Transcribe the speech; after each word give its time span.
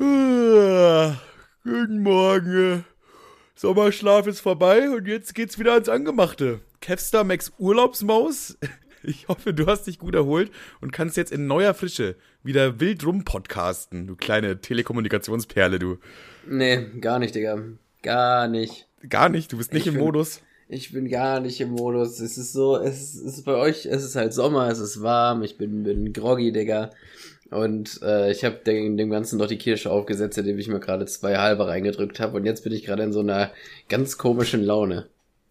Ah, 0.00 1.16
Guten 1.62 2.02
Morgen. 2.02 2.84
Sommerschlaf 3.54 4.26
ist 4.26 4.40
vorbei 4.40 4.90
und 4.90 5.06
jetzt 5.06 5.34
geht's 5.34 5.58
wieder 5.58 5.74
ans 5.74 5.88
Angemachte. 5.88 6.60
Kevstar 6.80 7.24
Max 7.24 7.52
Urlaubsmaus. 7.58 8.56
Ich 9.06 9.28
hoffe, 9.28 9.52
du 9.52 9.66
hast 9.66 9.86
dich 9.86 9.98
gut 9.98 10.14
erholt 10.14 10.50
und 10.80 10.90
kannst 10.90 11.18
jetzt 11.18 11.30
in 11.30 11.46
neuer 11.46 11.74
Frische 11.74 12.16
wieder 12.42 12.80
wild 12.80 13.04
rum 13.04 13.22
podcasten, 13.22 14.06
du 14.06 14.16
kleine 14.16 14.62
Telekommunikationsperle, 14.62 15.78
du. 15.78 15.98
Nee, 16.48 16.86
gar 17.02 17.18
nicht, 17.18 17.34
Digga. 17.34 17.58
Gar 18.02 18.48
nicht. 18.48 18.86
Gar 19.06 19.28
nicht, 19.28 19.52
du 19.52 19.58
bist 19.58 19.74
nicht 19.74 19.82
Ich 19.82 19.88
im 19.88 19.96
bin- 19.96 20.04
Modus. 20.04 20.40
Ich 20.70 20.90
bin 20.92 21.10
gar 21.10 21.40
nicht 21.40 21.60
im 21.60 21.72
Modus. 21.72 22.18
Es 22.18 22.38
ist 22.38 22.54
so, 22.54 22.78
es 22.78 23.02
ist, 23.02 23.14
es 23.16 23.34
ist 23.36 23.44
bei 23.44 23.56
euch, 23.56 23.84
es 23.84 24.02
ist 24.04 24.16
halt 24.16 24.32
Sommer, 24.32 24.68
es 24.70 24.78
ist 24.78 25.02
warm, 25.02 25.42
ich 25.42 25.58
bin, 25.58 25.82
bin 25.82 26.14
groggy, 26.14 26.50
Digga. 26.50 26.88
Und 27.54 28.02
äh, 28.02 28.32
ich 28.32 28.44
habe 28.44 28.56
dem, 28.66 28.96
dem 28.96 29.10
Ganzen 29.10 29.38
noch 29.38 29.46
die 29.46 29.58
Kirsche 29.58 29.90
aufgesetzt, 29.90 30.36
indem 30.38 30.58
ich 30.58 30.68
mir 30.68 30.80
gerade 30.80 31.06
zwei 31.06 31.36
halbe 31.38 31.66
reingedrückt 31.66 32.18
habe. 32.18 32.36
Und 32.36 32.44
jetzt 32.44 32.64
bin 32.64 32.72
ich 32.72 32.84
gerade 32.84 33.04
in 33.04 33.12
so 33.12 33.20
einer 33.20 33.50
ganz 33.88 34.18
komischen 34.18 34.64
Laune. 34.64 35.06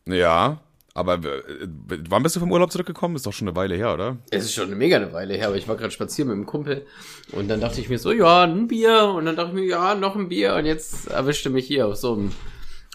Ja, 0.05 0.61
aber 0.93 1.15
äh, 1.15 1.67
wann 2.09 2.21
bist 2.21 2.35
du 2.35 2.39
vom 2.39 2.51
Urlaub 2.51 2.71
zurückgekommen? 2.71 3.15
Ist 3.15 3.25
doch 3.25 3.33
schon 3.33 3.47
eine 3.47 3.55
Weile 3.55 3.75
her, 3.75 3.93
oder? 3.93 4.17
Es 4.29 4.43
ist 4.43 4.53
schon 4.53 4.67
eine 4.67 4.75
mega 4.75 4.97
eine 4.97 5.11
Weile 5.13 5.33
her, 5.35 5.47
aber 5.47 5.55
ich 5.55 5.67
war 5.67 5.75
gerade 5.75 5.91
spazieren 5.91 6.29
mit 6.29 6.37
dem 6.37 6.45
Kumpel 6.45 6.85
und 7.31 7.47
dann 7.47 7.61
dachte 7.61 7.81
ich 7.81 7.89
mir 7.89 7.97
so, 7.97 8.11
ja, 8.11 8.43
ein 8.43 8.67
Bier 8.67 9.13
und 9.15 9.25
dann 9.25 9.35
dachte 9.35 9.49
ich 9.49 9.55
mir, 9.55 9.65
ja, 9.65 9.95
noch 9.95 10.15
ein 10.15 10.29
Bier 10.29 10.55
und 10.55 10.65
jetzt 10.65 11.07
erwischte 11.07 11.49
mich 11.49 11.65
hier 11.65 11.87
auf 11.87 11.95
so 11.95 12.13
einem, 12.13 12.31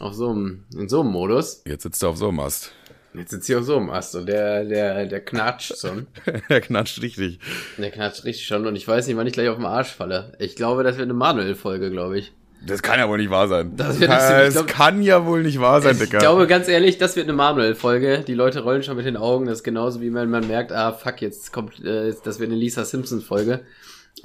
auf 0.01 0.15
so 0.15 0.29
einem, 0.29 0.65
in 0.77 0.89
so 0.89 1.01
einem 1.01 1.11
Modus. 1.11 1.63
Jetzt 1.67 1.83
sitzt 1.83 2.03
du 2.03 2.09
auf 2.09 2.17
so 2.17 2.29
einem 2.29 2.41
Ast. 2.41 2.73
Jetzt 3.15 3.31
sitzt 3.31 3.47
hier 3.47 3.59
auf 3.59 3.65
so 3.65 3.77
einem 3.77 3.91
Ast 3.91 4.15
und 4.17 4.27
der, 4.27 4.65
der, 4.65 5.07
der 5.07 5.21
knatscht 5.21 5.79
schon. 5.79 6.07
Er 6.49 6.61
knatscht 6.61 7.01
richtig. 7.03 7.39
Der 7.79 7.91
knatscht 7.91 8.25
richtig 8.25 8.47
schon 8.47 8.67
und 8.67 8.77
ich 8.77 8.87
weiß 8.87 9.07
nicht, 9.07 9.17
wann 9.17 9.27
ich 9.27 9.33
gleich 9.33 9.49
auf 9.49 9.57
den 9.57 9.65
Arsch 9.65 9.89
falle. 9.89 10.33
Ich 10.39 10.57
glaube, 10.57 10.83
das 10.85 10.97
wird 10.97 11.05
eine 11.07 11.15
Manuel-Folge, 11.15 11.91
glaube 11.91 12.19
ich. 12.19 12.33
Das 12.67 12.83
kann 12.83 12.99
ja 12.99 13.09
wohl 13.09 13.19
nicht 13.19 13.31
wahr 13.31 13.47
sein. 13.49 13.73
Das 13.77 13.99
wird- 14.01 14.11
das 14.11 14.49
ich 14.49 14.55
glaub- 14.55 14.67
kann 14.67 15.01
ja 15.03 15.25
wohl 15.25 15.43
nicht 15.43 15.61
wahr 15.61 15.81
sein, 15.81 15.93
Ich 15.95 16.01
Dicker. 16.01 16.19
glaube, 16.19 16.47
ganz 16.49 16.69
ehrlich, 16.69 16.99
das 16.99 17.15
wird 17.17 17.27
eine 17.27 17.33
Manuel-Folge. 17.35 18.25
Die 18.27 18.35
Leute 18.35 18.61
rollen 18.61 18.83
schon 18.83 18.97
mit 18.97 19.07
den 19.07 19.17
Augen. 19.17 19.47
Das 19.47 19.59
ist 19.59 19.65
genauso, 19.65 20.01
wie 20.01 20.13
wenn 20.13 20.29
man 20.29 20.47
merkt, 20.47 20.73
ah, 20.73 20.93
fuck, 20.93 21.23
jetzt 21.23 21.53
kommt, 21.53 21.83
äh, 21.85 22.13
das 22.25 22.41
wird 22.41 22.51
eine 22.51 22.59
Lisa 22.59 22.85
Simpson-Folge. 22.85 23.61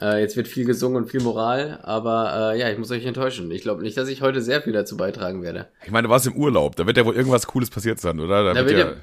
Äh, 0.02 0.22
jetzt 0.22 0.36
wird 0.36 0.48
viel 0.48 0.66
gesungen 0.66 1.04
und 1.04 1.10
viel 1.10 1.22
Moral, 1.22 1.80
aber 1.84 2.54
äh, 2.54 2.60
ja, 2.60 2.70
ich 2.70 2.78
muss 2.78 2.92
euch 2.92 3.06
enttäuschen. 3.06 3.50
Ich 3.52 3.62
glaube 3.62 3.82
nicht, 3.82 3.98
dass 3.98 4.08
ich 4.10 4.22
heute 4.22 4.42
sehr 4.42 4.62
viel 4.62 4.74
dazu 4.74 4.98
beitragen 4.98 5.42
werde. 5.44 5.68
Ich 5.86 5.92
meine, 5.92 6.08
du 6.08 6.12
warst 6.12 6.28
im 6.28 6.36
Urlaub. 6.36 6.76
Da 6.76 6.86
wird 6.88 6.98
ja 6.98 7.06
wohl 7.06 7.16
irgendwas 7.16 7.48
Cooles 7.48 7.70
passiert 7.70 8.00
sein, 8.00 8.20
oder? 8.20 8.54
Da 8.54 8.66
wird 8.66 8.78
ja, 8.78 8.94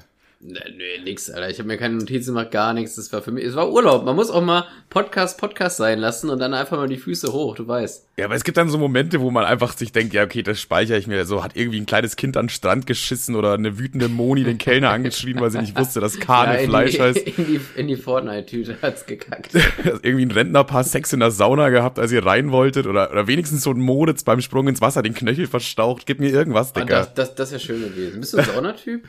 Nö, 0.43 0.59
nö, 0.75 1.03
nix, 1.03 1.29
Alter. 1.29 1.51
Ich 1.51 1.59
habe 1.59 1.67
mir 1.67 1.77
keine 1.77 1.95
Notizen 1.95 2.33
gemacht, 2.33 2.49
gar 2.49 2.73
nichts. 2.73 2.95
Das 2.95 3.13
war 3.13 3.21
für 3.21 3.31
mich, 3.31 3.45
es 3.45 3.55
war 3.55 3.71
Urlaub. 3.71 4.05
Man 4.05 4.15
muss 4.15 4.31
auch 4.31 4.41
mal 4.41 4.65
Podcast, 4.89 5.39
Podcast 5.39 5.77
sein 5.77 5.99
lassen 5.99 6.31
und 6.31 6.39
dann 6.39 6.55
einfach 6.55 6.77
mal 6.77 6.87
die 6.87 6.97
Füße 6.97 7.31
hoch, 7.31 7.55
du 7.55 7.67
weißt. 7.67 8.07
Ja, 8.21 8.27
aber 8.27 8.35
es 8.35 8.43
gibt 8.43 8.57
dann 8.57 8.69
so 8.69 8.77
Momente, 8.77 9.19
wo 9.19 9.31
man 9.31 9.45
einfach 9.45 9.75
sich 9.75 9.91
denkt, 9.91 10.13
ja, 10.13 10.23
okay, 10.23 10.43
das 10.43 10.61
speichere 10.61 10.95
ich 10.95 11.07
mir. 11.07 11.25
So 11.25 11.43
hat 11.43 11.55
irgendwie 11.55 11.79
ein 11.81 11.87
kleines 11.87 12.15
Kind 12.15 12.37
an 12.37 12.45
den 12.45 12.49
Strand 12.49 12.85
geschissen 12.85 13.35
oder 13.35 13.55
eine 13.55 13.79
wütende 13.79 14.09
Moni 14.09 14.43
den 14.43 14.59
Kellner 14.59 14.89
angeschrien, 14.91 15.39
weil 15.41 15.49
sie 15.49 15.57
nicht 15.57 15.75
wusste, 15.75 15.99
dass 16.01 16.19
Kahne 16.19 16.61
in, 16.61 16.69
Fleisch 16.69 16.91
die, 16.97 17.01
heißt. 17.01 17.17
in 17.17 17.45
die, 17.47 17.59
in 17.75 17.87
die 17.87 17.95
Fortnite-Tüte 17.95 18.77
hat's 18.83 19.07
gekackt. 19.07 19.53
Irgendwie 20.03 20.25
ein 20.25 20.29
Rentnerpaar 20.31 20.83
Sex 20.83 21.11
in 21.13 21.19
der 21.19 21.31
Sauna 21.31 21.69
gehabt, 21.69 21.97
als 21.97 22.11
ihr 22.11 22.23
rein 22.23 22.51
wolltet. 22.51 22.85
Oder, 22.85 23.09
oder 23.11 23.25
wenigstens 23.25 23.63
so 23.63 23.71
ein 23.71 23.79
Moritz 23.79 24.23
beim 24.23 24.39
Sprung 24.41 24.67
ins 24.67 24.81
Wasser 24.81 25.01
den 25.01 25.15
Knöchel 25.15 25.47
verstaucht. 25.47 26.05
Gib 26.05 26.19
mir 26.19 26.29
irgendwas, 26.29 26.75
Ah, 26.75 26.79
Dicker. 26.81 26.99
das 26.99 27.13
das, 27.15 27.33
das 27.35 27.51
wäre 27.51 27.59
schön 27.59 27.81
gewesen. 27.81 28.19
Bist 28.19 28.33
du 28.33 28.37
ein 28.37 28.45
Saunatyp? 28.45 29.03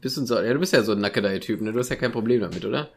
Bist 0.00 0.16
du 0.16 0.22
ein 0.22 0.26
Sa 0.26 0.42
ja, 0.42 0.54
du 0.54 0.60
bist 0.60 0.72
ja 0.72 0.82
so 0.82 0.92
ein 0.92 1.00
Nackedei-Typ, 1.00 1.60
ne? 1.60 1.72
Du 1.72 1.78
hast 1.78 1.90
ja 1.90 1.96
kein 1.96 2.12
Problem 2.12 2.40
damit, 2.40 2.64
oder? 2.64 2.88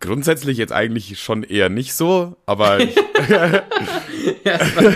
Grundsätzlich 0.00 0.58
jetzt 0.58 0.72
eigentlich 0.72 1.20
schon 1.20 1.42
eher 1.42 1.68
nicht 1.68 1.94
so, 1.94 2.36
aber 2.46 2.78
Erstmal 4.44 4.94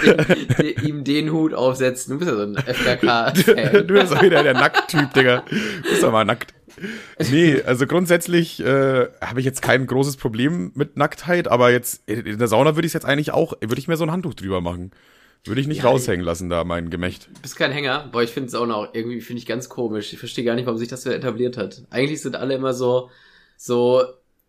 den, 0.58 0.84
ihm 0.84 1.04
den 1.04 1.32
Hut 1.32 1.54
aufsetzen. 1.54 2.12
Du 2.12 2.18
bist 2.18 2.30
ja 2.30 2.36
so 2.36 2.42
ein 2.42 2.56
FKK-Fan. 2.56 3.72
du 3.86 3.94
bist 3.94 4.12
auch 4.12 4.22
wieder 4.22 4.42
der 4.42 4.54
Nackttyp, 4.54 5.12
Digga. 5.14 5.44
Du 5.48 5.88
bist 5.88 6.02
doch 6.02 6.12
mal 6.12 6.24
nackt. 6.24 6.54
Nee, 7.30 7.60
also 7.62 7.86
grundsätzlich 7.86 8.60
äh, 8.60 9.08
habe 9.20 9.40
ich 9.40 9.46
jetzt 9.46 9.62
kein 9.62 9.86
großes 9.86 10.16
Problem 10.16 10.70
mit 10.74 10.96
Nacktheit, 10.96 11.48
aber 11.48 11.70
jetzt 11.70 12.08
in 12.08 12.38
der 12.38 12.48
Sauna 12.48 12.76
würde 12.76 12.86
ich 12.86 12.94
jetzt 12.94 13.06
eigentlich 13.06 13.32
auch, 13.32 13.54
würde 13.60 13.78
ich 13.78 13.88
mir 13.88 13.96
so 13.96 14.04
ein 14.04 14.12
Handtuch 14.12 14.34
drüber 14.34 14.60
machen. 14.60 14.92
Würde 15.44 15.60
ich 15.60 15.66
nicht 15.66 15.82
Ja, 15.82 15.88
raushängen 15.88 16.24
lassen, 16.24 16.50
da 16.50 16.64
mein 16.64 16.90
Gemächt. 16.90 17.28
Du 17.32 17.40
bist 17.42 17.56
kein 17.56 17.72
Hänger. 17.72 18.08
Boah, 18.12 18.22
ich 18.22 18.30
finde 18.30 18.50
Sauna 18.50 18.74
auch 18.74 18.88
irgendwie, 18.92 19.20
finde 19.20 19.40
ich 19.40 19.46
ganz 19.46 19.68
komisch. 19.68 20.12
Ich 20.12 20.18
verstehe 20.18 20.44
gar 20.44 20.54
nicht, 20.54 20.66
warum 20.66 20.78
sich 20.78 20.88
das 20.88 21.02
so 21.02 21.10
etabliert 21.10 21.56
hat. 21.56 21.82
Eigentlich 21.90 22.20
sind 22.22 22.36
alle 22.36 22.54
immer 22.54 22.74
so, 22.74 23.10
so, 23.56 24.04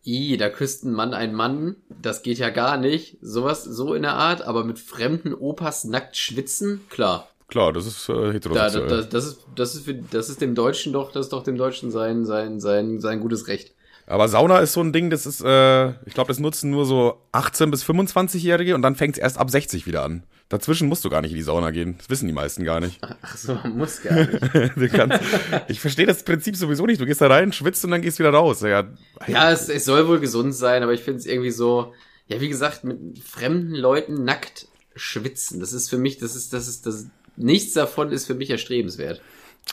i, 0.10 0.38
da 0.38 0.50
küsst 0.50 0.84
ein 0.84 0.94
Mann 0.94 1.14
einen 1.14 1.34
Mann. 1.36 1.76
Das 2.02 2.24
geht 2.24 2.40
ja 2.40 2.50
gar 2.50 2.78
nicht. 2.78 3.18
Sowas, 3.22 3.64
so 3.64 3.94
in 3.94 4.02
der 4.02 4.14
Art. 4.16 4.42
Aber 4.42 4.64
mit 4.64 4.80
fremden 4.80 5.34
Opas 5.34 5.84
nackt 5.86 6.18
schwitzen? 6.18 6.82
Klar. 6.90 7.28
Klar, 7.48 7.74
das 7.74 7.86
ist 7.88 8.08
äh, 8.10 8.14
Da, 8.14 8.32
heterosexuell. 8.32 8.88
da, 8.88 9.02
das 9.04 9.26
ist, 9.26 9.40
das 9.56 9.76
ist 9.76 9.86
für, 9.86 9.96
das 9.96 10.30
ist 10.30 10.40
dem 10.42 10.54
Deutschen 10.56 10.94
doch, 10.94 11.12
das 11.12 11.28
ist 11.28 11.34
doch 11.34 11.44
dem 11.44 11.58
Deutschen 11.58 11.90
sein, 11.90 12.26
sein, 12.26 12.60
sein, 12.60 13.00
sein 13.00 13.20
gutes 13.20 13.48
Recht. 13.48 13.74
Aber 14.10 14.28
Sauna 14.28 14.58
ist 14.58 14.74
so 14.74 14.82
ein 14.82 14.92
Ding, 14.92 15.12
das 15.12 15.28
ist, 15.28 15.42
äh, 15.42 15.90
ich 16.06 16.16
glaube, 16.16 16.30
das 16.30 16.40
nutzen 16.40 16.72
nur 16.72 16.86
so 16.86 17.22
18- 17.32 17.70
bis 17.70 17.84
25-Jährige 17.84 18.74
und 18.74 18.82
dann 18.82 18.96
fängt 18.96 19.16
es 19.16 19.22
erst 19.22 19.38
ab 19.38 19.52
60 19.52 19.86
wieder 19.86 20.04
an. 20.04 20.24
Dazwischen 20.50 20.88
musst 20.88 21.06
du 21.06 21.12
gar 21.12 21.22
nicht 21.22 21.30
in 21.30 21.38
die 21.38 21.44
Sauna 21.44 21.70
gehen. 21.70 21.96
Das 22.00 22.10
wissen 22.10 22.26
die 22.26 22.34
meisten 22.34 22.64
gar 22.64 22.80
nicht. 22.80 23.00
Ach 23.22 23.38
so, 23.38 23.54
man 23.54 23.78
muss 23.78 24.02
gar 24.02 24.16
nicht. 24.16 24.94
Kannst, 24.94 25.20
ich 25.68 25.80
verstehe 25.80 26.08
das 26.08 26.24
Prinzip 26.24 26.56
sowieso 26.56 26.88
nicht. 26.88 27.00
Du 27.00 27.06
gehst 27.06 27.22
da 27.22 27.28
rein, 27.28 27.54
schwitzt 27.54 27.86
und 27.86 27.92
dann 27.92 28.02
gehst 28.02 28.18
wieder 28.18 28.32
raus. 28.32 28.62
Ja, 28.62 28.88
Ja, 29.28 29.52
es, 29.52 29.70
es 29.70 29.86
soll 29.86 30.08
wohl 30.08 30.20
gesund 30.20 30.56
sein, 30.56 30.82
aber 30.82 30.94
ich 30.94 31.02
finde 31.02 31.20
es 31.20 31.28
irgendwie 31.28 31.52
so, 31.52 31.94
ja, 32.28 32.42
wie 32.42 32.50
gesagt, 32.50 32.84
mit 32.84 33.20
fremden 33.20 33.76
Leuten 33.76 34.24
nackt 34.24 34.68
schwitzen. 34.96 35.60
Das 35.60 35.72
ist 35.72 35.88
für 35.88 36.00
mich, 36.00 36.18
das 36.18 36.36
ist, 36.36 36.52
das 36.52 36.68
ist, 36.68 36.88
das 36.88 37.06
nichts 37.38 37.74
davon 37.74 38.12
ist 38.12 38.26
für 38.26 38.34
mich 38.34 38.50
erstrebenswert. 38.50 39.22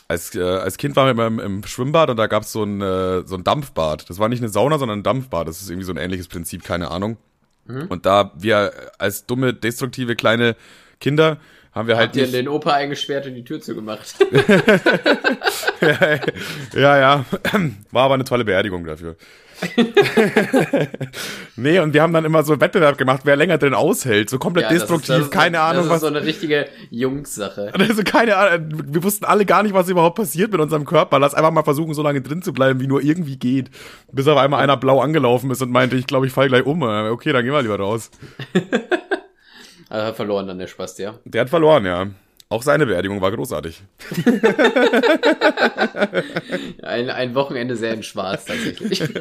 Als, 0.07 0.35
äh, 0.35 0.41
als 0.41 0.77
Kind 0.77 0.95
waren 0.95 1.05
wir 1.07 1.11
immer 1.11 1.27
im, 1.27 1.39
im 1.39 1.63
Schwimmbad 1.65 2.09
und 2.09 2.17
da 2.17 2.27
gab's 2.27 2.51
so 2.51 2.63
ein, 2.63 2.81
äh, 2.81 3.25
so 3.25 3.35
ein 3.35 3.43
Dampfbad. 3.43 4.09
Das 4.09 4.19
war 4.19 4.29
nicht 4.29 4.41
eine 4.41 4.49
Sauna, 4.49 4.77
sondern 4.77 4.99
ein 4.99 5.03
Dampfbad. 5.03 5.47
Das 5.47 5.61
ist 5.61 5.69
irgendwie 5.69 5.85
so 5.85 5.91
ein 5.91 5.97
ähnliches 5.97 6.27
Prinzip, 6.27 6.63
keine 6.63 6.91
Ahnung. 6.91 7.17
Und 7.89 8.05
da 8.05 8.31
wir 8.37 8.71
als 8.97 9.25
dumme, 9.25 9.53
destruktive 9.53 10.15
kleine 10.15 10.55
Kinder 11.01 11.37
haben 11.73 11.87
wir 11.87 11.97
halt 11.97 12.07
Habt 12.07 12.15
ihr 12.15 12.27
den 12.27 12.47
Opa 12.47 12.73
eingesperrt 12.73 13.27
und 13.27 13.35
die 13.35 13.43
Tür 13.43 13.59
zugemacht? 13.59 14.15
Ja, 16.73 16.97
ja. 16.97 17.25
War 17.91 18.03
aber 18.03 18.13
eine 18.15 18.23
tolle 18.23 18.45
Beerdigung 18.45 18.85
dafür. 18.85 19.15
nee, 21.55 21.79
und 21.79 21.93
wir 21.93 22.01
haben 22.01 22.13
dann 22.13 22.25
immer 22.25 22.43
so 22.43 22.53
einen 22.53 22.61
Wettbewerb 22.61 22.97
gemacht, 22.97 23.21
wer 23.23 23.35
länger 23.35 23.57
drin 23.57 23.73
aushält. 23.73 24.29
So 24.29 24.37
komplett 24.39 24.63
Ja, 24.65 24.69
das 24.69 24.83
ist- 24.83 24.89
destruktiv, 24.89 25.25
ist- 25.25 25.31
keine 25.31 25.59
Ahnung, 25.61 25.83
Das 25.83 25.89
was. 25.89 25.95
ist 25.97 26.01
so 26.01 26.07
eine 26.07 26.23
richtige 26.23 26.67
Jungs-Sache. 26.89 27.71
Also 27.79 28.03
keine 28.03 28.35
Ahnung, 28.37 28.69
wir 28.93 29.03
wussten 29.03 29.25
alle 29.25 29.45
gar 29.45 29.63
nicht, 29.63 29.73
was 29.73 29.89
überhaupt 29.89 30.15
passiert 30.17 30.51
mit 30.51 30.61
unserem 30.61 30.85
Körper. 30.85 31.19
Lass 31.19 31.33
einfach 31.33 31.51
mal 31.51 31.63
versuchen, 31.63 31.93
so 31.93 32.03
lange 32.03 32.21
drin 32.21 32.41
zu 32.41 32.53
bleiben, 32.53 32.79
wie 32.79 32.87
nur 32.87 33.01
irgendwie 33.01 33.37
geht. 33.37 33.71
Bis 34.11 34.27
auf 34.27 34.37
einmal 34.37 34.61
einer 34.61 34.77
blau 34.77 35.01
angelaufen 35.01 35.49
ist 35.51 35.61
und 35.61 35.71
meinte, 35.71 35.95
ich 35.95 36.05
glaube, 36.07 36.27
ich 36.27 36.33
falle 36.33 36.49
gleich 36.49 36.65
um. 36.65 36.81
Okay, 36.83 37.31
dann 37.33 37.43
gehen 37.43 37.53
wir 37.53 37.61
lieber 37.61 37.79
raus. 37.79 38.11
Also 39.89 40.05
hat 40.07 40.15
verloren 40.17 40.47
dann 40.47 40.59
der 40.59 40.67
Spaß, 40.67 40.97
ja. 40.97 41.13
Der 41.23 41.39
hat 41.41 41.49
verloren, 41.49 41.85
ja. 41.85 42.07
Auch 42.49 42.63
seine 42.63 42.85
Beerdigung 42.85 43.19
war 43.19 43.31
großartig. 43.31 43.83
Ein, 46.81 47.09
ein 47.09 47.35
Wochenende 47.35 47.75
sehr 47.75 47.93
in 47.93 48.03
schwarz 48.03 48.45
tatsächlich. 48.45 49.03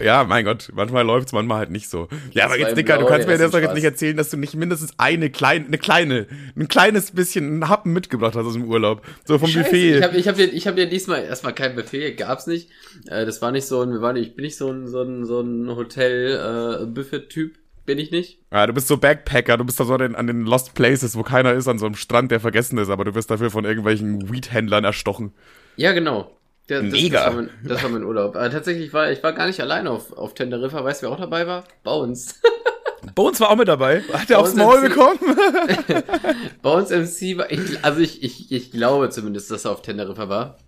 Ja, 0.00 0.24
mein 0.24 0.44
Gott, 0.46 0.70
manchmal 0.74 1.04
läuft's, 1.04 1.32
manchmal 1.32 1.58
halt 1.58 1.70
nicht 1.70 1.88
so. 1.88 2.08
Ja, 2.32 2.44
aber 2.44 2.52
war 2.52 2.58
jetzt, 2.58 2.76
Dicker, 2.76 2.96
du 2.98 3.04
kannst 3.06 3.28
mir 3.28 3.36
das 3.36 3.50
doch 3.50 3.60
jetzt 3.60 3.74
nicht 3.74 3.84
erzählen, 3.84 4.16
dass 4.16 4.30
du 4.30 4.38
nicht 4.38 4.54
mindestens 4.54 4.94
eine 4.96 5.28
kleine, 5.30 5.66
eine 5.66 5.76
kleine, 5.78 6.26
ein 6.56 6.68
kleines 6.68 7.10
bisschen 7.10 7.44
einen 7.44 7.68
Happen 7.68 7.92
mitgebracht 7.92 8.34
hast 8.34 8.46
aus 8.46 8.54
dem 8.54 8.64
Urlaub. 8.64 9.02
So 9.26 9.38
vom 9.38 9.48
Scheiße, 9.48 9.64
Buffet. 9.64 9.98
Ich 9.98 10.02
habe 10.02 10.16
ich 10.16 10.28
hab 10.28 10.38
ja, 10.38 10.46
ich 10.46 10.66
hab 10.66 10.78
ja 10.78 10.86
diesmal 10.86 11.22
erstmal 11.24 11.54
kein 11.54 11.76
Buffet, 11.76 12.14
gab's 12.14 12.46
nicht. 12.46 12.70
Äh, 13.08 13.26
das 13.26 13.42
war 13.42 13.52
nicht 13.52 13.66
so 13.66 13.82
ein, 13.82 13.92
wir 13.92 14.00
waren, 14.00 14.16
ich 14.16 14.34
bin 14.34 14.44
nicht 14.44 14.56
so 14.56 14.70
ein, 14.70 14.88
so 14.88 15.02
ein, 15.02 15.26
so 15.26 15.40
ein 15.40 15.68
Hotel-Buffet-Typ, 15.68 17.58
bin 17.90 17.98
ich 17.98 18.12
nicht. 18.12 18.38
Ja, 18.52 18.68
du 18.68 18.72
bist 18.72 18.86
so 18.86 18.98
Backpacker, 18.98 19.56
du 19.56 19.64
bist 19.64 19.80
da 19.80 19.84
so 19.84 19.94
an 19.94 19.98
den, 19.98 20.14
an 20.14 20.28
den 20.28 20.46
Lost 20.46 20.74
Places, 20.74 21.16
wo 21.16 21.24
keiner 21.24 21.54
ist, 21.54 21.66
an 21.66 21.80
so 21.80 21.86
einem 21.86 21.96
Strand, 21.96 22.30
der 22.30 22.38
vergessen 22.38 22.78
ist, 22.78 22.88
aber 22.88 23.04
du 23.04 23.16
wirst 23.16 23.32
dafür 23.32 23.50
von 23.50 23.64
irgendwelchen 23.64 24.32
Weed-Händlern 24.32 24.84
erstochen. 24.84 25.32
Ja, 25.74 25.92
genau. 25.92 26.30
Der, 26.68 26.82
das, 26.82 26.92
Mega. 26.92 27.24
Das 27.24 27.26
war, 27.26 27.34
mein, 27.34 27.50
das 27.64 27.82
war 27.82 27.90
mein 27.90 28.04
Urlaub. 28.04 28.36
Aber 28.36 28.48
tatsächlich 28.48 28.92
war 28.92 29.10
ich 29.10 29.24
war 29.24 29.32
gar 29.32 29.48
nicht 29.48 29.60
alleine 29.60 29.90
auf, 29.90 30.12
auf 30.12 30.34
Teneriffa. 30.34 30.84
Weißt 30.84 31.02
du, 31.02 31.06
wer 31.06 31.12
auch 31.12 31.18
dabei 31.18 31.48
war? 31.48 31.64
Bones. 31.82 32.40
Bones 33.16 33.40
war 33.40 33.50
auch 33.50 33.56
mit 33.56 33.66
dabei. 33.66 34.02
Hat 34.12 34.30
er 34.30 34.38
aufs 34.38 34.54
Maul 34.54 34.80
MC. 34.80 34.88
bekommen? 34.88 35.18
Bones 36.62 36.90
MC 36.90 37.38
war, 37.38 37.50
ich, 37.50 37.82
also 37.82 38.00
ich, 38.00 38.22
ich, 38.22 38.52
ich 38.52 38.70
glaube 38.70 39.10
zumindest, 39.10 39.50
dass 39.50 39.64
er 39.64 39.72
auf 39.72 39.82
Teneriffa 39.82 40.28
war. 40.28 40.58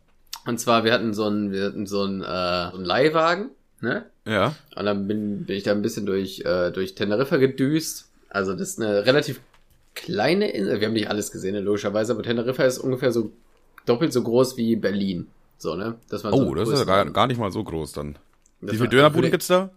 Und 0.44 0.58
zwar, 0.58 0.82
wir 0.82 0.92
hatten 0.92 1.14
so 1.14 1.26
einen, 1.26 1.52
wir 1.52 1.66
hatten 1.66 1.86
so 1.86 2.02
einen, 2.02 2.20
äh, 2.22 2.70
so 2.70 2.78
einen 2.78 2.84
Leihwagen, 2.84 3.50
ne? 3.82 4.06
ja. 4.24 4.54
Und 4.76 4.86
dann 4.86 5.06
bin, 5.06 5.44
bin 5.44 5.56
ich 5.56 5.62
da 5.62 5.72
ein 5.72 5.82
bisschen 5.82 6.06
durch, 6.06 6.40
äh, 6.44 6.70
durch 6.70 6.94
Teneriffa 6.94 7.36
gedüst. 7.36 8.08
Also 8.28 8.52
das 8.52 8.70
ist 8.70 8.80
eine 8.80 9.04
relativ 9.04 9.40
kleine 9.94 10.50
Insel. 10.50 10.80
Wir 10.80 10.86
haben 10.86 10.94
nicht 10.94 11.10
alles 11.10 11.30
gesehen, 11.30 11.54
ne, 11.54 11.60
logischerweise, 11.60 12.12
aber 12.12 12.22
Teneriffa 12.22 12.64
ist 12.64 12.78
ungefähr 12.78 13.12
so 13.12 13.32
doppelt 13.84 14.12
so 14.12 14.22
groß 14.22 14.56
wie 14.56 14.76
Berlin. 14.76 15.26
So, 15.58 15.76
ne? 15.76 15.96
Das 16.08 16.24
war 16.24 16.32
so 16.32 16.38
Oh, 16.38 16.54
das 16.54 16.68
ist 16.68 16.78
ja 16.78 16.84
gar, 16.84 17.10
gar 17.10 17.26
nicht 17.26 17.38
mal 17.38 17.52
so 17.52 17.62
groß 17.62 17.92
dann. 17.92 18.16
Das 18.60 18.72
Wie 18.72 18.76
viele 18.78 18.88
Dönerbuden 18.88 19.30
gibt's 19.30 19.48
da? 19.48 19.70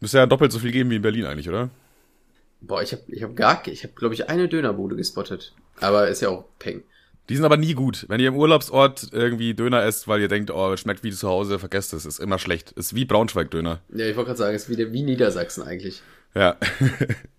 Müsste 0.00 0.18
ja 0.18 0.26
doppelt 0.26 0.52
so 0.52 0.58
viel 0.58 0.72
geben 0.72 0.90
wie 0.90 0.96
in 0.96 1.02
Berlin 1.02 1.24
eigentlich, 1.24 1.48
oder? 1.48 1.70
Boah, 2.60 2.82
ich 2.82 2.92
habe 2.92 3.02
ich 3.08 3.22
hab 3.22 3.36
gar, 3.36 3.66
ich 3.68 3.84
habe 3.84 3.94
glaube 3.94 4.14
ich 4.14 4.28
eine 4.28 4.48
Dönerbude 4.48 4.96
gespottet. 4.96 5.52
Aber 5.80 6.08
ist 6.08 6.22
ja 6.22 6.30
auch 6.30 6.44
Peng. 6.58 6.82
Die 7.28 7.36
sind 7.36 7.44
aber 7.44 7.56
nie 7.56 7.74
gut. 7.74 8.04
Wenn 8.08 8.20
ihr 8.20 8.28
im 8.28 8.36
Urlaubsort 8.36 9.08
irgendwie 9.12 9.54
Döner 9.54 9.82
esst, 9.82 10.06
weil 10.08 10.20
ihr 10.20 10.28
denkt, 10.28 10.50
oh, 10.50 10.76
schmeckt 10.76 11.02
wie 11.04 11.10
zu 11.10 11.28
Hause, 11.28 11.58
vergesst 11.58 11.94
es. 11.94 12.04
Ist 12.04 12.18
immer 12.18 12.38
schlecht. 12.38 12.72
Ist 12.72 12.94
wie 12.94 13.06
Braunschweig-Döner. 13.06 13.80
Ja, 13.94 14.06
ich 14.06 14.16
wollte 14.16 14.28
gerade 14.28 14.38
sagen, 14.38 14.56
ist 14.56 14.68
wie, 14.68 14.92
wie 14.92 15.02
Niedersachsen 15.02 15.62
eigentlich. 15.62 16.02
Ja. 16.34 16.56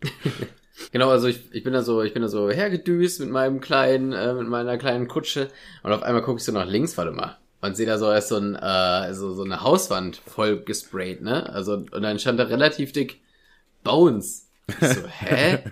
genau, 0.91 1.09
also 1.09 1.27
ich, 1.27 1.53
ich 1.53 1.63
bin 1.63 1.73
da 1.73 1.83
so, 1.83 2.01
ich 2.01 2.13
bin 2.13 2.23
da 2.23 2.29
so 2.29 2.49
hergedüst 2.49 3.19
mit 3.19 3.29
meinem 3.29 3.61
kleinen, 3.61 4.11
äh, 4.13 4.33
mit 4.33 4.47
meiner 4.47 4.77
kleinen 4.77 5.07
Kutsche 5.07 5.49
und 5.83 5.91
auf 5.91 6.01
einmal 6.01 6.23
gucke 6.23 6.39
ich 6.39 6.45
so 6.45 6.51
nach 6.51 6.65
links, 6.65 6.97
warte 6.97 7.11
mal. 7.11 7.37
Und 7.61 7.75
sehe 7.75 7.85
da 7.85 7.97
so 7.97 8.11
erst 8.11 8.29
so, 8.29 8.37
ein, 8.37 8.55
äh, 8.55 9.13
so, 9.13 9.33
so 9.33 9.43
eine 9.43 9.61
Hauswand 9.61 10.17
voll 10.17 10.61
gesprayt, 10.61 11.21
ne? 11.21 11.49
Also, 11.49 11.73
und 11.73 12.01
dann 12.01 12.19
stand 12.19 12.39
da 12.39 12.43
relativ 12.43 12.91
dick 12.91 13.21
Bones. 13.83 14.49
Ich 14.67 14.87
so, 14.87 15.01
hä? 15.19 15.63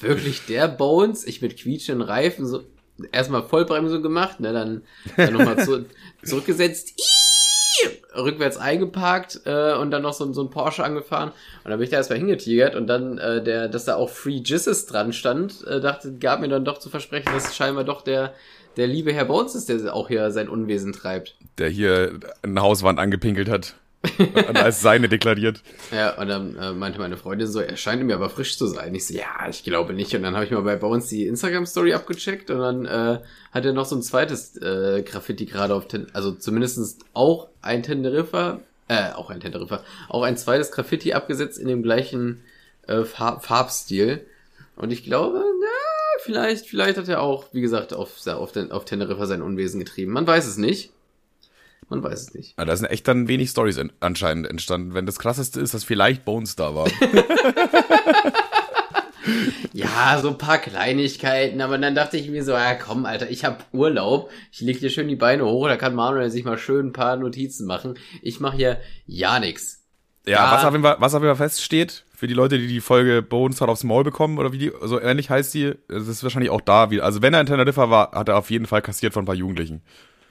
Wirklich 0.00 0.46
der 0.46 0.68
Bones? 0.68 1.26
Ich 1.26 1.42
mit 1.42 1.56
quietschenden 1.56 2.06
Reifen, 2.06 2.46
so 2.46 2.64
erstmal 3.12 3.42
Vollbremsung 3.42 4.02
gemacht, 4.02 4.40
ne? 4.40 4.52
Dann, 4.52 4.82
dann 5.16 5.32
nochmal 5.32 5.64
zu, 5.64 5.86
zurückgesetzt. 6.24 6.90
Iii! 6.90 7.24
rückwärts 8.16 8.56
eingeparkt 8.56 9.40
äh, 9.44 9.74
und 9.74 9.90
dann 9.90 10.02
noch 10.02 10.12
so, 10.12 10.32
so 10.32 10.42
ein 10.42 10.50
Porsche 10.50 10.84
angefahren 10.84 11.30
und 11.64 11.70
dann 11.70 11.78
bin 11.78 11.84
ich 11.84 11.90
da 11.90 11.96
erstmal 11.96 12.18
hingetigert 12.18 12.76
und 12.76 12.86
dann 12.86 13.18
äh, 13.18 13.42
der, 13.42 13.68
dass 13.68 13.86
da 13.86 13.96
auch 13.96 14.08
Free 14.08 14.40
Jizzes 14.44 14.86
dran 14.86 15.12
stand, 15.12 15.66
äh, 15.66 15.80
dachte, 15.80 16.14
gab 16.18 16.40
mir 16.40 16.46
dann 16.46 16.64
doch 16.64 16.78
zu 16.78 16.88
versprechen, 16.88 17.32
dass 17.34 17.56
scheinbar 17.56 17.82
doch 17.82 18.02
der 18.02 18.32
der 18.76 18.86
liebe 18.86 19.12
Herr 19.12 19.26
Bones 19.26 19.54
ist, 19.54 19.68
der 19.68 19.94
auch 19.94 20.08
hier 20.08 20.30
sein 20.30 20.48
Unwesen 20.48 20.92
treibt. 20.92 21.36
Der 21.58 21.68
hier 21.68 22.18
eine 22.42 22.60
Hauswand 22.60 22.98
angepinkelt 22.98 23.48
hat. 23.48 23.76
und 24.18 24.56
als 24.56 24.80
seine 24.80 25.08
deklariert. 25.08 25.62
Ja, 25.90 26.18
und 26.18 26.28
dann 26.28 26.56
äh, 26.56 26.72
meinte 26.72 26.98
meine 26.98 27.16
Freundin 27.16 27.46
so, 27.46 27.60
er 27.60 27.76
scheint 27.76 28.02
mir 28.02 28.14
aber 28.14 28.30
frisch 28.30 28.58
zu 28.58 28.66
sein. 28.66 28.94
Ich 28.94 29.06
so, 29.06 29.14
ja, 29.14 29.48
ich 29.48 29.64
glaube 29.64 29.94
nicht. 29.94 30.14
Und 30.14 30.22
dann 30.22 30.34
habe 30.34 30.44
ich 30.44 30.50
mal 30.50 30.62
bei 30.62 30.76
Bones 30.76 31.08
die 31.08 31.26
Instagram-Story 31.26 31.94
abgecheckt 31.94 32.50
und 32.50 32.58
dann 32.58 32.84
äh, 32.84 33.20
hat 33.52 33.64
er 33.64 33.72
noch 33.72 33.86
so 33.86 33.96
ein 33.96 34.02
zweites 34.02 34.56
äh, 34.56 35.02
Graffiti 35.02 35.46
gerade 35.46 35.74
auf, 35.74 35.88
Ten 35.88 36.06
also 36.12 36.32
zumindestens 36.32 36.98
auch 37.14 37.48
ein 37.62 37.82
Teneriffa, 37.82 38.60
äh, 38.88 39.12
auch 39.12 39.30
ein 39.30 39.40
Teneriffa, 39.40 39.82
auch 40.08 40.22
ein 40.22 40.36
zweites 40.36 40.70
Graffiti 40.70 41.14
abgesetzt 41.14 41.58
in 41.58 41.68
dem 41.68 41.82
gleichen 41.82 42.42
äh, 42.86 43.04
Farb 43.04 43.44
Farbstil. 43.44 44.26
Und 44.76 44.92
ich 44.92 45.04
glaube, 45.04 45.42
na, 45.60 46.20
vielleicht, 46.22 46.66
vielleicht 46.66 46.98
hat 46.98 47.08
er 47.08 47.22
auch, 47.22 47.46
wie 47.52 47.60
gesagt, 47.60 47.94
auf, 47.94 48.26
auf, 48.26 48.52
den, 48.52 48.72
auf 48.72 48.84
Teneriffa 48.84 49.26
sein 49.26 49.42
Unwesen 49.42 49.78
getrieben. 49.78 50.12
Man 50.12 50.26
weiß 50.26 50.46
es 50.46 50.56
nicht. 50.56 50.90
Man 51.88 52.02
weiß 52.02 52.22
es 52.22 52.34
nicht. 52.34 52.58
Ja, 52.58 52.64
da 52.64 52.76
sind 52.76 52.86
echt 52.86 53.06
dann 53.08 53.28
wenig 53.28 53.50
Stories 53.50 53.80
anscheinend 54.00 54.46
entstanden, 54.46 54.94
wenn 54.94 55.06
das 55.06 55.18
krasseste 55.18 55.60
ist, 55.60 55.74
dass 55.74 55.84
vielleicht 55.84 56.24
Bones 56.24 56.56
da 56.56 56.74
war. 56.74 56.86
ja, 59.72 60.18
so 60.20 60.28
ein 60.28 60.38
paar 60.38 60.58
Kleinigkeiten, 60.58 61.60
aber 61.60 61.78
dann 61.78 61.94
dachte 61.94 62.16
ich 62.16 62.28
mir 62.28 62.44
so, 62.44 62.52
ja 62.52 62.74
komm, 62.74 63.06
Alter, 63.06 63.30
ich 63.30 63.44
hab 63.44 63.66
Urlaub, 63.72 64.30
ich 64.52 64.60
leg 64.60 64.80
dir 64.80 64.90
schön 64.90 65.08
die 65.08 65.16
Beine 65.16 65.44
hoch, 65.44 65.68
da 65.68 65.76
kann 65.76 65.94
Manuel 65.94 66.30
sich 66.30 66.44
mal 66.44 66.58
schön 66.58 66.88
ein 66.88 66.92
paar 66.92 67.16
Notizen 67.16 67.66
machen. 67.66 67.94
Ich 68.22 68.40
mache 68.40 68.56
hier 68.56 68.80
ja 69.06 69.38
nix. 69.38 69.82
Ja, 70.26 70.36
ja, 70.36 70.52
was 70.52 70.64
auf 70.64 70.72
jeden 70.72 70.84
Fall, 70.84 70.96
was 71.00 71.14
auf 71.14 71.22
jeden 71.22 71.36
Fall 71.36 71.48
feststeht, 71.48 72.04
für 72.14 72.26
die 72.26 72.34
Leute, 72.34 72.58
die 72.58 72.66
die 72.66 72.80
Folge 72.80 73.20
Bones 73.20 73.60
hat 73.60 73.68
aufs 73.68 73.84
Maul 73.84 74.04
bekommen 74.04 74.38
oder 74.38 74.52
wie 74.52 74.58
die, 74.58 74.72
so 74.82 74.98
ähnlich 74.98 75.28
heißt 75.28 75.52
die, 75.52 75.74
das 75.88 76.08
ist 76.08 76.22
wahrscheinlich 76.22 76.50
auch 76.50 76.62
da 76.62 76.90
wieder. 76.90 77.04
Also 77.04 77.20
wenn 77.20 77.34
er 77.34 77.40
in 77.40 77.46
Teneriffa 77.46 77.90
war, 77.90 78.12
hat 78.12 78.28
er 78.28 78.38
auf 78.38 78.50
jeden 78.50 78.66
Fall 78.66 78.80
kassiert 78.80 79.12
von 79.12 79.24
ein 79.24 79.26
paar 79.26 79.34
Jugendlichen. 79.34 79.82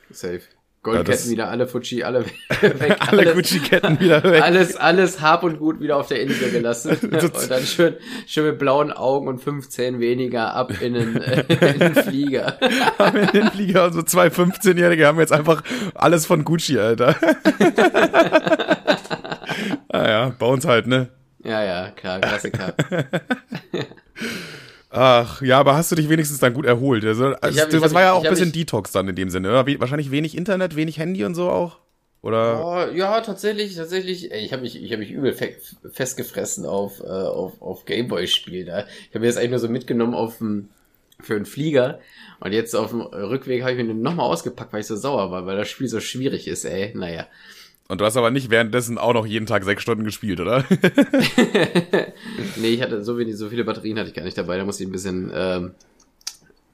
Safe. 0.09 0.41
Goldketten 0.83 1.25
ja, 1.25 1.31
wieder, 1.31 1.49
alle 1.49 1.65
Fuji, 1.65 2.03
alle 2.03 2.25
weg. 2.61 2.97
alle 3.07 3.33
Gucci-Ketten 3.33 3.99
wieder 4.01 4.21
weg. 4.23 4.43
Alles, 4.43 4.75
alles 4.75 5.21
Hab 5.21 5.43
und 5.43 5.57
Gut 5.57 5.79
wieder 5.79 5.97
auf 5.97 6.07
der 6.07 6.21
Insel 6.21 6.51
gelassen. 6.51 6.97
und 7.01 7.49
dann 7.49 7.63
schön, 7.63 7.95
schön 8.27 8.45
mit 8.45 8.59
blauen 8.59 8.91
Augen 8.91 9.29
und 9.29 9.39
15 9.39 9.99
weniger 9.99 10.53
ab 10.53 10.73
in 10.81 10.93
den, 10.93 11.21
äh, 11.21 11.45
in 11.47 11.79
den 11.79 11.95
Flieger. 11.95 12.57
haben 12.99 13.17
in 13.17 13.27
den 13.27 13.51
Flieger 13.51 13.85
und 13.85 13.93
so 13.93 14.03
zwei 14.03 14.27
15-Jährige 14.27 15.07
haben 15.07 15.19
jetzt 15.19 15.31
einfach 15.31 15.63
alles 15.95 16.25
von 16.25 16.43
Gucci, 16.43 16.77
Alter. 16.77 17.15
ah 19.89 20.07
ja, 20.07 20.35
bei 20.37 20.45
uns 20.45 20.65
halt, 20.65 20.87
ne? 20.87 21.09
Ja, 21.43 21.63
ja, 21.63 21.91
klar, 21.91 22.19
Klassiker. 22.19 22.73
Ach, 24.95 25.41
ja, 25.41 25.59
aber 25.59 25.75
hast 25.75 25.91
du 25.91 25.95
dich 25.95 26.07
wenigstens 26.07 26.39
dann 26.39 26.53
gut 26.53 26.65
erholt? 26.65 27.03
Also, 27.03 27.33
also 27.41 27.59
hab, 27.59 27.69
das 27.71 27.93
war 27.95 28.01
ja 28.03 28.13
auch 28.13 28.23
ein 28.23 28.29
bisschen 28.29 28.51
Detox 28.51 28.91
dann 28.91 29.09
in 29.09 29.15
dem 29.15 29.31
Sinne, 29.31 29.49
oder? 29.49 29.65
Wahrscheinlich 29.79 30.11
wenig 30.11 30.37
Internet, 30.37 30.75
wenig 30.75 30.99
Handy 30.99 31.25
und 31.25 31.33
so 31.33 31.49
auch? 31.49 31.79
Oder? 32.21 32.63
Oh, 32.63 32.95
ja, 32.95 33.19
tatsächlich, 33.21 33.75
tatsächlich. 33.75 34.31
Ich 34.31 34.53
habe 34.53 34.61
mich, 34.61 34.81
ich 34.81 34.91
habe 34.91 34.99
mich 34.99 35.09
übel 35.11 35.33
fe 35.33 35.55
festgefressen 35.91 36.67
auf, 36.67 36.99
äh, 36.99 37.05
auf, 37.05 37.59
auf 37.59 37.85
Gameboy-Spiel 37.85 38.65
da. 38.65 38.85
Ich 39.09 39.09
habe 39.09 39.21
mir 39.21 39.27
das 39.27 39.37
eigentlich 39.37 39.49
nur 39.49 39.59
so 39.59 39.67
mitgenommen 39.67 40.13
auf 40.13 40.37
dem, 40.37 40.69
für 41.19 41.35
einen 41.35 41.47
Flieger. 41.47 41.99
Und 42.39 42.53
jetzt 42.53 42.75
auf 42.75 42.91
dem 42.91 43.01
Rückweg 43.01 43.63
habe 43.63 43.71
ich 43.71 43.77
mir 43.77 43.87
den 43.87 44.03
nochmal 44.03 44.29
ausgepackt, 44.29 44.71
weil 44.73 44.81
ich 44.81 44.87
so 44.87 44.95
sauer 44.95 45.31
war, 45.31 45.47
weil 45.47 45.57
das 45.57 45.69
Spiel 45.69 45.87
so 45.87 45.99
schwierig 45.99 46.47
ist, 46.47 46.65
ey. 46.65 46.93
Naja. 46.95 47.25
Und 47.89 47.99
du 47.99 48.05
hast 48.05 48.15
aber 48.15 48.31
nicht 48.31 48.49
währenddessen 48.49 48.97
auch 48.97 49.13
noch 49.13 49.25
jeden 49.25 49.45
Tag 49.45 49.63
sechs 49.65 49.81
Stunden 49.81 50.05
gespielt, 50.05 50.39
oder? 50.39 50.63
nee, 52.55 52.69
ich 52.69 52.81
hatte 52.81 53.03
so 53.03 53.17
wenig, 53.17 53.37
so 53.37 53.49
viele 53.49 53.65
Batterien 53.65 53.99
hatte 53.99 54.09
ich 54.09 54.15
gar 54.15 54.23
nicht 54.23 54.37
dabei. 54.37 54.57
Da 54.57 54.65
musste 54.65 54.83
ich 54.83 54.89
ein 54.89 54.93
bisschen 54.93 55.31
ähm, 55.33 55.71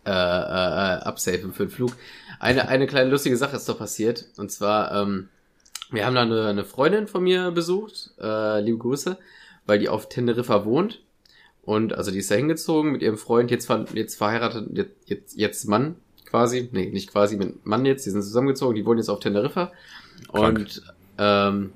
äh, 0.06 0.12
äh, 0.12 0.14
absafen 0.14 1.52
für 1.52 1.66
den 1.66 1.72
Flug. 1.72 1.96
Eine, 2.40 2.68
eine 2.68 2.86
kleine 2.86 3.10
lustige 3.10 3.38
Sache 3.38 3.56
ist 3.56 3.68
doch 3.68 3.80
passiert. 3.80 4.26
Und 4.38 4.52
zwar, 4.52 4.92
ähm, 4.94 5.30
wir 5.90 6.06
haben 6.06 6.16
da 6.16 6.22
eine, 6.22 6.48
eine 6.48 6.64
Freundin 6.64 7.08
von 7.08 7.24
mir 7.24 7.52
besucht, 7.52 8.12
äh, 8.22 8.62
liebe 8.62 8.78
Grüße, 8.78 9.18
weil 9.66 9.80
die 9.80 9.90
auf 9.90 10.10
Teneriffa 10.10 10.64
wohnt. 10.64 11.02
Und 11.64 11.94
also 11.94 12.12
die 12.12 12.20
ist 12.20 12.30
da 12.30 12.36
hingezogen 12.36 12.92
mit 12.92 13.02
ihrem 13.02 13.18
Freund, 13.18 13.52
jetzt, 13.52 13.70
jetzt 13.94 14.16
verheiratet, 14.16 14.70
jetzt, 14.74 14.92
jetzt, 15.06 15.38
jetzt 15.38 15.66
Mann 15.68 15.96
quasi, 16.26 16.70
nee, 16.72 16.90
nicht 16.90 17.12
quasi 17.12 17.36
mit 17.36 17.66
Mann 17.66 17.86
jetzt, 17.86 18.06
die 18.06 18.12
sind 18.12 18.22
zusammengezogen, 18.22 18.76
die 18.76 18.86
wohnen 18.86 19.00
jetzt 19.00 19.10
auf 19.10 19.20
Teneriffa. 19.20 19.72
Krank. 20.32 20.60
Und 20.60 20.84
ähm, 21.20 21.74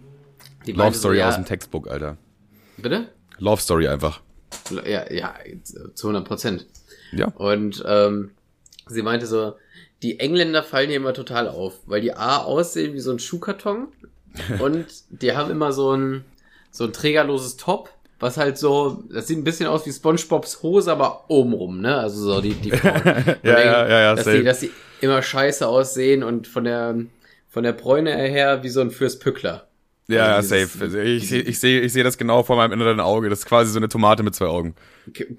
die 0.66 0.72
Love 0.72 0.94
Story 0.94 1.16
so, 1.16 1.20
ja, 1.20 1.30
aus 1.30 1.36
dem 1.36 1.46
Textbook, 1.46 1.90
Alter. 1.90 2.18
Bitte? 2.78 3.10
Love 3.38 3.62
Story 3.62 3.88
einfach. 3.88 4.22
Ja, 4.86 5.12
ja, 5.12 5.34
zu 5.94 6.08
100 6.08 6.28
Prozent. 6.28 6.66
Ja. 7.12 7.28
Und 7.36 7.84
ähm, 7.86 8.32
sie 8.88 9.02
meinte 9.02 9.28
so, 9.28 9.56
die 10.02 10.20
Engländer 10.20 10.64
fallen 10.64 10.88
hier 10.88 10.98
immer 10.98 11.14
total 11.14 11.48
auf, 11.48 11.74
weil 11.86 12.02
die 12.02 12.14
A 12.14 12.38
aussehen 12.38 12.94
wie 12.94 13.00
so 13.00 13.12
ein 13.12 13.20
Schuhkarton 13.20 13.88
und 14.60 14.86
die 15.10 15.36
haben 15.36 15.52
immer 15.52 15.72
so 15.74 15.96
ein, 15.96 16.26
so 16.72 16.86
ein 16.86 16.94
trägerloses 16.94 17.58
Top, 17.58 17.90
was 18.20 18.38
halt 18.38 18.58
so, 18.58 19.04
das 19.12 19.28
sieht 19.28 19.38
ein 19.38 19.44
bisschen 19.44 19.68
aus 19.68 19.86
wie 19.86 19.92
SpongeBobs 19.92 20.64
Hose, 20.64 20.92
aber 20.92 21.26
obenrum, 21.30 21.82
ne? 21.82 21.98
Also 21.98 22.34
so 22.34 22.42
die, 22.42 22.54
die 22.54 22.72
Frauen. 22.72 23.04
ja, 23.44 23.60
ja, 23.60 23.88
ja, 23.88 24.00
ja, 24.00 24.16
dass, 24.16 24.26
die, 24.26 24.44
dass 24.44 24.60
die 24.62 24.72
immer 25.02 25.22
scheiße 25.22 25.68
aussehen 25.68 26.24
und 26.24 26.48
von 26.48 26.64
der 26.64 26.96
von 27.54 27.64
der 27.64 27.74
Bräune 27.74 28.12
her 28.12 28.64
wie 28.64 28.70
so 28.70 28.82
ein 28.82 28.90
Fürst 28.90 29.22
Pückler. 29.22 29.68
Ja, 30.08 30.36
also 30.36 30.56
dieses, 30.56 30.74
safe. 30.74 30.84
Also 30.86 30.98
ich 30.98 31.30
sehe 31.30 31.42
ich 31.42 31.60
seh, 31.60 31.80
ich 31.80 31.94
seh 31.94 32.02
das 32.02 32.18
genau 32.18 32.42
vor 32.42 32.56
meinem 32.56 32.74
inneren 32.74 33.00
Auge. 33.00 33.30
Das 33.30 33.40
ist 33.40 33.46
quasi 33.46 33.72
so 33.72 33.78
eine 33.78 33.88
Tomate 33.88 34.24
mit 34.24 34.34
zwei 34.34 34.48
Augen. 34.48 34.74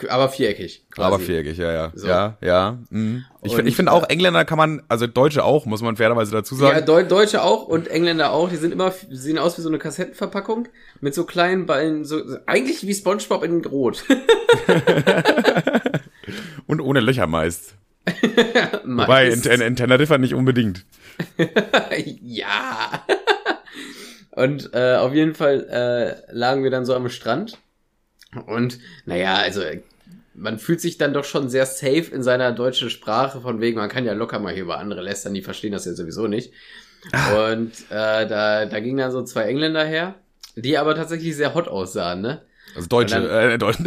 Aber 0.08 0.28
viereckig. 0.28 0.86
Quasi. 0.90 1.06
Aber 1.06 1.18
viereckig, 1.18 1.58
ja, 1.58 1.72
ja. 1.72 1.92
So. 1.94 2.06
Ja, 2.06 2.38
ja. 2.40 2.78
Mhm. 2.88 3.24
Ich 3.42 3.52
finde 3.52 3.68
ich 3.68 3.76
finde 3.76 3.90
auch, 3.90 4.08
Engländer 4.08 4.44
kann 4.44 4.56
man, 4.56 4.82
also 4.88 5.08
Deutsche 5.08 5.44
auch, 5.44 5.66
muss 5.66 5.82
man 5.82 5.96
fairerweise 5.96 6.30
dazu 6.30 6.54
sagen. 6.54 6.76
Ja, 6.76 6.82
Deu 6.82 7.02
Deutsche 7.02 7.42
auch 7.42 7.66
und 7.66 7.88
Engländer 7.88 8.30
auch. 8.30 8.48
Die 8.48 8.56
sind 8.56 8.72
immer, 8.72 8.94
sehen 9.10 9.38
aus 9.38 9.58
wie 9.58 9.62
so 9.62 9.68
eine 9.68 9.78
Kassettenverpackung 9.78 10.68
mit 11.00 11.14
so 11.14 11.24
kleinen 11.24 11.66
Ballen, 11.66 12.04
so, 12.04 12.22
eigentlich 12.46 12.86
wie 12.86 12.94
Spongebob 12.94 13.42
in 13.42 13.64
Rot. 13.64 14.04
und 16.68 16.80
ohne 16.80 17.00
Löcher 17.00 17.26
meist. 17.26 17.74
Wobei, 18.84 19.28
in, 19.28 19.42
in, 19.42 19.60
in 19.60 19.76
Teneriffa 19.76 20.18
nicht 20.18 20.34
unbedingt. 20.34 20.84
ja. 22.20 23.04
Und 24.32 24.70
äh, 24.74 24.96
auf 24.96 25.14
jeden 25.14 25.34
Fall 25.34 25.66
äh, 25.70 26.32
lagen 26.32 26.64
wir 26.64 26.70
dann 26.70 26.84
so 26.84 26.94
am 26.94 27.08
Strand. 27.08 27.58
Und 28.46 28.78
naja, 29.06 29.36
also 29.36 29.62
man 30.34 30.58
fühlt 30.58 30.80
sich 30.80 30.98
dann 30.98 31.12
doch 31.12 31.24
schon 31.24 31.48
sehr 31.48 31.66
safe 31.66 32.12
in 32.12 32.22
seiner 32.22 32.52
deutschen 32.52 32.90
Sprache, 32.90 33.40
von 33.40 33.60
wegen, 33.60 33.78
man 33.78 33.88
kann 33.88 34.04
ja 34.04 34.12
locker 34.12 34.40
mal 34.40 34.52
hier 34.52 34.64
über 34.64 34.78
andere 34.78 35.02
lästern, 35.02 35.34
die 35.34 35.42
verstehen 35.42 35.72
das 35.72 35.84
ja 35.84 35.94
sowieso 35.94 36.26
nicht. 36.26 36.52
Ah. 37.12 37.52
Und 37.52 37.72
äh, 37.90 38.26
da, 38.26 38.66
da 38.66 38.80
gingen 38.80 38.96
dann 38.96 39.12
so 39.12 39.22
zwei 39.22 39.44
Engländer 39.44 39.84
her, 39.84 40.16
die 40.56 40.78
aber 40.78 40.94
tatsächlich 40.94 41.36
sehr 41.36 41.54
hot 41.54 41.68
aussahen, 41.68 42.20
ne? 42.20 42.42
Also 42.74 42.88
Deutsche, 42.88 43.20
dann, 43.20 43.50
äh, 43.50 43.58
Deutsche. 43.58 43.84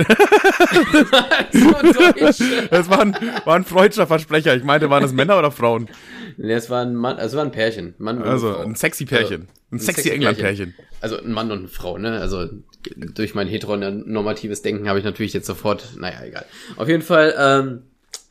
so 1.52 1.72
Deutsche. 2.14 2.68
Das 2.72 2.90
war 2.90 3.02
ein, 3.02 3.18
war 3.46 3.56
ein 3.56 3.64
freudscher 3.64 4.08
Versprecher. 4.08 4.56
Ich 4.56 4.64
meinte, 4.64 4.90
waren 4.90 5.02
das 5.02 5.14
Männer 5.14 5.38
oder 5.38 5.52
Frauen? 5.52 5.90
Nee, 6.38 6.54
es 6.54 6.70
war 6.70 6.82
ein 6.84 6.96
Mann, 6.96 7.18
also 7.18 7.38
war 7.38 7.46
ein 7.46 7.52
Pärchen. 7.52 7.96
Mann 7.98 8.22
also 8.22 8.58
ein 8.58 8.76
sexy 8.76 9.06
Pärchen. 9.06 9.42
Also, 9.42 9.54
ein, 9.72 9.80
sexy, 9.80 10.02
sexy 10.02 10.16
England-Pärchen. 10.16 10.74
Also 11.02 11.18
ein 11.18 11.32
Mann 11.32 11.52
und 11.52 11.60
eine 11.60 11.68
Frau, 11.68 11.98
ne? 11.98 12.20
Also 12.20 12.48
durch 12.96 13.36
mein 13.36 13.48
heteronormatives 13.48 14.62
Denken 14.62 14.88
habe 14.88 15.00
ich 15.00 15.06
natürlich 15.06 15.34
jetzt 15.34 15.48
sofort, 15.48 15.98
naja, 15.98 16.24
egal. 16.24 16.46
Auf 16.78 16.88
jeden 16.88 17.04
Fall 17.04 17.34
ähm, 17.38 17.82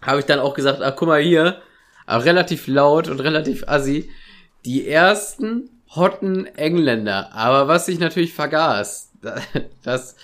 habe 0.01 0.21
ich 0.21 0.27
dann 0.27 0.39
auch 0.39 0.55
gesagt, 0.55 0.81
ach 0.83 0.95
guck 0.97 1.09
mal 1.09 1.21
hier, 1.21 1.61
auch 2.07 2.25
relativ 2.25 2.67
laut 2.67 3.09
und 3.09 3.21
relativ 3.21 3.65
assi, 3.67 4.09
die 4.65 4.89
ersten 4.89 5.69
hotten 5.95 6.47
Engländer. 6.47 7.33
Aber 7.33 7.69
was 7.69 7.89
ich 7.89 7.99
natürlich 7.99 8.35
vergaß, 8.35 9.13
dass 9.83 10.17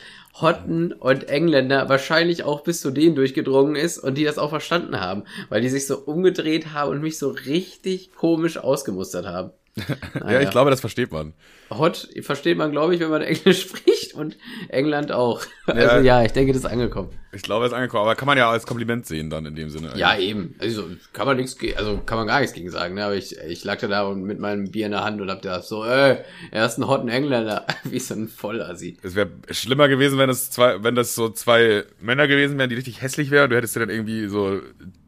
Hotten 0.43 0.93
und 0.93 1.29
Engländer 1.29 1.89
wahrscheinlich 1.89 2.45
auch 2.45 2.63
bis 2.63 2.81
zu 2.81 2.91
denen 2.91 3.15
durchgedrungen 3.15 3.77
ist 3.77 3.99
und 3.99 4.19
die 4.19 4.25
das 4.25 4.39
auch 4.39 4.51
verstanden 4.51 5.01
haben, 5.01 5.25
weil 5.49 5.63
die 5.63 5.69
sich 5.69 5.87
so 5.87 5.99
umgedreht 5.99 6.73
haben 6.75 6.91
und 6.91 7.01
mich 7.01 7.19
so 7.19 7.31
richtig 7.31 8.13
komisch 8.13 8.59
ausgemustert 8.59 9.27
haben. 9.27 9.53
Ja, 9.75 10.41
ich 10.41 10.51
glaube, 10.51 10.71
das 10.71 10.81
versteht 10.81 11.13
man. 11.13 11.33
Hot 11.71 12.09
versteht 12.21 12.59
man, 12.59 12.73
glaube 12.73 12.95
ich, 12.95 13.01
wenn 13.01 13.09
man 13.09 13.23
Englisch 13.23 13.63
spricht 13.63 14.15
und 14.15 14.37
England 14.69 15.13
auch. 15.13 15.43
Also 15.67 15.97
ja, 16.05 16.23
ich 16.23 16.33
denke, 16.33 16.53
das 16.53 16.65
ist 16.65 16.71
angekommen. 16.71 17.09
Ich 17.33 17.41
glaube, 17.41 17.65
es 17.65 17.73
ist 17.73 17.77
angekommen, 17.77 18.03
aber 18.03 18.15
kann 18.15 18.27
man 18.27 18.37
ja 18.37 18.51
als 18.51 18.67
Kompliment 18.67 19.07
sehen 19.07 19.31
dann 19.31 19.47
in 19.47 19.55
dem 19.55 19.71
Sinne. 19.71 19.89
Eigentlich. 19.89 20.01
Ja, 20.01 20.19
eben. 20.19 20.55
Also 20.59 20.85
kann 21.15 21.27
man 21.27 21.39
nichts, 21.39 21.57
also 21.77 21.99
kann 22.05 22.19
man 22.19 22.27
gar 22.27 22.41
nichts 22.41 22.55
gegen 22.55 22.71
sagen. 22.71 22.95
Ne? 22.95 23.05
Aber 23.05 23.15
ich, 23.15 23.39
ich 23.39 23.65
lag 23.65 23.79
da 23.81 24.11
mit 24.13 24.39
meinem 24.39 24.71
Bier 24.71 24.87
in 24.87 24.93
der 24.93 25.05
Hand 25.05 25.23
und 25.23 25.31
hab 25.31 25.41
da 25.41 25.63
so, 25.63 25.85
äh, 25.85 26.23
er 26.51 26.67
ist 26.67 26.77
ein 26.79 26.87
hotten 26.87 27.09
Engländer, 27.09 27.67
wie 27.85 27.99
so 27.99 28.13
ein 28.13 28.29
Vollassi. 28.29 28.99
Es 29.03 29.15
wäre 29.15 29.31
schlimmer 29.51 29.89
gewesen, 29.89 30.19
wenn 30.19 30.29
es 30.29 30.51
zwei, 30.51 30.83
wenn 30.85 30.95
das 30.95 31.15
so 31.15 31.31
zwei 31.31 31.85
Männer 31.99 32.29
gewesen 32.29 32.59
wären, 32.59 32.69
die 32.69 32.77
richtig 32.77 33.01
hässlich 33.01 33.31
wären. 33.31 33.49
Du 33.49 33.57
hättest 33.57 33.75
dir 33.75 33.81
dann 33.81 33.91
irgendwie 33.91 34.29
so 34.29 34.61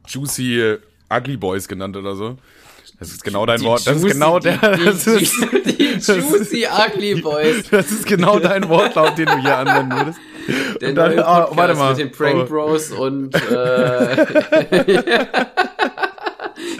juicy 0.06 0.78
Ugly 1.11 1.37
Boys 1.37 1.68
genannt 1.68 1.99
oder 1.99 2.16
so. 2.16 2.38
Das 3.04 3.12
ist 3.12 3.25
genau 3.25 3.44
dein 3.44 3.61
die 3.61 3.66
Wort. 3.66 3.87
Das 3.87 3.96
juicy, 3.96 4.06
ist 4.06 4.12
genau 4.14 4.38
der. 4.38 4.56
Die, 4.56 4.84
das 4.87 5.06
ist, 5.06 5.34
die, 5.66 5.73
die 5.76 5.92
Juicy 5.99 6.66
Ugly 6.66 7.20
Boys. 7.20 7.68
Das 7.70 7.90
ist 7.90 8.06
genau 8.06 8.38
dein 8.38 8.66
Wortlaut, 8.66 9.18
den 9.18 9.26
du 9.26 9.37
hier 9.42 9.58
anwenden 9.58 9.94
würdest. 9.94 10.18
Der 10.80 10.90
und 10.90 10.94
dann, 10.96 11.16
neue 11.16 11.25
oh, 11.25 11.56
warte 11.56 11.75
mal. 11.75 11.90
mit 11.90 12.00
den 12.00 12.12
Prank 12.12 12.42
oh. 12.42 12.44
Bros 12.44 12.90
und 12.90 13.34
äh, 13.50 14.26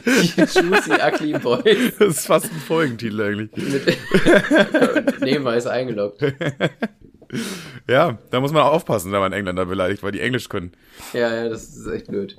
die 0.05 0.41
Juicy 0.41 0.93
Ugly 0.93 1.39
Boys. 1.39 1.93
Das 1.99 2.09
ist 2.09 2.27
fast 2.27 2.45
ein 2.45 2.61
Folgentitel 2.67 3.23
eigentlich. 3.23 3.51
Nehmen 5.21 5.47
wir, 5.47 5.57
ist 5.57 5.67
eingeloggt. 5.67 6.23
Ja, 7.89 8.19
da 8.31 8.41
muss 8.41 8.53
man 8.53 8.65
auch 8.65 8.73
aufpassen, 8.73 9.13
wenn 9.13 9.21
man 9.21 9.33
Engländer 9.33 9.65
beleidigt, 9.65 10.03
weil 10.03 10.13
die 10.13 10.21
Englisch 10.21 10.51
können. 10.51 10.73
Ja, 11.15 11.35
ja, 11.35 11.49
das 11.49 11.65
ist 11.65 11.87
echt 11.87 12.09
blöd. 12.09 12.37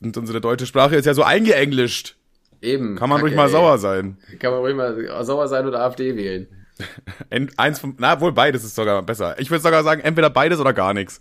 Und 0.00 0.16
unsere 0.16 0.40
deutsche 0.40 0.66
Sprache 0.66 0.94
ist 0.94 1.06
ja 1.06 1.14
so 1.14 1.24
eingeenglischt. 1.24 2.17
Eben. 2.60 2.96
Kann 2.96 3.08
man 3.08 3.20
ruhig 3.20 3.34
mal 3.34 3.46
ey. 3.46 3.52
sauer 3.52 3.78
sein. 3.78 4.18
Kann 4.38 4.50
man 4.52 4.60
ruhig 4.60 4.74
mal 4.74 5.24
sauer 5.24 5.48
sein 5.48 5.66
oder 5.66 5.80
AfD 5.80 6.16
wählen. 6.16 6.48
Eins 7.56 7.80
von, 7.80 7.94
na 7.98 8.20
wohl 8.20 8.32
beides 8.32 8.64
ist 8.64 8.74
sogar 8.74 9.02
besser. 9.02 9.38
Ich 9.38 9.50
würde 9.50 9.62
sogar 9.62 9.82
sagen, 9.82 10.00
entweder 10.00 10.30
beides 10.30 10.60
oder 10.60 10.72
gar 10.72 10.94
nichts. 10.94 11.20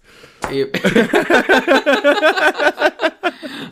Eben. 0.51 0.71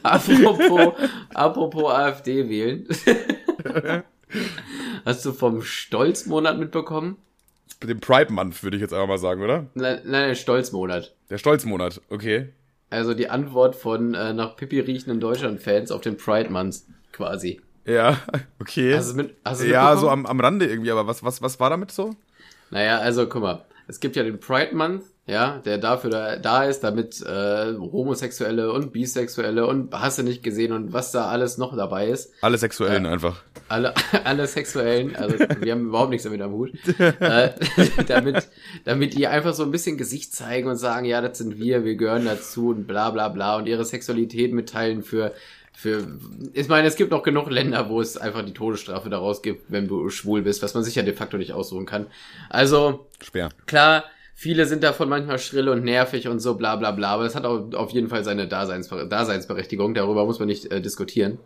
apropos, 0.03 0.93
apropos 1.34 1.91
AfD 1.91 2.50
wählen. 2.50 2.88
Hast 5.05 5.25
du 5.25 5.34
vom 5.34 5.62
Stolzmonat 5.62 6.57
mitbekommen? 6.57 7.17
Den 7.84 8.00
Pride 8.00 8.31
Month 8.34 8.63
würde 8.63 8.77
ich 8.77 8.81
jetzt 8.81 8.93
einfach 8.93 9.07
mal 9.07 9.17
sagen, 9.17 9.43
oder? 9.43 9.67
Nein, 9.74 10.00
nein, 10.05 10.29
der 10.29 10.36
Stolzmonat. 10.36 11.13
Der 11.29 11.38
Stolzmonat, 11.38 12.01
okay. 12.10 12.50
Also 12.89 13.13
die 13.13 13.29
Antwort 13.29 13.75
von 13.75 14.13
äh, 14.13 14.34
nach 14.34 14.55
Pippi 14.55 14.79
riechenden 14.79 15.19
Deutschland-Fans 15.19 15.91
auf 15.91 16.01
den 16.01 16.17
Pride 16.17 16.50
Month 16.50 16.84
quasi. 17.15 17.62
Ja, 17.86 18.17
okay. 18.60 18.98
Du 18.98 19.13
mit, 19.13 19.36
du 19.43 19.65
ja, 19.65 19.95
so 19.95 20.10
am, 20.10 20.25
am 20.25 20.39
Rande 20.39 20.65
irgendwie, 20.65 20.91
aber 20.91 21.07
was, 21.07 21.24
was, 21.24 21.41
was 21.41 21.60
war 21.60 21.69
damit 21.69 21.91
so? 21.91 22.15
Naja, 22.72 22.98
also 22.98 23.27
guck 23.27 23.41
mal, 23.41 23.65
es 23.88 24.00
gibt 24.00 24.15
ja 24.15 24.24
den 24.24 24.39
Pride 24.39 24.75
Month, 24.75 25.03
ja, 25.27 25.60
der 25.65 25.77
dafür 25.77 26.10
da, 26.10 26.36
da 26.38 26.63
ist, 26.63 26.84
damit 26.84 27.22
äh, 27.22 27.74
Homosexuelle 27.77 28.72
und 28.72 28.91
Bisexuelle 28.91 29.67
und 29.67 29.93
hast 29.93 30.17
du 30.17 30.24
nicht 30.24 30.43
gesehen 30.43 30.72
und 30.72 30.93
was 30.93 31.12
da 31.12 31.27
alles 31.27 31.57
noch 31.57 31.75
dabei 31.75 32.07
ist. 32.07 32.34
Alle 32.41 32.57
Sexuellen 32.57 33.05
äh, 33.05 33.10
einfach. 33.10 33.43
Alle, 33.67 33.93
alle 34.24 34.48
Sexuellen, 34.48 35.15
also 35.15 35.38
wir 35.38 35.72
haben 35.72 35.88
überhaupt 35.88 36.10
nichts 36.10 36.24
damit 36.24 36.41
am 36.41 36.53
Hut. 36.53 36.72
äh, 37.00 37.51
damit, 38.07 38.48
damit 38.84 39.13
die 39.13 39.27
einfach 39.27 39.53
so 39.53 39.63
ein 39.63 39.72
bisschen 39.72 39.98
Gesicht 39.98 40.34
zeigen 40.34 40.67
und 40.67 40.77
sagen, 40.77 41.05
ja, 41.05 41.22
das 41.22 41.38
sind 41.38 41.57
wir, 41.57 41.86
wir 41.86 41.95
gehören 41.95 42.25
dazu 42.25 42.69
und 42.69 42.88
bla 42.88 43.12
bla 43.12 43.29
bla 43.29 43.57
und 43.57 43.67
ihre 43.67 43.86
Sexualität 43.86 44.53
mitteilen 44.53 45.03
für 45.03 45.34
für, 45.75 46.08
ich 46.53 46.67
meine, 46.67 46.88
es 46.88 46.96
gibt 46.96 47.12
noch 47.12 47.22
genug 47.22 47.50
Länder, 47.50 47.89
wo 47.89 48.00
es 48.00 48.17
einfach 48.17 48.46
die 48.46 48.53
Todesstrafe 48.53 49.10
daraus 49.10 49.41
gibt, 49.41 49.72
wenn 49.72 49.88
du 49.88 50.10
schwul 50.10 50.41
bist, 50.41 50.63
was 50.63 50.74
man 50.74 50.84
sich 50.84 50.96
ja 50.96 51.03
de 51.03 51.13
facto 51.13 51.38
nicht 51.38 51.51
aussuchen 51.51 51.86
kann. 51.86 52.08
Also, 52.50 53.08
schwer. 53.22 53.50
Klar, 53.65 54.05
viele 54.34 54.65
sind 54.65 54.84
davon 54.84 55.10
manchmal 55.10 55.38
schrill 55.38 55.67
und 55.67 55.84
nervig 55.84 56.27
und 56.27 56.39
so, 56.39 56.55
bla 56.55 56.77
bla 56.77 56.91
bla, 56.91 57.10
aber 57.10 57.24
das 57.24 57.36
hat 57.36 57.46
auch 57.46 57.74
auf 57.74 57.91
jeden 57.91 58.08
Fall 58.08 58.24
seine 58.24 58.48
Daseins 58.48 58.89
Daseinsberechtigung, 58.89 59.94
darüber 59.94 60.25
muss 60.25 60.39
man 60.39 60.48
nicht 60.48 60.72
äh, 60.72 60.82
diskutieren. 60.82 61.39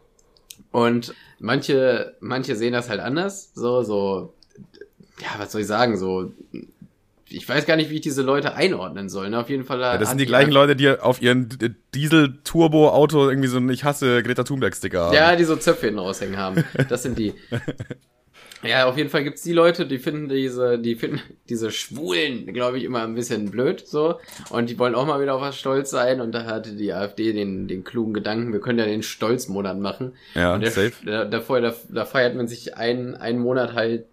Und 0.71 1.15
manche, 1.39 2.15
manche 2.19 2.55
sehen 2.55 2.73
das 2.73 2.89
halt 2.89 2.99
anders, 2.99 3.51
so, 3.55 3.81
so, 3.81 4.33
ja, 5.19 5.39
was 5.39 5.51
soll 5.51 5.61
ich 5.61 5.67
sagen, 5.67 5.97
so, 5.97 6.31
ich 7.31 7.47
weiß 7.47 7.65
gar 7.65 7.75
nicht, 7.75 7.89
wie 7.89 7.95
ich 7.95 8.01
diese 8.01 8.21
Leute 8.21 8.55
einordnen 8.55 9.09
soll. 9.09 9.29
Ne? 9.29 9.39
Auf 9.39 9.49
jeden 9.49 9.63
Fall. 9.63 9.79
Ja, 9.79 9.97
das 9.97 10.09
sind 10.09 10.19
die 10.19 10.25
gleichen 10.25 10.51
Leute, 10.51 10.75
die 10.75 10.89
auf 10.89 11.21
ihren 11.21 11.49
Diesel-Turbo-Auto 11.93 13.29
irgendwie 13.29 13.47
so 13.47 13.57
ein 13.57 13.69
Ich 13.69 13.83
hasse 13.83 14.23
Greta 14.23 14.43
Thunberg-Sticker 14.43 15.05
haben. 15.05 15.15
Ja, 15.15 15.35
die 15.35 15.43
so 15.43 15.55
Zöpfe 15.55 15.87
hinten 15.87 15.99
raushängen 15.99 16.37
haben. 16.37 16.63
Das 16.89 17.03
sind 17.03 17.17
die. 17.17 17.33
ja, 18.63 18.87
auf 18.87 18.97
jeden 18.97 19.09
Fall 19.09 19.23
gibt's 19.23 19.43
die 19.43 19.53
Leute, 19.53 19.85
die 19.85 19.99
finden 19.99 20.29
diese, 20.29 20.79
die 20.79 20.95
finden 20.95 21.21
diese 21.49 21.71
Schwulen, 21.71 22.51
glaube 22.53 22.77
ich, 22.77 22.83
immer 22.83 23.03
ein 23.03 23.15
bisschen 23.15 23.51
blöd 23.51 23.87
so. 23.87 24.19
Und 24.49 24.69
die 24.69 24.79
wollen 24.79 24.95
auch 24.95 25.05
mal 25.05 25.21
wieder 25.21 25.35
auf 25.35 25.41
was 25.41 25.57
stolz 25.57 25.89
sein. 25.89 26.21
Und 26.21 26.31
da 26.31 26.45
hatte 26.45 26.73
die 26.73 26.93
AfD 26.93 27.33
den, 27.33 27.67
den 27.67 27.83
klugen 27.83 28.13
Gedanken, 28.13 28.53
wir 28.53 28.61
können 28.61 28.79
ja 28.79 28.85
den 28.85 29.03
Stolzmonat 29.03 29.77
machen. 29.77 30.13
Ja, 30.33 30.55
und 30.55 30.61
der, 30.61 30.71
safe. 30.71 30.93
Da, 31.05 31.25
davor, 31.25 31.61
da, 31.61 31.75
da 31.89 32.05
feiert 32.05 32.35
man 32.35 32.47
sich 32.47 32.75
einen, 32.75 33.15
einen 33.15 33.39
Monat 33.39 33.73
halt 33.73 34.05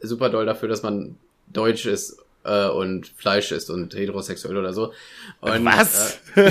super 0.00 0.28
doll 0.28 0.44
dafür, 0.44 0.68
dass 0.68 0.82
man 0.82 1.16
deutsch 1.46 1.86
ist 1.86 2.23
äh, 2.44 2.68
und 2.68 3.08
Fleisch 3.16 3.52
isst 3.52 3.70
und 3.70 3.94
heterosexuell 3.94 4.56
oder 4.56 4.72
so. 4.72 4.92
Und, 5.40 5.64
Was? 5.64 6.20
Äh, 6.36 6.50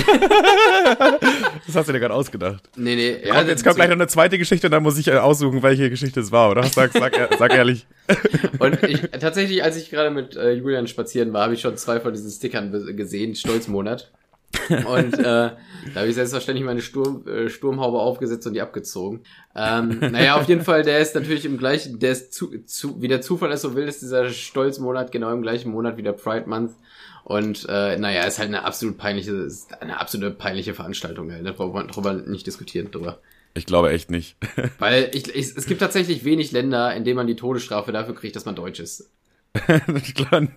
das 1.66 1.74
hast 1.74 1.88
du 1.88 1.92
dir 1.92 2.00
gerade 2.00 2.14
ausgedacht. 2.14 2.68
Nee, 2.76 2.96
nee. 2.96 3.26
Ja, 3.26 3.36
Komm, 3.36 3.48
jetzt 3.48 3.64
kommt 3.64 3.76
gleich 3.76 3.88
noch 3.88 3.94
eine 3.94 4.06
zweite 4.06 4.38
Geschichte 4.38 4.66
und 4.66 4.72
dann 4.72 4.82
muss 4.82 4.98
ich 4.98 5.08
äh, 5.08 5.16
aussuchen, 5.16 5.62
welche 5.62 5.90
Geschichte 5.90 6.20
es 6.20 6.32
war, 6.32 6.50
oder? 6.50 6.64
Sag, 6.64 6.92
sag, 6.92 7.14
sag 7.38 7.54
ehrlich. 7.54 7.86
und 8.58 8.82
ich, 8.82 9.00
tatsächlich, 9.20 9.62
als 9.62 9.76
ich 9.76 9.90
gerade 9.90 10.10
mit 10.10 10.36
äh, 10.36 10.52
Julian 10.52 10.86
spazieren 10.86 11.32
war, 11.32 11.44
habe 11.44 11.54
ich 11.54 11.60
schon 11.60 11.76
zwei 11.76 12.00
von 12.00 12.12
diesen 12.12 12.30
Stickern 12.30 12.96
gesehen, 12.96 13.34
Stolzmonat. 13.34 14.10
Und 14.86 15.14
äh, 15.18 15.22
da 15.22 15.56
habe 15.94 16.08
ich 16.08 16.14
selbstverständlich 16.14 16.64
meine 16.64 16.80
Sturm, 16.80 17.26
äh, 17.26 17.48
Sturmhaube 17.48 17.98
aufgesetzt 17.98 18.46
und 18.46 18.54
die 18.54 18.60
abgezogen. 18.60 19.22
Ähm, 19.54 19.98
naja, 20.00 20.36
auf 20.36 20.48
jeden 20.48 20.62
Fall, 20.62 20.82
der 20.82 21.00
ist 21.00 21.14
natürlich 21.14 21.44
im 21.44 21.58
gleichen, 21.58 21.98
der 21.98 22.12
ist 22.12 22.32
zu, 22.32 22.50
zu, 22.64 23.00
wie 23.02 23.08
der 23.08 23.20
Zufall 23.20 23.52
es 23.52 23.62
so 23.62 23.74
will, 23.74 23.86
ist 23.86 24.02
dieser 24.02 24.30
Stolzmonat 24.30 25.12
genau 25.12 25.32
im 25.32 25.42
gleichen 25.42 25.70
Monat 25.70 25.96
wie 25.96 26.02
der 26.02 26.12
Pride 26.12 26.48
Month. 26.48 26.72
Und 27.24 27.66
äh, 27.68 27.96
naja, 27.96 28.24
ist 28.24 28.38
halt 28.38 28.48
eine 28.48 28.64
absolut 28.64 28.98
peinliche, 28.98 29.32
ist 29.32 29.80
eine 29.80 29.98
absolute 29.98 30.30
peinliche 30.30 30.74
Veranstaltung. 30.74 31.32
Halt. 31.32 31.46
Da 31.46 31.52
braucht 31.52 31.74
man 31.74 31.88
drüber 31.88 32.12
nicht 32.12 32.46
diskutieren 32.46 32.90
drüber. 32.90 33.20
Ich 33.54 33.66
glaube 33.66 33.90
echt 33.92 34.10
nicht. 34.10 34.36
Weil 34.78 35.10
ich, 35.14 35.28
ich, 35.34 35.56
es 35.56 35.66
gibt 35.66 35.80
tatsächlich 35.80 36.24
wenig 36.24 36.52
Länder, 36.52 36.94
in 36.94 37.04
denen 37.04 37.16
man 37.16 37.26
die 37.26 37.36
Todesstrafe 37.36 37.92
dafür 37.92 38.14
kriegt, 38.14 38.36
dass 38.36 38.44
man 38.44 38.56
deutsch 38.56 38.80
ist. 38.80 39.10
ich 39.94 40.14
glaube, 40.14 40.48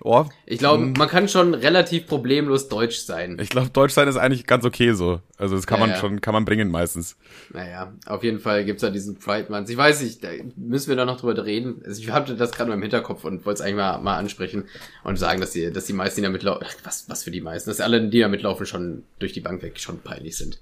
oh, 0.00 0.26
ich 0.44 0.58
glaube, 0.58 0.82
hm. 0.82 0.92
man 0.98 1.08
kann 1.08 1.28
schon 1.28 1.54
relativ 1.54 2.06
problemlos 2.06 2.68
deutsch 2.68 2.98
sein. 2.98 3.38
Ich 3.40 3.48
glaube, 3.48 3.70
deutsch 3.70 3.94
sein 3.94 4.06
ist 4.06 4.16
eigentlich 4.16 4.46
ganz 4.46 4.66
okay 4.66 4.92
so. 4.92 5.20
Also 5.38 5.56
das 5.56 5.66
kann 5.66 5.80
ja, 5.80 5.86
man 5.86 5.96
schon, 5.96 6.20
kann 6.20 6.34
man 6.34 6.44
bringen 6.44 6.70
meistens. 6.70 7.16
Naja, 7.54 7.94
auf 8.04 8.22
jeden 8.22 8.38
Fall 8.38 8.66
gibt's 8.66 8.82
da 8.82 8.90
diesen 8.90 9.18
Pride 9.18 9.50
Month. 9.50 9.70
Ich 9.70 9.78
weiß 9.78 10.02
nicht, 10.02 10.22
da 10.22 10.28
müssen 10.56 10.90
wir 10.90 10.96
da 10.96 11.06
noch 11.06 11.18
drüber 11.18 11.42
reden. 11.42 11.80
Also 11.86 12.02
ich 12.02 12.10
hatte 12.10 12.36
das 12.36 12.52
gerade 12.52 12.68
mal 12.68 12.76
im 12.76 12.82
Hinterkopf 12.82 13.24
und 13.24 13.46
wollte 13.46 13.60
es 13.60 13.60
eigentlich 13.62 13.76
mal, 13.76 13.98
mal 13.98 14.18
ansprechen 14.18 14.64
und 15.04 15.18
sagen, 15.18 15.40
dass 15.40 15.52
die, 15.52 15.72
dass 15.72 15.86
die 15.86 15.94
meisten, 15.94 16.20
die 16.20 16.26
da 16.26 16.30
mitlaufen, 16.30 16.66
was, 16.84 17.08
was 17.08 17.24
für 17.24 17.30
die 17.30 17.40
meisten, 17.40 17.70
dass 17.70 17.80
alle, 17.80 18.06
die 18.08 18.20
da 18.20 18.28
mitlaufen, 18.28 18.66
schon 18.66 19.04
durch 19.18 19.32
die 19.32 19.40
Bank 19.40 19.62
weg 19.62 19.80
schon 19.80 20.00
peinlich 20.00 20.36
sind. 20.36 20.60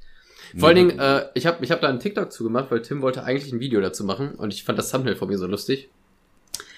Vor 0.56 0.68
allen 0.68 0.76
Dingen, 0.76 0.98
äh, 0.98 1.24
ich 1.34 1.46
habe 1.46 1.64
ich 1.64 1.70
hab 1.70 1.80
da 1.80 1.88
einen 1.88 1.98
TikTok 1.98 2.30
zugemacht, 2.30 2.70
weil 2.70 2.82
Tim 2.82 3.02
wollte 3.02 3.24
eigentlich 3.24 3.52
ein 3.52 3.60
Video 3.60 3.80
dazu 3.80 4.04
machen 4.04 4.34
und 4.34 4.52
ich 4.52 4.64
fand 4.64 4.78
das 4.78 4.90
Thumbnail 4.90 5.16
von 5.16 5.28
mir 5.28 5.38
so 5.38 5.46
lustig. 5.46 5.88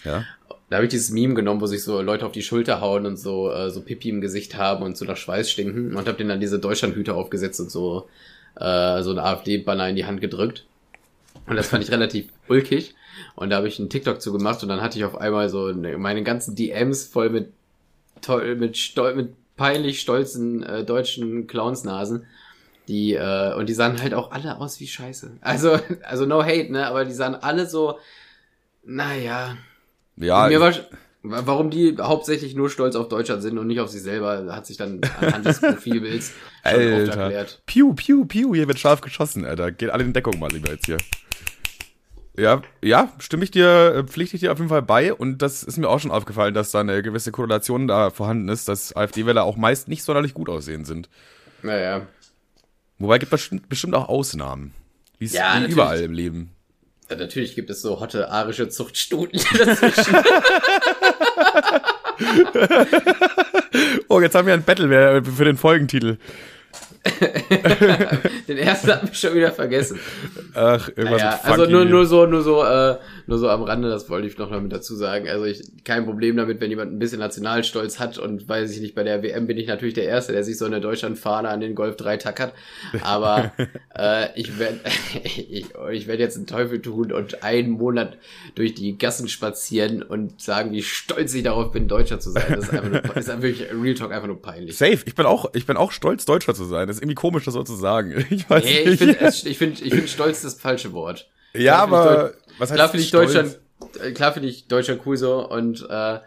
Ja. 0.05 0.25
Da 0.71 0.77
habe 0.77 0.87
ich 0.87 0.91
dieses 0.91 1.11
Meme 1.11 1.35
genommen, 1.35 1.61
wo 1.61 1.67
sich 1.67 1.83
so 1.83 2.01
Leute 2.01 2.27
auf 2.27 2.33
die 2.33 2.43
Schulter 2.43 2.81
hauen 2.81 3.07
und 3.07 3.17
so 3.17 3.51
äh, 3.51 3.71
so 3.71 3.81
Pipi 3.81 4.09
im 4.09 4.21
Gesicht 4.21 4.57
haben 4.57 4.83
und 4.83 4.97
so 4.97 5.05
nach 5.05 5.17
Schweiß 5.17 5.51
stinken 5.51 5.95
und 5.95 6.09
habe 6.09 6.17
denen 6.17 6.31
dann 6.31 6.41
diese 6.41 6.59
Deutschlandhüte 6.59 7.15
aufgesetzt 7.15 7.61
und 7.61 7.71
so 7.71 8.09
äh, 8.57 9.03
so 9.03 9.11
ein 9.11 9.19
AfD-Banner 9.19 9.89
in 9.89 9.97
die 9.97 10.07
Hand 10.07 10.21
gedrückt. 10.21 10.65
Und 11.47 11.57
das 11.57 11.69
fand 11.69 11.85
ich 11.85 11.91
relativ 11.91 12.29
ulkig. 12.49 12.95
Und 13.37 13.51
da 13.51 13.57
habe 13.57 13.69
ich 13.69 13.79
einen 13.79 13.91
TikTok 13.91 14.21
zu 14.21 14.33
gemacht 14.33 14.63
und 14.63 14.69
dann 14.69 14.81
hatte 14.81 14.99
ich 14.99 15.05
auf 15.05 15.17
einmal 15.17 15.49
so 15.49 15.67
eine, 15.67 15.99
meine 15.99 16.23
ganzen 16.23 16.57
DMs 16.57 17.05
voll 17.05 17.31
mit 17.31 17.53
toll 18.21 18.57
mit 18.57 18.77
stol 18.77 19.15
mit 19.15 19.35
peinlich 19.57 20.01
stolzen 20.01 20.63
äh, 20.63 20.85
deutschen 20.85 21.47
Clownsnasen. 21.47 22.27
Die, 22.89 23.15
äh, 23.15 23.55
und 23.55 23.69
die 23.69 23.75
sahen 23.75 24.03
halt 24.03 24.13
auch 24.13 24.31
alle 24.31 24.59
aus 24.59 24.81
wie 24.81 24.87
Scheiße. 24.87 25.39
Also, 25.41 25.79
also 26.03 26.27
no 26.27 26.43
hate, 26.43 26.73
ne? 26.73 26.87
Aber 26.87 27.05
die 27.05 27.15
sahen 27.15 27.35
alle 27.35 27.67
so, 27.67 27.99
naja, 28.85 29.57
ja. 30.16 30.49
Mir 30.49 30.61
war, 30.61 30.73
warum 31.23 31.71
die 31.71 31.97
hauptsächlich 32.00 32.54
nur 32.54 32.71
stolz 32.71 32.97
auf 32.97 33.09
Deutschland 33.09 33.42
sind 33.42 33.59
und 33.59 33.66
nicht 33.66 33.80
auf 33.80 33.88
sich 33.88 34.02
selber, 34.02 34.47
hat 34.54 34.66
sich 34.66 34.76
dann 34.76 35.00
anhand 35.21 35.47
des 35.47 35.61
Profilbilds 35.61 36.33
schon 36.64 36.80
Alter. 36.80 37.09
oft 37.09 37.16
erklärt. 37.16 37.62
Piu, 37.66 37.94
piu, 37.94 38.25
piu, 38.26 38.54
hier 38.54 38.68
wird 38.68 38.78
scharf 38.78 39.00
geschossen, 39.00 39.44
Alter. 39.44 39.73
Geht 39.73 39.90
alle 39.90 40.04
in 40.04 40.12
Deckung 40.12 40.38
mal 40.38 40.50
lieber 40.50 40.71
jetzt 40.71 40.87
hier. 40.87 40.99
Ja, 42.37 42.62
ja, 42.83 43.12
stimme 43.18 43.44
ich 43.44 43.52
dir, 43.52 43.94
äh, 43.94 44.04
pflichte 44.04 44.37
ich 44.37 44.40
dir 44.40 44.50
auf 44.50 44.59
jeden 44.59 44.68
Fall 44.68 44.83
bei. 44.83 45.14
Und 45.14 45.38
das 45.38 45.62
ist 45.62 45.78
mir 45.78 45.88
auch 45.88 46.00
schon 46.00 46.11
aufgefallen, 46.11 46.52
dass 46.52 46.73
da 46.73 46.80
eine 46.80 47.00
gewisse 47.02 47.30
Korrelation 47.30 47.87
da 47.87 48.11
vorhanden 48.11 48.49
ist, 48.49 48.68
dass 48.68 48.94
AfD-Wähler 48.94 49.44
auch 49.44 49.56
meist 49.56 49.87
nicht 49.88 50.02
sonderlich 50.02 50.35
gut 50.35 50.49
aussehen 50.49 50.85
sind. 50.85 51.09
Naja. 51.62 52.06
Wobei 52.99 53.18
gibt 53.18 53.33
es 53.33 53.50
bestimmt 53.68 53.94
auch 53.94 54.09
Ausnahmen. 54.09 54.75
Wie 55.18 55.26
es 55.26 55.33
Ja, 55.33 55.64
überall 55.64 56.00
im 56.00 56.12
Leben. 56.12 56.50
Ja, 57.11 57.17
natürlich 57.17 57.55
gibt 57.55 57.71
es 57.71 57.83
so 57.83 58.01
hotte 58.01 58.31
arische 58.31 58.69
Zuchtstuten 58.69 59.41
dazwischen. 59.59 60.17
Oh, 64.09 64.21
jetzt 64.21 64.37
haben 64.37 64.47
wir 64.47 64.55
ein 64.55 64.63
Battle 64.63 65.23
für 65.25 65.45
den 65.45 65.57
Folgentitel. 65.57 66.19
Den 68.49 68.57
ersten 68.57 68.89
hatten 68.89 69.09
wir 69.09 69.15
schon 69.15 69.35
wieder 69.35 69.53
vergessen. 69.53 69.99
Ach, 70.55 70.89
irgendwas 70.89 71.21
Ja, 71.21 71.41
mit 71.43 71.45
also 71.45 71.71
nur, 71.71 71.85
nur 71.85 72.07
so, 72.07 72.27
nur 72.27 72.43
so, 72.43 72.65
äh, 72.65 72.97
nur 73.27 73.39
so 73.39 73.49
am 73.49 73.63
Rande, 73.63 73.91
das 73.91 74.09
wollte 74.09 74.27
ich 74.27 74.39
noch 74.39 74.51
mal 74.51 74.61
mit 74.61 74.73
dazu 74.73 74.95
sagen. 74.95 75.29
Also 75.29 75.45
ich, 75.45 75.63
kein 75.85 76.07
Problem 76.07 76.37
damit, 76.37 76.61
wenn 76.61 76.71
jemand 76.71 76.93
ein 76.93 76.99
bisschen 76.99 77.19
Nationalstolz 77.19 77.99
hat 77.99 78.19
und 78.19 78.49
weiß 78.49 78.71
ich 78.75 78.81
nicht, 78.81 78.95
bei 78.95 79.03
der 79.03 79.23
WM 79.23 79.47
bin 79.47 79.59
ich 79.59 79.67
natürlich 79.67 79.95
der 79.95 80.05
Erste, 80.05 80.33
der 80.33 80.45
sich 80.45 80.57
so 80.57 80.65
eine 80.65 80.81
Deutschlandfahne 80.81 81.49
an 81.49 81.61
den 81.61 81.75
Golf 81.75 81.97
3 81.97 82.17
tackert. 82.17 82.55
Aber 83.03 83.53
äh, 83.99 84.29
ich 84.41 84.59
werde 84.59 84.81
ich, 85.25 85.67
ich 85.93 86.07
werd 86.07 86.21
jetzt 86.21 86.37
einen 86.37 86.47
Teufel 86.47 86.81
tun 86.81 87.13
und 87.13 87.43
einen 87.43 87.71
Monat 87.71 88.17
durch 88.55 88.75
die 88.75 88.97
Gassen 88.97 89.29
spazieren 89.29 90.03
und 90.03 90.41
sagen, 90.41 90.73
wie 90.73 90.83
stolz 90.83 91.35
ich 91.35 91.43
darauf 91.43 91.71
bin, 91.71 91.87
Deutscher 91.87 92.19
zu 92.19 92.31
sein. 92.31 92.45
Das 92.49 92.65
ist 92.65 92.71
einfach 92.71 92.89
nur, 92.89 93.17
ist 93.17 93.29
einfach 93.29 93.43
wirklich 93.43 93.69
Real 93.73 93.95
Talk 93.95 94.13
einfach 94.13 94.29
nur 94.29 94.41
peinlich. 94.41 94.77
Safe. 94.77 94.99
Ich 95.05 95.15
bin 95.15 95.27
auch, 95.27 95.53
ich 95.55 95.67
bin 95.67 95.77
auch 95.77 95.93
stolz, 95.93 96.25
Deutscher 96.25 96.55
zu 96.55 96.65
sein. 96.65 96.94
Das 96.95 96.99
ist 96.99 97.03
irgendwie 97.03 97.15
komisch, 97.17 97.45
das 97.45 97.55
so 97.55 97.63
zu 97.63 97.75
sagen. 97.75 98.25
Ich 98.31 98.49
weiß 98.49 98.65
Nee, 98.65 98.79
ich 98.81 99.01
nicht. 99.01 99.17
finde 99.19 99.49
ich 99.51 99.59
find, 99.59 99.83
ich 99.83 99.93
find 99.95 100.09
stolz 100.09 100.43
das 100.43 100.55
falsche 100.55 100.93
Wort. 100.93 101.29
ja, 101.55 101.85
klar 101.87 101.89
find 101.89 101.93
ich 101.93 101.99
aber 101.99 102.25
Deu- 102.29 102.33
was 102.59 102.71
heißt 102.71 102.75
Klar 102.77 102.89
finde 102.89 103.05
ich? 103.05 103.11
Deutschland, 103.11 103.59
äh, 104.03 104.11
klar 104.13 104.33
finde 104.33 104.49
ich 104.49 104.69
Deutschland 104.69 105.01
cool 105.07 105.17
so 105.17 105.49
und 105.49 105.87
äh, 105.89 106.19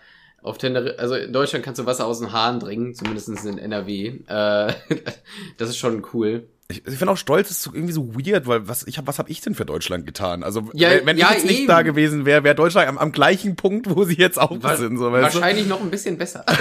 auf 0.44 0.58
Tenerife, 0.58 1.00
also 1.00 1.16
in 1.16 1.34
Deutschland 1.34 1.66
kannst 1.66 1.80
du 1.80 1.86
Wasser 1.86 2.06
aus 2.06 2.20
den 2.20 2.32
Haaren 2.32 2.60
dringen, 2.60 2.94
zumindest 2.94 3.28
in 3.46 3.58
NRW. 3.58 4.08
Äh, 4.28 4.74
das 5.58 5.70
ist 5.70 5.78
schon 5.78 6.06
cool. 6.14 6.48
Ich, 6.70 6.86
ich 6.86 6.98
finde 6.98 7.14
auch 7.14 7.18
stolz 7.18 7.50
ist 7.50 7.64
so 7.64 7.72
irgendwie 7.74 7.94
so 7.94 8.14
weird, 8.14 8.46
weil 8.46 8.68
was 8.68 8.86
ich 8.88 8.98
hab, 8.98 9.08
was 9.08 9.20
habe 9.20 9.30
ich 9.30 9.40
denn 9.40 9.56
für 9.56 9.64
Deutschland 9.66 10.06
getan? 10.06 10.44
Also 10.44 10.70
Ja, 10.74 10.90
wenn, 10.92 11.06
wenn 11.06 11.18
ja, 11.18 11.28
ich 11.30 11.36
jetzt 11.38 11.46
nicht 11.46 11.60
eben. 11.60 11.68
da 11.70 11.82
gewesen 11.82 12.26
wäre, 12.26 12.44
wäre 12.44 12.56
Deutschland 12.56 12.90
am, 12.90 12.98
am 12.98 13.14
gleichen 13.14 13.56
Punkt, 13.56 13.88
wo 13.96 14.04
sie 14.04 14.16
jetzt 14.18 14.38
auch 14.38 14.52
Wa- 14.62 14.76
sind. 14.76 14.98
So, 14.98 15.10
weißt 15.12 15.34
du? 15.36 15.40
Wahrscheinlich 15.40 15.66
noch 15.68 15.80
ein 15.82 15.90
bisschen 15.90 16.18
besser. 16.18 16.44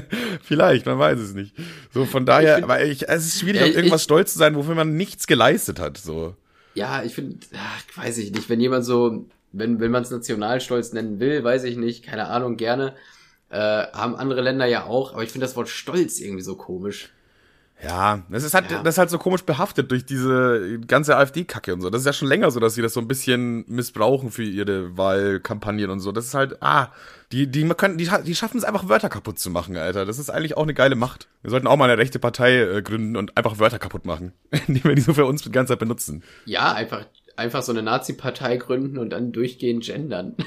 Vielleicht, 0.42 0.86
man 0.86 0.98
weiß 0.98 1.18
es 1.18 1.34
nicht. 1.34 1.54
So 1.92 2.04
von 2.04 2.24
daher, 2.26 2.54
find- 2.56 2.64
aber 2.64 2.82
ich, 2.84 3.08
es 3.08 3.26
ist 3.26 3.40
schwierig, 3.40 3.56
Ja, 3.60 3.62
auf 3.64 3.70
ich- 3.70 3.76
irgendwas 3.76 4.02
stolz 4.04 4.32
zu 4.32 4.38
sein, 4.38 4.54
wofür 4.54 4.74
man 4.74 4.96
nichts 4.96 5.26
geleistet 5.26 5.78
hat. 5.80 5.98
So. 5.98 6.34
ja, 6.74 7.02
ich 7.02 7.14
finde, 7.14 7.38
weiß 7.96 8.18
ich 8.18 8.32
nicht, 8.32 8.48
wenn 8.48 8.60
jemand 8.60 8.84
so, 8.84 9.26
wenn, 9.52 9.80
wenn 9.80 9.90
man 9.90 10.02
es 10.02 10.10
Nationalstolz 10.10 10.92
nennen 10.92 11.20
will, 11.20 11.44
weiß 11.44 11.64
ich 11.64 11.76
nicht, 11.76 12.04
keine 12.04 12.28
Ahnung, 12.28 12.56
gerne. 12.56 12.94
Äh, 13.50 13.58
haben 13.58 14.16
andere 14.16 14.40
Länder 14.40 14.64
ja 14.64 14.84
auch, 14.86 15.12
aber 15.12 15.22
ich 15.24 15.30
finde 15.30 15.46
das 15.46 15.56
Wort 15.56 15.68
Stolz 15.68 16.20
irgendwie 16.20 16.42
so 16.42 16.56
komisch. 16.56 17.10
Ja, 17.84 18.22
das 18.28 18.44
ist 18.44 18.54
halt, 18.54 18.70
Ja. 18.70 18.82
das 18.82 18.94
ist 18.94 18.98
halt 18.98 19.10
so 19.10 19.18
komisch 19.18 19.42
behaftet 19.42 19.90
durch 19.90 20.04
diese 20.04 20.78
ganze 20.86 21.16
AfD-Kacke 21.16 21.74
und 21.74 21.80
so. 21.80 21.90
Das 21.90 22.02
ist 22.02 22.06
ja 22.06 22.12
schon 22.12 22.28
länger 22.28 22.50
so, 22.52 22.60
dass 22.60 22.74
sie 22.74 22.82
das 22.82 22.92
so 22.94 23.00
ein 23.00 23.08
bisschen 23.08 23.64
missbrauchen 23.66 24.30
für 24.30 24.44
ihre 24.44 24.96
Wahlkampagnen 24.96 25.90
und 25.90 25.98
so. 26.00 26.12
Das 26.12 26.26
ist 26.26 26.34
halt, 26.34 26.62
ah, 26.62 26.88
die, 27.32 27.48
die, 27.48 27.64
man 27.64 27.76
können, 27.76 27.98
die, 27.98 28.08
die 28.24 28.34
schaffen 28.36 28.58
es 28.58 28.64
einfach, 28.64 28.88
Wörter 28.88 29.08
kaputt 29.08 29.38
zu 29.40 29.50
machen, 29.50 29.76
Alter. 29.76 30.04
Das 30.04 30.18
ist 30.20 30.30
eigentlich 30.30 30.56
auch 30.56 30.62
eine 30.62 30.74
geile 30.74 30.94
Macht. 30.94 31.28
Wir 31.42 31.50
sollten 31.50 31.66
auch 31.66 31.76
mal 31.76 31.90
eine 31.90 31.98
rechte 31.98 32.18
Partei 32.20 32.58
äh, 32.60 32.82
gründen 32.82 33.16
und 33.16 33.36
einfach 33.36 33.58
Wörter 33.58 33.80
kaputt 33.80 34.04
machen, 34.06 34.32
indem 34.68 34.84
wir 34.84 34.94
die 34.94 35.02
so 35.02 35.14
für 35.14 35.24
uns 35.26 35.42
die 35.42 35.50
ganze 35.50 35.72
Zeit 35.72 35.80
benutzen. 35.80 36.22
Ja, 36.44 36.72
einfach, 36.72 37.06
einfach 37.36 37.62
so 37.62 37.72
eine 37.72 37.82
Nazi-Partei 37.82 38.58
gründen 38.58 38.98
und 38.98 39.10
dann 39.10 39.32
durchgehend 39.32 39.84
gendern. 39.84 40.36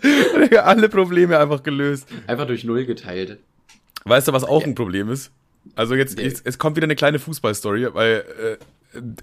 Alle 0.62 0.88
Probleme 0.88 1.38
einfach 1.38 1.62
gelöst. 1.62 2.08
Einfach 2.26 2.46
durch 2.46 2.64
Null 2.64 2.86
geteilt. 2.86 3.38
Weißt 4.04 4.28
du, 4.28 4.32
was 4.32 4.44
auch 4.44 4.64
ein 4.64 4.74
Problem 4.74 5.10
ist? 5.10 5.30
Also 5.76 5.94
jetzt, 5.94 6.18
jetzt 6.18 6.46
es 6.46 6.58
kommt 6.58 6.76
wieder 6.76 6.84
eine 6.84 6.96
kleine 6.96 7.18
Fußballstory, 7.18 7.94
weil 7.94 8.24
äh, 8.38 8.64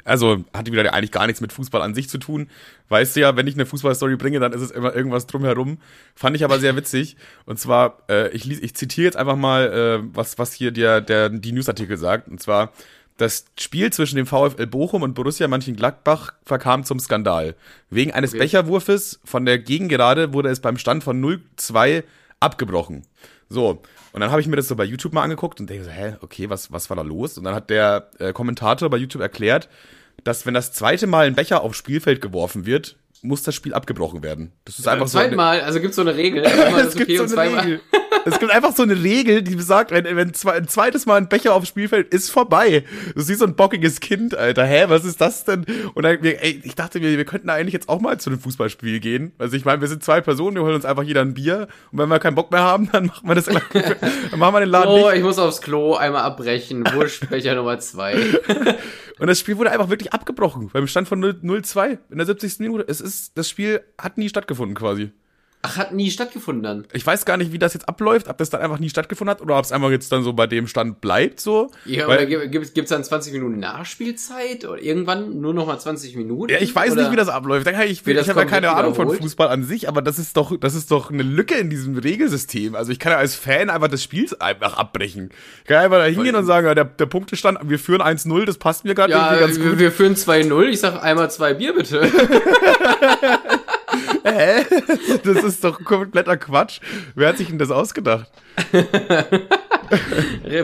also 0.04 0.44
hat 0.54 0.72
wieder 0.72 0.94
eigentlich 0.94 1.12
gar 1.12 1.28
nichts 1.28 1.42
mit 1.42 1.54
Fußball 1.54 1.82
an 1.82 1.94
sich 1.94 2.10
zu 2.10 2.18
tun. 2.18 2.50
Weißt 2.90 3.16
du 3.16 3.22
ja, 3.22 3.36
wenn 3.36 3.48
ich 3.48 3.56
eine 3.56 3.66
Fußballstory 3.66 4.16
bringe, 4.16 4.40
dann 4.40 4.54
ist 4.54 4.62
es 4.62 4.72
immer 4.72 4.96
irgendwas 4.96 5.28
drumherum. 5.28 5.78
Fand 6.16 6.36
ich 6.36 6.44
aber 6.44 6.60
sehr 6.60 6.76
witzig. 6.76 7.16
Und 7.46 7.60
zwar, 7.60 8.00
äh, 8.10 8.30
ich, 8.30 8.50
ich 8.50 8.76
zitiere 8.76 9.06
jetzt 9.06 9.18
einfach 9.18 9.36
mal, 9.36 9.72
äh, 9.72 10.08
was, 10.14 10.38
was 10.40 10.54
hier 10.54 10.72
der, 10.72 11.02
der, 11.02 11.30
die 11.30 11.52
Newsartikel 11.52 11.98
sagt. 11.98 12.28
Und 12.28 12.42
zwar, 12.42 12.74
das 13.18 13.46
Spiel 13.60 13.94
zwischen 13.94 14.16
dem 14.16 14.26
VfL 14.26 14.66
Bochum 14.68 15.04
und 15.04 15.14
Borussia 15.14 15.48
Mönchengladbach 15.48 16.34
verkam 16.46 16.84
zum 16.84 17.00
Skandal. 17.00 17.56
Wegen 17.90 18.12
eines 18.12 18.32
Okay. 18.32 18.40
Becherwurfes 18.40 19.20
von 19.24 19.46
der 19.46 19.60
Gegengerade 19.60 20.34
wurde 20.34 20.50
es 20.50 20.60
beim 20.60 20.78
Stand 20.78 21.04
von 21.04 21.24
0-2 21.24 22.04
abgebrochen. 22.40 23.04
So, 23.52 23.82
und 24.14 24.20
dann 24.22 24.32
habe 24.32 24.40
ich 24.42 24.48
mir 24.48 24.56
das 24.56 24.68
so 24.68 24.76
bei 24.76 24.84
YouTube 24.86 25.14
mal 25.14 25.24
angeguckt 25.24 25.60
und 25.60 25.70
denke 25.70 25.84
so, 25.86 25.92
hä, 25.92 26.16
okay, 26.22 26.50
was, 26.50 26.72
was 26.72 26.90
war 26.90 26.96
da 26.98 27.02
los? 27.04 27.38
Und 27.38 27.44
dann 27.44 27.54
hat 27.56 27.70
der 27.70 28.10
äh, 28.20 28.32
Kommentator 28.34 28.90
bei 28.90 28.98
YouTube 28.98 29.22
erklärt, 29.22 29.68
dass 30.24 30.46
wenn 30.46 30.54
das 30.54 30.72
zweite 30.74 31.08
Mal 31.08 31.26
ein 31.28 31.36
Becher 31.36 31.62
aufs 31.62 31.78
Spielfeld 31.78 32.22
geworfen 32.22 32.66
wird, 32.66 32.96
muss 33.24 33.44
das 33.44 33.54
Spiel 33.56 33.74
abgebrochen 33.74 34.24
werden. 34.24 34.52
Das 34.66 34.80
ist 34.80 34.88
einfach 34.88 35.02
Beim 35.06 35.08
so. 35.10 35.18
eine- 35.18 35.28
zweiten 35.28 35.36
Mal, 35.38 35.62
also 35.62 35.80
gibt's 35.80 35.96
so 35.96 36.02
eine 36.02 36.16
Regel. 36.16 36.44
Es 36.46 36.88
ist 36.88 36.98
gibt 36.98 37.10
okay 37.10 37.18
so 37.18 37.24
eine 37.24 37.32
zweimal. 37.34 37.60
Regel. 37.66 37.82
Es 38.26 38.40
gibt 38.40 38.52
einfach 38.52 38.76
so 38.76 38.84
eine 38.84 39.02
Regel, 39.02 39.42
die 39.42 39.56
besagt, 39.56 39.92
wenn, 39.92 40.06
wenn 40.16 40.34
zwei, 40.34 40.54
ein 40.54 40.68
zweites 40.68 41.06
Mal 41.06 41.16
ein 41.16 41.30
Becher 41.30 41.54
aufs 41.54 41.68
Spielfeld 41.68 42.14
ist 42.14 42.30
vorbei. 42.30 42.84
Du 43.16 43.22
siehst 43.22 43.40
so 43.40 43.46
ein 43.46 43.56
bockiges 43.56 44.00
Kind, 44.00 44.36
Alter. 44.36 44.66
Hä, 44.66 44.86
was 44.88 45.06
ist 45.06 45.22
das 45.22 45.44
denn? 45.46 45.66
Und 45.94 46.04
dann, 46.04 46.24
ey, 46.24 46.62
ich 46.64 46.76
dachte 46.76 47.00
mir, 47.00 47.18
wir 47.18 47.26
könnten 47.26 47.50
eigentlich 47.50 47.74
jetzt 47.74 47.90
auch 47.90 48.00
mal 48.00 48.20
zu 48.20 48.30
einem 48.30 48.40
Fußballspiel 48.40 49.00
gehen. 49.00 49.32
Also 49.38 49.56
ich 49.56 49.66
meine, 49.66 49.82
wir 49.82 49.88
sind 49.88 50.04
zwei 50.04 50.22
Personen, 50.22 50.56
wir 50.56 50.64
holen 50.64 50.76
uns 50.76 50.86
einfach 50.86 51.04
jeder 51.04 51.22
ein 51.22 51.34
Bier. 51.34 51.68
Und 51.92 52.00
wenn 52.00 52.10
wir 52.10 52.20
keinen 52.20 52.36
Bock 52.36 52.52
mehr 52.52 52.62
haben, 52.62 52.90
dann 52.92 53.08
machen 53.08 53.28
wir 53.28 53.36
das, 53.36 53.46
dann 53.46 54.40
machen 54.40 54.54
wir 54.54 54.60
den 54.60 54.70
Laden 54.70 54.90
Oh, 54.90 55.10
ich 55.10 55.24
muss 55.24 55.40
aufs 55.40 55.62
Klo, 55.62 55.96
einmal 55.96 56.24
abbrechen. 56.24 56.84
Wurstbecher 56.94 57.56
Nummer 57.56 57.80
zwei. 57.80 58.16
Und 59.20 59.28
das 59.28 59.40
Spiel 59.40 59.58
wurde 59.58 59.72
einfach 59.72 59.90
wirklich 59.90 60.14
abgebrochen. 60.14 60.70
Beim 60.74 60.88
Stand 60.88 61.08
von 61.08 61.20
0 61.20 61.42
0-2 61.44 62.00
in 62.10 62.18
der 62.18 62.26
70. 62.26 62.60
Minute. 62.60 62.86
Es 62.88 63.00
ist, 63.02 63.38
das 63.38 63.48
Spiel 63.50 63.82
hat 63.98 64.18
nie 64.18 64.30
stattgefunden 64.30 64.76
quasi. 64.76 65.12
Ach, 65.64 65.78
hat 65.78 65.94
nie 65.94 66.10
stattgefunden 66.10 66.64
dann. 66.64 66.88
Ich 66.92 67.06
weiß 67.06 67.26
gar 67.26 67.38
nicht, 67.38 67.52
wie 67.52 67.60
das 67.60 67.76
jetzt 67.76 67.88
abläuft, 67.88 68.28
ob 68.28 68.38
das 68.38 68.50
dann 68.50 68.62
einfach 68.62 68.80
nie 68.80 68.90
stattgefunden 68.90 69.30
hat 69.32 69.42
oder 69.42 69.58
ob 69.58 69.64
es 69.64 69.72
einfach 69.72 69.92
jetzt 69.92 70.12
dann 70.12 70.24
so 70.24 70.34
bei 70.34 70.48
dem 70.48 70.66
Stand 70.68 71.02
bleibt 71.02 71.40
so. 71.40 71.70
Ja, 71.86 72.08
Weil- 72.08 72.28
oder 72.28 72.48
gibt, 72.48 72.74
gibt's 72.74 72.90
dann 72.90 73.04
20 73.04 73.34
Minuten 73.34 73.60
Nachspielzeit? 73.60 74.66
Oder 74.66 74.82
irgendwann 74.82 75.40
nur 75.40 75.54
noch 75.54 75.68
mal 75.68 75.78
20 75.78 76.16
Minuten? 76.16 76.52
Ja, 76.52 76.60
ich 76.60 76.74
weiß 76.76 76.94
oder? 76.94 77.04
nicht, 77.04 77.12
wie 77.12 77.16
das 77.16 77.30
abläuft. 77.30 77.68
Ich, 77.68 78.08
ich, 78.08 78.30
habe 78.30 78.40
ja 78.40 78.46
keine 78.46 78.72
Ahnung 78.72 78.96
von? 78.96 79.12
Fußball 79.12 79.50
an 79.50 79.64
sich, 79.64 79.88
aber 79.88 80.02
das 80.02 80.18
ist 80.18 80.36
doch, 80.36 80.58
das 80.60 80.74
ist 80.74 80.90
doch 80.90 81.12
eine 81.12 81.24
Lücke 81.24 81.56
in 81.56 81.70
diesem 81.70 81.96
Regelsystem. 81.98 82.74
Also 82.76 82.92
ich 82.92 82.98
kann 83.00 83.12
ja 83.12 83.20
als 83.20 83.36
Fan 83.36 83.70
einfach 83.70 83.88
das 83.88 84.02
Spiel 84.02 84.28
einfach 84.40 84.78
abbrechen. 84.78 85.30
Ich 85.60 85.68
kann 85.68 85.78
einfach 85.78 85.98
da 85.98 86.06
hingehen 86.06 86.36
und 86.36 86.46
sagen, 86.46 86.66
ja, 86.68 86.76
der, 86.76 86.86
der 86.86 87.06
Punktestand, 87.06 87.60
wir 87.64 87.78
führen 87.78 88.02
1-0, 88.02 88.46
das 88.46 88.58
passt 88.58 88.84
mir 88.84 88.96
gerade 88.96 89.12
Ja, 89.12 89.34
irgendwie 89.34 89.46
ganz 89.46 89.60
wir, 89.60 89.70
gut. 89.72 89.80
wir 89.80 89.92
führen 89.92 90.16
2-0. 90.16 90.64
Ich 90.70 90.80
sag 90.80 91.04
einmal 91.04 91.30
zwei 91.30 91.54
Bier 91.54 91.76
bitte. 91.76 92.02
Hä? 94.24 94.66
Das 95.24 95.44
ist 95.44 95.64
doch 95.64 95.84
kompletter 95.84 96.38
Quatsch. 96.38 96.80
Wer 97.16 97.30
hat 97.30 97.38
sich 97.38 97.48
denn 97.48 97.58
das 97.60 97.72
ausgedacht? 97.72 98.30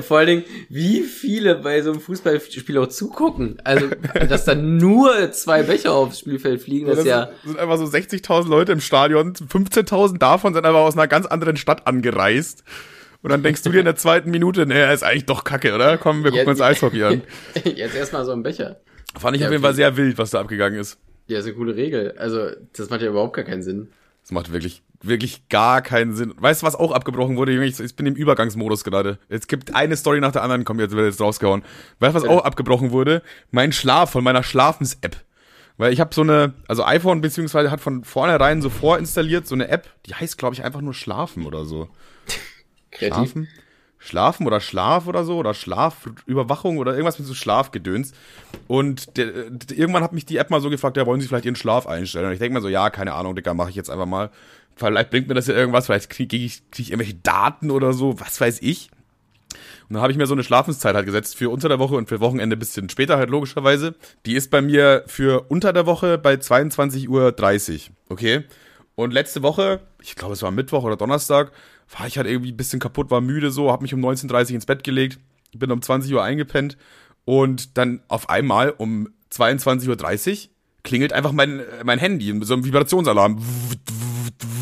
Vor 0.01 0.17
allen 0.17 0.27
Dingen, 0.27 0.43
wie 0.69 1.01
viele 1.01 1.55
bei 1.55 1.81
so 1.81 1.91
einem 1.91 1.99
Fußballspiel 1.99 2.77
auch 2.77 2.87
zugucken. 2.87 3.57
Also, 3.63 3.87
dass 4.29 4.45
da 4.45 4.55
nur 4.55 5.31
zwei 5.31 5.63
Becher 5.63 5.93
aufs 5.93 6.19
Spielfeld 6.19 6.61
fliegen, 6.61 6.87
das 6.87 6.99
ist 6.99 7.05
ja. 7.05 7.29
sind, 7.43 7.59
einfach 7.59 7.77
so 7.77 7.85
60.000 7.85 8.47
Leute 8.47 8.71
im 8.71 8.79
Stadion, 8.79 9.33
15.000 9.33 10.17
davon 10.17 10.53
sind 10.53 10.65
aber 10.65 10.79
aus 10.79 10.93
einer 10.93 11.07
ganz 11.07 11.25
anderen 11.25 11.57
Stadt 11.57 11.87
angereist. 11.87 12.63
Und 13.23 13.31
dann 13.31 13.43
denkst 13.43 13.63
du 13.63 13.71
dir 13.71 13.79
in 13.79 13.85
der 13.85 13.95
zweiten 13.95 14.29
Minute, 14.29 14.65
nee, 14.65 14.93
ist 14.93 15.03
eigentlich 15.03 15.25
doch 15.25 15.43
kacke, 15.43 15.73
oder? 15.73 15.97
Komm, 15.97 16.23
wir 16.23 16.31
gucken 16.31 16.45
Ja, 16.45 16.51
uns 16.51 16.61
Eishockey 16.61 17.03
an. 17.03 17.21
Jetzt 17.63 17.95
erstmal 17.95 18.23
so 18.23 18.31
ein 18.31 18.43
Becher. 18.43 18.79
Fand 19.19 19.35
ich 19.35 19.41
Ja, 19.41 19.47
auf 19.47 19.51
jeden. 19.51 19.63
Fall 19.63 19.73
sehr 19.73 19.97
wild, 19.97 20.17
was 20.17 20.29
da 20.29 20.39
abgegangen 20.39 20.79
ist. 20.79 20.99
Ja, 21.27 21.39
ist 21.39 21.45
eine 21.45 21.55
coole 21.55 21.75
Regel. 21.75 22.13
Also, 22.17 22.49
das 22.73 22.89
macht 22.89 23.01
ja 23.01 23.09
überhaupt 23.09 23.35
gar 23.35 23.45
keinen 23.45 23.63
Sinn. 23.63 23.89
Das 24.23 24.31
macht 24.31 24.51
wirklich, 24.51 24.81
wirklich 25.01 25.47
gar 25.49 25.81
keinen 25.81 26.13
Sinn. 26.13 26.33
Weißt 26.37 26.61
du, 26.61 26.65
was 26.67 26.75
auch 26.75 26.91
abgebrochen 26.91 27.37
wurde? 27.37 27.53
Junge, 27.53 27.65
Ich, 27.65 27.79
ich 27.79 27.95
bin 27.95 28.05
im 28.05 28.15
Übergangsmodus 28.15 28.83
gerade. 28.83 29.19
Es 29.29 29.47
gibt 29.47 29.75
eine 29.75 29.95
Story 29.95 30.19
nach 30.19 30.31
der 30.31 30.43
anderen, 30.43 30.65
komm, 30.65 30.79
jetzt 30.79 30.95
wird 30.95 31.05
jetzt 31.05 31.21
rausgehauen. 31.21 31.63
Weißt 31.99 32.15
du, 32.15 32.21
was 32.21 32.27
auch 32.27 32.43
abgebrochen 32.43 32.91
wurde? 32.91 33.21
Mein 33.51 33.71
Schlaf 33.71 34.11
von 34.11 34.23
meiner 34.23 34.43
Schlafens-App. 34.43 35.17
Weil 35.77 35.93
ich 35.93 35.99
habe 35.99 36.13
so 36.13 36.21
eine, 36.21 36.55
also 36.67 36.83
iPhone 36.83 37.21
beziehungsweise 37.21 37.69
hat 37.69 37.79
von 37.81 38.03
vornherein 38.03 38.61
so 38.61 38.69
vorinstalliert 38.69 39.47
so 39.47 39.53
eine 39.53 39.67
App, 39.67 39.87
die 40.07 40.15
heißt, 40.15 40.37
glaube 40.37 40.55
ich, 40.55 40.63
einfach 40.63 40.81
nur 40.81 40.95
Schlafen 40.95 41.45
oder 41.45 41.65
so. 41.65 41.87
Kreativ. 42.91 43.31
Schlafen? 43.31 43.47
Schlafen 44.07 44.47
oder 44.47 44.61
Schlaf 44.61 45.07
oder 45.07 45.25
so 45.25 45.37
oder 45.37 45.53
Schlafüberwachung 45.53 46.77
oder 46.77 46.93
irgendwas 46.93 47.19
mit 47.19 47.27
so 47.27 47.33
Schlafgedöns. 47.33 48.13
Und 48.67 49.17
der, 49.17 49.49
der, 49.49 49.77
irgendwann 49.77 50.03
hat 50.03 50.13
mich 50.13 50.25
die 50.25 50.37
App 50.37 50.49
mal 50.49 50.61
so 50.61 50.69
gefragt, 50.69 50.95
ja, 50.95 51.05
wollen 51.05 51.19
Sie 51.19 51.27
vielleicht 51.27 51.45
Ihren 51.45 51.57
Schlaf 51.57 51.87
einstellen? 51.87 52.27
Und 52.27 52.33
ich 52.33 52.39
denke 52.39 52.53
mir 52.53 52.61
so, 52.61 52.69
ja, 52.69 52.89
keine 52.89 53.13
Ahnung, 53.13 53.35
Digga, 53.35 53.53
mache 53.53 53.69
ich 53.69 53.75
jetzt 53.75 53.89
einfach 53.89 54.05
mal. 54.05 54.29
Vielleicht 54.75 55.09
bringt 55.09 55.27
mir 55.27 55.33
das 55.33 55.47
ja 55.47 55.55
irgendwas, 55.55 55.87
vielleicht 55.87 56.09
kriege 56.09 56.37
ich, 56.37 56.61
krieg 56.71 56.85
ich 56.85 56.91
irgendwelche 56.91 57.15
Daten 57.15 57.69
oder 57.69 57.91
so, 57.93 58.19
was 58.19 58.39
weiß 58.39 58.61
ich. 58.61 58.91
Und 59.89 59.95
dann 59.95 60.01
habe 60.01 60.11
ich 60.11 60.17
mir 60.17 60.27
so 60.27 60.33
eine 60.35 60.43
Schlafenszeit 60.43 60.95
halt 60.95 61.05
gesetzt 61.05 61.35
für 61.35 61.49
unter 61.49 61.67
der 61.67 61.79
Woche 61.79 61.95
und 61.95 62.07
für 62.07 62.19
Wochenende 62.19 62.55
ein 62.55 62.59
bisschen 62.59 62.89
später 62.89 63.17
halt 63.17 63.29
logischerweise. 63.29 63.95
Die 64.25 64.35
ist 64.35 64.51
bei 64.51 64.61
mir 64.61 65.03
für 65.07 65.45
unter 65.49 65.73
der 65.73 65.85
Woche 65.85 66.17
bei 66.17 66.35
22.30 66.35 67.07
Uhr. 67.09 67.95
Okay? 68.09 68.43
Und 68.95 69.13
letzte 69.13 69.43
Woche, 69.43 69.81
ich 70.01 70.15
glaube 70.15 70.33
es 70.33 70.41
war 70.41 70.51
Mittwoch 70.51 70.83
oder 70.83 70.97
Donnerstag, 70.97 71.51
war 71.89 72.08
ich 72.08 72.17
halt 72.17 72.28
irgendwie 72.28 72.52
ein 72.52 72.58
bisschen 72.58 72.80
kaputt, 72.80 73.12
war 73.12 73.21
müde 73.21 73.52
so, 73.52 73.71
habe 73.71 73.84
mich 73.84 73.93
um 73.93 74.04
19.30 74.04 74.50
Uhr 74.50 74.56
ins 74.56 74.65
Bett 74.65 74.84
gelegt, 74.84 75.19
bin 75.54 75.71
um 75.71 75.82
20 75.82 76.13
Uhr 76.13 76.23
eingepennt 76.23 76.78
und 77.26 77.78
dann 77.78 78.02
auf 78.08 78.30
einmal 78.30 78.71
um 78.71 79.10
22.30 79.32 79.88
Uhr 79.88 80.50
klingelt 80.84 81.13
einfach 81.13 81.32
mein, 81.32 81.62
mein 81.84 82.00
Handy, 82.00 82.34
so 82.43 82.54
ein 82.54 82.63
Vibrationsalarm. 82.63 83.41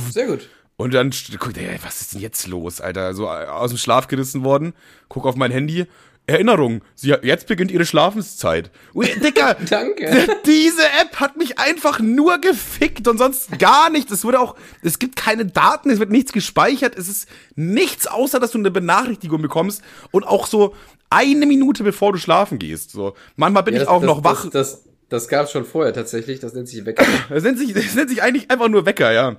Sehr 0.10 0.28
gut. 0.28 0.50
Und 0.78 0.94
dann 0.94 1.12
guckt 1.40 1.58
ey, 1.58 1.80
was 1.84 2.02
ist 2.02 2.14
denn 2.14 2.22
jetzt 2.22 2.48
los, 2.48 2.82
Alter? 2.82 3.14
So 3.14 3.26
äh, 3.26 3.46
aus 3.46 3.72
dem 3.72 3.78
Schlaf 3.78 4.08
gerissen 4.08 4.44
worden. 4.44 4.74
Guck 5.08 5.26
auf 5.26 5.36
mein 5.36 5.52
Handy. 5.52 5.86
Erinnerung, 6.28 6.82
sie, 6.96 7.14
jetzt 7.22 7.48
beginnt 7.48 7.70
ihre 7.72 7.86
Schlafenszeit. 7.86 8.72
Ui, 8.96 9.06
Dicker, 9.24 9.56
Danke. 9.70 10.28
diese 10.46 10.82
App 11.02 11.20
hat 11.20 11.38
mich 11.38 11.60
einfach 11.60 12.00
nur 12.00 12.40
gefickt 12.40 13.08
und 13.08 13.18
sonst 13.20 13.60
gar 13.60 13.90
nichts. 13.92 14.12
Es 14.12 14.24
wurde 14.24 14.40
auch, 14.40 14.56
es 14.82 14.98
gibt 15.00 15.16
keine 15.16 15.46
Daten, 15.46 15.90
es 15.92 16.00
wird 16.00 16.10
nichts 16.10 16.32
gespeichert, 16.34 16.98
es 16.98 17.08
ist 17.08 17.28
nichts 17.56 18.08
außer, 18.08 18.40
dass 18.40 18.52
du 18.52 18.58
eine 18.58 18.72
Benachrichtigung 18.72 19.42
bekommst 19.42 19.84
und 20.12 20.24
auch 20.26 20.48
so 20.48 20.74
eine 21.12 21.46
Minute 21.46 21.84
bevor 21.84 22.12
du 22.12 22.18
schlafen 22.18 22.58
gehst. 22.58 22.92
So, 22.92 23.14
manchmal 23.36 23.64
bin 23.64 23.76
Ja, 23.76 23.82
ich 23.82 23.86
das- 23.86 23.94
auch 23.94 24.02
das, 24.02 24.08
noch 24.08 24.24
wach. 24.24 24.44
Das, 24.50 24.52
das, 24.52 24.84
das 25.10 25.28
gab 25.28 25.46
es 25.46 25.52
schon 25.52 25.66
vorher 25.66 25.94
tatsächlich. 25.94 26.40
Das 26.40 26.54
nennt 26.54 26.68
sich 26.68 26.84
Wecker. 26.86 27.06
Es 27.30 27.44
nennt 27.44 27.60
sich, 27.60 27.76
es 27.76 27.94
nennt 27.94 28.10
sich 28.10 28.24
eigentlich 28.24 28.50
einfach 28.50 28.68
nur 28.70 28.88
Wecker, 28.88 29.12
ja. 29.12 29.36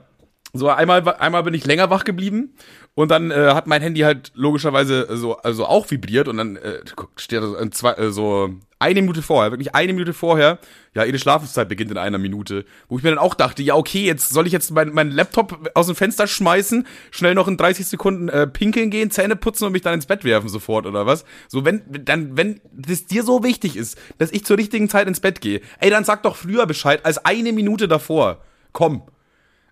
So 0.53 0.69
einmal, 0.69 1.03
einmal 1.19 1.43
bin 1.43 1.53
ich 1.55 1.67
länger 1.67 1.91
wach 1.91 2.05
geblieben 2.05 2.55
und 2.97 3.11
dann 3.11 3.31
äh, 3.31 3.51
hat 3.53 3.67
mein 3.67 3.83
Handy 3.83 4.01
halt 4.01 4.33
logischerweise 4.35 5.07
so 5.19 5.37
also 5.37 5.67
auch 5.67 5.91
vibriert 5.91 6.29
und 6.29 6.39
dann 6.39 6.57
äh, 6.57 6.79
steht 7.17 7.43
da 7.43 7.47
so, 7.47 7.57
in 7.57 7.71
zwei, 7.71 7.93
äh, 7.93 8.11
so 8.11 8.55
eine 8.79 9.03
Minute 9.03 9.21
vorher, 9.21 9.53
wirklich 9.53 9.75
eine 9.75 9.93
Minute 9.93 10.15
vorher, 10.15 10.59
ja, 10.95 11.05
ihre 11.05 11.19
Schlafenszeit 11.19 11.69
beginnt 11.69 11.91
in 11.91 11.99
einer 11.99 12.17
Minute, 12.17 12.65
wo 12.89 12.97
ich 12.97 13.05
mir 13.05 13.11
dann 13.11 13.19
auch 13.19 13.35
dachte, 13.35 13.63
ja 13.63 13.75
okay, 13.75 14.07
jetzt 14.07 14.31
soll 14.31 14.47
ich 14.47 14.53
jetzt 14.55 14.71
meinen 14.71 14.95
mein 14.95 15.11
Laptop 15.11 15.71
aus 15.75 15.89
dem 15.89 15.95
Fenster 15.95 16.27
schmeißen, 16.27 16.87
schnell 17.11 17.35
noch 17.35 17.49
in 17.49 17.59
30 17.59 17.87
Sekunden 17.87 18.31
äh, 18.31 18.47
pinkeln 18.47 18.89
gehen, 18.89 19.11
Zähne 19.11 19.37
putzen 19.37 19.67
und 19.67 19.73
mich 19.73 19.83
dann 19.83 19.93
ins 19.93 20.07
Bett 20.07 20.25
werfen 20.25 20.49
sofort 20.49 20.87
oder 20.87 21.05
was? 21.05 21.27
So 21.49 21.67
wenn 21.67 21.83
dann 21.87 22.39
wenn 22.39 22.63
das 22.73 23.05
dir 23.05 23.25
so 23.25 23.45
wichtig 23.45 23.77
ist, 23.77 23.99
dass 24.17 24.33
ich 24.33 24.47
zur 24.47 24.57
richtigen 24.57 24.89
Zeit 24.89 25.07
ins 25.07 25.21
Bett 25.21 25.43
gehe, 25.43 25.61
ey, 25.81 25.91
dann 25.91 26.05
sag 26.05 26.23
doch 26.23 26.37
früher 26.37 26.65
Bescheid 26.65 27.05
als 27.05 27.23
eine 27.27 27.53
Minute 27.53 27.89
davor. 27.89 28.41
Komm. 28.73 29.03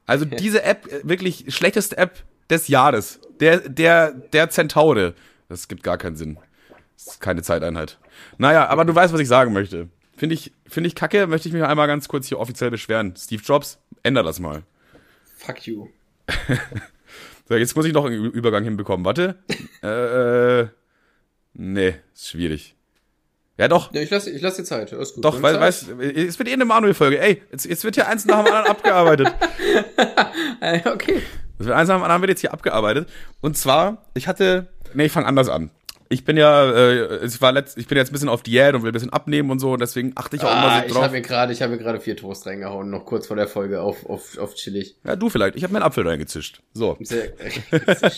Also 0.04 0.24
diese 0.26 0.62
App, 0.62 0.86
äh, 0.92 1.00
wirklich 1.08 1.46
schlechteste 1.48 1.96
App 1.96 2.22
des 2.50 2.68
Jahres. 2.68 3.20
Der, 3.40 3.68
der, 3.68 4.12
der 4.12 4.50
Zentaure. 4.50 5.14
Das 5.48 5.68
gibt 5.68 5.82
gar 5.82 5.98
keinen 5.98 6.16
Sinn. 6.16 6.38
Das 6.96 7.14
ist 7.14 7.20
keine 7.20 7.42
Zeiteinheit. 7.42 7.98
Naja, 8.38 8.68
aber 8.68 8.84
du 8.84 8.94
weißt, 8.94 9.12
was 9.12 9.20
ich 9.20 9.28
sagen 9.28 9.52
möchte. 9.52 9.88
Finde 10.16 10.34
ich, 10.34 10.52
finde 10.66 10.88
ich 10.88 10.94
kacke, 10.94 11.26
möchte 11.26 11.48
ich 11.48 11.54
mich 11.54 11.64
einmal 11.64 11.86
ganz 11.86 12.08
kurz 12.08 12.28
hier 12.28 12.38
offiziell 12.38 12.70
beschweren. 12.70 13.14
Steve 13.16 13.42
Jobs, 13.44 13.78
änder 14.02 14.22
das 14.22 14.38
mal. 14.38 14.62
Fuck 15.36 15.66
you. 15.66 15.88
So, 17.46 17.56
jetzt 17.56 17.76
muss 17.76 17.84
ich 17.84 17.92
noch 17.92 18.06
einen 18.06 18.30
Übergang 18.30 18.64
hinbekommen. 18.64 19.04
Warte. 19.04 19.36
äh, 19.82 20.66
nee, 21.52 21.96
ist 22.14 22.30
schwierig. 22.30 22.74
Ja, 23.58 23.68
doch. 23.68 23.92
Ja, 23.92 24.00
ich 24.00 24.10
lasse 24.10 24.30
ich 24.30 24.40
lass 24.40 24.56
dir 24.56 24.64
Zeit. 24.64 24.92
Alles 24.92 25.14
gut. 25.14 25.24
Doch, 25.24 25.42
weil, 25.42 25.60
weißt, 25.60 25.90
es 26.00 26.38
wird 26.38 26.48
eh 26.48 26.54
eine 26.54 26.64
Manuel-Folge. 26.64 27.20
Ey, 27.20 27.42
jetzt, 27.52 27.66
jetzt 27.66 27.84
wird 27.84 27.94
hier 27.94 28.08
eins 28.08 28.24
nach 28.24 28.42
dem 28.42 28.46
anderen 28.46 28.66
abgearbeitet. 28.66 29.34
Äh, 30.60 30.80
okay. 30.88 31.20
Das 31.58 31.66
wird 31.66 31.76
eins 31.76 31.88
nach 31.88 31.96
dem 31.96 32.02
anderen 32.02 32.22
wird 32.22 32.30
jetzt 32.30 32.40
hier 32.40 32.52
abgearbeitet. 32.52 33.08
Und 33.40 33.56
zwar, 33.56 34.04
ich 34.14 34.26
hatte, 34.28 34.68
nee, 34.94 35.04
ich 35.06 35.12
fange 35.12 35.26
anders 35.26 35.48
an. 35.48 35.70
Ich 36.10 36.24
bin 36.24 36.36
ja, 36.36 36.70
äh, 36.70 37.24
ich 37.24 37.40
war 37.40 37.50
letzt, 37.52 37.78
ich 37.78 37.86
bin 37.88 37.96
jetzt 37.96 38.10
ein 38.10 38.12
bisschen 38.12 38.28
auf 38.28 38.42
Diät 38.42 38.74
und 38.74 38.82
will 38.82 38.90
ein 38.90 38.92
bisschen 38.92 39.12
abnehmen 39.12 39.50
und 39.50 39.58
so, 39.58 39.72
und 39.72 39.80
deswegen 39.80 40.12
achte 40.16 40.36
ich 40.36 40.42
auch 40.42 40.50
Ah, 40.50 40.58
immer 40.66 40.80
so 40.80 40.86
ich 40.86 40.92
drauf. 40.92 41.02
habe 41.04 41.12
mir 41.14 41.22
gerade, 41.22 41.52
ich 41.52 41.62
habe 41.62 41.72
mir 41.72 41.78
gerade 41.78 41.98
vier 41.98 42.16
Toast 42.16 42.46
reingehauen, 42.46 42.90
noch 42.90 43.04
kurz 43.06 43.26
vor 43.26 43.36
der 43.36 43.48
Folge 43.48 43.80
auf, 43.80 44.04
auf, 44.06 44.36
auf 44.38 44.54
chillig. 44.54 44.96
Ja, 45.04 45.16
du 45.16 45.30
vielleicht. 45.30 45.56
Ich 45.56 45.64
habe 45.64 45.72
meinen 45.72 45.82
Apfel 45.82 46.06
reingezischt. 46.06 46.60
So. 46.74 46.96
Sehr, 47.00 47.32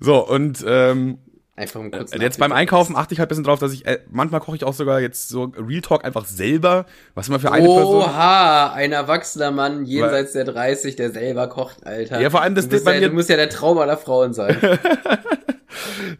So, 0.00 0.26
und 0.26 0.64
ähm, 0.66 1.18
einfach 1.54 1.80
um 1.80 1.90
kurz 1.90 2.12
Äh, 2.12 2.18
jetzt 2.20 2.38
beim 2.38 2.52
Einkaufen 2.52 2.96
achte 2.96 3.12
ich 3.14 3.20
halt 3.20 3.28
ein 3.28 3.30
bisschen 3.30 3.44
drauf, 3.44 3.58
dass 3.58 3.72
ich, 3.72 3.86
äh, 3.86 4.00
manchmal 4.10 4.40
koche 4.40 4.56
ich 4.56 4.64
auch 4.64 4.72
sogar 4.74 5.00
jetzt 5.00 5.28
so 5.28 5.52
Real 5.56 5.80
Talk 5.82 6.04
einfach 6.04 6.24
selber, 6.24 6.86
was 7.14 7.28
immer 7.28 7.40
für 7.40 7.52
eine 7.52 7.66
Person. 7.66 8.02
Oha, 8.02 8.72
ein 8.72 8.92
erwachsener 8.92 9.50
Mann 9.50 9.84
jenseits 9.84 10.32
der 10.32 10.44
30, 10.44 10.96
der 10.96 11.10
selber 11.10 11.48
kocht, 11.48 11.86
Alter. 11.86 12.20
Ja, 12.20 12.30
vor 12.30 12.42
allem 12.42 12.54
das 12.54 12.68
Ding 12.68 12.82
bei 12.84 12.94
ja, 12.94 13.00
mir- 13.00 13.08
Du 13.08 13.14
musst 13.14 13.28
ja 13.28 13.36
der 13.36 13.50
Traum 13.50 13.78
aller 13.78 13.96
Frauen 13.96 14.32
sein. 14.32 14.56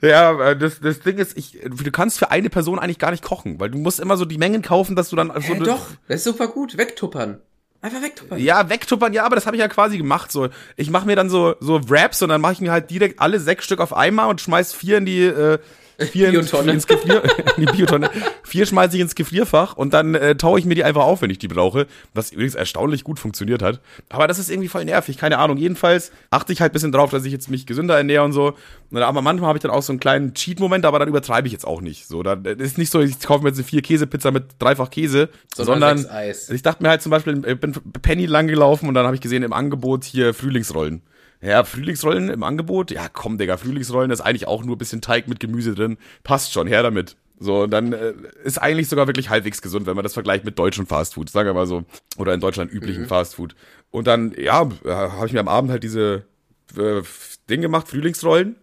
Ja, 0.00 0.50
äh, 0.50 0.56
das, 0.58 0.80
das 0.80 1.00
Ding 1.00 1.18
ist, 1.18 1.36
ich, 1.36 1.58
du 1.62 1.90
kannst 1.92 2.18
für 2.18 2.30
eine 2.30 2.48
Person 2.50 2.78
eigentlich 2.78 2.98
gar 2.98 3.10
nicht 3.10 3.22
kochen, 3.22 3.60
weil 3.60 3.70
du 3.70 3.78
musst 3.78 4.00
immer 4.00 4.16
so 4.16 4.24
die 4.24 4.38
Mengen 4.38 4.62
kaufen, 4.62 4.96
dass 4.96 5.10
du 5.10 5.16
dann 5.16 5.28
so 5.36 5.40
ja, 5.52 5.54
eine- 5.54 5.64
doch, 5.64 5.86
das 6.08 6.16
ist 6.18 6.24
super 6.24 6.48
gut. 6.48 6.76
Wegtuppern. 6.78 7.40
Einfach 7.82 8.00
wegtuppern. 8.00 8.38
Ja, 8.38 8.68
wegtuppern, 8.70 9.12
ja, 9.12 9.24
aber 9.24 9.34
das 9.34 9.44
habe 9.44 9.56
ich 9.56 9.60
ja 9.60 9.66
quasi 9.66 9.98
gemacht. 9.98 10.30
So, 10.30 10.48
ich 10.76 10.88
mache 10.88 11.04
mir 11.04 11.16
dann 11.16 11.28
so 11.28 11.56
so 11.58 11.80
Wraps 11.90 12.22
und 12.22 12.28
dann 12.28 12.40
mache 12.40 12.52
ich 12.52 12.60
mir 12.60 12.70
halt 12.70 12.88
direkt 12.90 13.20
alle 13.20 13.40
sechs 13.40 13.64
Stück 13.64 13.80
auf 13.80 13.92
einmal 13.92 14.28
und 14.28 14.40
schmeiß 14.40 14.72
vier 14.72 14.98
in 14.98 15.04
die 15.04 15.24
äh, 15.24 15.58
vier 16.06 16.30
Biotonne. 16.30 16.72
ins 16.72 16.86
Gefrier, 16.86 17.22
die 17.56 17.66
Biotonne. 17.66 18.10
Vier 18.42 18.66
schmeiße 18.66 18.96
ich 18.96 19.02
ins 19.02 19.14
Gefrierfach 19.14 19.76
und 19.76 19.92
dann 19.94 20.14
äh, 20.14 20.36
taue 20.36 20.58
ich 20.58 20.64
mir 20.64 20.74
die 20.74 20.84
einfach 20.84 21.02
auf, 21.02 21.22
wenn 21.22 21.30
ich 21.30 21.38
die 21.38 21.48
brauche. 21.48 21.86
Was 22.14 22.32
übrigens 22.32 22.54
erstaunlich 22.54 23.04
gut 23.04 23.18
funktioniert 23.18 23.62
hat. 23.62 23.80
Aber 24.08 24.26
das 24.26 24.38
ist 24.38 24.50
irgendwie 24.50 24.68
voll 24.68 24.84
nervig, 24.84 25.16
keine 25.16 25.38
Ahnung. 25.38 25.56
Jedenfalls 25.56 26.12
achte 26.30 26.52
ich 26.52 26.60
halt 26.60 26.72
ein 26.72 26.74
bisschen 26.74 26.92
drauf, 26.92 27.10
dass 27.10 27.24
ich 27.24 27.32
jetzt 27.32 27.50
mich 27.50 27.66
gesünder 27.66 27.96
ernähre 27.96 28.24
und 28.24 28.32
so. 28.32 28.54
Aber 28.92 29.22
manchmal 29.22 29.48
habe 29.48 29.58
ich 29.58 29.62
dann 29.62 29.70
auch 29.70 29.82
so 29.82 29.92
einen 29.92 30.00
kleinen 30.00 30.34
Cheat-Moment, 30.34 30.84
aber 30.84 30.98
dann 30.98 31.08
übertreibe 31.08 31.46
ich 31.46 31.52
jetzt 31.52 31.66
auch 31.66 31.80
nicht. 31.80 32.06
So, 32.06 32.22
dann 32.22 32.44
äh, 32.44 32.54
ist 32.54 32.78
nicht 32.78 32.90
so, 32.90 33.00
ich 33.00 33.18
kaufe 33.20 33.42
mir 33.42 33.50
jetzt 33.50 33.58
eine 33.58 33.66
vier 33.66 33.82
Käse-Pizza 33.82 34.30
mit 34.30 34.44
dreifach 34.58 34.90
Käse, 34.90 35.28
Sondern 35.54 35.98
sondern, 35.98 36.34
ich 36.50 36.62
dachte 36.62 36.82
mir 36.82 36.90
halt 36.90 37.02
zum 37.02 37.10
Beispiel, 37.10 37.42
ich 37.46 37.58
bin 37.58 37.72
Penny 38.02 38.26
lang 38.26 38.46
gelaufen 38.46 38.88
und 38.88 38.94
dann 38.94 39.06
habe 39.06 39.14
ich 39.14 39.20
gesehen 39.20 39.42
im 39.42 39.52
Angebot 39.52 40.04
hier 40.04 40.34
Frühlingsrollen. 40.34 41.02
Ja, 41.42 41.64
Frühlingsrollen 41.64 42.28
im 42.28 42.42
Angebot? 42.44 42.92
Ja, 42.92 43.08
komm, 43.12 43.36
Digga, 43.36 43.56
Frühlingsrollen 43.56 44.10
ist 44.12 44.20
eigentlich 44.20 44.46
auch 44.46 44.64
nur 44.64 44.76
ein 44.76 44.78
bisschen 44.78 45.00
Teig 45.00 45.26
mit 45.28 45.40
Gemüse 45.40 45.74
drin. 45.74 45.98
Passt 46.22 46.52
schon, 46.52 46.68
her 46.68 46.82
damit. 46.82 47.16
So, 47.40 47.62
und 47.62 47.70
dann 47.72 47.92
äh, 47.92 48.14
ist 48.44 48.58
eigentlich 48.58 48.88
sogar 48.88 49.08
wirklich 49.08 49.28
halbwegs 49.28 49.60
gesund, 49.60 49.86
wenn 49.86 49.96
man 49.96 50.04
das 50.04 50.14
vergleicht 50.14 50.44
mit 50.44 50.56
deutschem 50.56 50.86
Fastfood, 50.86 51.28
sagen 51.28 51.48
wir 51.48 51.54
mal 51.54 51.66
so. 51.66 51.82
Oder 52.16 52.32
in 52.34 52.40
Deutschland 52.40 52.72
üblichen 52.72 53.06
Fastfood. 53.06 53.56
Und 53.90 54.06
dann, 54.06 54.32
ja, 54.38 54.62
äh, 54.84 54.90
habe 54.90 55.26
ich 55.26 55.32
mir 55.32 55.40
am 55.40 55.48
Abend 55.48 55.72
halt 55.72 55.82
diese 55.82 56.24
äh, 56.78 57.02
Ding 57.50 57.60
gemacht, 57.60 57.88
Frühlingsrollen, 57.88 58.54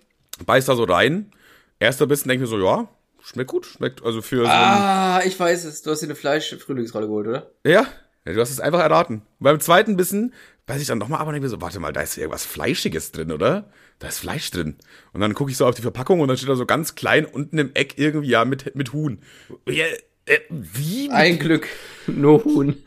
beiß 0.46 0.66
da 0.66 0.76
so 0.76 0.84
rein. 0.86 1.34
Erster 1.80 2.08
Bissen 2.08 2.30
denke 2.30 2.46
ich 2.46 2.50
mir 2.50 2.58
so, 2.58 2.64
ja, 2.64 2.88
schmeckt 3.22 3.50
gut, 3.50 3.66
schmeckt 3.66 4.04
also 4.06 4.22
für 4.22 4.46
so 4.46 4.48
Ah, 4.50 5.22
ich 5.26 5.38
weiß 5.38 5.66
es. 5.66 5.82
Du 5.82 5.92
hast 5.92 6.00
dir 6.00 6.06
eine 6.08 6.16
Fleisch-Frühlingsrolle 6.16 7.08
geholt, 7.08 7.28
oder? 7.28 7.52
ja, 7.66 7.86
ja, 8.26 8.34
du 8.34 8.40
hast 8.42 8.52
es 8.52 8.60
einfach 8.60 8.80
erraten. 8.80 9.16
Und 9.16 9.44
beim 9.44 9.60
zweiten 9.60 9.98
Bissen 9.98 10.34
weiß 10.70 10.82
ich 10.82 10.88
dann 10.88 10.98
nochmal, 11.00 11.20
aber 11.20 11.32
denke 11.32 11.46
mir 11.46 11.50
so, 11.50 11.62
warte 11.62 11.80
mal, 11.80 11.92
da 11.94 12.02
ist 12.02 12.18
irgendwas 12.18 12.46
Fleischiges 12.46 13.12
drin, 13.12 13.32
oder? 13.32 13.70
Da 14.00 14.08
ist 14.08 14.20
Fleisch 14.20 14.50
drin. 14.52 14.76
Und 15.12 15.20
dann 15.22 15.34
gucke 15.34 15.52
ich 15.52 15.58
so 15.58 15.66
auf 15.66 15.76
die 15.76 15.82
Verpackung 15.82 16.22
und 16.22 16.28
dann 16.30 16.38
steht 16.38 16.50
da 16.50 16.56
so 16.56 16.66
ganz 16.66 16.96
klein 16.96 17.26
unten 17.26 17.58
im 17.58 17.72
Eck 17.74 17.96
irgendwie, 17.98 18.30
ja, 18.30 18.46
mit, 18.46 18.76
mit 18.76 18.94
Huhn. 18.94 19.20
Ja, 19.68 19.86
äh, 20.26 20.40
wie? 20.50 21.10
Ein 21.12 21.40
Glück. 21.40 21.68
No 22.08 22.42
Huhn. 22.44 22.76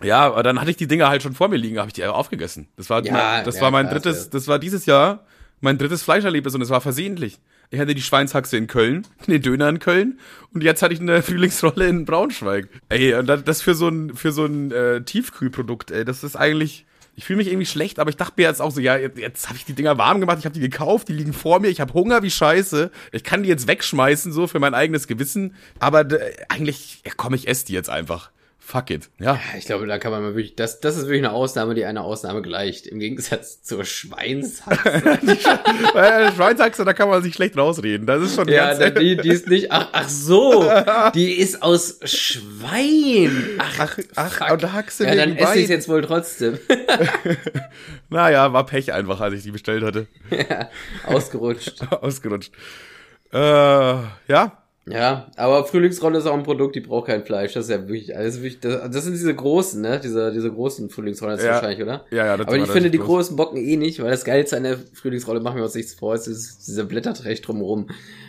Ja, 0.00 0.26
aber 0.26 0.44
dann 0.44 0.60
hatte 0.60 0.70
ich 0.70 0.76
die 0.76 0.86
Dinger 0.86 1.08
halt 1.08 1.24
schon 1.24 1.34
vor 1.34 1.48
mir 1.48 1.56
liegen, 1.56 1.78
habe 1.78 1.88
ich 1.88 1.92
die 1.92 2.04
aufgegessen. 2.04 2.68
Das 2.76 2.88
war, 2.88 3.04
Ja, 3.04 3.12
mein, 3.12 3.44
das 3.44 3.56
ja, 3.56 3.62
war 3.62 3.72
mein 3.72 3.86
klar, 3.88 3.98
drittes, 3.98 4.26
ja. 4.26 4.30
das 4.30 4.46
war 4.46 4.60
dieses 4.60 4.86
Jahr 4.86 5.26
mein 5.60 5.76
drittes 5.76 6.04
Fleischerlebnis 6.04 6.54
und 6.54 6.62
es 6.62 6.70
war 6.70 6.80
versehentlich. 6.80 7.40
Ich 7.70 7.80
hatte 7.80 7.96
die 7.96 8.02
Schweinshaxe 8.02 8.56
in 8.56 8.68
Köln, 8.68 9.08
den 9.26 9.42
Döner 9.42 9.68
in 9.68 9.80
Köln 9.80 10.20
und 10.54 10.62
jetzt 10.62 10.82
hatte 10.82 10.94
ich 10.94 11.00
eine 11.00 11.20
Frühlingsrolle 11.24 11.88
in 11.88 12.04
Braunschweig. 12.04 12.68
Ey, 12.88 13.12
und 13.14 13.26
das- 13.26 13.42
das 13.42 13.60
für 13.60 13.74
so 13.74 13.88
ein, 13.88 14.14
für 14.14 14.30
so 14.30 14.44
ein 14.44 14.70
äh, 14.70 15.02
Tiefkühlprodukt, 15.02 15.90
ey, 15.90 16.04
das 16.04 16.22
ist 16.22 16.36
eigentlich, 16.36 16.86
ich 17.18 17.24
fühle 17.24 17.38
mich 17.38 17.48
irgendwie 17.48 17.66
schlecht, 17.66 17.98
aber 17.98 18.10
ich 18.10 18.16
dachte 18.16 18.34
mir 18.36 18.44
jetzt 18.44 18.62
auch 18.62 18.70
so, 18.70 18.80
ja, 18.80 18.96
jetzt, 18.96 19.18
jetzt 19.18 19.48
habe 19.48 19.58
ich 19.58 19.64
die 19.64 19.72
Dinger 19.72 19.98
warm 19.98 20.20
gemacht, 20.20 20.38
ich 20.38 20.44
habe 20.44 20.54
die 20.54 20.60
gekauft, 20.60 21.08
die 21.08 21.12
liegen 21.12 21.32
vor 21.32 21.58
mir, 21.58 21.66
ich 21.66 21.80
habe 21.80 21.92
Hunger 21.92 22.22
wie 22.22 22.30
Scheiße, 22.30 22.92
ich 23.10 23.24
kann 23.24 23.42
die 23.42 23.48
jetzt 23.48 23.66
wegschmeißen, 23.66 24.32
so 24.32 24.46
für 24.46 24.60
mein 24.60 24.72
eigenes 24.72 25.08
Gewissen, 25.08 25.56
aber 25.80 26.04
d- 26.04 26.18
eigentlich, 26.48 27.02
ja, 27.04 27.10
komm, 27.16 27.34
ich 27.34 27.48
esse 27.48 27.66
die 27.66 27.72
jetzt 27.72 27.90
einfach. 27.90 28.30
Fuck 28.70 28.90
it. 28.90 29.08
Ja. 29.18 29.40
Ich 29.56 29.64
glaube, 29.64 29.86
da 29.86 29.96
kann 29.98 30.12
man 30.12 30.20
mal 30.20 30.34
wirklich, 30.34 30.54
das, 30.54 30.78
das 30.80 30.98
ist 30.98 31.04
wirklich 31.04 31.24
eine 31.24 31.32
Ausnahme, 31.32 31.74
die 31.74 31.86
einer 31.86 32.04
Ausnahme 32.04 32.42
gleicht. 32.42 32.86
Im 32.86 32.98
Gegensatz 32.98 33.62
zur 33.62 33.82
Schweinshaxe. 33.86 35.18
Äh, 35.94 36.32
Schweinshaxe, 36.32 36.84
da 36.84 36.92
kann 36.92 37.08
man 37.08 37.22
sich 37.22 37.34
schlecht 37.34 37.56
rausreden. 37.56 38.06
Das 38.06 38.22
ist 38.22 38.34
schon 38.34 38.46
ja, 38.48 38.74
ganz, 38.74 38.98
die, 39.00 39.16
die 39.16 39.28
ist 39.30 39.48
nicht, 39.48 39.72
ach, 39.72 39.88
ach 39.92 40.08
so, 40.10 40.70
die 41.14 41.32
ist 41.32 41.62
aus 41.62 41.98
Schwein. 42.04 43.58
Ach, 43.58 43.96
Ach, 44.16 44.40
ach, 44.40 44.52
und 44.52 44.72
Haxe 44.72 45.06
Ja, 45.06 45.14
dann 45.14 45.34
esse 45.36 45.54
ich 45.54 45.62
Wein. 45.64 45.70
jetzt 45.70 45.88
wohl 45.88 46.02
trotzdem. 46.02 46.58
Naja, 48.10 48.52
war 48.52 48.66
Pech 48.66 48.92
einfach, 48.92 49.20
als 49.20 49.34
ich 49.34 49.42
die 49.44 49.50
bestellt 49.50 49.82
hatte. 49.82 50.06
ja, 50.30 50.68
ausgerutscht. 51.06 51.82
Ausgerutscht. 51.90 52.52
Äh, 53.32 53.38
ja. 53.38 54.57
Ja, 54.90 55.26
aber 55.36 55.64
Frühlingsrolle 55.64 56.18
ist 56.18 56.26
auch 56.26 56.34
ein 56.34 56.42
Produkt, 56.42 56.76
die 56.76 56.80
braucht 56.80 57.06
kein 57.06 57.24
Fleisch. 57.24 57.54
Das 57.54 57.64
ist 57.64 57.70
ja 57.70 57.80
wirklich, 57.88 58.08
das, 58.08 58.26
ist 58.36 58.42
wirklich, 58.42 58.60
das, 58.60 58.90
das 58.90 59.04
sind 59.04 59.12
diese 59.12 59.34
großen, 59.34 59.80
ne? 59.80 60.00
Diese, 60.02 60.32
diese 60.32 60.50
großen 60.50 60.90
Frühlingsrollen 60.90 61.38
ist 61.38 61.44
Ja. 61.44 61.52
wahrscheinlich, 61.54 61.82
oder? 61.82 62.04
Ja, 62.10 62.26
ja, 62.26 62.36
das 62.36 62.46
Aber 62.46 62.56
ich 62.56 62.70
finde, 62.70 62.90
die 62.90 62.98
großen 62.98 63.36
bocken 63.36 63.58
eh 63.58 63.76
nicht, 63.76 64.02
weil 64.02 64.10
das 64.10 64.24
Geilste 64.24 64.56
an 64.56 64.64
der 64.64 64.78
Frühlingsrolle, 64.94 65.40
machen 65.40 65.56
wir 65.56 65.64
uns 65.64 65.74
nichts 65.74 65.94
vor, 65.94 66.14
ist, 66.14 66.26
ist 66.26 66.66
dieser 66.66 66.84
Blätterteig 66.84 67.42
drumherum. 67.42 67.88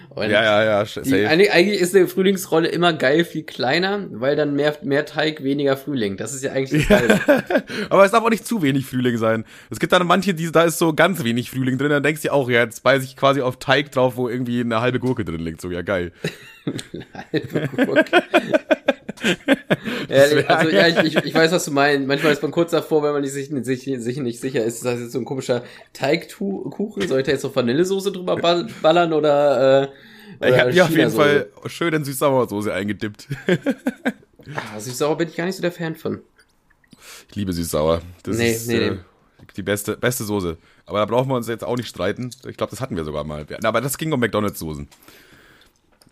Und 0.09 0.31
Ja, 0.31 0.43
ja, 0.43 0.63
ja, 0.63 0.85
safe. 0.85 1.29
eigentlich, 1.29 1.79
ist 1.79 1.95
eine 1.95 2.07
Frühlingsrolle 2.07 2.67
immer 2.67 2.93
geil 2.93 3.23
viel 3.23 3.43
kleiner, 3.43 4.07
weil 4.11 4.35
dann 4.35 4.55
mehr, 4.55 4.75
mehr 4.81 5.05
Teig, 5.05 5.43
weniger 5.43 5.77
Frühling. 5.77 6.17
Das 6.17 6.33
ist 6.33 6.43
ja 6.43 6.51
eigentlich 6.51 6.87
das 6.87 6.99
Geile. 6.99 7.43
Aber 7.89 8.05
es 8.05 8.11
darf 8.11 8.23
auch 8.23 8.29
nicht 8.31 8.45
zu 8.45 8.63
wenig 8.63 8.87
Frühling 8.87 9.17
sein. 9.17 9.45
Es 9.69 9.79
gibt 9.79 9.93
dann 9.93 10.05
manche, 10.07 10.33
die, 10.33 10.51
da 10.51 10.63
ist 10.63 10.79
so 10.79 10.93
ganz 10.93 11.23
wenig 11.23 11.51
Frühling 11.51 11.77
drin, 11.77 11.89
dann 11.89 12.01
denkst 12.01 12.23
du 12.23 12.33
auch, 12.33 12.49
ja, 12.49 12.61
jetzt 12.61 12.81
beiß 12.81 13.03
ich 13.03 13.15
quasi 13.15 13.41
auf 13.41 13.57
Teig 13.59 13.91
drauf, 13.91 14.17
wo 14.17 14.27
irgendwie 14.27 14.61
eine 14.61 14.81
halbe 14.81 14.99
Gurke 14.99 15.23
drin 15.23 15.41
liegt. 15.41 15.61
So, 15.61 15.69
ja, 15.69 15.83
geil. 15.83 16.11
Halbe 17.33 17.69
Gurke. 17.85 18.23
Ehrlich, 20.09 20.49
also 20.49 20.69
ja, 20.69 20.87
ich, 20.87 20.97
ich, 20.97 21.15
ich 21.25 21.33
weiß, 21.33 21.51
was 21.51 21.65
du 21.65 21.71
meinst. 21.71 22.07
Manchmal 22.07 22.31
ist 22.33 22.41
man 22.41 22.51
kurz 22.51 22.71
davor, 22.71 23.03
wenn 23.03 23.11
man 23.13 23.25
sich, 23.25 23.49
sich, 23.49 23.83
sich 23.83 24.17
nicht 24.17 24.39
sicher 24.39 24.63
ist, 24.63 24.75
ist 24.75 24.85
das 24.85 24.99
jetzt 24.99 25.11
so 25.11 25.19
ein 25.19 25.25
komischer 25.25 25.63
Teigkuchen? 25.93 27.07
Soll 27.07 27.19
ich 27.19 27.25
da 27.25 27.31
jetzt 27.33 27.41
so 27.41 27.53
Vanillesoße 27.53 28.11
drüber 28.11 28.35
ball- 28.37 28.67
ballern 28.81 29.13
oder, 29.13 29.83
äh, 29.83 30.47
Ich 30.47 30.53
oder 30.53 30.59
habe 30.61 30.73
mir 30.73 30.83
auf 30.85 30.89
jeden? 30.89 31.11
Fall 31.11 31.47
schön 31.67 31.93
in 31.93 32.03
Süß-Sauersoße 32.05 32.73
eingedippt. 32.73 33.27
Ah, 34.55 34.79
Süß-sauer 34.79 35.17
bin 35.17 35.27
ich 35.27 35.35
gar 35.35 35.45
nicht 35.45 35.55
so 35.57 35.61
der 35.61 35.71
Fan 35.73 35.95
von. 35.95 36.21
Ich 37.29 37.35
liebe 37.35 37.51
Süß-Sauer. 37.53 38.01
Das 38.23 38.37
Nee, 38.37 38.51
ist 38.51 38.67
nee, 38.67 38.75
äh, 38.77 38.91
nee. 38.91 38.97
die 39.57 39.63
beste, 39.63 39.97
beste 39.97 40.23
Soße. 40.23 40.57
Aber 40.85 40.99
da 40.99 41.05
brauchen 41.05 41.29
wir 41.29 41.35
uns 41.35 41.47
jetzt 41.47 41.63
auch 41.63 41.75
nicht 41.77 41.87
streiten. 41.89 42.31
Ich 42.47 42.57
glaube, 42.57 42.71
das 42.71 42.81
hatten 42.81 42.95
wir 42.95 43.03
sogar 43.03 43.23
mal. 43.25 43.45
Aber 43.63 43.81
das 43.81 43.97
ging 43.97 44.11
um 44.11 44.19
McDonalds-Soßen. 44.19 44.87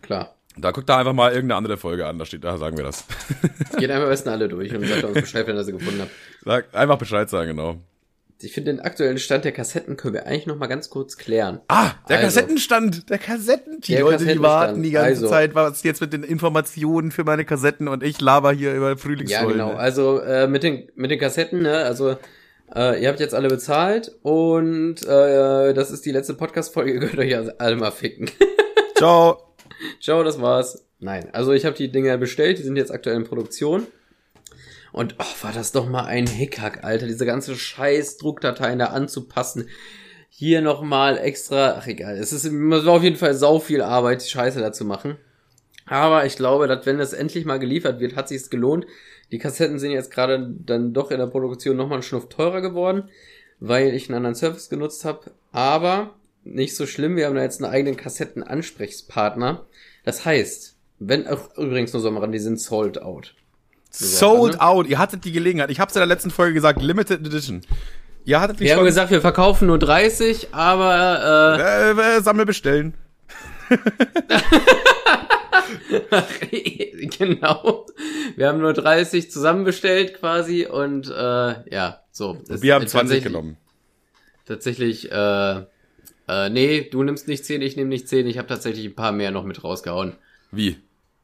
Klar. 0.02 0.34
Da 0.60 0.70
guckt 0.72 0.88
da 0.88 0.98
einfach 0.98 1.12
mal 1.12 1.30
irgendeine 1.32 1.56
andere 1.56 1.76
Folge 1.76 2.06
an, 2.06 2.18
da 2.18 2.24
steht, 2.24 2.44
da 2.44 2.56
sagen 2.58 2.76
wir 2.76 2.84
das. 2.84 3.04
Geht 3.78 3.90
einfach 3.90 4.04
am 4.04 4.10
besten 4.10 4.28
alle 4.28 4.48
durch 4.48 4.74
und 4.74 4.86
sagt 4.86 5.04
uns 5.04 5.14
Bescheid, 5.14 5.46
wenn 5.46 5.56
ihr 5.56 5.64
sie 5.64 5.72
gefunden 5.72 6.00
habt. 6.00 6.10
Sag, 6.44 6.74
einfach 6.74 6.98
Bescheid 6.98 7.28
sagen, 7.30 7.50
genau. 7.50 7.76
Ich 8.40 8.52
finde, 8.52 8.72
den 8.72 8.80
aktuellen 8.80 9.18
Stand 9.18 9.44
der 9.44 9.50
Kassetten 9.50 9.96
können 9.96 10.14
wir 10.14 10.26
eigentlich 10.26 10.46
noch 10.46 10.56
mal 10.56 10.68
ganz 10.68 10.90
kurz 10.90 11.16
klären. 11.16 11.60
Ah, 11.66 11.90
der 12.08 12.18
Also. 12.18 12.26
Kassettenstand, 12.40 13.10
der 13.10 13.18
Kassetten. 13.18 13.80
Die 13.80 13.92
Der 13.92 14.02
Leute, 14.02 14.24
die 14.26 14.40
warten 14.40 14.80
die 14.84 14.92
ganze 14.92 15.08
Also. 15.08 15.28
Zeit, 15.28 15.56
was 15.56 15.82
jetzt 15.82 16.00
mit 16.00 16.12
den 16.12 16.22
Informationen 16.22 17.10
für 17.10 17.24
meine 17.24 17.44
Kassetten 17.44 17.88
und 17.88 18.04
ich 18.04 18.20
laber 18.20 18.52
hier 18.52 18.74
über 18.74 18.90
Ja, 18.90 18.96
Frühlingsrollen. 18.96 19.52
genau. 19.54 19.72
Also 19.72 20.20
äh, 20.20 20.46
mit 20.46 20.62
den 20.62 20.88
mit 20.94 21.10
den 21.10 21.18
Kassetten, 21.18 21.62
ne? 21.62 21.78
Also 21.78 22.16
äh, 22.76 23.02
ihr 23.02 23.08
habt 23.08 23.18
jetzt 23.18 23.34
alle 23.34 23.48
bezahlt 23.48 24.12
und 24.22 25.02
äh, 25.04 25.74
das 25.74 25.90
ist 25.90 26.06
die 26.06 26.12
letzte 26.12 26.34
Podcast-Folge. 26.34 26.92
Ihr 26.94 27.00
könnt 27.00 27.18
euch 27.18 27.34
also 27.36 27.50
alle 27.58 27.74
mal 27.74 27.90
ficken. 27.90 28.30
Ciao. 28.96 29.47
Ciao, 30.00 30.22
das 30.22 30.40
war's. 30.40 30.84
Nein, 31.00 31.28
also 31.32 31.52
ich 31.52 31.64
habe 31.64 31.76
die 31.76 31.90
Dinger 31.90 32.16
bestellt. 32.18 32.58
Die 32.58 32.62
sind 32.62 32.76
jetzt 32.76 32.90
aktuell 32.90 33.16
in 33.16 33.24
Produktion. 33.24 33.86
Und 34.92 35.16
oh, 35.18 35.44
war 35.44 35.52
das 35.52 35.72
doch 35.72 35.88
mal 35.88 36.06
ein 36.06 36.26
Hickhack, 36.26 36.82
Alter, 36.82 37.06
diese 37.06 37.26
ganze 37.26 37.54
scheiß 37.54 38.16
Druckdateien 38.18 38.78
da 38.78 38.86
anzupassen. 38.86 39.68
Hier 40.30 40.60
nochmal 40.60 41.18
extra, 41.18 41.76
ach 41.78 41.86
egal, 41.86 42.16
es 42.16 42.32
ist 42.32 42.44
es 42.44 42.52
war 42.52 42.94
auf 42.94 43.02
jeden 43.02 43.16
Fall 43.16 43.34
sau 43.34 43.58
viel 43.58 43.82
Arbeit, 43.82 44.24
die 44.24 44.30
Scheiße 44.30 44.60
da 44.60 44.72
zu 44.72 44.84
machen. 44.84 45.16
Aber 45.86 46.26
ich 46.26 46.36
glaube, 46.36 46.68
dass 46.68 46.86
wenn 46.86 46.98
das 46.98 47.12
endlich 47.12 47.44
mal 47.44 47.58
geliefert 47.58 48.00
wird, 48.00 48.14
hat 48.14 48.28
sich's 48.28 48.50
gelohnt. 48.50 48.86
Die 49.30 49.38
Kassetten 49.38 49.78
sind 49.78 49.90
jetzt 49.90 50.10
gerade 50.10 50.54
dann 50.64 50.92
doch 50.92 51.10
in 51.10 51.18
der 51.18 51.26
Produktion 51.26 51.76
nochmal 51.76 51.96
einen 51.96 52.02
Schnuff 52.02 52.28
teurer 52.28 52.60
geworden, 52.60 53.08
weil 53.58 53.94
ich 53.94 54.08
einen 54.08 54.16
anderen 54.16 54.34
Service 54.34 54.68
genutzt 54.68 55.04
habe. 55.04 55.32
Aber 55.52 56.14
nicht 56.44 56.76
so 56.76 56.86
schlimm, 56.86 57.16
wir 57.16 57.26
haben 57.26 57.34
da 57.34 57.42
jetzt 57.42 57.62
einen 57.62 57.72
eigenen 57.72 57.96
Kassettenansprechpartner. 57.96 59.66
Das 60.04 60.24
heißt, 60.24 60.76
wenn 60.98 61.26
auch 61.26 61.56
übrigens 61.56 61.92
nur 61.92 62.02
Sommer 62.02 62.26
die 62.28 62.38
sind 62.38 62.60
sold 62.60 63.00
out. 63.02 63.34
Sold 63.90 64.54
ne? 64.54 64.60
out. 64.60 64.86
Ihr 64.86 64.98
hattet 64.98 65.24
die 65.24 65.32
Gelegenheit. 65.32 65.70
Ich 65.70 65.80
hab's 65.80 65.94
in 65.94 66.00
der 66.00 66.06
letzten 66.06 66.30
Folge 66.30 66.54
gesagt, 66.54 66.82
Limited 66.82 67.26
Edition. 67.26 67.62
Ihr 68.24 68.40
hattet 68.40 68.60
die 68.60 68.64
Wir 68.64 68.76
haben 68.76 68.84
gesagt, 68.84 69.10
wir 69.10 69.20
verkaufen 69.20 69.66
nur 69.68 69.78
30, 69.78 70.48
aber 70.52 71.56
äh, 71.58 72.18
äh, 72.18 72.20
Sammel 72.22 72.44
bestellen. 72.44 72.94
äh, 76.50 77.06
genau. 77.18 77.86
Wir 78.36 78.48
haben 78.48 78.58
nur 78.60 78.72
30 78.74 79.30
zusammenbestellt 79.30 80.14
quasi 80.20 80.66
und 80.66 81.08
äh, 81.08 81.72
ja, 81.74 82.02
so. 82.10 82.38
Es- 82.48 82.62
Wir 82.62 82.74
haben 82.74 82.84
äh, 82.84 82.88
20 82.88 82.92
tatsächlich- 82.92 83.24
genommen. 83.24 83.56
Tatsächlich, 84.44 85.12
äh, 85.12 85.64
äh, 86.28 86.50
nee, 86.50 86.82
du 86.82 87.02
nimmst 87.02 87.28
nicht 87.28 87.44
10, 87.44 87.62
ich 87.62 87.76
nehme 87.76 87.88
nicht 87.88 88.08
10, 88.08 88.26
ich 88.26 88.38
habe 88.38 88.48
tatsächlich 88.48 88.86
ein 88.86 88.94
paar 88.94 89.12
mehr 89.12 89.30
noch 89.30 89.44
mit 89.44 89.64
rausgehauen. 89.64 90.14
Wie? 90.50 90.76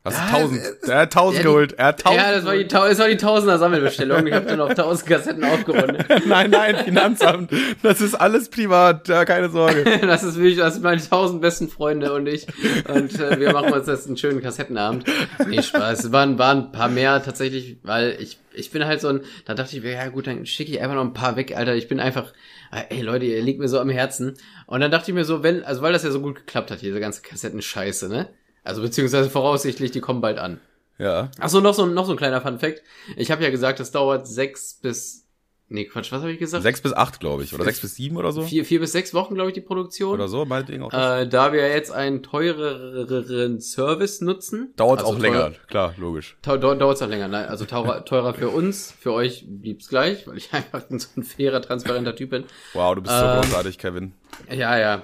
Hast 0.07 0.19
du 0.19 0.23
Ja, 0.23 0.37
1000? 0.43 0.61
es- 0.83 0.88
Er 0.90 0.99
hat 0.99 1.12
1000 1.17 1.37
ja, 1.38 1.43
geholt. 1.51 1.73
Er 1.73 1.87
hat 1.87 2.05
1000. 2.05 2.21
Ja, 2.23 2.33
das 2.33 2.45
war 2.45 2.55
die, 2.57 2.69
das 2.69 2.99
war 2.99 3.09
die 3.09 3.17
Tausender 3.17 3.59
Sammelbestellung. 3.59 4.27
Ich 4.27 4.35
habe 4.35 4.45
dann 4.45 4.61
auf 4.61 4.69
1000 4.71 5.09
Kassetten 5.09 5.45
aufgerundet. 5.45 6.07
nein, 6.27 6.51
nein, 6.51 6.77
Finanzamt. 6.85 7.51
Das 7.83 8.03
ist 8.03 8.14
alles 8.14 8.51
privat. 8.51 9.09
Ja, 9.09 9.25
keine 9.25 9.49
Sorge. 9.49 9.85
Das 10.07 10.23
ist 10.23 10.37
wirklich, 10.37 10.59
das 10.59 10.75
sind 10.75 10.83
meine 10.83 11.01
1000 11.01 11.40
besten 11.40 11.69
Freunde 11.71 12.12
und 12.12 12.27
ich. 12.27 12.47
Und 12.87 13.19
äh, 13.19 13.40
wir 13.40 13.53
machen 13.55 13.73
uns 13.73 13.87
jetzt 13.87 14.07
einen 14.07 14.19
schönen 14.19 14.43
Kassettenabend. 14.43 15.05
Nee, 15.49 15.62
Spaß. 15.62 16.05
Es 16.05 16.12
waren, 16.12 16.38
waren 16.38 16.67
ein 16.67 16.73
paar 16.73 16.88
mehr 16.90 17.23
tatsächlich, 17.23 17.79
weil 17.83 18.17
ich, 18.21 18.38
ich 18.53 18.71
bin 18.71 18.85
halt 18.85 19.01
so 19.01 19.09
ein, 19.09 19.21
da 19.47 19.55
dachte 19.55 19.75
ich 19.75 19.83
mir, 19.83 19.93
ja 19.93 20.09
gut, 20.09 20.27
dann 20.27 20.45
schicke 20.45 20.71
ich 20.71 20.81
einfach 20.83 20.97
noch 20.97 21.05
ein 21.05 21.14
paar 21.14 21.37
weg, 21.37 21.57
Alter. 21.57 21.75
Ich 21.77 21.88
bin 21.88 21.99
einfach, 21.99 22.35
äh, 22.71 22.95
ey 22.95 23.01
Leute, 23.01 23.25
ihr 23.25 23.40
liegt 23.43 23.59
mir 23.59 23.69
so 23.69 23.81
am 23.81 23.88
Herzen. 23.88 24.35
Und 24.67 24.81
dann 24.81 24.90
dachte 24.90 25.11
ich 25.11 25.14
mir 25.14 25.25
so, 25.25 25.43
wenn, 25.43 25.64
also 25.64 25.81
weil 25.81 25.95
das 25.95 26.05
ja 26.05 26.11
so 26.11 26.21
gut 26.21 26.35
geklappt 26.37 26.71
hat, 26.71 26.83
diese 26.83 27.01
ganze 27.01 27.23
Kassettenscheiße, 27.23 28.09
ne? 28.11 28.29
Also 28.64 28.83
beziehungsweise 28.83 29.31
voraussichtlich, 29.31 29.90
die 29.90 30.00
kommen 30.00 30.20
bald 30.20 30.38
an. 30.38 30.61
Ja. 30.98 31.31
Ach 31.38 31.48
so, 31.48 31.61
noch 31.61 31.74
so, 31.74 31.87
noch 31.87 32.07
so 32.07 32.12
ein 32.12 32.16
kleiner 32.16 32.40
Fun 32.40 32.59
Fact. 32.59 32.83
Ich 33.16 33.31
habe 33.31 33.42
ja 33.42 33.50
gesagt, 33.50 33.79
es 33.81 33.90
dauert 33.90 34.27
sechs 34.27 34.74
bis, 34.81 35.27
nee, 35.68 35.85
Quatsch, 35.85 36.12
was 36.12 36.20
habe 36.20 36.33
ich 36.33 36.38
gesagt? 36.38 36.62
Sechs 36.62 36.81
bis 36.81 36.92
acht, 36.92 37.20
glaube 37.20 37.42
ich. 37.42 37.53
Oder 37.53 37.64
sechs 37.64 37.81
bis 37.81 37.96
sieben 37.96 38.16
oder 38.16 38.33
so. 38.33 38.42
Vier, 38.42 38.64
vier 38.64 38.81
bis 38.81 38.92
sechs 38.92 39.12
Wochen, 39.12 39.35
glaube 39.35 39.50
ich, 39.50 39.55
die 39.55 39.61
Produktion. 39.61 40.14
Oder 40.14 40.29
so, 40.29 40.44
meinetwegen 40.44 40.83
auch. 40.85 40.90
das. 40.90 41.24
Äh, 41.24 41.29
da 41.29 41.53
wir 41.53 41.68
jetzt 41.68 41.90
einen 41.90 42.22
teureren 42.22 43.61
Service 43.61 44.20
nutzen. 44.20 44.72
Dauert 44.77 45.00
also 45.00 45.12
auch 45.12 45.18
länger. 45.18 45.53
Klar, 45.66 45.94
logisch. 45.98 46.37
Dauert 46.42 46.96
es 46.96 47.03
auch 47.03 47.09
länger. 47.09 47.29
Nein, 47.29 47.48
also 47.48 47.64
teurer, 47.64 48.05
teurer 48.07 48.33
für 48.33 48.50
uns, 48.50 48.92
für 48.98 49.12
euch 49.12 49.44
blieb's 49.48 49.88
gleich, 49.88 50.27
weil 50.29 50.37
ich 50.38 50.53
einfach 50.53 50.85
so 50.88 51.09
ein 51.16 51.24
fairer, 51.24 51.61
transparenter 51.61 52.14
Typ 52.14 52.31
bin. 52.31 52.44
Wow, 52.72 52.94
du 52.94 53.03
bist 53.03 53.14
so 53.14 53.24
Ähm, 53.24 53.40
großartig, 53.40 53.79
Kevin. 53.79 54.12
Ja, 54.48 54.79
ja, 54.79 55.03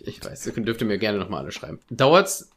ich 0.00 0.24
weiß, 0.24 0.46
ihr 0.46 0.52
dürft 0.64 0.80
ihr 0.80 0.86
mir 0.86 0.98
gerne 0.98 1.18
nochmal 1.18 1.42
alle 1.42 1.52
schreiben. 1.52 1.80
Dauert's 1.90 2.50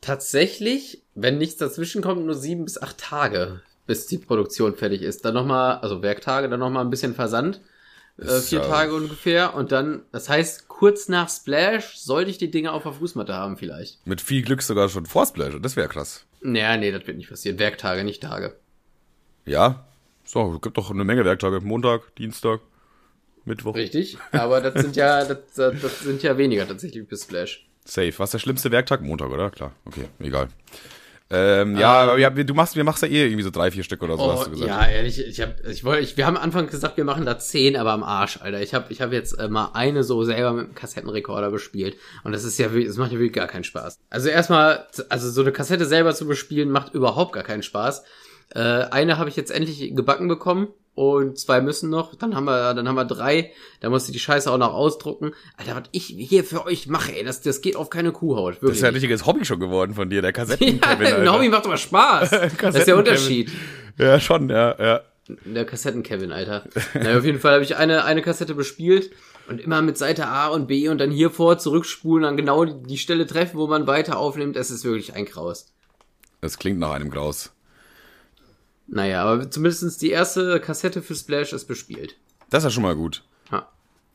tatsächlich, 0.00 1.02
wenn 1.14 1.38
nichts 1.38 1.56
dazwischen 1.56 2.02
kommt, 2.02 2.24
nur 2.24 2.34
sieben 2.34 2.64
bis 2.64 2.80
acht 2.80 2.98
Tage, 2.98 3.60
bis 3.86 4.06
die 4.06 4.18
Produktion 4.18 4.74
fertig 4.76 5.02
ist. 5.02 5.24
Dann 5.24 5.34
nochmal, 5.34 5.78
also 5.78 6.02
Werktage, 6.02 6.48
dann 6.48 6.60
nochmal 6.60 6.84
ein 6.84 6.90
bisschen 6.90 7.14
Versand. 7.14 7.60
Äh, 8.18 8.40
vier 8.40 8.60
ja- 8.60 8.66
Tage 8.66 8.94
ungefähr. 8.94 9.54
Und 9.54 9.70
dann, 9.72 10.02
das 10.12 10.28
heißt, 10.28 10.68
kurz 10.68 11.08
nach 11.08 11.28
Splash 11.28 11.96
sollte 11.96 12.30
ich 12.30 12.38
die 12.38 12.50
Dinge 12.50 12.72
auf 12.72 12.82
der 12.82 12.92
Fußmatte 12.92 13.32
haben 13.34 13.56
vielleicht. 13.56 14.04
Mit 14.06 14.20
viel 14.20 14.42
Glück 14.42 14.62
sogar 14.62 14.88
schon 14.88 15.06
vor 15.06 15.26
Splash. 15.26 15.54
Das 15.60 15.76
wäre 15.76 15.88
krass. 15.88 16.24
Naja, 16.40 16.76
nee, 16.76 16.90
das 16.92 17.06
wird 17.06 17.16
nicht 17.16 17.30
passieren. 17.30 17.58
Werktage, 17.58 18.04
nicht 18.04 18.22
Tage. 18.22 18.56
Ja. 19.44 19.84
So, 20.24 20.58
gibt 20.58 20.76
doch 20.76 20.90
eine 20.90 21.04
Menge 21.04 21.24
Werktage. 21.24 21.60
Montag, 21.60 22.14
Dienstag, 22.16 22.60
Mittwoch. 23.44 23.74
Richtig. 23.74 24.18
Aber 24.32 24.60
das 24.60 24.74
sind 24.82 24.94
ja, 24.96 25.24
das 25.24 25.38
das 25.54 26.00
sind 26.00 26.22
ja 26.22 26.36
weniger 26.36 26.66
tatsächlich 26.68 27.08
bis 27.08 27.22
Splash. 27.22 27.67
Safe. 27.88 28.12
Was 28.18 28.28
ist 28.28 28.32
der 28.34 28.38
schlimmste 28.40 28.70
Werktag? 28.70 29.00
Montag, 29.02 29.30
oder? 29.30 29.50
Klar. 29.50 29.72
Okay, 29.86 30.04
egal. 30.20 30.48
Ähm, 31.30 31.76
ja, 31.76 31.92
aber 31.92 32.18
ja, 32.18 32.30
du 32.30 32.54
machst, 32.54 32.74
wir 32.74 32.84
machst 32.84 33.02
ja 33.02 33.08
eh 33.08 33.24
irgendwie 33.26 33.42
so 33.42 33.50
drei, 33.50 33.70
vier 33.70 33.82
Stück 33.84 34.02
oder 34.02 34.16
so, 34.16 34.32
hast 34.32 34.44
du 34.46 34.48
Oh, 34.48 34.50
gesagt. 34.52 34.68
ja, 34.70 34.86
ehrlich, 34.88 35.22
ich 35.22 35.40
hab, 35.42 35.62
ich 35.66 35.84
wollte, 35.84 36.02
ich, 36.02 36.16
wir 36.16 36.26
haben 36.26 36.38
am 36.38 36.42
Anfang 36.42 36.68
gesagt, 36.68 36.96
wir 36.96 37.04
machen 37.04 37.26
da 37.26 37.38
zehn, 37.38 37.76
aber 37.76 37.92
am 37.92 38.02
Arsch, 38.02 38.38
Alter. 38.40 38.62
Ich 38.62 38.72
habe, 38.72 38.86
ich 38.90 39.02
habe 39.02 39.14
jetzt 39.14 39.34
äh, 39.38 39.46
mal 39.48 39.72
eine 39.74 40.04
so 40.04 40.24
selber 40.24 40.54
mit 40.54 40.64
einem 40.64 40.74
Kassettenrekorder 40.74 41.50
bespielt 41.50 41.96
und 42.24 42.32
das 42.32 42.44
ist 42.44 42.58
ja, 42.58 42.72
wirklich- 42.72 42.86
das 42.88 42.96
macht 42.96 43.12
ja 43.12 43.18
wirklich 43.18 43.34
gar 43.34 43.46
keinen 43.46 43.64
Spaß. 43.64 43.98
Also 44.08 44.30
erstmal, 44.30 44.86
also 45.10 45.30
so 45.30 45.42
eine 45.42 45.52
Kassette 45.52 45.84
selber 45.84 46.14
zu 46.14 46.26
bespielen 46.26 46.70
macht 46.70 46.94
überhaupt 46.94 47.34
gar 47.34 47.42
keinen 47.44 47.62
Spaß. 47.62 48.04
Äh, 48.54 48.60
eine 48.60 49.18
habe 49.18 49.28
ich 49.28 49.36
jetzt 49.36 49.50
endlich 49.50 49.94
gebacken 49.94 50.28
bekommen 50.28 50.68
und 50.98 51.38
zwei 51.38 51.60
müssen 51.60 51.90
noch. 51.90 52.16
Dann 52.16 52.34
haben 52.34 52.46
wir, 52.46 52.74
dann 52.74 52.88
haben 52.88 52.96
wir 52.96 53.04
drei. 53.04 53.52
Da 53.78 53.88
musste 53.88 54.10
ich 54.10 54.16
die 54.16 54.20
Scheiße 54.20 54.50
auch 54.50 54.58
noch 54.58 54.74
ausdrucken. 54.74 55.32
Alter, 55.56 55.76
was 55.76 55.82
ich 55.92 56.06
hier 56.06 56.42
für 56.42 56.66
euch 56.66 56.88
mache, 56.88 57.14
ey, 57.16 57.22
das, 57.22 57.40
das 57.40 57.60
geht 57.60 57.76
auf 57.76 57.88
keine 57.88 58.10
Kuhhaut. 58.10 58.54
Wirklich. 58.54 58.70
Das 58.70 58.76
ist 58.78 58.82
ja 58.82 58.88
ein 58.88 58.94
richtiges 58.94 59.24
Hobby 59.24 59.44
schon 59.44 59.60
geworden 59.60 59.94
von 59.94 60.10
dir, 60.10 60.22
der 60.22 60.32
Kassetten. 60.32 60.80
ja, 60.82 60.88
ein 60.88 61.32
Hobby 61.32 61.50
macht 61.50 61.66
aber 61.66 61.76
Spaß. 61.76 62.30
das 62.30 62.42
ist 62.42 62.50
der 62.50 62.58
Kassetten-Kevin. 62.58 62.98
Unterschied. 62.98 63.52
Ja, 63.96 64.18
schon, 64.18 64.50
ja, 64.50 64.74
ja. 64.76 65.00
Der 65.44 65.64
Kassetten-Kevin, 65.64 66.32
Alter. 66.32 66.64
naja, 66.94 67.18
auf 67.18 67.24
jeden 67.24 67.38
Fall 67.38 67.54
habe 67.54 67.62
ich 67.62 67.76
eine, 67.76 68.04
eine 68.04 68.22
Kassette 68.22 68.56
bespielt 68.56 69.12
und 69.48 69.60
immer 69.60 69.80
mit 69.82 69.96
Seite 69.98 70.26
A 70.26 70.48
und 70.48 70.66
B 70.66 70.88
und 70.88 70.98
dann 70.98 71.12
hier 71.12 71.30
vor 71.30 71.58
zurückspulen, 71.58 72.24
dann 72.24 72.36
genau 72.36 72.64
die, 72.64 72.74
die 72.88 72.98
Stelle 72.98 73.24
treffen, 73.24 73.56
wo 73.56 73.68
man 73.68 73.86
weiter 73.86 74.18
aufnimmt. 74.18 74.56
Es 74.56 74.72
ist 74.72 74.84
wirklich 74.84 75.14
ein 75.14 75.26
Graus. 75.26 75.72
Das 76.40 76.58
klingt 76.58 76.80
nach 76.80 76.90
einem 76.90 77.10
Graus. 77.10 77.52
Naja, 78.88 79.22
aber 79.22 79.50
zumindestens 79.50 79.98
die 79.98 80.10
erste 80.10 80.60
Kassette 80.60 81.02
für 81.02 81.14
Splash 81.14 81.52
ist 81.52 81.66
bespielt. 81.66 82.16
Das 82.50 82.62
ist 82.62 82.64
ja 82.64 82.70
schon 82.70 82.82
mal 82.82 82.96
gut. 82.96 83.22
Ha. 83.52 83.68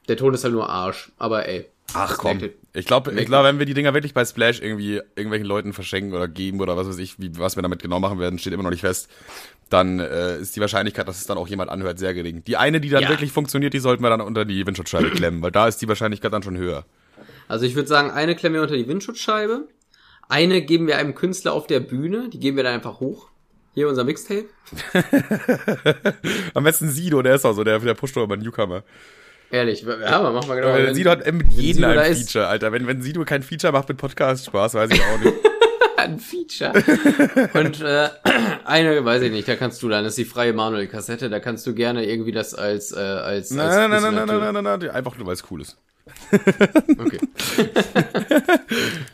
Der 0.08 0.18
Ton 0.18 0.34
ist 0.34 0.44
halt 0.44 0.54
nur 0.54 0.68
Arsch, 0.70 1.12
aber 1.18 1.48
ey. 1.48 1.68
Ach 1.94 2.18
komm. 2.18 2.40
Ich 2.74 2.86
glaube, 2.88 3.12
ich 3.12 3.28
glaub, 3.28 3.44
wenn 3.44 3.60
wir 3.60 3.68
die 3.68 3.76
Dinger 3.76 3.94
wirklich 3.94 4.16
bei 4.16 4.26
Splash 4.26 4.60
irgendwie 4.62 4.96
irgendwelchen 5.16 5.46
Leuten 5.46 5.74
verschenken 5.74 6.14
oder 6.14 6.28
geben 6.28 6.60
oder 6.60 6.76
was 6.76 6.88
weiß 6.88 6.98
ich, 6.98 7.20
wie, 7.20 7.38
was 7.38 7.56
wir 7.56 7.62
damit 7.62 7.84
genau 7.84 8.00
machen 8.00 8.18
werden, 8.20 8.40
steht 8.40 8.52
immer 8.54 8.64
noch 8.64 8.72
nicht 8.72 8.82
fest, 8.82 9.10
dann 9.70 10.00
äh, 10.00 10.40
ist 10.40 10.56
die 10.56 10.60
Wahrscheinlichkeit, 10.62 11.08
dass 11.08 11.20
es 11.20 11.28
dann 11.28 11.38
auch 11.38 11.48
jemand 11.48 11.70
anhört, 11.70 12.00
sehr 12.00 12.16
gering. 12.16 12.44
Die 12.46 12.58
eine, 12.58 12.82
die 12.82 12.90
dann 12.90 13.04
Ja. 13.04 13.10
wirklich 13.10 13.32
funktioniert, 13.32 13.74
die 13.76 13.80
sollten 13.80 14.02
wir 14.02 14.10
dann 14.10 14.22
unter 14.22 14.44
die 14.46 14.66
Windschutzscheibe 14.66 15.12
klemmen, 15.16 15.42
weil 15.44 15.52
da 15.52 15.68
ist 15.68 15.82
die 15.84 15.88
Wahrscheinlichkeit 15.88 16.34
dann 16.34 16.42
schon 16.42 16.58
höher. 16.58 16.86
Also 17.48 17.66
ich 17.66 17.76
würde 17.76 17.88
sagen, 17.90 18.10
eine 18.10 18.36
klemmen 18.36 18.56
wir 18.56 18.64
unter 18.64 18.76
die 18.78 18.88
Windschutzscheibe. 18.88 19.68
Eine 20.30 20.62
geben 20.64 20.88
wir 20.88 20.98
einem 20.98 21.14
Künstler 21.14 21.54
auf 21.54 21.68
der 21.68 21.80
Bühne, 21.80 22.30
die 22.30 22.40
geben 22.40 22.58
wir 22.58 22.64
dann 22.64 22.74
einfach 22.74 23.00
hoch. 23.02 23.30
Hier 23.74 23.88
unser 23.88 24.04
Mixtape. 24.04 24.46
Am 26.54 26.64
besten 26.64 26.90
Sido, 26.90 27.22
der 27.22 27.36
ist 27.36 27.46
auch 27.46 27.54
so, 27.54 27.64
der, 27.64 27.80
der 27.80 27.94
pusht 27.96 28.16
doch 28.16 28.24
immer 28.24 28.38
Newcomer. 28.38 28.84
Ehrlich, 29.52 29.84
ja, 29.84 30.08
aber 30.20 30.32
mach 30.32 30.48
mal 30.48 30.56
genau. 30.56 30.74
Wenn- 30.76 30.96
Sido 30.96 31.12
hat 31.12 31.32
mit 31.32 31.48
jedem 31.54 31.84
ein 31.86 32.12
ist- 32.12 32.32
Feature, 32.32 32.48
Alter. 32.48 32.72
Wenn, 32.72 32.88
wenn 32.88 33.02
Sido 33.02 33.24
kein 33.26 33.44
Feature 33.44 33.74
macht 33.74 33.88
mit 33.90 33.98
Podcast 33.98 34.46
Spaß, 34.46 34.74
weiß 34.76 34.92
ich 34.92 35.02
auch 35.02 35.20
nicht. 35.20 35.34
ein 35.98 36.20
Feature. 36.20 36.74
Und 37.54 37.82
äh, 37.82 38.10
eine, 38.66 39.06
weiß 39.06 39.22
ich 39.24 39.32
nicht, 39.32 39.48
da 39.48 39.56
kannst 39.56 39.82
du 39.84 39.90
dann, 39.90 40.04
das 40.04 40.14
ist 40.14 40.18
die 40.18 40.26
freie 40.26 40.54
Manuel-Kassette, 40.54 41.30
da 41.30 41.40
kannst 41.40 41.66
du 41.68 41.74
gerne 41.74 42.06
irgendwie 42.06 42.32
das 42.32 42.54
als, 42.54 42.92
äh, 42.92 43.00
als, 43.00 43.52
als 43.52 43.52
Nein, 43.52 43.68
nein, 43.68 43.90
nein, 43.90 44.02
nein, 44.02 44.14
Fußmatte- 44.14 44.26
nein, 44.40 44.54
nein, 44.54 44.64
nein, 44.64 44.80
nein, 44.82 44.90
einfach 44.92 45.18
nur, 45.18 45.28
weil 45.28 45.34
es 45.34 45.44
cool 45.52 45.62
ist. 45.62 45.78
Okay. 46.98 47.20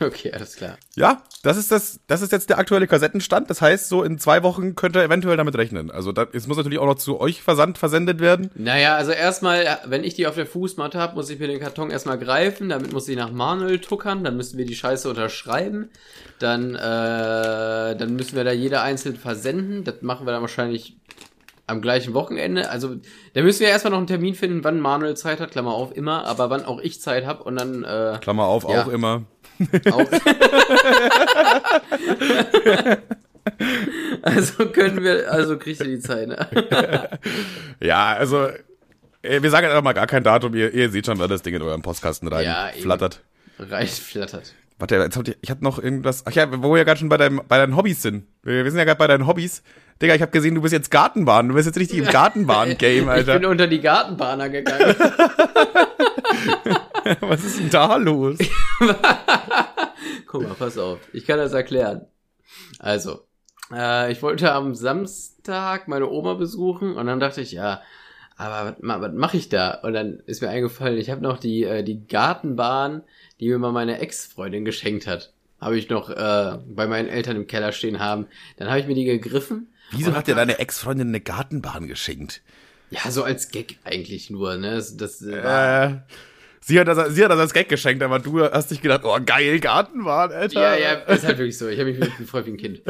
okay, 0.00 0.32
alles 0.32 0.56
klar. 0.56 0.76
Ja, 0.96 1.22
das 1.42 1.56
ist 1.56 1.70
das, 1.70 2.00
das 2.06 2.22
ist 2.22 2.32
jetzt 2.32 2.50
der 2.50 2.58
aktuelle 2.58 2.86
Kassettenstand. 2.86 3.48
Das 3.48 3.62
heißt, 3.62 3.88
so 3.88 4.02
in 4.02 4.18
zwei 4.18 4.42
Wochen 4.42 4.74
könnt 4.74 4.96
ihr 4.96 5.02
eventuell 5.02 5.36
damit 5.36 5.56
rechnen. 5.56 5.90
Also 5.90 6.12
da, 6.12 6.26
es 6.32 6.46
muss 6.46 6.56
natürlich 6.56 6.78
auch 6.78 6.86
noch 6.86 6.96
zu 6.96 7.20
euch 7.20 7.42
versandt, 7.42 7.78
versendet 7.78 8.20
werden. 8.20 8.50
Naja, 8.54 8.96
also 8.96 9.12
erstmal, 9.12 9.78
wenn 9.86 10.02
ich 10.02 10.14
die 10.14 10.26
auf 10.26 10.34
der 10.34 10.46
Fußmatte 10.46 10.98
habe, 10.98 11.14
muss 11.14 11.30
ich 11.30 11.38
mir 11.38 11.46
den 11.46 11.60
Karton 11.60 11.90
erstmal 11.90 12.18
greifen, 12.18 12.68
damit 12.68 12.92
muss 12.92 13.08
ich 13.08 13.16
nach 13.16 13.30
Manuel 13.30 13.78
tuckern, 13.78 14.24
dann 14.24 14.36
müssen 14.36 14.58
wir 14.58 14.66
die 14.66 14.74
Scheiße 14.74 15.08
unterschreiben, 15.08 15.90
dann, 16.38 16.74
äh, 16.74 16.78
dann 17.96 18.16
müssen 18.16 18.36
wir 18.36 18.44
da 18.44 18.52
jeder 18.52 18.82
einzeln 18.82 19.16
versenden, 19.16 19.84
das 19.84 20.02
machen 20.02 20.26
wir 20.26 20.32
dann 20.32 20.42
wahrscheinlich 20.42 20.96
am 21.70 21.80
gleichen 21.80 22.14
Wochenende, 22.14 22.70
also 22.70 22.96
da 23.34 23.42
müssen 23.42 23.60
wir 23.60 23.68
erstmal 23.68 23.92
noch 23.92 23.98
einen 23.98 24.06
Termin 24.06 24.34
finden, 24.34 24.64
wann 24.64 24.80
Manuel 24.80 25.16
Zeit 25.16 25.40
hat, 25.40 25.52
Klammer 25.52 25.72
auf, 25.72 25.96
immer, 25.96 26.24
aber 26.26 26.50
wann 26.50 26.64
auch 26.64 26.80
ich 26.80 27.00
Zeit 27.00 27.24
habe 27.26 27.42
und 27.44 27.56
dann, 27.56 27.84
äh, 27.84 28.18
Klammer 28.20 28.44
auf, 28.44 28.64
Ja. 28.68 28.82
auch 28.82 28.88
immer. 28.88 29.22
auch. 29.92 30.00
also 34.22 34.66
können 34.66 35.02
wir, 35.02 35.30
also 35.32 35.58
kriegst 35.58 35.80
du 35.80 35.84
die 35.86 36.00
Zeit, 36.00 36.28
ne? 36.28 36.48
Ja, 37.80 38.12
also, 38.14 38.48
äh, 39.22 39.42
wir 39.42 39.50
sagen 39.50 39.66
einfach 39.66 39.82
mal 39.82 39.92
gar 39.92 40.06
kein 40.06 40.22
Datum. 40.22 40.54
Ihr, 40.54 40.72
ihr 40.74 40.90
seht 40.90 41.06
schon, 41.06 41.18
wann 41.18 41.30
das 41.30 41.42
Ding 41.42 41.54
in 41.54 41.62
euren 41.62 41.82
Postkasten 41.82 42.28
rein 42.28 42.44
Ja, 42.44 42.70
flattert. 42.80 43.22
Reicht, 43.58 43.98
flattert. 43.98 44.54
Warte, 44.78 44.96
jetzt 44.96 45.16
habt 45.16 45.28
ihr, 45.28 45.36
ich 45.42 45.50
hatte 45.50 45.62
noch 45.62 45.78
irgendwas. 45.78 46.24
Ach 46.26 46.32
ja, 46.32 46.46
wo 46.62 46.72
wir 46.72 46.78
ja 46.78 46.84
gerade 46.84 46.98
schon 46.98 47.10
bei, 47.10 47.18
deinem, 47.18 47.42
bei 47.46 47.58
deinen 47.58 47.76
Hobbys 47.76 48.00
sind. 48.00 48.26
Wir, 48.42 48.64
wir 48.64 48.70
sind 48.70 48.78
ja 48.78 48.84
gerade 48.84 48.98
bei 48.98 49.06
deinen 49.06 49.26
Hobbys. 49.26 49.62
Digga, 50.00 50.14
ich 50.14 50.22
habe 50.22 50.32
gesehen, 50.32 50.54
du 50.54 50.62
bist 50.62 50.72
jetzt 50.72 50.90
Gartenbahn. 50.90 51.48
Du 51.48 51.54
bist 51.54 51.66
jetzt 51.66 51.78
richtig 51.78 51.98
im 51.98 52.06
Gartenbahn-Game, 52.06 53.08
Ich 53.18 53.26
bin 53.26 53.34
Alter. 53.34 53.48
unter 53.48 53.66
die 53.66 53.80
Gartenbahner 53.80 54.48
gegangen. 54.48 54.94
Was 57.20 57.44
ist 57.44 57.58
denn 57.58 57.70
da 57.70 57.96
los? 57.96 58.38
Guck 60.26 60.42
mal, 60.42 60.54
pass 60.54 60.78
auf. 60.78 60.98
Ich 61.12 61.26
kann 61.26 61.38
das 61.38 61.52
erklären. 61.52 62.06
Also, 62.78 63.24
äh, 63.72 64.10
ich 64.12 64.22
wollte 64.22 64.52
am 64.52 64.74
Samstag 64.74 65.86
meine 65.88 66.08
Oma 66.08 66.34
besuchen 66.34 66.94
und 66.94 67.06
dann 67.06 67.20
dachte 67.20 67.40
ich, 67.42 67.52
ja, 67.52 67.82
aber 68.36 68.76
was, 68.80 69.00
was 69.02 69.12
mache 69.12 69.36
ich 69.36 69.48
da? 69.50 69.72
Und 69.82 69.92
dann 69.92 70.20
ist 70.26 70.40
mir 70.40 70.48
eingefallen, 70.48 70.96
ich 70.98 71.10
habe 71.10 71.20
noch 71.20 71.38
die, 71.38 71.64
äh, 71.64 71.82
die 71.82 72.06
Gartenbahn, 72.06 73.02
die 73.38 73.48
mir 73.48 73.58
mal 73.58 73.72
meine 73.72 73.98
Ex-Freundin 73.98 74.64
geschenkt 74.64 75.06
hat. 75.06 75.32
Habe 75.60 75.76
ich 75.76 75.90
noch 75.90 76.08
äh, 76.08 76.58
bei 76.66 76.86
meinen 76.86 77.10
Eltern 77.10 77.36
im 77.36 77.46
Keller 77.46 77.72
stehen 77.72 77.98
haben. 77.98 78.26
Dann 78.56 78.70
habe 78.70 78.80
ich 78.80 78.86
mir 78.86 78.94
die 78.94 79.04
gegriffen. 79.04 79.69
Wieso 79.90 80.14
hat 80.14 80.26
dir 80.26 80.34
deine 80.34 80.58
Ex-Freundin 80.58 81.08
eine 81.08 81.20
Gartenbahn 81.20 81.86
geschenkt? 81.88 82.42
Ja, 82.90 83.10
so 83.10 83.22
als 83.22 83.50
Gag 83.50 83.78
eigentlich 83.84 84.30
nur, 84.30 84.56
ne? 84.56 84.74
Das, 84.74 85.22
Äh, 85.22 85.98
sie, 86.60 86.80
hat 86.80 86.88
das, 86.88 87.14
sie 87.14 87.24
hat 87.24 87.30
das 87.30 87.38
als 87.38 87.52
Gag 87.52 87.68
geschenkt, 87.68 88.02
aber 88.02 88.18
du 88.18 88.42
hast 88.42 88.70
dich 88.70 88.82
gedacht, 88.82 89.02
oh 89.04 89.18
geil, 89.24 89.60
Gartenbahn, 89.60 90.32
Alter. 90.32 90.60
Ja, 90.60 90.74
ja, 90.76 90.92
ist 90.94 91.24
halt 91.24 91.38
wirklich 91.38 91.56
so. 91.56 91.68
Ich 91.68 91.78
habe 91.78 91.90
mich 91.90 92.00
wirklich 92.00 92.18
gefreut 92.18 92.46
wie 92.46 92.50
ein 92.50 92.56
Kind. 92.56 92.82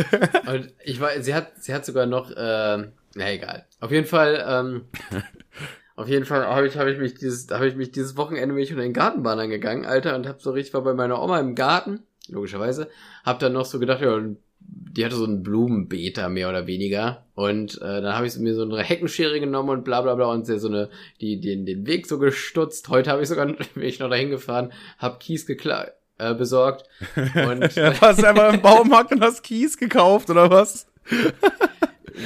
Und 0.47 0.73
ich 0.85 1.01
war, 1.01 1.21
sie 1.21 1.35
hat, 1.35 1.53
sie 1.63 1.75
hat 1.75 1.85
sogar 1.85 2.07
noch, 2.07 2.31
äh, 2.31 2.89
na 3.15 3.33
egal. 3.33 3.67
Auf 3.81 3.91
jeden 3.91 4.07
Fall, 4.07 4.45
ähm, 4.47 4.85
auf 5.97 6.09
jeden 6.09 6.25
Fall 6.25 6.47
habe 6.47 6.67
ich, 6.67 6.77
habe 6.79 6.91
ich 6.93 6.99
mich 6.99 7.15
dieses, 7.15 7.51
habe 7.51 7.69
ich 7.69 7.77
mich 7.77 7.93
dieses 7.93 8.17
Wochenende 8.17 8.55
mich 8.55 8.71
unter 8.71 8.83
den 8.83 8.95
Gartenbahn 8.95 9.39
angegangen, 9.39 9.85
Alter, 9.85 10.17
und 10.17 10.27
habe 10.27 10.41
so 10.41 10.51
richtig 10.53 10.73
war 10.75 10.83
bei 10.83 10.95
meiner 10.95 11.23
Oma 11.23 11.39
im 11.41 11.55
Garten, 11.55 12.01
logischerweise, 12.29 12.89
hab 13.25 13.39
dann 13.39 13.53
noch 13.53 13.67
so 13.67 13.79
gedacht, 13.79 14.01
ja, 14.01 14.19
die 14.61 15.05
hatte 15.05 15.16
so 15.16 15.25
ein 15.25 15.42
Blumenbeet 15.42 16.18
da 16.18 16.29
mehr 16.29 16.49
oder 16.49 16.66
weniger 16.66 17.25
und 17.35 17.77
äh, 17.81 18.03
dann 18.03 18.14
habe 18.14 18.27
ich 18.27 18.37
mir 18.37 18.55
so 18.55 18.62
eine 18.62 18.83
Heckenschere 18.83 19.38
genommen 19.40 19.70
und 19.70 19.85
bla 19.85 20.01
bla 20.03 20.14
bla 20.14 20.27
und 20.27 20.46
so 20.46 20.68
eine 20.68 20.90
die 21.20 21.40
den 21.40 21.64
den 21.66 21.87
Weg 21.87 22.07
so 22.07 22.18
gestutzt. 22.18 22.88
Heute 22.88 23.11
habe 23.11 23.23
ich 23.23 23.29
sogar 23.29 23.46
bin 23.75 23.83
ich 23.83 23.99
noch 24.01 24.11
dahin 24.11 24.31
gefahren, 24.31 24.73
hab 24.99 25.20
Kies 25.20 25.46
gekla 25.46 25.88
äh, 26.18 26.35
besorgt 26.35 26.85
und 27.16 27.75
Ja, 27.77 27.90
du 27.90 28.27
einfach 28.29 28.53
im 28.53 28.61
Baumarkt 28.62 29.12
und 29.12 29.23
hast 29.23 29.42
Kies 29.42 29.77
gekauft, 29.77 30.29
oder 30.31 30.51
was? 30.51 30.87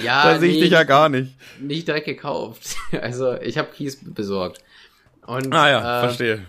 Ja, 0.03 0.25
Da 0.33 0.39
sehe 0.41 0.49
ich 0.49 0.57
nee, 0.57 0.63
dich 0.63 0.73
ja 0.73 0.83
gar 0.83 1.09
nicht. 1.09 1.35
nicht 1.61 1.87
direkt 1.87 2.07
gekauft. 2.07 2.77
Also 3.01 3.35
ich 3.41 3.59
habe 3.59 3.71
Kies 3.71 3.99
besorgt. 4.03 4.59
Und, 5.27 5.55
Ah 5.55 5.71
ja, 5.71 5.99
äh, 5.99 6.01
verstehe. 6.07 6.43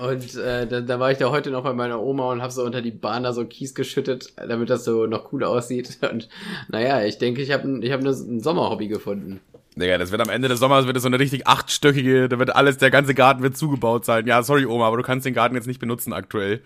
Und 0.00 0.34
äh, 0.36 0.66
da, 0.66 0.80
da 0.80 0.98
war 1.00 1.12
ich 1.12 1.18
da 1.18 1.30
heute 1.30 1.50
noch 1.50 1.62
bei 1.62 1.72
meiner 1.72 2.00
Oma 2.02 2.30
und 2.32 2.42
habe 2.42 2.52
so 2.52 2.64
unter 2.64 2.82
die 2.82 2.90
Bahn 2.90 3.22
da 3.22 3.32
so 3.32 3.44
Kies 3.44 3.74
geschüttet, 3.74 4.32
damit 4.36 4.68
das 4.70 4.84
so 4.84 5.06
noch 5.06 5.32
cool 5.32 5.44
aussieht. 5.44 5.98
Und 6.10 6.28
naja, 6.68 7.04
ich 7.04 7.18
denke, 7.18 7.42
ich 7.42 7.52
habe 7.52 7.78
ich 7.80 7.92
hab 7.92 8.02
ne- 8.02 8.10
ein 8.10 8.40
Sommerhobby 8.40 8.88
gefunden. 8.88 9.40
Digga, 9.76 9.98
das 9.98 10.10
wird 10.12 10.20
am 10.20 10.30
Ende 10.30 10.48
des 10.48 10.60
Sommers 10.60 10.86
wird 10.86 10.96
es 10.96 11.02
so 11.02 11.08
eine 11.08 11.18
richtig 11.18 11.46
achtstöckige, 11.46 12.28
da 12.28 12.38
wird 12.38 12.54
alles, 12.54 12.78
der 12.78 12.90
ganze 12.90 13.14
Garten 13.14 13.42
wird 13.42 13.56
zugebaut 13.56 14.04
sein. 14.04 14.26
Ja, 14.26 14.42
sorry 14.42 14.66
Oma, 14.66 14.86
aber 14.86 14.96
du 14.96 15.02
kannst 15.02 15.26
den 15.26 15.34
Garten 15.34 15.56
jetzt 15.56 15.66
nicht 15.66 15.80
benutzen 15.80 16.12
aktuell. 16.12 16.60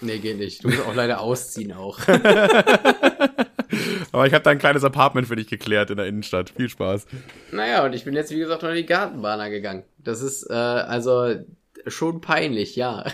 Nee, 0.00 0.18
geht 0.18 0.38
nicht. 0.38 0.62
Du 0.64 0.68
musst 0.68 0.84
auch 0.86 0.94
leider 0.94 1.20
ausziehen 1.20 1.72
auch. 1.72 1.98
Aber 4.12 4.26
ich 4.26 4.34
habe 4.34 4.42
da 4.44 4.50
ein 4.50 4.58
kleines 4.58 4.84
Apartment 4.84 5.26
für 5.28 5.36
dich 5.36 5.46
geklärt 5.46 5.90
in 5.90 5.96
der 5.96 6.06
Innenstadt. 6.06 6.50
Viel 6.50 6.68
Spaß. 6.68 7.06
naja, 7.52 7.84
und 7.84 7.94
ich 7.94 8.04
bin 8.04 8.12
jetzt, 8.14 8.30
wie 8.30 8.38
gesagt, 8.38 8.62
unter 8.62 8.74
die 8.74 8.84
Gartenbahner 8.84 9.48
gegangen. 9.48 9.84
Das 9.98 10.20
ist 10.20 10.50
äh, 10.50 10.52
also 10.52 11.34
schon 11.86 12.20
peinlich, 12.20 12.76
ja. 12.76 13.04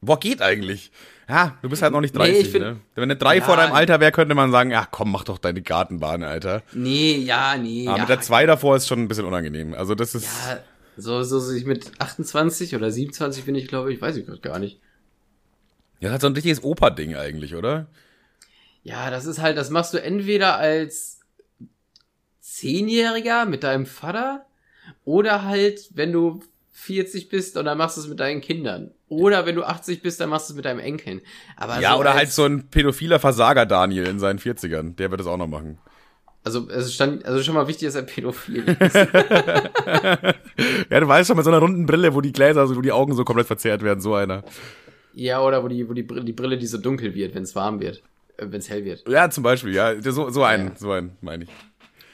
Boah, 0.00 0.18
geht 0.18 0.40
eigentlich. 0.42 0.90
Ja, 1.28 1.58
du 1.62 1.68
bist 1.68 1.82
halt 1.82 1.92
noch 1.92 2.00
nicht 2.00 2.14
Nee, 2.14 2.20
30, 2.24 2.40
ich 2.40 2.48
find- 2.48 2.64
ne? 2.64 2.76
Wenn 2.94 3.04
eine 3.04 3.16
3 3.16 3.36
Ja. 3.36 3.44
vor 3.44 3.56
deinem 3.56 3.72
Alter 3.72 4.00
wäre, 4.00 4.10
könnte 4.12 4.34
man 4.34 4.50
sagen, 4.50 4.70
ja 4.70 4.86
komm, 4.90 5.12
mach 5.12 5.24
doch 5.24 5.38
deine 5.38 5.62
Gartenbahn, 5.62 6.22
Alter. 6.24 6.62
Nee, 6.72 7.16
ja, 7.18 7.56
nee. 7.56 7.86
Aber 7.86 7.96
ja, 7.98 8.02
mit 8.02 8.08
der 8.08 8.20
2 8.20 8.46
davor 8.46 8.76
ist 8.76 8.88
schon 8.88 8.98
ein 9.00 9.08
bisschen 9.08 9.26
unangenehm. 9.26 9.74
Also 9.74 9.94
das 9.94 10.14
ist. 10.14 10.24
Ja, 10.48 10.58
so, 10.96 11.22
so, 11.22 11.38
so 11.38 11.52
ich 11.54 11.66
mit 11.66 11.92
28 12.00 12.74
oder 12.74 12.90
27 12.90 13.44
bin 13.44 13.54
ich, 13.54 13.68
glaube 13.68 13.92
ich, 13.92 14.00
weiß 14.02 14.16
ich 14.16 14.26
grad 14.26 14.42
gar 14.42 14.58
nicht. 14.58 14.80
Ja, 16.00 16.08
das 16.08 16.14
hat 16.14 16.20
so 16.22 16.26
ein 16.28 16.32
richtiges 16.34 16.64
Opa-Ding 16.64 17.14
eigentlich, 17.14 17.54
oder? 17.54 17.86
Ja, 18.82 19.10
das 19.10 19.26
ist 19.26 19.38
halt, 19.38 19.56
das 19.56 19.70
machst 19.70 19.92
du 19.94 20.02
entweder 20.02 20.56
als 20.56 21.20
Zehnjähriger 22.40 23.44
mit 23.46 23.62
deinem 23.62 23.86
Vater 23.86 24.46
oder 25.04 25.44
halt, 25.44 25.90
wenn 25.94 26.12
du 26.12 26.40
40 26.80 27.28
bist 27.28 27.56
und 27.56 27.64
dann 27.66 27.78
machst 27.78 27.96
du 27.96 28.00
es 28.00 28.08
mit 28.08 28.18
deinen 28.20 28.40
Kindern. 28.40 28.90
Oder 29.08 29.46
wenn 29.46 29.54
du 29.56 29.62
80 29.64 30.02
bist, 30.02 30.20
dann 30.20 30.30
machst 30.30 30.48
du 30.48 30.52
es 30.52 30.56
mit 30.56 30.64
deinem 30.64 30.80
Enkeln. 30.80 31.20
Aber 31.56 31.80
ja, 31.80 31.92
so 31.94 32.00
oder 32.00 32.14
halt 32.14 32.30
so 32.30 32.44
ein 32.44 32.68
pädophiler 32.68 33.18
Versager 33.20 33.66
Daniel 33.66 34.06
in 34.06 34.18
seinen 34.18 34.38
40ern. 34.38 34.96
Der 34.96 35.10
wird 35.10 35.20
das 35.20 35.26
auch 35.26 35.36
noch 35.36 35.46
machen. 35.46 35.78
Also 36.42 36.68
es 36.70 36.94
stand, 36.94 37.24
also 37.26 37.42
schon 37.42 37.54
mal 37.54 37.68
wichtig, 37.68 37.86
dass 37.88 37.94
er 37.96 38.02
pädophil 38.02 38.64
ist. 38.80 38.94
Ja, 40.90 41.00
du 41.00 41.06
weißt 41.08 41.28
schon, 41.28 41.36
mit 41.36 41.44
so 41.44 41.50
einer 41.50 41.58
runden 41.60 41.86
Brille, 41.86 42.14
wo 42.14 42.20
die 42.20 42.32
Gläser, 42.32 42.66
so, 42.66 42.76
wo 42.76 42.80
die 42.80 42.92
Augen 42.92 43.14
so 43.14 43.24
komplett 43.24 43.46
verzerrt 43.46 43.82
werden, 43.82 44.00
so 44.00 44.14
einer. 44.14 44.42
ja, 45.12 45.42
oder 45.42 45.62
wo 45.62 45.68
die, 45.68 45.88
wo 45.88 45.92
die 45.92 46.02
Brille, 46.02 46.24
die 46.24 46.32
Brille, 46.32 46.56
die 46.56 46.66
so 46.66 46.78
dunkel 46.78 47.14
wird, 47.14 47.34
wenn 47.34 47.42
es 47.42 47.54
warm 47.54 47.80
wird, 47.80 48.02
äh, 48.38 48.46
wenn 48.48 48.60
es 48.60 48.70
hell 48.70 48.84
wird. 48.86 49.06
Ja, 49.08 49.28
zum 49.30 49.42
Beispiel, 49.44 49.74
ja. 49.74 50.00
So, 50.00 50.30
so 50.30 50.42
einen, 50.42 50.68
Ja. 50.68 50.76
so 50.76 50.92
einen, 50.92 51.16
meine 51.20 51.44
ich. 51.44 51.50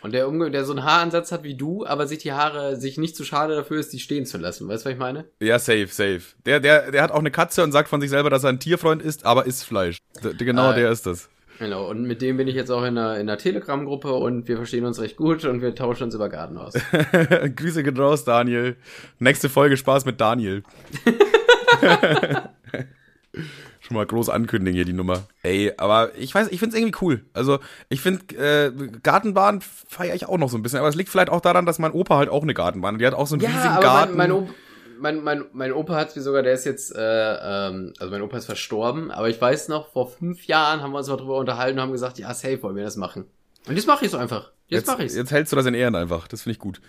Und 0.06 0.12
der, 0.12 0.28
umge- 0.28 0.50
der 0.50 0.64
so 0.64 0.72
einen 0.72 0.84
Haaransatz 0.84 1.32
hat 1.32 1.42
wie 1.42 1.56
du, 1.56 1.84
aber 1.84 2.06
sich 2.06 2.18
die 2.18 2.30
Haare 2.32 2.76
sich 2.76 2.96
nicht 2.96 3.16
zu 3.16 3.24
schade 3.24 3.56
dafür 3.56 3.80
ist, 3.80 3.92
die 3.92 3.98
stehen 3.98 4.24
zu 4.24 4.38
lassen. 4.38 4.68
Weißt 4.68 4.84
du, 4.84 4.88
was 4.88 4.92
ich 4.92 5.00
meine? 5.00 5.24
Ja, 5.40 5.58
safe, 5.58 5.88
safe. 5.88 6.22
Der, 6.46 6.60
der, 6.60 6.92
der 6.92 7.02
hat 7.02 7.10
auch 7.10 7.18
eine 7.18 7.32
Katze 7.32 7.64
und 7.64 7.72
sagt 7.72 7.88
von 7.88 8.00
sich 8.00 8.08
selber, 8.10 8.30
dass 8.30 8.44
er 8.44 8.50
ein 8.50 8.60
Tierfreund 8.60 9.02
ist, 9.02 9.26
aber 9.26 9.46
isst 9.46 9.64
Fleisch. 9.64 9.98
D 10.22 10.44
genau 10.44 10.66
Ah, 10.68 10.72
der 10.74 10.92
ist 10.92 11.06
das. 11.06 11.28
Genau, 11.58 11.90
und 11.90 12.04
mit 12.04 12.22
dem 12.22 12.36
bin 12.36 12.46
ich 12.46 12.54
jetzt 12.54 12.70
auch 12.70 12.82
in 12.84 12.96
einer, 12.96 13.14
in 13.14 13.22
einer 13.28 13.36
Telegram-Gruppe 13.36 14.12
und 14.12 14.46
wir 14.46 14.58
verstehen 14.58 14.84
uns 14.84 15.00
recht 15.00 15.16
gut 15.16 15.44
und 15.44 15.60
wir 15.60 15.74
tauschen 15.74 16.04
uns 16.04 16.14
über 16.14 16.28
Garten 16.28 16.56
aus. 16.56 16.74
Grüße 17.56 17.82
geht 17.82 17.98
raus, 17.98 18.24
Daniel. 18.24 18.76
Nächste 19.18 19.48
Folge 19.48 19.76
Spaß 19.76 20.04
mit 20.04 20.20
Daniel. 20.20 20.62
Schon 23.86 23.96
mal 23.96 24.06
groß 24.06 24.30
ankündigen 24.30 24.74
hier 24.74 24.84
die 24.84 24.92
Nummer. 24.92 25.22
Ey, 25.44 25.72
aber 25.76 26.16
ich 26.16 26.34
weiß, 26.34 26.48
ich 26.48 26.58
find's 26.58 26.74
irgendwie 26.74 26.96
cool. 27.02 27.24
Also, 27.34 27.60
ich 27.88 28.00
find 28.00 28.32
äh, 28.32 28.72
Gartenbahn 29.02 29.60
feiere 29.60 30.16
ich 30.16 30.26
auch 30.26 30.38
noch 30.38 30.50
so 30.50 30.56
ein 30.58 30.62
bisschen. 30.62 30.80
Aber 30.80 30.88
es 30.88 30.96
liegt 30.96 31.08
vielleicht 31.08 31.30
auch 31.30 31.40
daran, 31.40 31.66
dass 31.66 31.78
mein 31.78 31.92
Opa 31.92 32.16
halt 32.16 32.28
auch 32.28 32.42
eine 32.42 32.52
Gartenbahn 32.52 32.94
hat. 32.94 33.00
Die 33.00 33.06
hat 33.06 33.14
auch 33.14 33.28
so 33.28 33.36
einen 33.36 33.46
riesigen 33.46 33.68
aber 33.68 33.82
Garten. 33.82 34.16
mein, 34.16 34.30
mein, 34.30 34.42
Opa, 34.42 34.54
mein, 34.98 35.22
mein, 35.22 35.44
mein 35.52 35.72
Opa 35.72 35.94
hat 35.94 36.16
wie 36.16 36.20
sogar, 36.20 36.42
der 36.42 36.54
ist 36.54 36.64
jetzt, 36.64 36.96
äh, 36.96 36.98
ähm, 37.00 37.92
also 38.00 38.10
mein 38.10 38.22
Opa 38.22 38.38
ist 38.38 38.46
verstorben, 38.46 39.12
aber 39.12 39.28
ich 39.28 39.40
weiß 39.40 39.68
noch, 39.68 39.92
vor 39.92 40.10
fünf 40.10 40.46
Jahren 40.46 40.82
haben 40.82 40.90
wir 40.90 40.98
uns 40.98 41.06
mal 41.08 41.16
drüber 41.16 41.36
unterhalten 41.36 41.78
und 41.78 41.82
haben 41.82 41.92
gesagt, 41.92 42.18
ja, 42.18 42.34
safe 42.34 42.60
wollen 42.62 42.74
wir 42.74 42.82
das 42.82 42.96
machen. 42.96 43.26
Und 43.68 43.76
jetzt 43.76 43.86
mache 43.86 44.04
ich 44.04 44.10
so 44.10 44.16
einfach. 44.16 44.50
Jetzt, 44.66 44.88
mache 44.88 45.04
ich's. 45.04 45.14
Jetzt 45.14 45.30
hältst 45.30 45.52
du 45.52 45.56
das 45.56 45.66
in 45.66 45.74
Ehren 45.74 45.94
einfach. 45.94 46.26
Das 46.26 46.42
finde 46.42 46.54
ich 46.54 46.58
gut. 46.58 46.80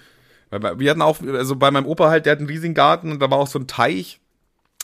Wir 0.49 0.89
hatten 0.89 1.01
auch, 1.01 1.17
also 1.21 1.55
bei 1.57 1.69
meinem 1.69 1.85
Opa 1.85 2.09
halt, 2.09 2.25
der 2.25 2.31
hat 2.31 2.39
einen 2.39 2.47
riesigen 2.47 2.73
Garten 2.73 3.11
und 3.11 3.21
da 3.21 3.29
war 3.29 3.37
auch 3.37 3.47
so 3.47 3.59
ein 3.59 3.67
Teich. 3.67 4.19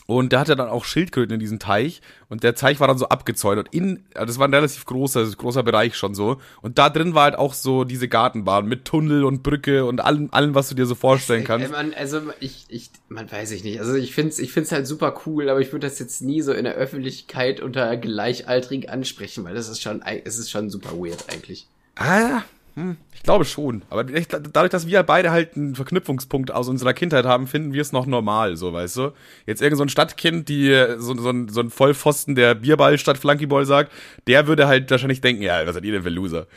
Und 0.06 0.32
der 0.32 0.40
hatte 0.40 0.54
dann 0.54 0.68
auch 0.68 0.84
Schildkröten 0.84 1.32
in 1.34 1.40
diesem 1.40 1.58
Teich. 1.58 2.02
Und 2.28 2.42
der 2.42 2.54
Teich 2.54 2.78
war 2.78 2.88
dann 2.88 2.98
so 2.98 3.08
abgezäunt. 3.08 3.58
Und 3.58 3.74
in, 3.74 4.04
also 4.14 4.26
das 4.26 4.38
war 4.38 4.46
ein 4.46 4.52
relativ 4.52 4.84
großer, 4.84 5.24
großer 5.30 5.62
Bereich 5.62 5.96
schon 5.96 6.14
so. 6.14 6.40
Und 6.60 6.78
da 6.78 6.90
drin 6.90 7.14
war 7.14 7.24
halt 7.24 7.36
auch 7.36 7.54
so 7.54 7.84
diese 7.84 8.06
Gartenbahn 8.06 8.66
mit 8.66 8.84
Tunnel 8.84 9.24
und 9.24 9.42
Brücke 9.42 9.86
und 9.86 10.02
allem, 10.02 10.28
allem 10.30 10.54
was 10.54 10.68
du 10.68 10.74
dir 10.74 10.84
so 10.84 10.94
vorstellen 10.94 11.44
kannst. 11.44 11.66
Ey, 11.66 11.72
man, 11.72 11.94
also 11.94 12.20
ich, 12.40 12.66
ich, 12.68 12.90
man 13.08 13.30
weiß 13.30 13.52
ich 13.52 13.64
nicht. 13.64 13.80
Also 13.80 13.94
ich 13.94 14.14
find's, 14.14 14.38
ich 14.38 14.52
find's 14.52 14.72
halt 14.72 14.86
super 14.86 15.22
cool, 15.24 15.48
aber 15.48 15.60
ich 15.60 15.72
würde 15.72 15.86
das 15.86 15.98
jetzt 15.98 16.20
nie 16.20 16.42
so 16.42 16.52
in 16.52 16.64
der 16.64 16.74
Öffentlichkeit 16.74 17.60
unter 17.60 17.96
Gleichaltrigen 17.96 18.90
ansprechen, 18.90 19.44
weil 19.44 19.54
das 19.54 19.68
ist 19.68 19.80
schon, 19.80 20.02
es 20.02 20.38
ist 20.38 20.50
schon 20.50 20.68
super 20.68 20.92
weird 20.98 21.32
eigentlich. 21.32 21.66
Ah, 21.96 22.42
hm, 22.74 22.96
ich 23.12 23.22
glaube 23.22 23.44
schon. 23.44 23.82
Aber 23.88 24.08
ich, 24.08 24.26
dadurch, 24.26 24.70
dass 24.70 24.86
wir 24.88 25.02
beide 25.04 25.30
halt 25.30 25.56
einen 25.56 25.76
Verknüpfungspunkt 25.76 26.50
aus 26.50 26.68
unserer 26.68 26.92
Kindheit 26.92 27.24
haben, 27.24 27.46
finden 27.46 27.72
wir 27.72 27.82
es 27.82 27.92
noch 27.92 28.06
normal, 28.06 28.56
so, 28.56 28.72
weißt 28.72 28.96
du? 28.96 29.12
Jetzt 29.46 29.62
irgend 29.62 29.78
so 29.78 29.84
ein 29.84 29.88
Stadtkind, 29.88 30.48
die 30.48 30.70
so, 30.98 31.16
so, 31.16 31.30
ein, 31.30 31.48
so 31.48 31.60
ein 31.60 31.70
Vollpfosten, 31.70 32.34
der 32.34 32.56
Bierball 32.56 32.98
statt 32.98 33.16
Flunkyball 33.18 33.64
sagt, 33.64 33.92
der 34.26 34.48
würde 34.48 34.66
halt 34.66 34.90
wahrscheinlich 34.90 35.20
denken, 35.20 35.42
ja, 35.42 35.64
was 35.66 35.74
seid 35.74 35.84
ihr 35.84 35.92
denn 35.92 36.02
für 36.02 36.08
Loser? 36.08 36.48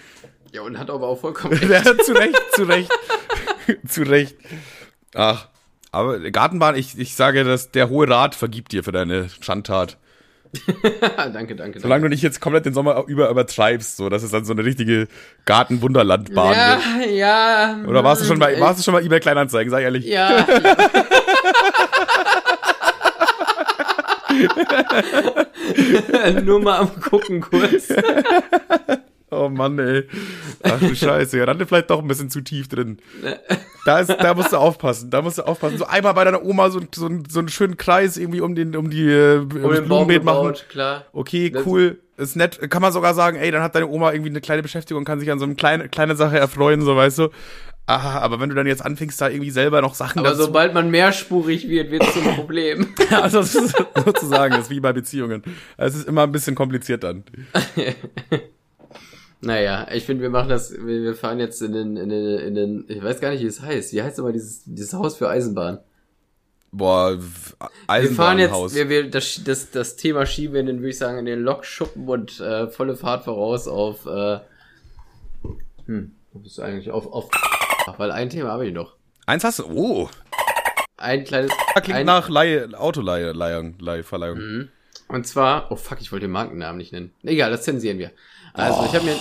Ja, 0.52 0.62
und 0.62 0.80
hat 0.80 0.90
aber 0.90 1.08
auch 1.08 1.20
vollkommen 1.20 1.54
recht. 1.58 1.86
ja, 1.86 1.98
zu 1.98 2.14
Recht, 2.14 2.42
zu 2.54 2.64
Recht. 2.64 2.92
zu 3.88 4.02
Recht. 4.04 4.36
Ach, 5.14 5.50
aber 5.92 6.20
Gartenbahn, 6.32 6.76
ich, 6.76 6.98
ich 6.98 7.16
sage, 7.16 7.44
dass 7.44 7.72
der 7.72 7.90
Hohe 7.90 8.10
Rat 8.10 8.34
vergibt 8.34 8.72
dir 8.72 8.84
für 8.84 8.92
deine 8.92 9.30
Schandtat. 9.42 9.98
danke, 11.34 11.56
danke. 11.56 11.80
Solange 11.80 12.04
du 12.04 12.10
nicht 12.10 12.24
jetzt 12.24 12.42
komplett 12.42 12.66
den 12.66 12.74
Sommer 12.74 13.04
über 13.08 13.30
übertreibst, 13.30 13.98
so, 13.98 14.10
dass 14.10 14.24
es 14.24 14.32
dann 14.32 14.46
so 14.46 14.54
eine 14.54 14.64
richtige 14.64 15.08
Garten-Wunderlandbahn 15.46 16.54
ja, 16.54 16.80
wird. 17.00 17.16
Ja, 17.16 17.78
Oder 17.88 18.04
warst 18.04 18.22
du 18.22 18.26
schon 18.26 18.40
mal, 18.40 18.60
warst 18.60 18.80
du 18.80 18.84
schon 18.84 18.94
mal 18.94 19.04
eBay 19.04 19.20
Kleinanzeigen, 19.20 19.72
sag 19.72 19.82
ehrlich? 19.82 20.06
Ja. 20.06 20.46
Nur 26.44 26.62
mal 26.62 26.80
am 26.80 27.02
gucken 27.02 27.42
kurz. 27.42 27.90
Oh 29.30 29.50
Mann, 29.50 29.78
ey. 29.80 30.08
Ach 30.64 30.80
du 30.80 30.96
Scheiße. 30.96 31.38
Ja, 31.38 31.46
dann 31.46 31.60
vielleicht 31.66 31.90
doch 31.90 32.02
ein 32.02 32.08
bisschen 32.08 32.30
zu 32.30 32.42
tief 32.42 32.70
drin. 32.70 32.98
Da, 33.86 34.00
ist, 34.00 34.10
da 34.10 34.34
musst 34.34 34.54
du 34.54 34.58
aufpassen. 34.58 35.10
Da 35.10 35.22
musst 35.22 35.38
du 35.38 35.46
aufpassen. 35.46 35.78
So 35.78 35.86
einmal 35.86 36.14
bei 36.14 36.24
deiner 36.24 36.44
Oma 36.44 36.70
so, 36.70 36.80
so, 36.96 37.10
so 37.28 37.40
einen 37.40 37.50
schönen 37.50 37.76
Kreis 37.76 38.16
irgendwie 38.16 38.40
um 38.40 38.56
den, 38.56 38.76
um 38.76 38.90
die, 38.90 39.08
um 39.08 39.50
den 39.50 39.86
Blumenbeet 39.86 40.24
machen. 40.24 40.54
Klar. 40.70 41.06
Okay, 41.12 41.54
cool. 41.66 42.00
Ist 42.16 42.38
nett. 42.38 42.72
Kann 42.72 42.82
man 42.82 42.94
sogar 42.94 43.14
sagen, 43.14 43.38
ey, 43.38 43.52
dann 43.52 43.62
hat 43.62 43.76
deine 43.76 43.88
Oma 43.88 44.14
irgendwie 44.14 44.30
eine 44.30 44.42
kleine 44.42 44.64
Beschäftigung 44.64 45.02
und 45.02 45.06
kann 45.06 45.20
sich 45.20 45.30
an 45.30 45.40
so 45.40 45.46
eine 45.46 45.56
kleine, 45.56 45.90
kleine 45.90 46.16
Sache 46.16 46.40
erfreuen, 46.40 46.82
so 46.82 46.96
weißt 46.96 47.20
du. 47.20 47.30
Aha, 47.86 48.20
aber 48.20 48.42
wenn 48.42 48.50
du 48.50 48.56
dann 48.56 48.68
jetzt 48.68 48.84
anfängst, 48.84 49.20
da 49.22 49.30
irgendwie 49.30 49.50
selber 49.50 49.82
noch 49.82 49.94
Sachen 49.94 50.20
Aber 50.20 50.36
sobald 50.36 50.74
man 50.74 50.92
mehrspurig 50.92 51.70
wird, 51.70 51.90
wird 51.90 52.04
es 52.04 52.14
zum 52.14 52.24
Problem. 52.36 52.94
also 53.12 53.40
das 53.40 53.56
ist 53.56 53.76
sozusagen, 54.04 54.52
das 54.56 54.64
ist 54.64 54.70
wie 54.70 54.82
bei 54.82 54.92
Beziehungen. 54.92 55.42
Es 55.78 55.96
ist 55.96 56.06
immer 56.06 56.24
ein 56.24 56.34
bisschen 56.34 56.54
kompliziert 56.54 57.04
dann. 57.04 57.24
Naja, 59.42 59.88
ich 59.92 60.04
finde, 60.04 60.24
wir 60.24 60.30
machen 60.30 60.50
das, 60.50 60.74
wir 60.74 61.14
fahren 61.16 61.40
jetzt 61.40 61.62
in 61.62 61.72
den, 61.72 61.98
in 61.98 62.10
den, 62.10 62.40
in 62.40 62.56
den, 62.56 62.86
ich 62.88 63.04
weiß 63.04 63.20
gar 63.20 63.30
nicht, 63.30 63.44
wie 63.44 63.48
es 63.48 63.62
heißt. 63.62 63.94
Wie 63.94 64.02
heißt 64.02 64.18
immer 64.18 64.32
dieses, 64.32 64.64
dieses 64.66 64.94
Haus 64.94 65.18
für 65.18 65.30
Eisenbahn? 65.30 65.80
Boah, 66.72 67.18
Eisenbahnhaus. 67.88 68.04
Wir 68.10 68.12
fahren 68.12 68.40
jetzt, 68.40 68.76
wir, 68.76 68.90
wir, 68.90 69.10
das, 69.10 69.42
das, 69.44 69.72
das 69.72 69.96
Thema 69.96 70.26
schieben 70.26 70.54
wir 70.54 70.62
in 70.62 70.66
den, 70.66 70.78
würde 70.78 70.90
ich 70.90 70.98
sagen, 70.98 71.20
in 71.20 71.26
den 71.26 71.42
Lokschuppen 71.42 72.08
und 72.08 72.40
äh, 72.40 72.68
volle 72.68 72.96
Fahrt 72.96 73.24
voraus 73.26 73.68
auf, 73.68 74.06
äh, 74.06 74.40
hm, 75.86 76.16
wo 76.34 76.40
bist 76.40 76.58
du 76.58 76.64
eigentlich? 76.64 76.92
Auf, 76.92 77.08
auf, 77.08 77.30
weil 77.98 78.12
ein 78.12 78.30
Thema 78.30 78.50
habe 78.50 78.68
ich 78.68 78.74
noch. 78.74 78.96
Eins 79.26 79.44
hast 79.44 79.60
du, 79.60 79.66
oh. 79.68 80.10
Ein 80.98 81.24
kleines. 81.24 81.52
Klingt 81.84 82.00
ein, 82.00 82.06
nach 82.06 82.28
Leihe, 82.28 82.70
Autoleihe, 82.78 83.32
Leihung, 83.32 83.76
Leihverleihung. 83.80 84.38
Mhm. 84.40 84.70
Und 85.08 85.28
zwar, 85.28 85.72
oh 85.72 85.76
fuck, 85.76 86.02
ich 86.02 86.12
wollte 86.12 86.26
den 86.26 86.32
Markennamen 86.32 86.78
nicht 86.78 86.92
nennen. 86.92 87.12
Egal, 87.24 87.52
das 87.52 87.64
zensieren 87.64 88.00
wir. 88.00 88.12
Also, 88.54 88.82
oh. 88.82 88.86
ich 88.86 88.94
habe 88.94 89.06
mir. 89.06 89.16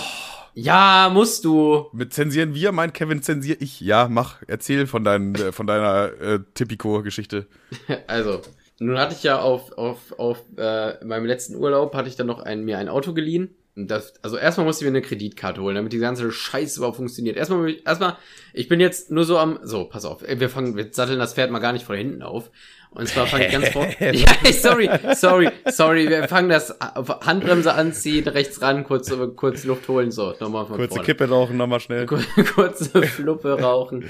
Ja, 0.53 1.11
musst 1.13 1.45
du. 1.45 1.85
Mit 1.93 2.13
zensieren 2.13 2.55
wir, 2.55 2.71
meint 2.71 2.93
Kevin, 2.93 3.21
zensier 3.21 3.61
ich. 3.61 3.79
Ja, 3.79 4.07
mach, 4.09 4.41
erzähl 4.47 4.87
von, 4.87 5.03
dein, 5.03 5.35
äh, 5.35 5.51
von 5.51 5.67
deiner 5.67 6.11
äh, 6.19 6.39
Tipico-Geschichte. 6.53 7.47
Also, 8.07 8.41
nun 8.79 8.97
hatte 8.97 9.15
ich 9.15 9.23
ja 9.23 9.39
auf, 9.39 9.71
auf, 9.77 10.17
auf 10.19 10.43
äh, 10.57 11.03
meinem 11.03 11.25
letzten 11.25 11.55
Urlaub, 11.55 11.93
hatte 11.95 12.09
ich 12.09 12.15
dann 12.15 12.27
noch 12.27 12.39
ein, 12.39 12.63
mir 12.63 12.77
ein 12.77 12.89
Auto 12.89 13.13
geliehen. 13.13 13.55
Das, 13.75 14.13
also 14.23 14.37
erstmal 14.37 14.65
musste 14.65 14.83
ich 14.83 14.91
mir 14.91 14.97
eine 14.97 15.05
Kreditkarte 15.05 15.61
holen, 15.61 15.75
damit 15.75 15.93
die 15.93 15.99
ganze 15.99 16.31
Scheiße 16.31 16.79
überhaupt 16.79 16.97
funktioniert. 16.97 17.37
Erstmal, 17.37 17.75
erstmal, 17.85 18.17
ich 18.53 18.67
bin 18.67 18.79
jetzt 18.79 19.11
nur 19.11 19.23
so 19.23 19.37
am, 19.37 19.59
so, 19.61 19.85
pass 19.85 20.03
auf, 20.05 20.23
wir 20.23 20.49
fangen, 20.49 20.75
wir 20.75 20.87
satteln 20.91 21.19
das 21.19 21.35
Pferd 21.35 21.51
mal 21.51 21.59
gar 21.59 21.73
nicht 21.73 21.85
von 21.85 21.95
hinten 21.95 22.23
auf. 22.23 22.49
Und 22.91 23.07
zwar 23.07 23.27
fange 23.27 23.47
ich 23.47 23.51
ganz 23.51 23.69
vor. 23.69 23.85
ja, 23.99 24.27
sorry, 24.51 24.89
sorry, 25.15 25.49
sorry. 25.65 26.09
Wir 26.09 26.27
fangen 26.27 26.49
das 26.49 26.75
Handbremse 26.79 27.73
anziehen, 27.73 28.27
rechts 28.27 28.61
ran, 28.61 28.83
kurz, 28.83 29.11
kurz 29.35 29.63
Luft 29.65 29.87
holen, 29.87 30.11
so, 30.11 30.33
nochmal 30.39 30.65
von 30.65 30.77
Kurze 30.77 30.95
vorne. 30.95 31.05
Kippe 31.05 31.29
rauchen, 31.29 31.57
nochmal 31.57 31.79
schnell. 31.79 32.05
Kurze 32.55 33.01
Fluppe 33.03 33.61
rauchen. 33.61 34.05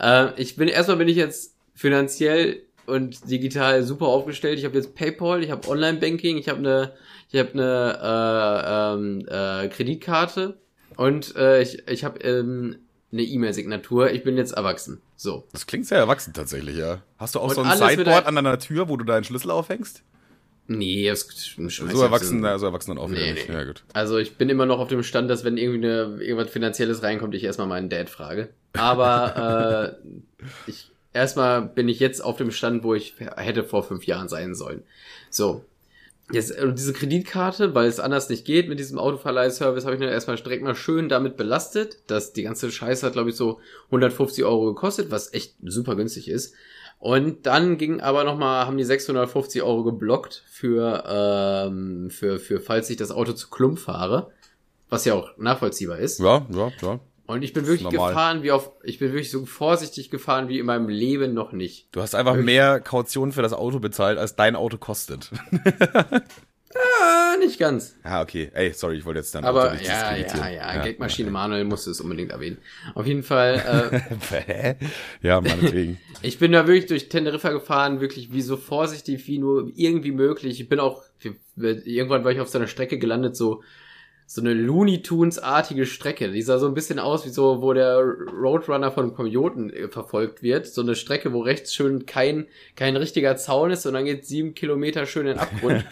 äh, 0.00 0.28
ich 0.40 0.56
bin, 0.56 0.68
erstmal 0.68 0.96
bin 0.96 1.08
ich 1.08 1.16
jetzt 1.16 1.54
finanziell 1.74 2.62
und 2.86 3.30
digital 3.30 3.82
super 3.82 4.06
aufgestellt. 4.06 4.58
Ich 4.58 4.64
habe 4.64 4.76
jetzt 4.76 4.94
PayPal, 4.94 5.42
ich 5.42 5.50
habe 5.50 5.68
Online-Banking, 5.68 6.36
ich 6.36 6.48
habe 6.48 6.58
eine, 6.58 6.92
ich 7.30 7.38
habe 7.38 7.52
eine 7.52 7.98
äh, 8.02 8.94
ähm, 8.94 9.26
äh, 9.28 9.68
Kreditkarte 9.68 10.58
und 10.96 11.36
äh, 11.36 11.62
ich, 11.62 11.86
ich 11.88 12.04
habe 12.04 12.20
ähm, 12.20 12.76
eine 13.12 13.22
E-Mail-Signatur. 13.22 14.10
Ich 14.10 14.24
bin 14.24 14.36
jetzt 14.36 14.52
erwachsen. 14.52 15.00
So. 15.24 15.48
Das 15.52 15.66
klingt 15.66 15.86
sehr 15.86 15.96
erwachsen 15.96 16.34
tatsächlich, 16.34 16.76
ja. 16.76 17.00
Hast 17.16 17.34
du 17.34 17.40
auch 17.40 17.48
und 17.48 17.54
so 17.54 17.62
ein 17.62 17.78
Sideboard 17.78 18.26
an 18.26 18.34
deiner 18.34 18.58
Tür, 18.58 18.90
wo 18.90 18.98
du 18.98 19.06
deinen 19.06 19.24
Schlüssel 19.24 19.50
aufhängst? 19.50 20.02
Nee, 20.66 21.08
das 21.08 21.22
ist 21.22 21.48
schon 21.48 21.70
so 21.70 22.02
erwachsen, 22.02 22.42
so 22.42 22.66
erwachsen 22.66 22.90
dann 22.90 22.98
auch 22.98 23.08
nee, 23.08 23.32
nicht. 23.32 23.48
Nee. 23.48 23.54
Ja, 23.54 23.64
gut. 23.64 23.84
Also 23.94 24.18
ich 24.18 24.36
bin 24.36 24.50
immer 24.50 24.66
noch 24.66 24.78
auf 24.78 24.88
dem 24.88 25.02
Stand, 25.02 25.30
dass 25.30 25.42
wenn 25.42 25.56
irgendwie 25.56 25.86
eine, 25.86 26.22
irgendwas 26.22 26.50
Finanzielles 26.50 27.02
reinkommt, 27.02 27.34
ich 27.34 27.42
erstmal 27.42 27.66
meinen 27.66 27.88
Dad 27.88 28.10
frage. 28.10 28.50
Aber 28.74 29.96
äh, 30.36 30.44
ich 30.66 30.90
erstmal 31.14 31.62
bin 31.62 31.88
ich 31.88 32.00
jetzt 32.00 32.22
auf 32.22 32.36
dem 32.36 32.50
Stand, 32.50 32.84
wo 32.84 32.94
ich 32.94 33.14
hätte 33.18 33.64
vor 33.64 33.82
fünf 33.82 34.04
Jahren 34.04 34.28
sein 34.28 34.54
sollen. 34.54 34.82
So, 35.30 35.64
Jetzt, 36.32 36.52
äh, 36.52 36.72
diese 36.72 36.92
Kreditkarte, 36.92 37.74
weil 37.74 37.86
es 37.86 38.00
anders 38.00 38.28
nicht 38.28 38.44
geht 38.44 38.68
mit 38.68 38.78
diesem 38.78 38.98
Autoverleihservice, 38.98 39.84
habe 39.84 39.96
ich 39.96 40.00
dann 40.00 40.10
erstmal 40.10 40.36
direkt 40.36 40.62
mal 40.62 40.74
schön 40.74 41.08
damit 41.08 41.36
belastet. 41.36 41.98
dass 42.06 42.32
die 42.32 42.42
ganze 42.42 42.70
Scheiße 42.70 43.04
hat, 43.06 43.12
glaube 43.12 43.30
ich, 43.30 43.36
so 43.36 43.60
150 43.86 44.44
Euro 44.44 44.66
gekostet, 44.66 45.10
was 45.10 45.32
echt 45.34 45.56
super 45.62 45.96
günstig 45.96 46.28
ist. 46.28 46.54
Und 46.98 47.44
dann 47.44 47.76
ging 47.76 48.00
aber 48.00 48.24
nochmal, 48.24 48.66
haben 48.66 48.78
die 48.78 48.84
650 48.84 49.62
Euro 49.62 49.84
geblockt 49.84 50.42
für, 50.46 51.04
ähm, 51.06 52.08
für, 52.10 52.38
für, 52.38 52.60
falls 52.60 52.88
ich 52.88 52.96
das 52.96 53.10
Auto 53.10 53.32
zu 53.32 53.50
Klump 53.50 53.78
fahre. 53.78 54.30
Was 54.88 55.04
ja 55.04 55.14
auch 55.14 55.36
nachvollziehbar 55.36 55.98
ist. 55.98 56.20
Ja, 56.20 56.46
ja, 56.50 56.72
ja. 56.80 57.00
Und 57.26 57.42
ich 57.42 57.54
bin 57.54 57.66
wirklich 57.66 57.88
gefahren 57.88 58.42
wie 58.42 58.52
auf, 58.52 58.72
ich 58.82 58.98
bin 58.98 59.08
wirklich 59.08 59.30
so 59.30 59.46
vorsichtig 59.46 60.10
gefahren 60.10 60.48
wie 60.48 60.58
in 60.58 60.66
meinem 60.66 60.88
Leben 60.88 61.32
noch 61.32 61.52
nicht. 61.52 61.88
Du 61.92 62.02
hast 62.02 62.14
einfach 62.14 62.34
wirklich. 62.34 62.46
mehr 62.46 62.80
Kaution 62.80 63.32
für 63.32 63.40
das 63.40 63.54
Auto 63.54 63.78
bezahlt, 63.78 64.18
als 64.18 64.36
dein 64.36 64.56
Auto 64.56 64.76
kostet. 64.76 65.30
ja, 65.50 67.36
nicht 67.38 67.58
ganz. 67.58 67.96
Ja, 68.04 68.20
okay. 68.20 68.50
Ey, 68.52 68.74
sorry, 68.74 68.98
ich 68.98 69.06
wollte 69.06 69.20
jetzt 69.20 69.34
dann 69.34 69.46
Aber 69.46 69.74
ja, 69.80 70.14
ja, 70.14 70.26
ja, 70.26 70.50
ja, 70.50 70.82
Geldmaschine 70.82 71.30
Manuel 71.30 71.64
musste 71.64 71.90
es 71.90 72.02
unbedingt 72.02 72.30
erwähnen. 72.30 72.58
Auf 72.94 73.06
jeden 73.06 73.22
Fall. 73.22 74.02
Äh, 74.30 74.74
ja, 75.26 75.40
meinetwegen. 75.40 75.98
ich 76.22 76.38
bin 76.38 76.52
da 76.52 76.66
wirklich 76.66 76.86
durch 76.86 77.08
Teneriffa 77.08 77.52
gefahren, 77.52 78.02
wirklich 78.02 78.32
wie 78.32 78.42
so 78.42 78.58
vorsichtig 78.58 79.26
wie 79.26 79.38
nur 79.38 79.72
irgendwie 79.74 80.12
möglich. 80.12 80.60
Ich 80.60 80.68
bin 80.68 80.78
auch, 80.78 81.02
irgendwann 81.64 82.22
war 82.22 82.32
ich 82.32 82.40
auf 82.40 82.48
so 82.48 82.58
einer 82.58 82.66
Strecke 82.66 82.98
gelandet, 82.98 83.34
so 83.34 83.62
so 84.26 84.40
eine 84.40 84.54
Looney 84.54 85.02
Tunes-artige 85.02 85.84
Strecke. 85.84 86.30
Die 86.30 86.42
sah 86.42 86.58
so 86.58 86.66
ein 86.66 86.74
bisschen 86.74 86.98
aus 86.98 87.26
wie 87.26 87.30
so, 87.30 87.60
wo 87.60 87.72
der 87.72 87.98
Roadrunner 87.98 88.90
von 88.90 89.14
Komioten 89.14 89.70
äh, 89.70 89.88
verfolgt 89.88 90.42
wird. 90.42 90.66
So 90.66 90.80
eine 90.80 90.94
Strecke, 90.94 91.32
wo 91.32 91.40
rechts 91.40 91.74
schön 91.74 92.06
kein, 92.06 92.46
kein 92.74 92.96
richtiger 92.96 93.36
Zaun 93.36 93.70
ist 93.70 93.84
und 93.86 93.94
dann 93.94 94.06
geht 94.06 94.26
sieben 94.26 94.54
Kilometer 94.54 95.04
schön 95.06 95.26
in 95.26 95.34
den 95.34 95.38
Abgrund. 95.38 95.84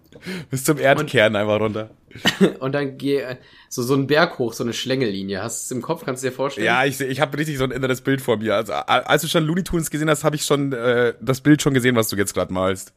Bis 0.50 0.64
zum 0.64 0.78
Erdkern 0.78 1.32
und, 1.32 1.36
einfach 1.36 1.60
runter. 1.60 1.90
und 2.60 2.74
dann 2.74 2.96
geh 2.96 3.24
so, 3.68 3.82
so 3.82 3.94
ein 3.94 4.06
Berg 4.06 4.38
hoch, 4.38 4.52
so 4.52 4.62
eine 4.62 4.72
Schlängellinie. 4.72 5.42
Hast 5.42 5.62
du 5.62 5.74
es 5.74 5.76
im 5.76 5.82
Kopf? 5.82 6.04
Kannst 6.04 6.22
du 6.22 6.28
dir 6.28 6.34
vorstellen? 6.34 6.66
Ja, 6.66 6.84
ich, 6.84 7.00
ich 7.00 7.20
habe 7.20 7.36
richtig 7.36 7.58
so 7.58 7.64
ein 7.64 7.70
inneres 7.72 8.02
Bild 8.02 8.20
vor 8.20 8.36
mir. 8.36 8.54
Also, 8.54 8.72
als 8.72 9.22
du 9.22 9.28
schon 9.28 9.44
Looney 9.44 9.64
Tunes 9.64 9.90
gesehen 9.90 10.10
hast, 10.10 10.22
habe 10.22 10.36
ich 10.36 10.44
schon 10.44 10.72
äh, 10.72 11.14
das 11.20 11.40
Bild 11.40 11.60
schon 11.60 11.74
gesehen, 11.74 11.96
was 11.96 12.08
du 12.08 12.16
jetzt 12.16 12.34
gerade 12.34 12.52
malst. 12.52 12.92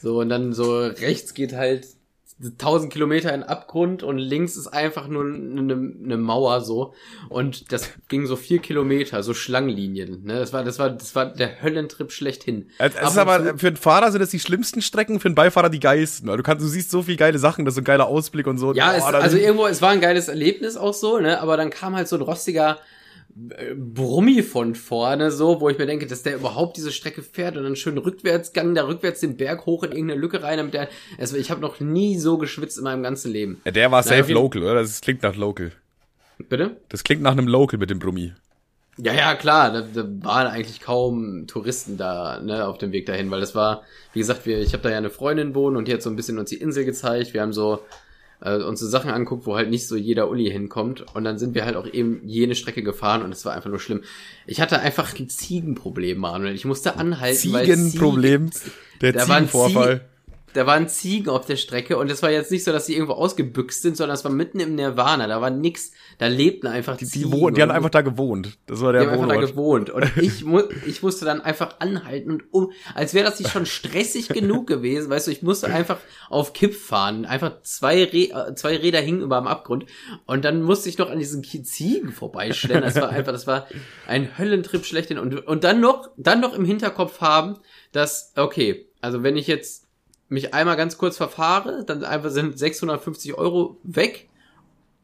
So, 0.00 0.20
und 0.20 0.28
dann 0.28 0.52
so 0.52 0.78
rechts 0.78 1.34
geht 1.34 1.54
halt 1.54 1.86
1000 2.42 2.92
Kilometer 2.92 3.32
in 3.32 3.42
Abgrund 3.42 4.02
und 4.02 4.18
links 4.18 4.56
ist 4.56 4.66
einfach 4.66 5.06
nur 5.06 5.24
eine, 5.24 5.72
eine 5.72 6.16
Mauer 6.16 6.60
so 6.60 6.94
und 7.28 7.72
das 7.72 7.90
ging 8.08 8.26
so 8.26 8.36
vier 8.36 8.58
Kilometer, 8.58 9.22
so 9.22 9.34
Schlangenlinien. 9.34 10.24
Ne? 10.24 10.40
Das 10.40 10.52
war, 10.52 10.64
das 10.64 10.78
war, 10.78 10.90
das 10.90 11.14
war 11.14 11.26
der 11.26 11.62
Höllentrip 11.62 12.10
schlechthin. 12.10 12.70
Es 12.78 12.94
ist 12.94 13.18
aber 13.18 13.58
für 13.58 13.68
einen 13.68 13.76
Fahrer 13.76 14.10
sind 14.10 14.20
das 14.20 14.30
die 14.30 14.40
schlimmsten 14.40 14.82
Strecken, 14.82 15.20
für 15.20 15.28
einen 15.28 15.34
Beifahrer 15.34 15.70
die 15.70 15.80
geilsten. 15.80 16.28
Du 16.28 16.42
kannst, 16.42 16.64
du 16.64 16.68
siehst 16.68 16.90
so 16.90 17.02
viel 17.02 17.16
geile 17.16 17.38
Sachen, 17.38 17.64
das 17.64 17.72
ist 17.72 17.76
so 17.76 17.80
ein 17.82 17.84
geiler 17.84 18.06
Ausblick 18.06 18.46
und 18.46 18.58
so. 18.58 18.74
Ja, 18.74 18.92
oh, 18.92 18.96
es, 18.96 19.04
also 19.04 19.36
irgendwo, 19.36 19.66
es 19.66 19.80
war 19.80 19.90
ein 19.90 20.00
geiles 20.00 20.28
Erlebnis 20.28 20.76
auch 20.76 20.94
so, 20.94 21.18
ne? 21.18 21.40
Aber 21.40 21.56
dann 21.56 21.70
kam 21.70 21.94
halt 21.94 22.08
so 22.08 22.16
ein 22.16 22.22
rostiger 22.22 22.78
Brummi 23.34 24.42
von 24.42 24.74
vorne, 24.74 25.30
so, 25.30 25.60
wo 25.60 25.68
ich 25.70 25.78
mir 25.78 25.86
denke, 25.86 26.06
dass 26.06 26.22
der 26.22 26.36
überhaupt 26.36 26.76
diese 26.76 26.92
Strecke 26.92 27.22
fährt 27.22 27.56
und 27.56 27.64
dann 27.64 27.76
schön 27.76 27.96
Rückwärtsgang, 27.96 28.74
da 28.74 28.86
rückwärts 28.86 29.20
den 29.20 29.36
Berg 29.36 29.64
hoch 29.64 29.82
in 29.84 29.92
irgendeine 29.92 30.20
Lücke 30.20 30.42
rein, 30.42 30.58
damit 30.58 30.74
der, 30.74 30.88
also 31.18 31.36
ich 31.36 31.50
habe 31.50 31.60
noch 31.60 31.80
nie 31.80 32.18
so 32.18 32.36
geschwitzt 32.36 32.78
in 32.78 32.84
meinem 32.84 33.02
ganzen 33.02 33.32
Leben. 33.32 33.60
Ja, 33.64 33.70
der 33.70 33.90
war 33.90 34.02
Na, 34.04 34.16
safe 34.16 34.32
local, 34.32 34.62
oder? 34.62 34.74
Das 34.74 35.00
klingt 35.00 35.22
nach 35.22 35.36
local. 35.36 35.72
Bitte? 36.48 36.76
Das 36.88 37.04
klingt 37.04 37.22
nach 37.22 37.32
einem 37.32 37.48
Local 37.48 37.78
mit 37.78 37.90
dem 37.90 37.98
Brummi. 37.98 38.32
Ja, 38.98 39.14
ja, 39.14 39.34
klar, 39.34 39.72
da, 39.72 39.80
da 39.80 40.06
waren 40.22 40.46
eigentlich 40.48 40.80
kaum 40.80 41.46
Touristen 41.46 41.96
da, 41.96 42.40
ne, 42.40 42.66
auf 42.66 42.76
dem 42.76 42.92
Weg 42.92 43.06
dahin, 43.06 43.30
weil 43.30 43.40
das 43.40 43.54
war, 43.54 43.84
wie 44.12 44.18
gesagt, 44.18 44.44
wir, 44.44 44.60
ich 44.60 44.74
habe 44.74 44.82
da 44.82 44.90
ja 44.90 44.98
eine 44.98 45.08
Freundin 45.08 45.54
wohnen 45.54 45.76
und 45.76 45.88
die 45.88 45.94
hat 45.94 46.02
so 46.02 46.10
ein 46.10 46.16
bisschen 46.16 46.38
uns 46.38 46.50
die 46.50 46.60
Insel 46.60 46.84
gezeigt. 46.84 47.32
Wir 47.32 47.40
haben 47.40 47.54
so 47.54 47.80
äh, 48.44 48.56
uns 48.56 48.80
so 48.80 48.88
Sachen 48.88 49.10
anguckt, 49.10 49.46
wo 49.46 49.56
halt 49.56 49.70
nicht 49.70 49.86
so 49.86 49.96
jeder 49.96 50.28
Uli 50.30 50.50
hinkommt. 50.50 51.04
Und 51.14 51.24
dann 51.24 51.38
sind 51.38 51.54
wir 51.54 51.64
halt 51.64 51.76
auch 51.76 51.86
eben 51.86 52.20
jene 52.24 52.54
Strecke 52.54 52.82
gefahren 52.82 53.22
und 53.22 53.32
es 53.32 53.44
war 53.44 53.54
einfach 53.54 53.70
nur 53.70 53.80
schlimm. 53.80 54.02
Ich 54.46 54.60
hatte 54.60 54.80
einfach 54.80 55.18
ein 55.18 55.28
Ziegenproblem, 55.28 56.18
Manuel. 56.18 56.54
Ich 56.54 56.64
musste 56.64 56.96
anhalten, 56.96 57.52
weil 57.52 57.66
Ziegenproblem. 57.66 58.50
Der 59.00 59.12
Da 59.12 59.28
waren 59.28 59.48
Ziegenvorfall. 59.48 60.08
Da 60.54 60.66
waren 60.66 60.88
Ziegen 60.88 61.28
auf 61.28 61.46
der 61.46 61.56
Strecke 61.56 61.96
und 61.96 62.10
es 62.10 62.22
war 62.22 62.30
jetzt 62.30 62.50
nicht 62.50 62.64
so, 62.64 62.72
dass 62.72 62.86
sie 62.86 62.94
irgendwo 62.94 63.14
ausgebüxt 63.14 63.82
sind, 63.82 63.96
sondern 63.96 64.14
es 64.14 64.24
war 64.24 64.30
mitten 64.30 64.60
im 64.60 64.74
Nirvana. 64.74 65.26
Da 65.26 65.40
war 65.40 65.50
nix, 65.50 65.92
da 66.18 66.26
lebten 66.26 66.66
einfach 66.66 66.96
Die, 66.96 67.06
Ziegen. 67.06 67.30
die, 67.30 67.36
wohnen, 67.36 67.54
die 67.54 67.62
haben 67.62 67.70
einfach 67.70 67.90
da 67.90 68.02
gewohnt. 68.02 68.58
Das 68.66 68.80
war 68.80 68.92
die 68.92 68.98
der 68.98 69.10
haben 69.10 69.20
einfach 69.20 69.28
da 69.28 69.40
gewohnt. 69.40 69.90
Und 69.90 70.10
ich, 70.16 70.44
mu 70.44 70.62
ich 70.86 71.02
musste 71.02 71.24
dann 71.24 71.40
einfach 71.40 71.80
anhalten 71.80 72.30
und 72.30 72.44
um, 72.52 72.72
als 72.94 73.14
wäre 73.14 73.28
das 73.28 73.38
nicht 73.38 73.50
schon 73.50 73.66
stressig 73.66 74.28
genug 74.28 74.66
gewesen, 74.66 75.10
weißt 75.10 75.26
du, 75.26 75.30
ich 75.30 75.42
musste 75.42 75.68
einfach 75.68 75.98
auf 76.28 76.52
Kipp 76.52 76.74
fahren. 76.74 77.24
Einfach 77.24 77.62
zwei, 77.62 78.04
Rä 78.04 78.24
äh, 78.24 78.54
zwei 78.54 78.76
Räder 78.76 79.00
hingen 79.00 79.22
über 79.22 79.36
am 79.36 79.46
Abgrund. 79.46 79.86
Und 80.26 80.44
dann 80.44 80.62
musste 80.62 80.88
ich 80.88 80.98
noch 80.98 81.10
an 81.10 81.18
diesen 81.18 81.42
Ziegen 81.44 82.12
vorbeistellen. 82.12 82.82
Das 82.82 82.96
war 82.96 83.08
einfach, 83.10 83.32
das 83.32 83.46
war 83.46 83.66
ein 84.06 84.38
Höllentrip 84.38 84.84
schlechthin. 84.84 85.18
Und, 85.18 85.46
und 85.46 85.64
dann 85.64 85.80
noch, 85.80 86.10
dann 86.16 86.40
noch 86.40 86.54
im 86.54 86.64
Hinterkopf 86.64 87.20
haben, 87.20 87.58
dass, 87.92 88.32
okay, 88.36 88.86
also 89.00 89.22
wenn 89.22 89.36
ich 89.36 89.46
jetzt 89.46 89.88
mich 90.32 90.54
einmal 90.54 90.76
ganz 90.76 90.98
kurz 90.98 91.16
verfahre, 91.16 91.84
dann 91.86 92.04
einfach 92.04 92.30
sind 92.30 92.58
650 92.58 93.34
Euro 93.34 93.76
weg 93.82 94.28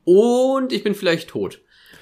und 0.05 0.73
ich 0.73 0.83
bin 0.83 0.95
vielleicht 0.95 1.29
tot. 1.29 1.61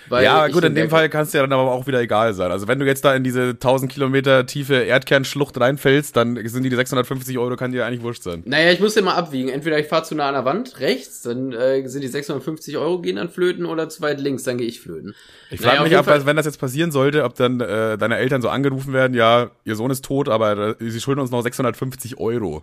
Weil 0.09 0.23
ja, 0.23 0.47
gut, 0.47 0.63
in 0.63 0.77
dem 0.77 0.89
Fall 0.89 1.09
kann 1.09 1.23
es 1.23 1.33
dir 1.33 1.41
dann 1.41 1.53
aber 1.53 1.73
auch 1.73 1.89
wieder 1.89 2.01
egal 2.01 2.33
sein. 2.33 2.53
Also 2.53 2.69
wenn 2.69 2.79
du 2.79 2.87
jetzt 2.87 3.05
da 3.05 3.13
in 3.17 3.25
diese 3.25 3.51
1000 3.51 3.91
Kilometer 3.91 4.47
tiefe 4.47 4.75
Erdkernschlucht 4.77 5.59
reinfällst, 5.61 6.17
dann 6.17 6.39
sind 6.47 6.63
die 6.63 6.71
650 6.71 7.37
Euro, 7.39 7.57
kann 7.57 7.73
dir 7.73 7.85
eigentlich 7.85 8.03
wurscht 8.05 8.23
sein. 8.23 8.45
Naja, 8.47 8.71
ich 8.71 8.79
muss 8.79 8.97
immer 8.97 9.17
abwiegen. 9.17 9.49
Entweder 9.49 9.81
ich 9.81 9.89
fahre 9.89 10.05
zu 10.05 10.15
nah 10.15 10.29
an 10.29 10.35
der 10.35 10.45
Wand, 10.45 10.79
rechts, 10.79 11.23
dann 11.23 11.53
äh, 11.53 11.85
sind 11.89 12.03
die 12.03 12.09
650 12.09 12.77
Euro 12.77 13.01
gehen 13.01 13.17
dann 13.17 13.31
flöten 13.31 13.67
oder 13.67 13.89
zu 13.89 14.01
weit 14.01 14.21
links, 14.21 14.45
dann 14.45 14.59
gehe 14.59 14.69
ich 14.69 14.81
flöten. 14.81 15.13
Ich 15.51 15.59
Naja, 15.61 15.71
frage 15.79 15.83
auf 15.83 15.89
mich, 15.89 16.05
Fall- 16.07 16.19
das- 16.19 16.27
wenn 16.27 16.37
das 16.37 16.47
jetzt 16.47 16.61
passieren 16.61 16.93
sollte, 16.93 17.25
ob 17.25 17.35
dann 17.35 17.59
äh, 17.61 17.99
deine 17.99 18.19
Eltern 18.19 18.41
so 18.43 18.49
angerufen 18.49 18.93
werden, 18.93 19.15
ja, 19.15 19.51
ihr 19.65 19.75
Sohn 19.75 19.91
ist 19.91 20.05
tot, 20.05 20.29
aber 20.29 20.77
äh, 20.81 20.89
sie 20.91 21.01
schulden 21.01 21.21
uns 21.21 21.33
noch 21.33 21.43
650 21.43 22.19
Euro. 22.21 22.63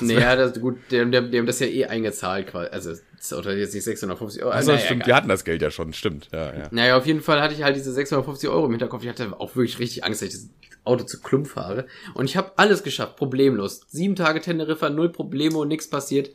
Naja, 0.00 0.36
das, 0.36 0.60
gut, 0.60 0.78
die, 0.90 1.04
die, 1.04 1.30
die 1.30 1.38
haben 1.38 1.46
das 1.46 1.60
ja 1.60 1.66
eh 1.66 1.86
eingezahlt 1.86 2.48
quasi. 2.48 2.68
Also, 2.70 2.90
hat 2.90 3.56
jetzt 3.56 3.74
nicht 3.74 3.84
650 3.84 4.42
Euro. 4.42 4.52
Also 4.52 4.72
naja, 4.72 4.84
stimmt, 4.84 5.02
egal. 5.02 5.06
die 5.06 5.14
hatten 5.14 5.28
das 5.28 5.44
Geld 5.44 5.62
ja 5.62 5.70
schon, 5.70 5.92
stimmt, 5.92 6.28
ja, 6.32 6.56
ja. 6.56 6.68
Naja, 6.70 6.96
auf 6.96 7.06
jeden 7.06 7.22
Fall 7.22 7.40
hatte 7.40 7.54
ich 7.54 7.62
halt 7.62 7.76
diese 7.76 7.92
650 7.92 8.48
Euro 8.48 8.66
im 8.66 8.72
Hinterkopf. 8.72 9.02
Ich 9.02 9.08
hatte 9.08 9.40
auch 9.40 9.56
wirklich 9.56 9.78
richtig 9.78 10.04
Angst, 10.04 10.22
dass 10.22 10.28
ich 10.28 10.34
das 10.34 10.50
Auto 10.84 11.04
zu 11.04 11.20
Klump 11.20 11.48
fahre. 11.48 11.86
Und 12.14 12.26
ich 12.26 12.36
habe 12.36 12.52
alles 12.56 12.82
geschafft, 12.82 13.16
problemlos. 13.16 13.82
Sieben 13.88 14.16
Tage 14.16 14.40
Teneriffa, 14.40 14.90
null 14.90 15.10
Probleme 15.10 15.58
und 15.58 15.68
nichts 15.68 15.90
passiert. 15.90 16.30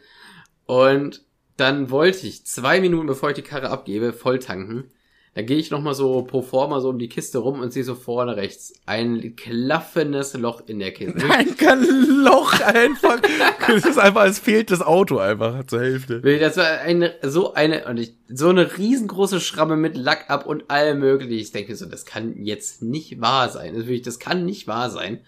Und 0.66 1.24
dann 1.58 1.90
wollte 1.90 2.28
ich 2.28 2.46
zwei 2.46 2.82
Minuten, 2.82 3.08
bevor 3.08 3.30
ich 3.30 3.36
die 3.36 3.42
Karre 3.42 3.70
abgebe, 3.70 4.14
voll 4.14 4.40
tanken. 4.40 4.92
Da 5.34 5.44
gehe 5.44 5.58
ich 5.58 5.72
nochmal 5.72 5.96
so 5.96 6.24
pro 6.24 6.42
forma 6.42 6.82
so 6.82 6.90
um 6.90 7.00
die 7.00 7.08
Kiste 7.08 7.38
rum 7.38 7.62
und 7.62 7.72
sehe 7.72 7.86
so 7.86 7.96
vorne 7.96 8.36
rechts 8.36 8.74
ein 8.86 9.38
klaffendes 9.38 10.34
Loch 10.34 10.64
in 10.68 10.80
der 10.80 10.92
Kiste. 10.92 11.24
Ein 11.30 11.56
kein 11.56 11.86
Loch 12.24 12.60
einfach. 12.60 13.20
Das 13.66 13.86
ist 13.86 13.98
einfach, 13.98 14.26
es 14.26 14.40
fehlt 14.40 14.72
das 14.72 14.82
Auto 14.82 15.20
einfach 15.20 15.66
zur 15.68 15.80
Hälfte. 15.80 16.20
Das 16.20 16.58
war 16.58 16.80
eine, 16.82 17.14
so 17.22 17.54
eine, 17.54 17.86
und 17.86 17.98
ich, 17.98 18.14
so 18.28 18.50
eine 18.50 18.78
riesengroße 18.78 19.40
Schramme 19.40 19.78
mit 19.78 19.96
Lack 19.96 20.30
ab 20.30 20.46
und 20.46 20.70
allem 20.70 21.00
möglichen. 21.00 21.40
Ich 21.40 21.54
denke 21.54 21.78
so, 21.78 21.86
das 21.86 22.06
kann 22.06 22.44
jetzt 22.44 22.82
nicht 22.82 23.22
wahr 23.22 23.48
sein. 23.48 23.74
Das, 23.74 23.84
wirklich, 23.84 24.02
das 24.02 24.20
kann 24.20 24.44
nicht 24.46 24.68
wahr 24.68 24.90
sein. 24.90 25.22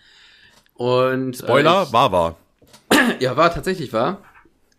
Und, 0.74 1.38
Spoiler, 1.38 1.82
äh, 1.82 1.84
ich, 1.84 1.94
war 1.94 2.12
wahr. 2.12 2.36
ja, 3.22 3.38
war 3.38 3.54
tatsächlich 3.54 3.94
wahr. 3.94 4.22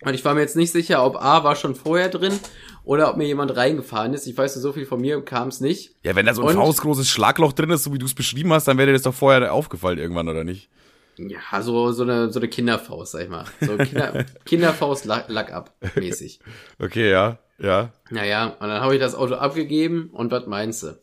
Und 0.05 0.12
ich 0.12 0.22
war 0.22 0.35
mir 0.35 0.43
jetzt 0.43 0.57
nicht 0.57 0.72
sicher, 0.72 1.03
ob 1.03 1.16
A 1.16 1.45
war 1.45 1.57
schon 1.57 1.75
vorher 1.75 2.11
drin 2.11 2.39
oder 2.85 3.11
ob 3.11 3.16
mir 3.16 3.26
jemand 3.26 3.57
reingefahren 3.57 4.14
ist. 4.14 4.26
Ich 4.26 4.37
weiß 4.37 4.55
nur, 4.57 4.62
so 4.62 4.72
viel 4.72 4.87
von 4.87 5.01
mir 5.01 5.20
kam 5.24 5.49
es 5.49 5.61
nicht. 5.61 5.95
Ja, 6.03 6.14
wenn 6.14 6.26
da 6.26 6.35
so 6.35 6.43
ein 6.43 6.49
Und- 6.49 6.55
faustgroßes 6.55 7.09
Schlagloch 7.09 7.53
drin 7.53 7.70
ist, 7.70 7.82
so 7.85 7.93
wie 7.93 7.99
du 7.99 8.07
es 8.07 8.14
beschrieben 8.14 8.53
hast, 8.53 8.68
dann 8.68 8.76
wäre 8.78 8.89
dir 8.89 8.93
das 8.93 9.03
doch 9.03 9.14
vorher 9.14 9.53
aufgefallen 9.53 9.99
irgendwann, 9.99 10.28
oder 10.28 10.45
nicht? 10.45 10.68
Ja, 11.16 11.62
so, 11.62 11.93
so 11.93 12.03
eine, 12.03 12.32
so 12.32 12.41
eine 12.41 12.49
Kinderfaust, 12.49 13.12
sag 13.12 13.22
ich 13.22 13.28
mal. 13.28 13.45
So 13.61 13.76
Kinder, 13.76 14.24
Kinderfaust 14.45 15.05
Lack, 15.05 15.53
ab, 15.53 15.72
mäßig. 15.95 16.41
Okay, 16.80 17.11
ja, 17.11 17.39
ja. 17.59 17.93
Naja, 18.11 18.47
und 18.59 18.68
dann 18.68 18.80
habe 18.80 18.95
ich 18.95 19.01
das 19.01 19.14
Auto 19.14 19.35
abgegeben 19.35 20.11
und 20.12 20.32
was 20.32 20.47
meinst 20.47 20.82
du? 20.82 20.99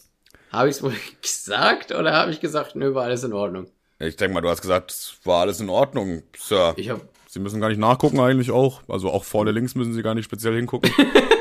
Habe 0.52 0.68
ich 0.70 0.76
es 0.76 0.84
wohl 0.84 0.94
gesagt 1.22 1.92
oder 1.94 2.12
habe 2.14 2.32
ich 2.32 2.42
gesagt, 2.42 2.76
nö, 2.76 2.94
war 2.94 3.06
alles 3.06 3.24
in 3.24 3.32
Ordnung? 3.32 3.68
Ich 4.00 4.18
denke 4.18 4.34
mal, 4.34 4.42
du 4.42 4.50
hast 4.50 4.62
gesagt, 4.62 4.92
es 4.92 5.16
war 5.24 5.42
alles 5.42 5.60
in 5.62 5.70
Ordnung, 5.70 6.24
Sir. 6.38 6.74
Ich 6.76 6.90
habe 6.90 7.02
Sie 7.28 7.40
müssen 7.40 7.62
gar 7.62 7.70
nicht 7.70 7.78
nachgucken 7.80 8.20
eigentlich 8.20 8.52
auch. 8.52 8.82
Also 8.90 9.10
auch 9.10 9.24
vorne 9.24 9.52
links 9.52 9.74
müssen 9.76 9.94
Sie 9.94 10.02
gar 10.04 10.16
nicht 10.16 10.26
speziell 10.26 10.54
hingucken. 10.56 10.92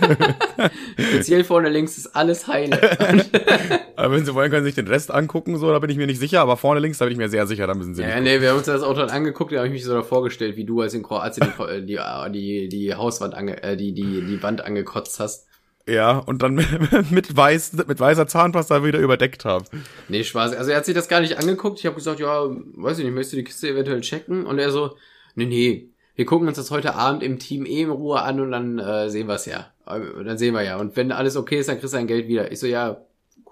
speziell 0.98 1.44
vorne 1.44 1.68
links 1.68 1.98
ist 1.98 2.14
alles 2.14 2.46
heile. 2.46 2.78
aber 3.96 4.14
wenn 4.14 4.24
Sie 4.24 4.34
wollen, 4.34 4.50
können 4.50 4.64
Sie 4.64 4.70
sich 4.70 4.74
den 4.74 4.88
Rest 4.88 5.10
angucken, 5.10 5.56
so, 5.58 5.70
da 5.70 5.78
bin 5.78 5.90
ich 5.90 5.96
mir 5.96 6.06
nicht 6.06 6.18
sicher. 6.18 6.40
Aber 6.40 6.56
vorne 6.56 6.80
links, 6.80 6.98
da 6.98 7.04
bin 7.04 7.12
ich 7.12 7.18
mir 7.18 7.28
sehr 7.28 7.46
sicher, 7.46 7.66
da 7.66 7.74
müssen 7.74 7.94
Sie 7.94 8.02
ja, 8.02 8.20
nee, 8.20 8.40
wir 8.40 8.50
haben 8.50 8.58
uns 8.58 8.66
das 8.66 8.82
Auto 8.82 9.00
dann 9.00 9.10
angeguckt, 9.10 9.52
da 9.52 9.58
habe 9.58 9.68
ich 9.68 9.72
mich 9.72 9.84
so 9.84 9.92
davor 9.92 10.22
gestellt, 10.22 10.56
wie 10.56 10.64
du 10.64 10.80
als 10.80 10.94
in 10.94 11.02
Kroatien 11.02 11.52
die, 11.86 11.96
die, 11.96 12.32
die, 12.32 12.68
die 12.68 12.94
Hauswand 12.94 13.34
ange, 13.34 13.62
äh, 13.62 13.76
die, 13.76 13.92
die, 13.92 14.22
die 14.22 14.42
Wand 14.42 14.64
angekotzt 14.64 15.20
hast. 15.20 15.46
Ja, 15.86 16.18
und 16.18 16.42
dann 16.42 16.54
mit, 17.10 17.36
weiß, 17.36 17.74
mit 17.86 18.00
weißer 18.00 18.26
Zahnpasta 18.26 18.84
wieder 18.84 18.98
überdeckt 19.00 19.44
haben. 19.44 19.66
Nee, 20.08 20.24
Spaß. 20.24 20.54
Also 20.54 20.70
er 20.70 20.78
hat 20.78 20.86
sich 20.86 20.94
das 20.94 21.08
gar 21.08 21.20
nicht 21.20 21.38
angeguckt. 21.38 21.78
Ich 21.78 21.86
habe 21.86 21.96
gesagt, 21.96 22.20
ja, 22.20 22.46
weiß 22.48 22.98
ich 22.98 23.04
nicht, 23.04 23.14
möchtest 23.14 23.34
du 23.34 23.36
die 23.38 23.44
Kiste 23.44 23.68
eventuell 23.68 24.00
checken? 24.00 24.46
Und 24.46 24.58
er 24.58 24.70
so, 24.70 24.96
nee, 25.34 25.44
nee, 25.44 25.90
wir 26.16 26.26
gucken 26.26 26.48
uns 26.48 26.56
das 26.56 26.70
heute 26.70 26.94
Abend 26.94 27.22
im 27.22 27.38
Team 27.38 27.66
eh 27.66 27.82
in 27.82 27.90
Ruhe 27.90 28.22
an 28.22 28.40
und 28.40 28.52
dann 28.52 28.78
äh, 28.78 29.10
sehen 29.10 29.26
wir 29.26 29.34
es 29.34 29.46
ja. 29.46 29.72
Äh, 29.86 30.00
Dann 30.24 30.38
sehen 30.38 30.54
wir 30.54 30.62
ja. 30.62 30.76
Und 30.76 30.96
wenn 30.96 31.12
alles 31.12 31.36
okay 31.36 31.58
ist, 31.58 31.68
dann 31.68 31.78
kriegst 31.78 31.92
du 31.92 31.98
dein 31.98 32.06
Geld 32.06 32.28
wieder. 32.28 32.52
Ich 32.52 32.60
so, 32.60 32.66
ja, 32.66 33.04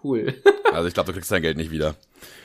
cool. 0.02 0.34
Also 0.72 0.88
ich 0.88 0.94
glaube, 0.94 1.08
du 1.08 1.12
kriegst 1.12 1.30
dein 1.30 1.42
Geld 1.42 1.58
nicht 1.58 1.70
wieder. 1.70 1.96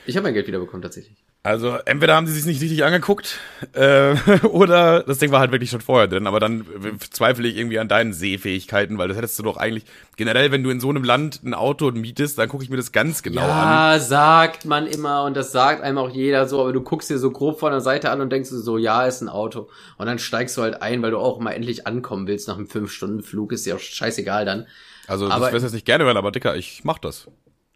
Ich 0.04 0.14
habe 0.14 0.24
mein 0.24 0.34
Geld 0.34 0.46
wiederbekommen 0.46 0.82
tatsächlich. 0.82 1.24
Also 1.48 1.78
entweder 1.86 2.14
haben 2.14 2.26
sie 2.26 2.34
sich 2.34 2.44
nicht 2.44 2.60
richtig 2.60 2.84
angeguckt 2.84 3.38
äh, 3.72 4.14
oder 4.48 5.02
das 5.02 5.16
Ding 5.16 5.32
war 5.32 5.40
halt 5.40 5.50
wirklich 5.50 5.70
schon 5.70 5.80
vorher 5.80 6.06
drin. 6.06 6.26
Aber 6.26 6.40
dann 6.40 6.66
zweifle 7.10 7.48
ich 7.48 7.56
irgendwie 7.56 7.78
an 7.78 7.88
deinen 7.88 8.12
Sehfähigkeiten, 8.12 8.98
weil 8.98 9.08
das 9.08 9.16
hättest 9.16 9.38
du 9.38 9.44
doch 9.44 9.56
eigentlich 9.56 9.86
generell, 10.16 10.52
wenn 10.52 10.62
du 10.62 10.68
in 10.68 10.78
so 10.78 10.90
einem 10.90 11.04
Land 11.04 11.40
ein 11.42 11.54
Auto 11.54 11.90
mietest, 11.90 12.36
dann 12.36 12.50
gucke 12.50 12.64
ich 12.64 12.68
mir 12.68 12.76
das 12.76 12.92
ganz 12.92 13.22
genau 13.22 13.40
an. 13.40 13.48
ja, 13.48 13.98
sagt 13.98 14.66
man 14.66 14.86
immer 14.86 15.24
und 15.24 15.38
das 15.38 15.50
sagt 15.50 15.82
einem 15.82 15.96
auch 15.96 16.10
jeder 16.10 16.46
so, 16.46 16.60
aber 16.60 16.74
du 16.74 16.82
guckst 16.82 17.08
dir 17.08 17.18
so 17.18 17.30
grob 17.30 17.58
von 17.60 17.72
der 17.72 17.80
Seite 17.80 18.10
an 18.10 18.20
und 18.20 18.30
denkst 18.30 18.50
so, 18.50 18.76
ja, 18.76 19.06
ist 19.06 19.22
ein 19.22 19.30
Auto. 19.30 19.70
Und 19.96 20.04
dann 20.04 20.18
steigst 20.18 20.54
du 20.58 20.60
halt 20.60 20.82
ein, 20.82 21.00
weil 21.00 21.12
du 21.12 21.18
auch 21.18 21.40
mal 21.40 21.52
endlich 21.52 21.86
ankommen 21.86 22.26
willst 22.26 22.46
nach 22.48 22.58
einem 22.58 22.66
5-Stunden-Flug, 22.66 23.52
ist 23.52 23.64
dir 23.64 23.76
auch 23.76 23.80
scheißegal 23.80 24.44
dann. 24.44 24.66
Also 25.06 25.30
Aber- 25.30 25.50
das 25.50 25.60
du 25.62 25.66
jetzt 25.68 25.72
nicht 25.72 25.86
gerne 25.86 26.04
hören, 26.04 26.18
aber 26.18 26.30
Dicker, 26.30 26.56
ich 26.56 26.82
mach 26.84 26.98
das. 26.98 27.26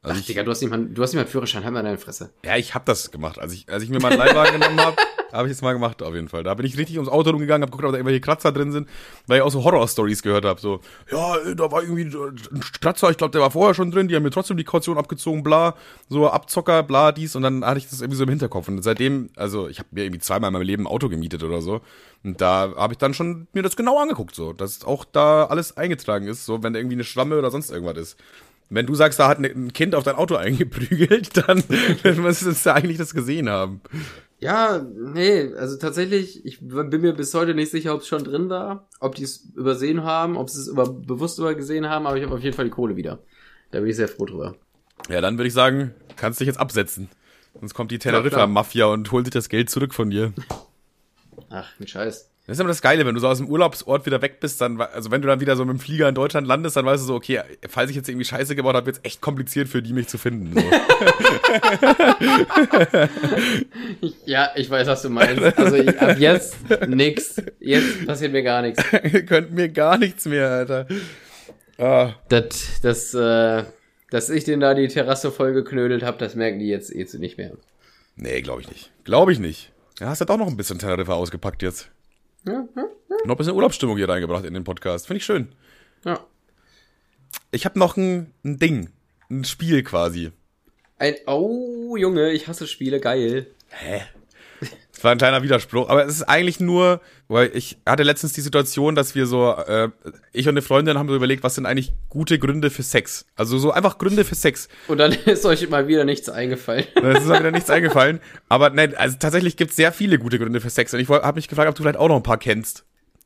Also 0.05 0.17
Ach, 0.17 0.21
ich, 0.21 0.27
Digga, 0.27 0.43
du 0.43 0.51
hast 0.51 0.61
nicht 0.61 0.71
mal, 0.71 0.85
du 0.85 1.01
hast 1.01 1.11
nicht 1.11 1.17
mal 1.17 1.23
einen 1.23 1.31
Führerschein, 1.31 1.63
halt 1.63 1.73
mal 1.73 1.83
deine 1.85 1.97
Fresse. 1.97 2.31
ja, 2.45 2.57
ich 2.57 2.75
hab 2.75 2.85
das 2.87 3.13
gemacht. 3.13 3.39
Als 3.39 3.53
ich, 3.53 3.69
als 3.73 3.85
ich 3.85 3.89
mir 3.89 4.01
meinen 4.01 4.19
Leihwagen 4.19 4.55
genommen 4.61 4.81
habe, 4.81 4.97
habe 5.33 5.47
ich 5.47 5.53
es 5.53 5.63
mal 5.63 5.73
gemacht 5.75 6.03
auf 6.03 6.13
jeden 6.13 6.29
Fall. 6.29 6.43
Da 6.43 6.55
bin 6.55 6.67
ich 6.67 6.77
richtig 6.77 6.97
ums 6.97 7.09
Auto 7.09 7.31
rumgegangen, 7.31 7.63
habe 7.63 7.71
geguckt, 7.71 7.85
ob 7.85 7.93
da 7.93 7.99
irgendwelche 7.99 8.21
Kratzer 8.21 8.51
drin 8.51 8.73
sind, 8.73 8.89
weil 9.29 9.39
ich 9.39 9.43
auch 9.45 9.51
so 9.53 9.63
Horror-Stories 9.63 10.23
gehört 10.23 10.45
habe. 10.45 10.61
So, 10.61 10.81
ja, 11.11 11.37
äh, 11.37 11.55
da 11.55 11.71
war 11.71 11.83
irgendwie 11.85 12.03
ein 12.03 12.61
Kratzer, 12.81 13.11
ich 13.11 13.17
glaube, 13.17 13.31
der 13.31 13.43
war 13.43 13.53
vorher 13.53 13.75
schon 13.75 13.93
drin, 13.93 14.09
die 14.09 14.17
haben 14.17 14.25
mir 14.25 14.31
trotzdem 14.31 14.57
die 14.57 14.65
Kaution 14.65 14.99
abgezogen, 14.99 15.45
bla, 15.45 15.77
so 16.09 16.29
Abzocker, 16.29 16.83
bla, 16.83 17.13
dies 17.13 17.37
und 17.37 17.43
dann 17.45 17.65
hatte 17.65 17.79
ich 17.79 17.89
das 17.89 18.01
irgendwie 18.01 18.17
so 18.17 18.25
im 18.25 18.31
Hinterkopf. 18.31 18.67
Und 18.67 18.83
seitdem, 18.83 19.31
also 19.37 19.69
ich 19.69 19.79
habe 19.79 19.89
mir 19.93 20.03
irgendwie 20.03 20.21
zweimal 20.21 20.49
in 20.49 20.55
meinem 20.55 20.63
Leben 20.67 20.83
ein 20.83 20.89
Auto 20.89 21.09
gemietet 21.09 21.45
oder 21.45 21.63
so. 21.63 21.81
Und 22.25 22.41
da 22.41 22.73
habe 22.77 22.95
ich 22.95 22.99
dann 22.99 23.15
schon 23.15 23.47
mir 23.53 23.63
das 23.63 23.77
genau 23.77 24.01
angeguckt, 24.01 24.35
so, 24.35 24.53
dass 24.53 24.85
auch 24.85 25.05
da 25.05 25.45
alles 25.45 25.77
eingetragen 25.77 26.27
ist, 26.27 26.45
so, 26.45 26.65
wenn 26.65 26.73
da 26.73 26.81
irgendwie 26.81 26.97
eine 26.97 27.05
Schwamme 27.05 27.39
oder 27.39 27.53
sonst 27.53 27.71
irgendwas 27.71 27.97
ist. 27.97 28.17
Wenn 28.75 28.87
du 28.87 28.95
sagst, 28.95 29.19
da 29.19 29.29
hat 29.29 29.39
ein 29.39 29.73
Kind 29.73 29.95
auf 29.95 30.05
dein 30.05 30.17
Auto 30.17 30.37
eingeprügelt, 30.37 31.37
dann, 31.37 31.63
dann 32.03 32.21
muss 32.21 32.43
es 32.43 32.65
ja 32.65 32.75
eigentlich 32.75 32.99
das 32.99 33.15
gesehen 33.15 33.49
haben. 33.49 33.81
Ja, 34.41 34.85
nee, 34.85 35.53
also 35.55 35.77
tatsächlich, 35.77 36.45
ich 36.45 36.59
bin 36.61 37.01
mir 37.01 37.13
bis 37.13 37.33
heute 37.33 37.55
nicht 37.55 37.71
sicher, 37.71 37.95
ob 37.95 38.01
es 38.01 38.09
schon 38.09 38.25
drin 38.25 38.49
war, 38.49 38.89
ob 38.99 39.15
die 39.15 39.23
es 39.23 39.49
übersehen 39.55 40.03
haben, 40.03 40.37
ob 40.37 40.51
sie 40.51 40.61
es 40.61 40.67
über, 40.67 40.89
bewusst 40.89 41.39
übergesehen 41.39 41.89
haben, 41.89 42.09
aber 42.09 42.17
ich 42.17 42.25
habe 42.25 42.35
auf 42.35 42.41
jeden 42.41 42.57
Fall 42.57 42.65
die 42.65 42.73
Kohle 42.73 42.97
wieder. 42.97 43.21
Da 43.71 43.79
bin 43.79 43.89
ich 43.89 43.97
sehr 43.97 44.09
froh 44.09 44.27
drüber. 44.27 44.57
Ja, 45.09 45.21
dann 45.21 45.39
würde 45.39 45.47
ich 45.47 45.55
sagen, 45.55 45.95
kannst 46.17 46.41
dich 46.41 46.47
jetzt 46.47 46.59
absetzen. 46.59 47.09
Sonst 47.61 47.75
kommt 47.75 47.93
die. 47.93 47.99
Teneriffa-Mafia 47.99 48.87
und 48.87 49.13
holt 49.13 49.27
sich 49.27 49.33
das 49.33 49.49
Geld 49.49 49.71
zurück 49.71 49.95
von 49.95 50.11
dir. 50.11 50.33
Ach, 51.49 51.69
ein 51.79 51.87
Scheiß. 51.87 52.32
Das 52.47 52.57
ist 52.57 52.61
immer 52.61 52.71
das 52.71 52.83
Geile, 52.83 53.07
wenn 53.07 53.15
du 53.15 53.21
so 53.21 53.29
aus 53.29 53.39
dem 53.39 53.47
Urlaubsort 53.47 54.05
wieder 54.05 54.21
weg 54.21 54.41
bist, 54.41 54.61
dann, 54.61 54.81
also 54.81 55.13
wenn 55.13 55.23
du 55.23 55.29
dann 55.29 55.39
wieder 55.39 55.55
so 55.55 55.65
mit 55.65 55.77
dem 55.77 55.81
Flieger 55.81 56.09
in 56.09 56.17
Deutschland 56.17 56.45
landest, 56.45 56.77
dann 56.77 56.85
weißt 56.85 57.05
du 57.05 57.07
so, 57.07 57.15
okay, 57.15 57.41
falls 57.69 57.91
ich 57.91 57.95
jetzt 57.95 58.09
irgendwie 58.09 58.25
Scheiße 58.25 58.57
gebaut 58.57 58.75
habe, 58.75 58.87
wird 58.87 58.97
es 58.97 59.05
echt 59.05 59.21
kompliziert 59.21 59.69
für 59.69 59.81
die, 59.81 59.93
mich 59.93 60.09
zu 60.09 60.19
finden. 60.19 60.53
So. 60.53 60.61
ja, 64.27 64.51
ich 64.57 64.69
weiß, 64.69 64.89
was 64.89 65.03
du 65.03 65.11
meinst. 65.11 65.57
Also 65.57 65.77
ich, 65.77 66.01
ab 66.01 66.19
jetzt 66.19 66.57
nix. 66.89 67.41
Jetzt 67.61 68.07
passiert 68.07 68.33
mir 68.33 68.43
gar 68.43 68.63
nichts. 68.63 68.83
Ihr 69.13 69.25
könnt 69.25 69.53
mir 69.53 69.69
gar 69.69 69.97
nichts 69.97 70.25
mehr, 70.25 70.51
Alter. 70.51 70.89
Ah. 71.79 72.15
Das, 72.29 72.81
das, 72.83 73.15
äh, 73.15 73.63
dass 74.11 74.31
ich 74.31 74.43
den 74.43 74.59
da 74.59 74.75
die 74.75 74.89
Terrasse 74.89 75.31
voll 75.31 75.53
geknödelt 75.53 76.03
habe, 76.03 76.19
das 76.19 76.35
merken 76.35 76.59
die 76.59 76.67
jetzt 76.67 76.93
eh 76.93 77.07
zu 77.07 77.21
nicht 77.21 77.39
mehr. 77.39 77.53
Nee, 78.17 78.43
glaube 78.43 78.63
ich 78.63 78.69
nicht. 78.69 78.91
Glaube 79.05 79.33
ich 79.33 79.39
nicht. 79.39 79.71
Ja, 80.01 80.09
hast 80.09 80.21
du 80.21 80.25
doch 80.25 80.39
noch 80.39 80.49
ein 80.49 80.57
bisschen 80.57 80.81
Teneriffa 80.81 81.15
ausgepackt 81.15 81.63
jetzt. 81.63 81.89
Ja, 82.45 82.53
ja, 82.53 82.63
ja. 82.77 83.17
Noch 83.25 83.35
ein 83.35 83.37
bisschen 83.37 83.55
Urlaubsstimmung 83.55 83.97
hier 83.97 84.09
reingebracht 84.09 84.45
in 84.45 84.55
den 84.55 84.65
Podcast. 84.65 85.07
Finde 85.07 85.19
ich 85.19 85.25
schön. 85.25 85.49
ja. 86.05 86.21
Ich 87.51 87.65
habe 87.65 87.79
noch 87.79 87.97
ein, 87.97 88.33
ein 88.45 88.59
Ding. 88.59 88.91
Ein 89.31 89.45
Spiel 89.45 89.83
quasi. 89.83 90.33
Ein, 90.99 91.17
oh, 91.27 91.97
Junge, 91.97 92.31
ich 92.33 92.49
hasse 92.49 92.67
Spiele, 92.67 93.01
geil. 93.01 93.47
Hä? 93.69 94.03
Das 95.03 95.07
war 95.07 95.11
ein 95.17 95.19
kleiner 95.19 95.43
Widerspruch, 95.43 95.89
aber 95.89 96.07
es 96.07 96.15
ist 96.15 96.23
eigentlich 96.23 96.61
nur, 96.61 97.01
weil 97.27 97.51
ich 97.55 97.77
hatte 97.85 98.05
letztens 98.05 98.35
die 98.35 98.41
Situation, 98.41 98.95
dass 98.95 99.17
wir 99.17 99.27
so, 99.27 99.51
äh, 99.51 99.89
ich 100.33 100.47
und 100.47 100.53
eine 100.53 100.63
Freundin 100.63 100.97
haben 100.97 101.09
so 101.09 101.17
überlegt, 101.17 101.43
was 101.43 101.57
sind 101.57 101.67
eigentlich 101.67 101.93
gute 102.09 102.39
Gründe 102.39 102.71
für 102.71 102.85
Sex? 102.85 103.27
Also 103.35 103.59
so 103.59 103.73
einfach 103.73 103.99
Gründe 103.99 104.25
für 104.25 104.37
Sex. 104.37 104.69
Und 104.87 104.99
dann 104.99 105.11
ist 105.27 105.45
euch 105.45 105.69
mal 105.69 105.89
wieder 105.89 106.05
nichts 106.05 106.29
eingefallen. 106.29 106.85
Es 106.95 107.23
ist 107.23 107.27
mir 107.27 107.41
wieder 107.41 107.51
nichts 107.51 107.69
eingefallen. 107.69 108.21
Aber 108.49 108.71
nein, 108.71 108.95
also 108.95 109.17
tatsächlich 109.19 109.57
gibt 109.57 109.71
es 109.71 109.77
sehr 109.77 109.91
viele 109.91 110.21
gute 110.21 110.39
Gründe 110.39 110.61
für 110.61 110.71
Sex. 110.71 110.95
Und 110.95 111.01
ich 111.01 111.09
habe 111.09 111.35
mich 111.35 111.49
gefragt, 111.49 111.69
ob 111.69 111.75
du 111.75 111.83
vielleicht 111.83 111.99
auch 111.99 112.07
noch 112.07 112.15
ein 112.15 112.23
paar 112.23 112.39
kennst. 112.39 112.85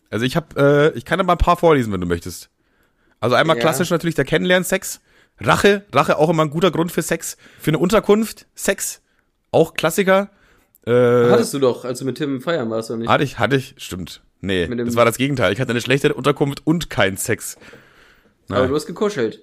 Also 0.09 0.25
ich 0.25 0.35
habe, 0.35 0.93
äh, 0.95 0.97
ich 0.97 1.05
kann 1.05 1.19
da 1.19 1.25
mal 1.25 1.35
ein 1.35 1.39
paar 1.39 1.59
vorlesen, 1.59 1.93
wenn 1.93 2.01
du 2.01 2.07
möchtest. 2.07 2.49
Also 3.21 3.37
einmal 3.37 3.57
Ja. 3.59 3.61
klassisch 3.61 3.91
natürlich 3.91 4.15
der 4.15 4.25
Kennenlernsex. 4.25 5.03
Rache, 5.41 5.85
Rache 5.93 6.17
auch 6.17 6.31
immer 6.31 6.43
ein 6.47 6.49
guter 6.51 6.71
Grund 6.71 6.91
für 6.91 7.03
Sex. 7.03 7.37
Für 7.61 7.69
eine 7.69 7.81
Unterkunft, 7.81 8.47
Sex, 8.55 9.03
auch 9.51 9.75
Klassiker. 9.75 10.31
Äh, 10.87 11.31
Hattest 11.31 11.53
du 11.55 11.59
doch, 11.59 11.85
als 11.85 11.99
du 11.99 12.05
mit 12.05 12.17
Tim 12.17 12.41
feiern 12.41 12.71
warst, 12.71 12.91
oder 12.91 13.01
nicht? 13.01 13.09
hatte 13.09 13.25
ich, 13.25 13.39
hatte 13.39 13.57
ich, 13.57 13.75
stimmt. 13.79 14.23
Nee, 14.41 14.67
das 14.69 14.97
war 14.97 15.05
das 15.05 15.17
Gegenteil. 15.17 15.53
Ich 15.53 15.61
hatte 15.61 15.71
eine 15.71 15.81
schlechte 15.81 16.13
Unterkunft 16.15 16.63
und 16.65 16.91
keinen 16.91 17.17
Sex. 17.17 17.57
Aber 18.49 18.67
du 18.69 18.75
hast 18.75 18.87
gekuschelt. 18.87 19.43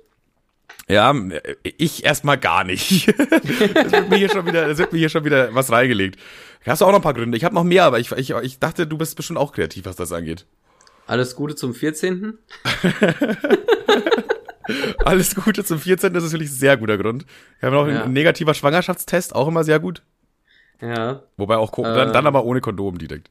Ja, 0.87 1.13
ich 1.63 2.05
erstmal 2.05 2.37
gar 2.37 2.63
nicht. 2.63 3.07
das 3.17 3.91
wird 3.91 4.09
mir 4.09 4.17
hier 4.17 4.29
schon 4.29 4.45
wieder, 4.45 4.67
das 4.67 4.77
wird 4.77 4.93
mir 4.93 4.99
hier 4.99 5.09
schon 5.09 5.25
wieder 5.25 5.53
was 5.55 5.71
reingelegt. 5.71 6.19
Hast 6.65 6.81
du 6.81 6.85
auch 6.85 6.91
noch 6.91 6.99
ein 6.99 7.03
paar 7.03 7.13
Gründe? 7.13 7.37
Ich 7.37 7.43
habe 7.43 7.55
noch 7.55 7.63
mehr, 7.63 7.83
aber 7.85 7.99
ich, 7.99 8.11
ich, 8.13 8.29
ich 8.31 8.59
dachte, 8.59 8.87
du 8.87 8.97
bist 8.97 9.15
bestimmt 9.17 9.39
auch 9.39 9.51
kreativ, 9.51 9.85
was 9.85 9.95
das 9.97 10.11
angeht. 10.13 10.45
Alles 11.07 11.35
Gute 11.35 11.55
zum 11.55 11.73
14. 11.73 12.37
Alles 15.03 15.35
Gute 15.35 15.65
zum 15.65 15.79
14. 15.79 16.13
Das 16.13 16.23
ist 16.23 16.31
natürlich 16.31 16.49
ein 16.49 16.55
sehr 16.55 16.77
guter 16.77 16.97
Grund. 16.97 17.25
Wir 17.59 17.67
haben 17.67 17.73
noch 17.75 17.87
Ja. 17.87 18.03
ein 18.03 18.13
negativer 18.13 18.53
Schwangerschaftstest, 18.53 19.35
auch 19.35 19.47
immer 19.49 19.65
sehr 19.65 19.79
gut. 19.79 20.01
Ja. 20.83 21.23
Wobei 21.37 21.57
auch, 21.57 21.77
Äh. 21.77 21.83
dann, 21.83 22.13
dann 22.13 22.27
aber 22.27 22.43
ohne 22.43 22.61
Kondom 22.61 22.97
direkt. 22.97 23.29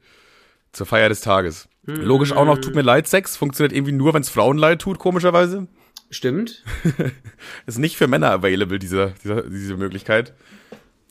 Zur 0.71 0.87
Feier 0.87 1.09
des 1.09 1.21
Tages. 1.21 1.67
Logisch 1.85 2.31
auch 2.31 2.45
noch, 2.45 2.57
tut 2.57 2.73
mir 2.75 2.81
leid, 2.81 3.07
Sex. 3.07 3.37
Funktioniert 3.37 3.73
irgendwie 3.73 3.91
nur, 3.91 4.13
wenn 4.13 4.21
es 4.21 4.29
Frauen 4.29 4.57
leid 4.57 4.81
tut, 4.81 4.97
komischerweise. 4.97 5.67
Stimmt. 6.09 6.63
Ist 7.67 7.77
nicht 7.77 7.97
für 7.97 8.07
Männer 8.07 8.31
available, 8.31 8.79
diese, 8.79 9.13
diese, 9.23 9.49
diese 9.49 9.77
Möglichkeit. 9.77 10.33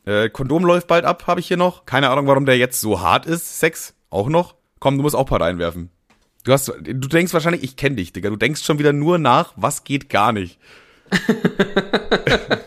Äh, 0.05 0.30
Kondom 0.30 0.64
läuft 0.64 0.88
bald 0.88 1.05
ab, 1.05 1.26
habe 1.26 1.38
ich 1.40 1.47
hier 1.47 1.57
noch. 1.57 1.86
Keine 1.86 2.09
Ahnung, 2.11 2.26
warum 2.26 2.45
der 2.47 2.57
jetzt 2.59 2.80
so 2.80 3.01
hart 3.01 3.26
ist. 3.26 3.61
Sex 3.61 3.95
auch 4.11 4.28
noch. 4.28 4.57
Komm, 4.80 4.97
du 4.97 5.03
musst 5.03 5.14
auch 5.14 5.20
ein 5.20 5.26
paar 5.26 5.40
reinwerfen. 5.40 5.90
Du 6.45 6.53
hast, 6.53 6.68
du 6.68 6.93
denkst 7.09 7.32
wahrscheinlich, 7.32 7.62
ich 7.62 7.76
kenne 7.76 7.97
dich, 7.97 8.12
Digga. 8.12 8.30
Du 8.30 8.36
denkst 8.36 8.64
schon 8.64 8.80
wieder 8.80 8.93
nur 8.93 9.18
nach, 9.18 9.53
was 9.57 9.84
geht 9.84 10.09
gar 10.09 10.32
nicht. 10.32 10.59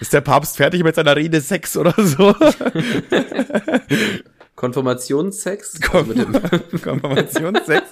ist 0.00 0.12
der 0.12 0.20
Papst 0.20 0.56
fertig 0.56 0.82
mit 0.84 0.94
seiner 0.94 1.16
Rede 1.16 1.40
Sex 1.40 1.76
oder 1.76 1.94
so? 1.96 2.34
Konfirmationssex. 4.56 5.80
Also 5.92 6.04
mit 6.14 6.18
dem- 6.18 6.32
Konfirmationssex. 6.82 7.82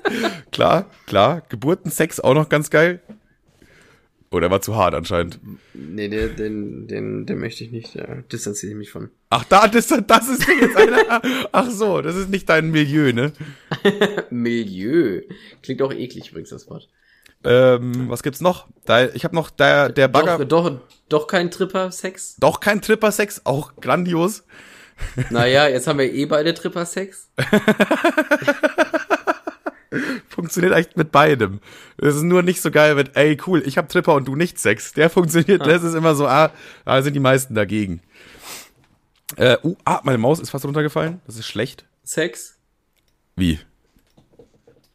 Klar, 0.51 0.91
klar. 1.07 1.43
Geburtensex 1.49 2.21
auch 2.21 2.35
noch 2.35 2.49
ganz 2.49 2.71
geil. 2.71 3.01
Oh, 4.31 4.41
der 4.41 4.51
war 4.51 4.61
zu 4.63 4.75
hart 4.75 4.95
anscheinend. 4.95 5.39
nee, 5.75 6.09
den, 6.09 6.35
den, 6.35 6.89
den, 6.89 7.27
den 7.27 7.39
möchte 7.39 7.63
ich 7.63 7.71
nicht. 7.71 7.95
Da 7.97 8.17
distanziere 8.33 8.73
ich 8.73 8.79
mich 8.79 8.91
von. 8.91 9.11
Ach, 9.31 9.45
da, 9.45 9.69
das, 9.69 9.87
das 9.89 10.29
ist 10.29 10.49
jetzt 10.49 10.77
einer. 10.77 11.23
Ach 11.53 11.71
so, 11.71 12.03
das 12.03 12.17
ist 12.17 12.31
nicht 12.31 12.49
dein 12.49 12.71
Milieu, 12.73 13.13
ne? 13.13 13.33
Milieu. 14.31 15.21
Klingt 15.63 15.83
auch 15.83 15.93
eklig 15.93 16.31
übrigens, 16.31 16.51
das 16.51 16.69
Wort. 16.69 16.89
Ähm, 17.45 18.09
was 18.09 18.23
gibt's 18.23 18.41
noch? 18.41 18.67
Da, 18.85 19.07
ich 19.07 19.25
habe 19.25 19.35
noch 19.35 19.51
der, 19.51 19.91
der 19.91 20.09
Bagger. 20.09 20.45
Doch, 20.45 20.71
doch, 20.71 20.81
doch 21.09 21.27
kein 21.27 21.51
Tripper-Sex? 21.51 22.37
Doch 22.39 22.61
kein 22.61 22.81
Tripper-Sex, 22.81 23.43
auch 23.45 23.77
grandios. 23.77 24.45
Naja, 25.31 25.69
jetzt 25.69 25.87
haben 25.87 25.99
wir 25.99 26.13
eh 26.13 26.27
beide 26.27 26.55
Tripper-Sex. 26.55 27.29
Funktioniert 30.29 30.75
echt 30.75 30.97
mit 30.97 31.13
beidem. 31.13 31.61
Es 31.99 32.17
ist 32.17 32.23
nur 32.23 32.43
nicht 32.43 32.61
so 32.61 32.71
geil 32.71 32.95
mit, 32.95 33.17
ey, 33.17 33.37
cool, 33.47 33.63
ich 33.65 33.79
hab 33.79 33.89
Tripper 33.89 34.15
und 34.15 34.27
du 34.27 34.35
nicht 34.35 34.59
Sex. 34.59 34.93
Der 34.93 35.11
funktioniert, 35.11 35.65
das 35.67 35.83
ist 35.85 35.95
immer 35.95 36.15
so, 36.15 36.27
ah, 36.27 36.51
da 36.85 37.03
sind 37.03 37.15
die 37.15 37.21
meisten 37.21 37.55
dagegen. 37.55 38.01
Äh, 39.37 39.57
uh, 39.63 39.77
ah, 39.85 40.01
meine 40.05 40.19
Maus 40.19 40.41
ist 40.41 40.51
fast 40.51 40.65
runtergefallen. 40.65 41.21
Das 41.27 41.37
ist 41.37 41.47
schlecht. 41.47 41.85
Sex? 42.03 42.59
Wie? 43.37 43.61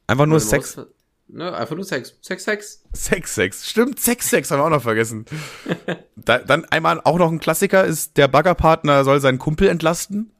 Einfach 0.07 0.25
nur 0.25 0.39
Meine 0.39 0.49
Sex. 0.49 0.77
Maus- 0.77 0.87
Ne, 1.31 1.53
einfach 1.53 1.75
nur 1.75 1.85
Sex. 1.85 2.15
Sex, 2.21 2.43
Sex. 2.43 2.83
Sex, 2.91 3.35
Sex. 3.35 3.69
Stimmt, 3.69 3.99
Sex, 3.99 4.29
Sex 4.29 4.49
haben 4.49 4.59
wir 4.59 4.65
auch 4.65 4.69
noch 4.71 4.81
vergessen. 4.81 5.25
da, 6.15 6.39
dann 6.39 6.65
einmal 6.65 6.99
auch 7.03 7.19
noch 7.19 7.31
ein 7.31 7.39
Klassiker 7.39 7.83
ist, 7.83 8.17
der 8.17 8.27
Baggerpartner 8.27 9.03
soll 9.03 9.19
seinen 9.19 9.37
Kumpel 9.37 9.67
entlasten. 9.67 10.31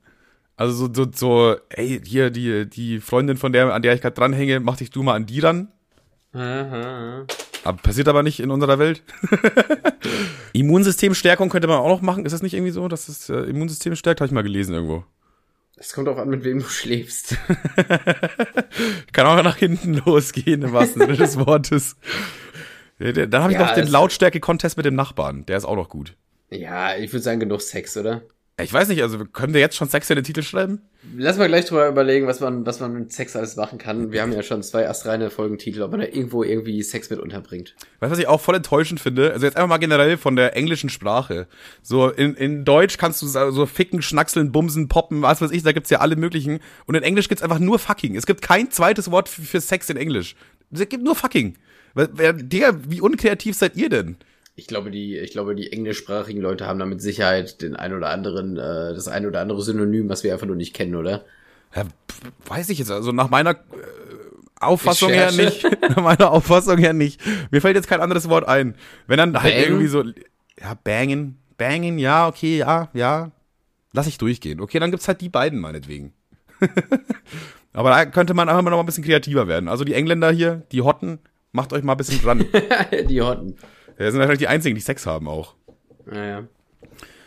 Also 0.55 0.87
so, 0.87 0.91
so, 0.91 1.11
so 1.13 1.55
ey, 1.69 2.01
hier, 2.03 2.31
die, 2.31 2.67
die 2.67 2.99
Freundin 2.99 3.37
von 3.37 3.53
der, 3.53 3.71
an 3.71 3.83
der 3.83 3.93
ich 3.93 4.01
gerade 4.01 4.15
dranhänge, 4.15 4.59
mach 4.59 4.77
dich 4.77 4.89
du 4.89 5.03
mal 5.03 5.13
an 5.13 5.27
die 5.27 5.39
ran. 5.39 5.71
Aha. 6.33 7.25
Aber 7.63 7.77
passiert 7.77 8.07
aber 8.07 8.23
nicht 8.23 8.39
in 8.39 8.49
unserer 8.49 8.79
Welt. 8.79 9.03
Immunsystemstärkung 10.53 11.49
könnte 11.49 11.67
man 11.67 11.77
auch 11.77 11.87
noch 11.87 12.01
machen. 12.01 12.25
Ist 12.25 12.33
das 12.33 12.41
nicht 12.41 12.55
irgendwie 12.55 12.71
so, 12.71 12.87
dass 12.87 13.05
das 13.05 13.29
äh, 13.29 13.41
Immunsystem 13.41 13.95
stärkt? 13.95 14.21
Habe 14.21 14.27
ich 14.27 14.33
mal 14.33 14.41
gelesen 14.41 14.73
irgendwo. 14.73 15.03
Es 15.81 15.93
kommt 15.93 16.09
auch 16.09 16.17
an, 16.17 16.29
mit 16.29 16.43
wem 16.43 16.59
du 16.59 16.65
schläfst. 16.67 17.37
Kann 19.13 19.25
auch 19.25 19.41
nach 19.43 19.55
hinten 19.55 19.93
losgehen, 20.05 20.61
im 20.61 20.73
wahrsten 20.73 21.01
Sinne 21.01 21.15
des 21.17 21.37
Wortes. 21.37 21.95
Dann 22.99 23.41
habe 23.43 23.53
ich 23.53 23.59
Ja, 23.59 23.65
noch 23.65 23.73
den 23.73 23.85
es- 23.85 23.89
Lautstärke-Contest 23.91 24.75
mit 24.75 24.85
dem 24.85 24.95
Nachbarn. 24.95 25.45
Der 25.45 25.57
ist 25.57 25.63
auch 25.65 25.77
noch 25.77 25.87
gut. 25.89 26.15
Ja, 26.49 26.95
ich 26.97 27.13
würde 27.13 27.23
sagen, 27.23 27.39
genug 27.39 27.61
Sex, 27.61 27.95
oder? 27.95 28.23
Ich 28.61 28.73
weiß 28.73 28.89
nicht, 28.89 29.01
also 29.01 29.25
können 29.25 29.53
wir 29.53 29.61
jetzt 29.61 29.75
schon 29.75 29.89
Sex 29.89 30.09
in 30.09 30.15
den 30.15 30.25
Titel 30.25 30.41
schreiben? 30.41 30.81
Lass 31.15 31.37
mal 31.37 31.47
gleich 31.47 31.65
drüber 31.65 31.87
überlegen, 31.87 32.27
was 32.27 32.39
man, 32.39 32.65
was 32.65 32.79
man 32.79 32.93
mit 32.93 33.13
Sex 33.13 33.35
alles 33.35 33.55
machen 33.55 33.77
kann. 33.77 34.11
Wir 34.11 34.21
haben 34.21 34.33
ja 34.33 34.43
schon 34.43 34.63
zwei 34.63 34.87
astreine 34.87 35.29
Folgentitel, 35.29 35.81
ob 35.81 35.91
man 35.91 36.01
da 36.01 36.05
irgendwo 36.05 36.43
irgendwie 36.43 36.83
Sex 36.83 37.09
mit 37.09 37.19
unterbringt. 37.19 37.75
Weißt 37.99 38.09
du, 38.09 38.11
was 38.11 38.19
ich 38.19 38.27
auch 38.27 38.41
voll 38.41 38.55
enttäuschend 38.55 38.99
finde? 38.99 39.31
Also 39.31 39.45
jetzt 39.45 39.55
einfach 39.55 39.69
mal 39.69 39.77
generell 39.77 40.17
von 40.17 40.35
der 40.35 40.55
englischen 40.55 40.89
Sprache. 40.89 41.47
So 41.81 42.09
in, 42.09 42.35
in 42.35 42.65
Deutsch 42.65 42.97
kannst 42.97 43.21
du 43.21 43.27
so 43.27 43.65
ficken, 43.65 44.01
schnackseln, 44.01 44.51
bumsen, 44.51 44.89
poppen, 44.89 45.21
was 45.21 45.41
weiß 45.41 45.51
ich, 45.51 45.63
da 45.63 45.71
gibt's 45.71 45.89
ja 45.89 45.99
alle 45.99 46.15
möglichen. 46.15 46.59
Und 46.85 46.95
in 46.95 47.03
Englisch 47.03 47.29
gibt's 47.29 47.43
einfach 47.43 47.59
nur 47.59 47.79
fucking. 47.79 48.15
Es 48.15 48.25
gibt 48.25 48.41
kein 48.41 48.71
zweites 48.71 49.09
Wort 49.09 49.29
für, 49.29 49.41
für 49.41 49.61
Sex 49.61 49.89
in 49.89 49.97
Englisch. 49.97 50.35
Es 50.71 50.87
gibt 50.89 51.03
nur 51.03 51.15
fucking. 51.15 51.55
Digga, 51.95 52.77
wie 52.87 53.01
unkreativ 53.01 53.55
seid 53.55 53.75
ihr 53.75 53.89
denn? 53.89 54.17
Ich 54.59 54.67
glaube, 54.67 54.91
die, 54.91 55.17
ich 55.17 55.31
glaube, 55.31 55.55
die 55.55 55.71
englischsprachigen 55.71 56.41
Leute 56.41 56.67
haben 56.67 56.79
da 56.79 56.85
mit 56.85 57.01
Sicherheit 57.01 57.61
den 57.61 57.77
ein 57.77 57.93
oder 57.93 58.09
anderen, 58.09 58.57
äh, 58.57 58.93
das 58.93 59.07
ein 59.07 59.25
oder 59.25 59.39
andere 59.39 59.61
Synonym, 59.61 60.09
was 60.09 60.25
wir 60.25 60.33
einfach 60.33 60.47
nur 60.47 60.57
nicht 60.57 60.75
kennen, 60.75 60.95
oder? 60.95 61.23
Ja, 61.73 61.85
weiß 62.45 62.69
ich 62.69 62.79
jetzt, 62.79 62.91
also 62.91 63.13
nach 63.13 63.29
meiner 63.29 63.51
äh, 63.51 63.55
Auffassung 64.59 65.11
her 65.11 65.31
nicht. 65.31 65.63
nach 65.89 66.03
meiner 66.03 66.31
Auffassung 66.31 66.77
her 66.77 66.91
nicht. 66.91 67.21
Mir 67.51 67.61
fällt 67.61 67.77
jetzt 67.77 67.87
kein 67.87 68.01
anderes 68.01 68.27
Wort 68.27 68.47
ein. 68.47 68.75
Wenn 69.07 69.17
dann 69.17 69.41
halt 69.41 69.55
Bang? 69.55 69.63
irgendwie 69.63 69.87
so, 69.87 70.03
ja, 70.59 70.73
bangen, 70.83 71.37
bangen, 71.57 71.97
ja, 71.97 72.27
okay, 72.27 72.57
ja, 72.57 72.89
ja. 72.93 73.31
Lass 73.93 74.07
ich 74.07 74.17
durchgehen. 74.17 74.59
Okay, 74.59 74.79
dann 74.79 74.91
gibt's 74.91 75.07
halt 75.07 75.21
die 75.21 75.29
beiden 75.29 75.59
meinetwegen. 75.59 76.13
Aber 77.73 77.91
da 77.91 78.05
könnte 78.05 78.33
man 78.33 78.49
einfach 78.49 78.61
mal 78.61 78.71
noch 78.71 78.79
ein 78.81 78.85
bisschen 78.85 79.05
kreativer 79.05 79.47
werden. 79.47 79.69
Also 79.69 79.85
die 79.85 79.93
Engländer 79.93 80.31
hier, 80.31 80.63
die 80.73 80.81
Hotten, 80.81 81.19
macht 81.53 81.71
euch 81.71 81.83
mal 81.83 81.93
ein 81.93 81.97
bisschen 81.97 82.21
dran. 82.21 82.45
die 83.09 83.21
Hotten. 83.21 83.55
Ja, 83.99 84.09
sind 84.09 84.19
wahrscheinlich 84.19 84.39
die 84.39 84.47
einzigen, 84.47 84.75
die 84.75 84.81
Sex 84.81 85.05
haben 85.05 85.27
auch. 85.27 85.55
Naja. 86.05 86.47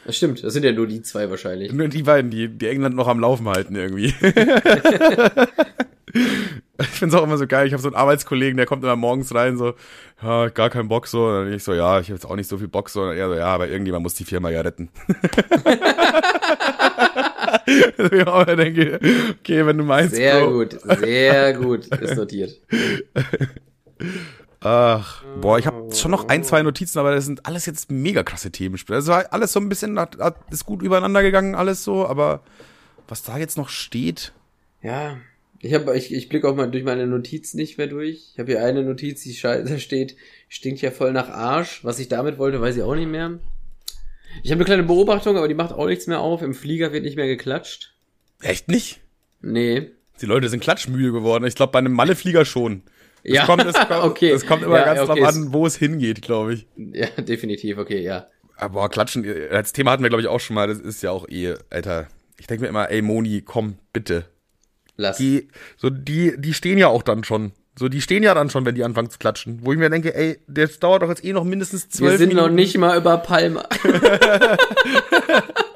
Das 0.04 0.16
stimmt, 0.16 0.42
das 0.42 0.52
sind 0.52 0.64
ja 0.64 0.72
nur 0.72 0.88
die 0.88 1.02
zwei 1.02 1.30
wahrscheinlich. 1.30 1.72
Nur 1.72 1.86
die 1.88 2.02
beiden, 2.02 2.30
die, 2.30 2.48
die 2.48 2.66
England 2.66 2.96
noch 2.96 3.06
am 3.06 3.20
Laufen 3.20 3.48
halten 3.48 3.76
irgendwie. 3.76 4.06
ich 6.12 6.88
find's 6.88 7.14
auch 7.14 7.22
immer 7.22 7.38
so 7.38 7.46
geil. 7.46 7.68
Ich 7.68 7.72
habe 7.72 7.82
so 7.82 7.88
einen 7.88 7.94
Arbeitskollegen, 7.94 8.56
der 8.56 8.66
kommt 8.66 8.82
immer 8.82 8.96
morgens 8.96 9.32
rein, 9.34 9.56
so, 9.56 9.74
ja, 10.20 10.48
gar 10.48 10.70
keinen 10.70 10.88
Bock 10.88 11.06
so. 11.06 11.26
Und 11.26 11.44
dann 11.44 11.52
ich 11.52 11.62
so, 11.62 11.72
ja, 11.74 12.00
ich 12.00 12.08
habe 12.08 12.14
jetzt 12.14 12.24
auch 12.24 12.34
nicht 12.34 12.48
so 12.48 12.58
viel 12.58 12.66
Bock 12.66 12.88
so. 12.88 13.02
Und 13.02 13.16
er 13.16 13.28
so, 13.28 13.34
ja, 13.34 13.46
aber 13.46 13.68
irgendjemand 13.68 14.02
muss 14.02 14.14
die 14.14 14.24
Firma 14.24 14.50
ja 14.50 14.62
retten. 14.62 14.88
ich 17.66 18.56
denke, 18.56 18.98
okay, 19.38 19.66
wenn 19.66 19.78
du 19.78 19.84
meinst. 19.84 20.16
Sehr 20.16 20.40
Bro. 20.40 20.52
gut, 20.52 20.76
sehr 20.80 21.54
gut, 21.54 21.86
ist 21.86 22.16
notiert. 22.16 22.60
Ach, 24.64 25.24
boah, 25.40 25.58
ich 25.58 25.66
habe 25.66 25.92
schon 25.94 26.12
noch 26.12 26.28
ein, 26.28 26.44
zwei 26.44 26.62
Notizen, 26.62 26.98
aber 26.98 27.14
das 27.14 27.24
sind 27.24 27.46
alles 27.46 27.66
jetzt 27.66 27.90
mega 27.90 28.22
krasse 28.22 28.52
Themen. 28.52 28.78
Das 28.86 29.06
war 29.08 29.32
alles 29.32 29.52
so 29.52 29.60
ein 29.60 29.68
bisschen, 29.68 29.98
ist 30.50 30.66
gut 30.66 30.82
übereinander 30.82 31.22
gegangen, 31.22 31.54
alles 31.54 31.82
so, 31.82 32.06
aber 32.06 32.42
was 33.08 33.24
da 33.24 33.38
jetzt 33.38 33.56
noch 33.56 33.68
steht. 33.68 34.32
Ja, 34.82 35.16
ich 35.58 35.74
habe, 35.74 35.96
ich, 35.96 36.12
ich 36.12 36.28
blicke 36.28 36.48
auch 36.48 36.54
mal 36.54 36.70
durch 36.70 36.84
meine 36.84 37.06
Notizen 37.06 37.56
nicht 37.56 37.78
mehr 37.78 37.86
durch. 37.88 38.30
Ich 38.32 38.38
habe 38.38 38.52
hier 38.52 38.64
eine 38.64 38.82
Notiz, 38.82 39.22
die 39.22 39.36
da 39.40 39.78
steht, 39.78 40.16
stinkt 40.48 40.80
ja 40.80 40.90
voll 40.90 41.12
nach 41.12 41.28
Arsch. 41.28 41.84
Was 41.84 41.98
ich 41.98 42.08
damit 42.08 42.38
wollte, 42.38 42.60
weiß 42.60 42.76
ich 42.76 42.82
auch 42.82 42.94
nicht 42.94 43.08
mehr. 43.08 43.38
Ich 44.42 44.50
habe 44.50 44.60
eine 44.60 44.64
kleine 44.64 44.82
Beobachtung, 44.84 45.36
aber 45.36 45.46
die 45.46 45.54
macht 45.54 45.72
auch 45.72 45.86
nichts 45.86 46.06
mehr 46.06 46.20
auf. 46.20 46.42
Im 46.42 46.54
Flieger 46.54 46.92
wird 46.92 47.04
nicht 47.04 47.16
mehr 47.16 47.26
geklatscht. 47.26 47.94
Echt 48.40 48.68
nicht? 48.68 49.00
Nee. 49.40 49.90
Die 50.20 50.26
Leute 50.26 50.48
sind 50.48 50.60
klatschmüde 50.60 51.12
geworden. 51.12 51.44
Ich 51.44 51.54
glaube, 51.54 51.72
bei 51.72 51.78
einem 51.78 51.92
Malleflieger 51.92 52.44
schon. 52.44 52.82
Es 53.22 53.34
ja, 53.34 53.46
kommt, 53.46 53.64
es 53.64 53.74
kommt, 53.88 53.90
okay. 54.04 54.30
Es 54.30 54.46
kommt 54.46 54.62
immer 54.62 54.78
ja, 54.78 54.94
ganz 54.94 55.08
okay. 55.08 55.20
drauf 55.20 55.28
an, 55.28 55.52
wo 55.52 55.66
es 55.66 55.76
hingeht, 55.76 56.22
glaube 56.22 56.54
ich. 56.54 56.66
Ja, 56.76 57.06
definitiv, 57.18 57.78
okay, 57.78 58.02
ja. 58.02 58.26
Aber 58.56 58.88
Klatschen, 58.88 59.24
als 59.50 59.72
Thema 59.72 59.92
hatten 59.92 60.02
wir, 60.02 60.08
glaube 60.08 60.22
ich, 60.22 60.28
auch 60.28 60.40
schon 60.40 60.54
mal. 60.54 60.68
Das 60.68 60.78
ist 60.78 61.02
ja 61.02 61.10
auch 61.10 61.28
eh, 61.28 61.54
Alter. 61.70 62.06
Ich 62.38 62.46
denke 62.46 62.62
mir 62.62 62.68
immer, 62.68 62.90
ey, 62.90 63.02
Moni, 63.02 63.42
komm, 63.42 63.76
bitte. 63.92 64.26
Lass. 64.96 65.16
Die, 65.16 65.48
so, 65.76 65.90
die, 65.90 66.34
die 66.38 66.54
stehen 66.54 66.78
ja 66.78 66.88
auch 66.88 67.02
dann 67.02 67.24
schon. 67.24 67.52
So, 67.78 67.88
die 67.88 68.02
stehen 68.02 68.22
ja 68.22 68.34
dann 68.34 68.50
schon, 68.50 68.66
wenn 68.66 68.74
die 68.74 68.84
anfangen 68.84 69.08
zu 69.10 69.18
klatschen. 69.18 69.60
Wo 69.62 69.72
ich 69.72 69.78
mir 69.78 69.88
denke, 69.88 70.14
ey, 70.14 70.38
das 70.46 70.78
dauert 70.78 71.02
doch 71.02 71.08
jetzt 71.08 71.24
eh 71.24 71.32
noch 71.32 71.44
mindestens 71.44 71.88
zwölf 71.88 72.00
Minuten. 72.00 72.12
Wir 72.12 72.18
sind 72.18 72.28
Minuten. 72.28 72.48
noch 72.48 72.54
nicht 72.54 72.76
mal 72.76 72.98
über 72.98 73.16
Palma. 73.18 73.66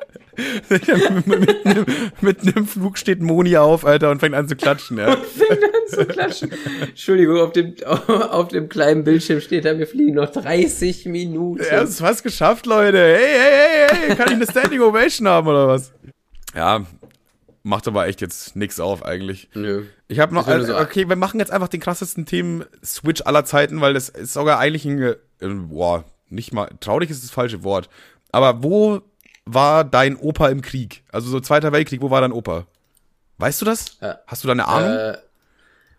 mitten, 0.68 1.86
mitten 2.20 2.48
im 2.48 2.66
Flug 2.66 2.98
steht 2.98 3.20
Moni 3.20 3.56
auf, 3.56 3.84
Alter, 3.84 4.10
und 4.10 4.20
fängt 4.20 4.34
an 4.34 4.48
zu 4.48 4.56
klatschen, 4.56 4.98
ja. 4.98 5.14
Und 5.14 5.24
fängt 5.24 5.62
an 5.62 5.70
zu 5.88 6.04
klatschen. 6.06 6.50
Entschuldigung, 6.80 7.40
auf 7.40 7.52
dem, 7.52 7.74
auf 7.84 8.48
dem 8.48 8.68
kleinen 8.68 9.04
Bildschirm 9.04 9.40
steht 9.40 9.64
da, 9.64 9.78
wir 9.78 9.86
fliegen 9.86 10.14
noch 10.14 10.30
30 10.30 11.06
Minuten. 11.06 11.62
Ja, 11.62 11.82
es 11.82 11.90
ist 11.90 12.00
fast 12.00 12.22
geschafft, 12.22 12.66
Leute. 12.66 12.98
Hey, 12.98 13.38
hey, 13.38 13.88
hey, 13.88 13.98
hey, 14.08 14.16
kann 14.16 14.28
ich 14.28 14.34
eine 14.34 14.46
Standing 14.46 14.80
Ovation 14.80 15.28
haben 15.28 15.48
oder 15.48 15.68
was? 15.68 15.92
Ja, 16.54 16.86
macht 17.62 17.88
aber 17.88 18.06
echt 18.06 18.20
jetzt 18.20 18.56
nix 18.56 18.80
auf 18.80 19.04
eigentlich. 19.04 19.48
Nö. 19.54 19.84
Ich 20.08 20.20
habe 20.20 20.34
noch, 20.34 20.46
also, 20.46 20.78
okay, 20.78 21.08
wir 21.08 21.16
machen 21.16 21.40
jetzt 21.40 21.50
einfach 21.50 21.68
den 21.68 21.80
krassesten 21.80 22.24
Themen-Switch 22.24 23.22
aller 23.22 23.44
Zeiten, 23.44 23.80
weil 23.80 23.92
das 23.92 24.08
ist 24.08 24.32
sogar 24.32 24.58
eigentlich 24.58 24.84
ein, 24.84 25.02
äh, 25.02 25.16
boah, 25.40 26.04
nicht 26.28 26.52
mal, 26.52 26.70
traurig 26.80 27.10
ist 27.10 27.24
das 27.24 27.30
falsche 27.30 27.64
Wort. 27.64 27.88
Aber 28.30 28.62
wo 28.62 29.02
war 29.46 29.84
dein 29.84 30.16
Opa 30.16 30.48
im 30.48 30.60
Krieg? 30.60 31.02
Also 31.12 31.30
so 31.30 31.40
Zweiter 31.40 31.72
Weltkrieg, 31.72 32.02
wo 32.02 32.10
war 32.10 32.20
dein 32.20 32.32
Opa? 32.32 32.66
Weißt 33.38 33.60
du 33.60 33.64
das? 33.64 33.98
Äh, 34.00 34.14
Hast 34.26 34.44
du 34.44 34.48
da 34.48 34.52
eine 34.52 34.66
Ahnung? 34.66 34.92
Äh, 34.92 35.18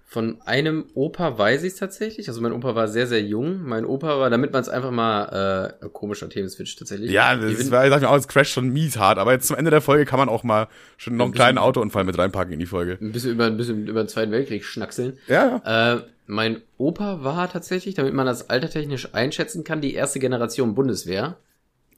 von 0.10 0.42
einem 0.46 0.86
Opa 0.94 1.38
weiß 1.38 1.64
ich 1.64 1.74
es 1.74 1.80
tatsächlich. 1.80 2.30
Also 2.30 2.42
mein 2.42 2.54
Opa 2.54 2.76
war 2.76 2.88
sehr, 2.88 3.08
sehr 3.08 3.22
jung. 3.22 3.64
Mein 3.64 3.86
Opa 3.86 4.20
war, 4.20 4.30
damit 4.30 4.54
man 4.54 4.62
es 4.62 4.70
einfach 4.70 4.90
mal, 4.90 5.76
äh, 5.84 5.90
komischer 5.90 6.30
Themenswitch 6.30 6.78
tatsächlich. 6.78 7.12
Ja, 7.12 7.36
das 7.36 7.72
war, 7.72 7.88
sag 7.90 8.02
ich 8.02 8.08
mal, 8.08 8.16
das 8.16 8.28
Crash 8.28 8.52
schon 8.52 8.70
mies 8.70 8.98
hart. 8.98 9.18
Aber 9.18 9.34
jetzt 9.34 9.48
zum 9.48 9.58
Ende 9.58 9.70
der 9.70 9.82
Folge 9.82 10.06
kann 10.06 10.18
man 10.18 10.30
auch 10.30 10.44
mal 10.44 10.70
schon 10.96 11.18
noch 11.18 11.26
einen 11.26 11.34
kleinen 11.34 11.58
Autounfall 11.58 12.06
mit 12.06 12.18
reinpacken 12.18 12.54
in 12.54 12.60
die 12.60 12.66
Folge. 12.66 12.98
Ein 13.02 13.12
bisschen 13.12 13.32
über, 13.32 13.46
ein 13.46 13.58
bisschen 13.58 13.86
über 13.86 14.04
den 14.04 14.08
Zweiten 14.08 14.32
Weltkrieg 14.32 14.64
schnackseln. 14.64 15.18
Ja. 15.28 15.62
ja. 15.66 15.96
Äh, 15.96 16.02
mein 16.26 16.62
Opa 16.78 17.24
war 17.24 17.52
tatsächlich, 17.52 17.96
damit 17.96 18.14
man 18.14 18.26
das 18.26 18.50
altertechnisch 18.50 19.14
einschätzen 19.14 19.64
kann, 19.66 19.82
die 19.82 19.94
erste 19.94 20.20
Generation 20.20 20.74
Bundeswehr. 20.74 21.38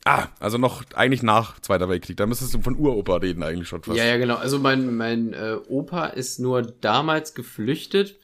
Ah, 0.06 0.28
also 0.40 0.58
noch 0.58 0.84
eigentlich 0.96 1.24
nach 1.24 1.60
Zweiter 1.60 1.90
Weltkrieg. 1.90 2.18
Da 2.18 2.26
müsstest 2.26 2.54
du 2.54 2.62
von 2.62 2.78
Uropa 2.78 3.18
reden 3.18 3.44
eigentlich 3.44 3.68
schon 3.68 3.84
fast. 3.84 3.98
Ja, 3.98 4.06
ja, 4.06 4.18
genau. 4.18 4.36
Also 4.36 4.60
mein, 4.60 4.96
mein 4.96 5.34
äh, 5.34 5.58
Opa 5.68 6.08
ist 6.08 6.40
nur 6.40 6.62
damals 6.62 7.34
geflüchtet 7.34 8.16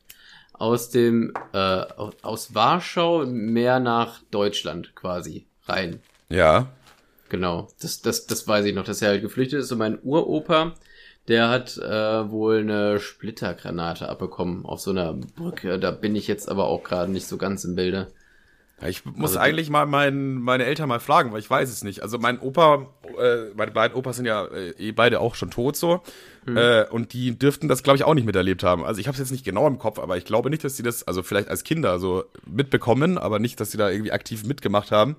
aus 0.54 0.90
dem 0.90 1.34
äh, 1.54 1.58
aus 1.58 2.56
Warschau 2.56 3.26
mehr 3.26 3.80
nach 3.80 4.22
Deutschland 4.32 4.96
quasi 4.96 5.46
rein. 5.66 6.00
Ja. 6.30 6.72
Genau. 7.30 7.68
Das, 7.82 8.02
das, 8.02 8.26
das 8.26 8.48
weiß 8.48 8.66
ich 8.66 8.74
noch, 8.74 8.86
dass 8.86 9.02
er 9.02 9.10
halt 9.10 9.22
geflüchtet 9.22 9.60
ist. 9.60 9.72
Und 9.72 9.80
mein 9.80 10.00
Uropa, 10.02 10.76
der 11.28 11.50
hat 11.50 11.78
äh, 11.78 12.30
wohl 12.30 12.60
eine 12.60 13.00
Splittergranate 13.00 14.08
abbekommen 14.08 14.66
auf 14.66 14.80
so 14.80 14.92
einer 14.92 15.14
Brücke. 15.14 15.78
Da 15.78 15.92
bin 15.92 16.16
ich 16.16 16.28
jetzt 16.28 16.48
aber 16.48 16.66
auch 16.66 16.84
gerade 16.84 17.12
nicht 17.12 17.28
so 17.28 17.38
ganz 17.38 17.66
im 17.66 17.76
Bilde. 17.76 18.12
Ich 18.86 19.06
muss 19.06 19.32
also, 19.32 19.40
eigentlich 19.40 19.70
mal 19.70 19.86
mein, 19.86 20.36
meine 20.36 20.66
Eltern 20.66 20.90
mal 20.90 21.00
fragen, 21.00 21.32
weil 21.32 21.40
ich 21.40 21.50
weiß 21.50 21.70
es 21.70 21.84
nicht. 21.84 22.02
Also 22.02 22.18
mein 22.20 22.40
Opa, 22.40 22.88
äh, 23.18 23.54
meine 23.56 23.72
beiden 23.72 23.96
Opas 23.96 24.18
sind 24.18 24.26
ja 24.26 24.46
äh, 24.46 24.72
eh 24.72 24.92
beide 24.92 25.22
auch 25.22 25.36
schon 25.36 25.50
tot 25.50 25.78
so. 25.78 26.02
Mhm. 26.46 26.58
Äh, 26.58 26.84
und 26.90 27.14
die 27.14 27.40
dürften 27.40 27.70
das, 27.70 27.84
glaube 27.84 27.98
ich, 27.98 28.04
auch 28.04 28.14
nicht 28.14 28.26
miterlebt 28.26 28.64
haben. 28.64 28.84
Also 28.84 29.00
ich 29.00 29.08
habe 29.08 29.16
es 29.16 29.20
jetzt 29.20 29.32
nicht 29.32 29.46
genau 29.46 29.66
im 29.68 29.80
Kopf, 29.80 29.98
aber 29.98 30.18
ich 30.18 30.26
glaube 30.26 30.50
nicht, 30.50 30.64
dass 30.64 30.76
sie 30.76 30.84
das, 30.84 31.08
also 31.08 31.24
vielleicht 31.24 31.48
als 31.48 31.64
Kinder 31.64 32.00
so 32.00 32.26
mitbekommen, 32.46 33.18
aber 33.18 33.40
nicht, 33.40 33.60
dass 33.62 33.72
sie 33.72 33.78
da 33.78 33.90
irgendwie 33.90 34.12
aktiv 34.12 34.44
mitgemacht 34.44 34.92
haben. 34.92 35.16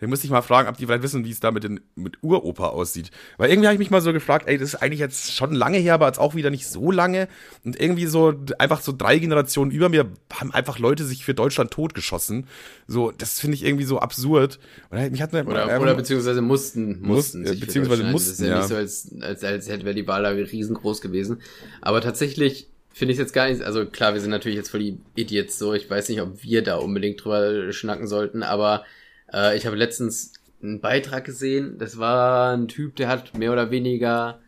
Dann 0.00 0.10
müsste 0.10 0.26
ich 0.26 0.30
mal 0.30 0.42
fragen, 0.42 0.68
ob 0.68 0.76
die 0.76 0.86
vielleicht 0.86 1.02
wissen, 1.02 1.24
wie 1.24 1.30
es 1.30 1.40
da 1.40 1.50
mit, 1.50 1.64
den, 1.64 1.80
mit 1.94 2.22
Uropa 2.22 2.68
aussieht. 2.68 3.10
Weil 3.36 3.50
irgendwie 3.50 3.66
habe 3.68 3.74
ich 3.74 3.78
mich 3.78 3.90
mal 3.90 4.00
so 4.00 4.12
gefragt, 4.12 4.48
ey, 4.48 4.56
das 4.56 4.74
ist 4.74 4.82
eigentlich 4.82 5.00
jetzt 5.00 5.32
schon 5.34 5.52
lange 5.52 5.78
her, 5.78 5.94
aber 5.94 6.06
jetzt 6.06 6.18
auch 6.18 6.34
wieder 6.34 6.50
nicht 6.50 6.66
so 6.66 6.90
lange. 6.90 7.28
Und 7.64 7.78
irgendwie 7.78 8.06
so, 8.06 8.34
einfach 8.58 8.80
so 8.80 8.92
drei 8.96 9.18
Generationen 9.18 9.70
über 9.70 9.88
mir 9.88 10.10
haben 10.32 10.52
einfach 10.52 10.78
Leute 10.78 11.04
sich 11.04 11.24
für 11.24 11.34
Deutschland 11.34 11.70
totgeschossen. 11.70 12.46
So, 12.86 13.10
das 13.10 13.40
finde 13.40 13.56
ich 13.56 13.64
irgendwie 13.64 13.84
so 13.84 13.98
absurd. 13.98 14.58
Und 14.90 15.10
mich 15.10 15.20
hat 15.20 15.34
oder, 15.34 15.70
ähm, 15.70 15.82
oder 15.82 15.94
beziehungsweise 15.94 16.40
mussten, 16.40 17.00
mussten. 17.02 17.42
Muss, 17.42 17.60
beziehungsweise 17.60 18.04
mussten, 18.04 18.30
Das 18.30 18.38
ist 18.38 18.40
ja, 18.40 18.48
ja, 18.48 18.58
nicht 18.58 18.68
so, 18.68 18.76
als, 18.76 19.10
als, 19.20 19.44
als 19.44 19.68
hätte 19.68 19.94
die 19.94 20.06
Wahl 20.06 20.22
da 20.22 20.30
riesengroß 20.30 21.00
gewesen. 21.00 21.42
Aber 21.82 22.00
tatsächlich 22.00 22.68
finde 22.92 23.12
ich 23.12 23.18
jetzt 23.18 23.32
gar 23.32 23.48
nicht, 23.48 23.62
also 23.62 23.86
klar, 23.86 24.14
wir 24.14 24.20
sind 24.20 24.30
natürlich 24.30 24.56
jetzt 24.56 24.70
voll 24.70 24.80
die 24.80 24.98
Idiots 25.14 25.58
so. 25.58 25.74
Ich 25.74 25.88
weiß 25.88 26.08
nicht, 26.08 26.20
ob 26.20 26.42
wir 26.42 26.62
da 26.62 26.76
unbedingt 26.76 27.22
drüber 27.22 27.72
schnacken 27.72 28.06
sollten, 28.06 28.42
aber 28.42 28.84
äh, 29.32 29.56
ich 29.56 29.66
habe 29.66 29.76
letztens 29.76 30.32
einen 30.62 30.80
Beitrag 30.80 31.24
gesehen, 31.24 31.78
das 31.78 31.98
war 31.98 32.54
ein 32.56 32.68
Typ, 32.68 32.96
der 32.96 33.08
hat 33.08 33.36
mehr 33.36 33.52
oder 33.52 33.70
weniger, 33.70 34.40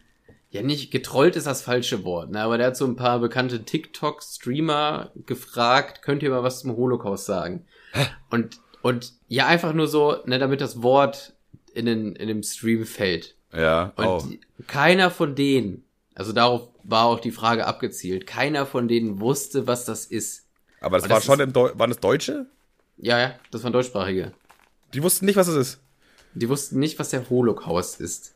ja 0.51 0.63
nicht, 0.63 0.91
getrollt 0.91 1.37
ist 1.37 1.47
das 1.47 1.63
falsche 1.63 2.05
Wort, 2.05 2.31
ne, 2.31 2.43
aber 2.43 2.59
der 2.59 2.69
hat 2.69 2.77
so 2.77 2.87
ein 2.87 2.97
paar 2.97 3.19
bekannte 3.19 3.65
TikTok-Streamer 3.65 5.11
gefragt, 5.27 6.03
könnt 6.03 6.23
ihr 6.23 6.31
mal 6.31 6.43
was 6.43 6.61
zum 6.61 6.77
Holocaust 6.77 7.27
sagen? 7.27 7.65
Und, 8.31 8.59
und 8.83 9.13
ja, 9.29 9.47
einfach 9.47 9.73
nur 9.73 9.89
so, 9.89 10.17
ne, 10.27 10.39
damit 10.39 10.61
das 10.61 10.83
Wort 10.83 11.35
in 11.75 11.87
den, 11.87 12.15
in 12.17 12.29
dem 12.29 12.43
Stream 12.43 12.85
fällt. 12.85 13.37
Ja, 13.53 13.93
und 13.97 14.07
oh. 14.07 14.23
keiner 14.67 15.11
von 15.11 15.35
denen, 15.35 15.85
also 16.15 16.33
darauf 16.33 16.69
war 16.85 17.07
auch 17.07 17.21
die 17.21 17.31
Frage 17.31 17.67
abgezielt, 17.67 18.27
keiner 18.27 18.67
von 18.67 18.89
denen 18.89 19.21
wusste, 19.21 19.67
was 19.67 19.85
das 19.85 20.07
ist. 20.07 20.47
Aber 20.81 20.99
das 20.99 21.09
war 21.09 21.17
das 21.17 21.25
schon 21.25 21.41
ist, 21.41 21.47
im 21.47 21.53
Deu 21.53 21.71
waren 21.75 21.91
das 21.91 22.01
Deutsche? 22.01 22.47
Ja, 22.97 23.19
ja, 23.19 23.35
das 23.51 23.63
waren 23.65 23.73
deutschsprachige. 23.73 24.33
Die 24.95 25.03
wussten 25.03 25.27
nicht, 25.27 25.37
was 25.37 25.49
es 25.49 25.57
ist. 25.57 25.81
Die 26.35 26.49
wussten 26.49 26.79
nicht, 26.79 26.99
was 26.99 27.11
der 27.11 27.29
Holocaust 27.29 28.01
ist. 28.01 28.35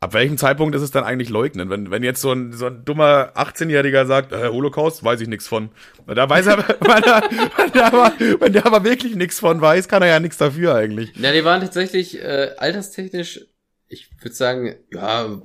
Ab 0.00 0.12
welchem 0.12 0.38
Zeitpunkt 0.38 0.76
ist 0.76 0.82
es 0.82 0.92
dann 0.92 1.02
eigentlich 1.02 1.28
leugnen? 1.28 1.70
Wenn, 1.70 1.90
wenn 1.90 2.04
jetzt 2.04 2.20
so 2.20 2.30
ein, 2.30 2.52
so 2.52 2.66
ein 2.66 2.84
dummer 2.84 3.32
18-Jähriger 3.34 4.06
sagt, 4.06 4.32
äh, 4.32 4.48
Holocaust, 4.48 5.02
weiß 5.02 5.20
ich 5.20 5.28
nichts 5.28 5.48
von. 5.48 5.70
Da 6.06 6.30
weiß 6.30 6.46
er, 6.46 6.58
wenn, 6.80 7.02
er, 7.02 7.22
wenn, 7.56 7.72
der 7.72 7.86
aber, 7.86 8.12
wenn 8.38 8.52
der 8.52 8.64
aber 8.64 8.84
wirklich 8.84 9.16
nichts 9.16 9.40
von 9.40 9.60
weiß, 9.60 9.88
kann 9.88 10.02
er 10.02 10.08
ja 10.08 10.20
nichts 10.20 10.36
dafür 10.36 10.76
eigentlich. 10.76 11.16
Ja, 11.16 11.32
die 11.32 11.44
waren 11.44 11.60
tatsächlich 11.60 12.22
äh, 12.22 12.54
alterstechnisch, 12.58 13.40
ich 13.88 14.08
würde 14.20 14.36
sagen, 14.36 14.76
ja, 14.92 15.40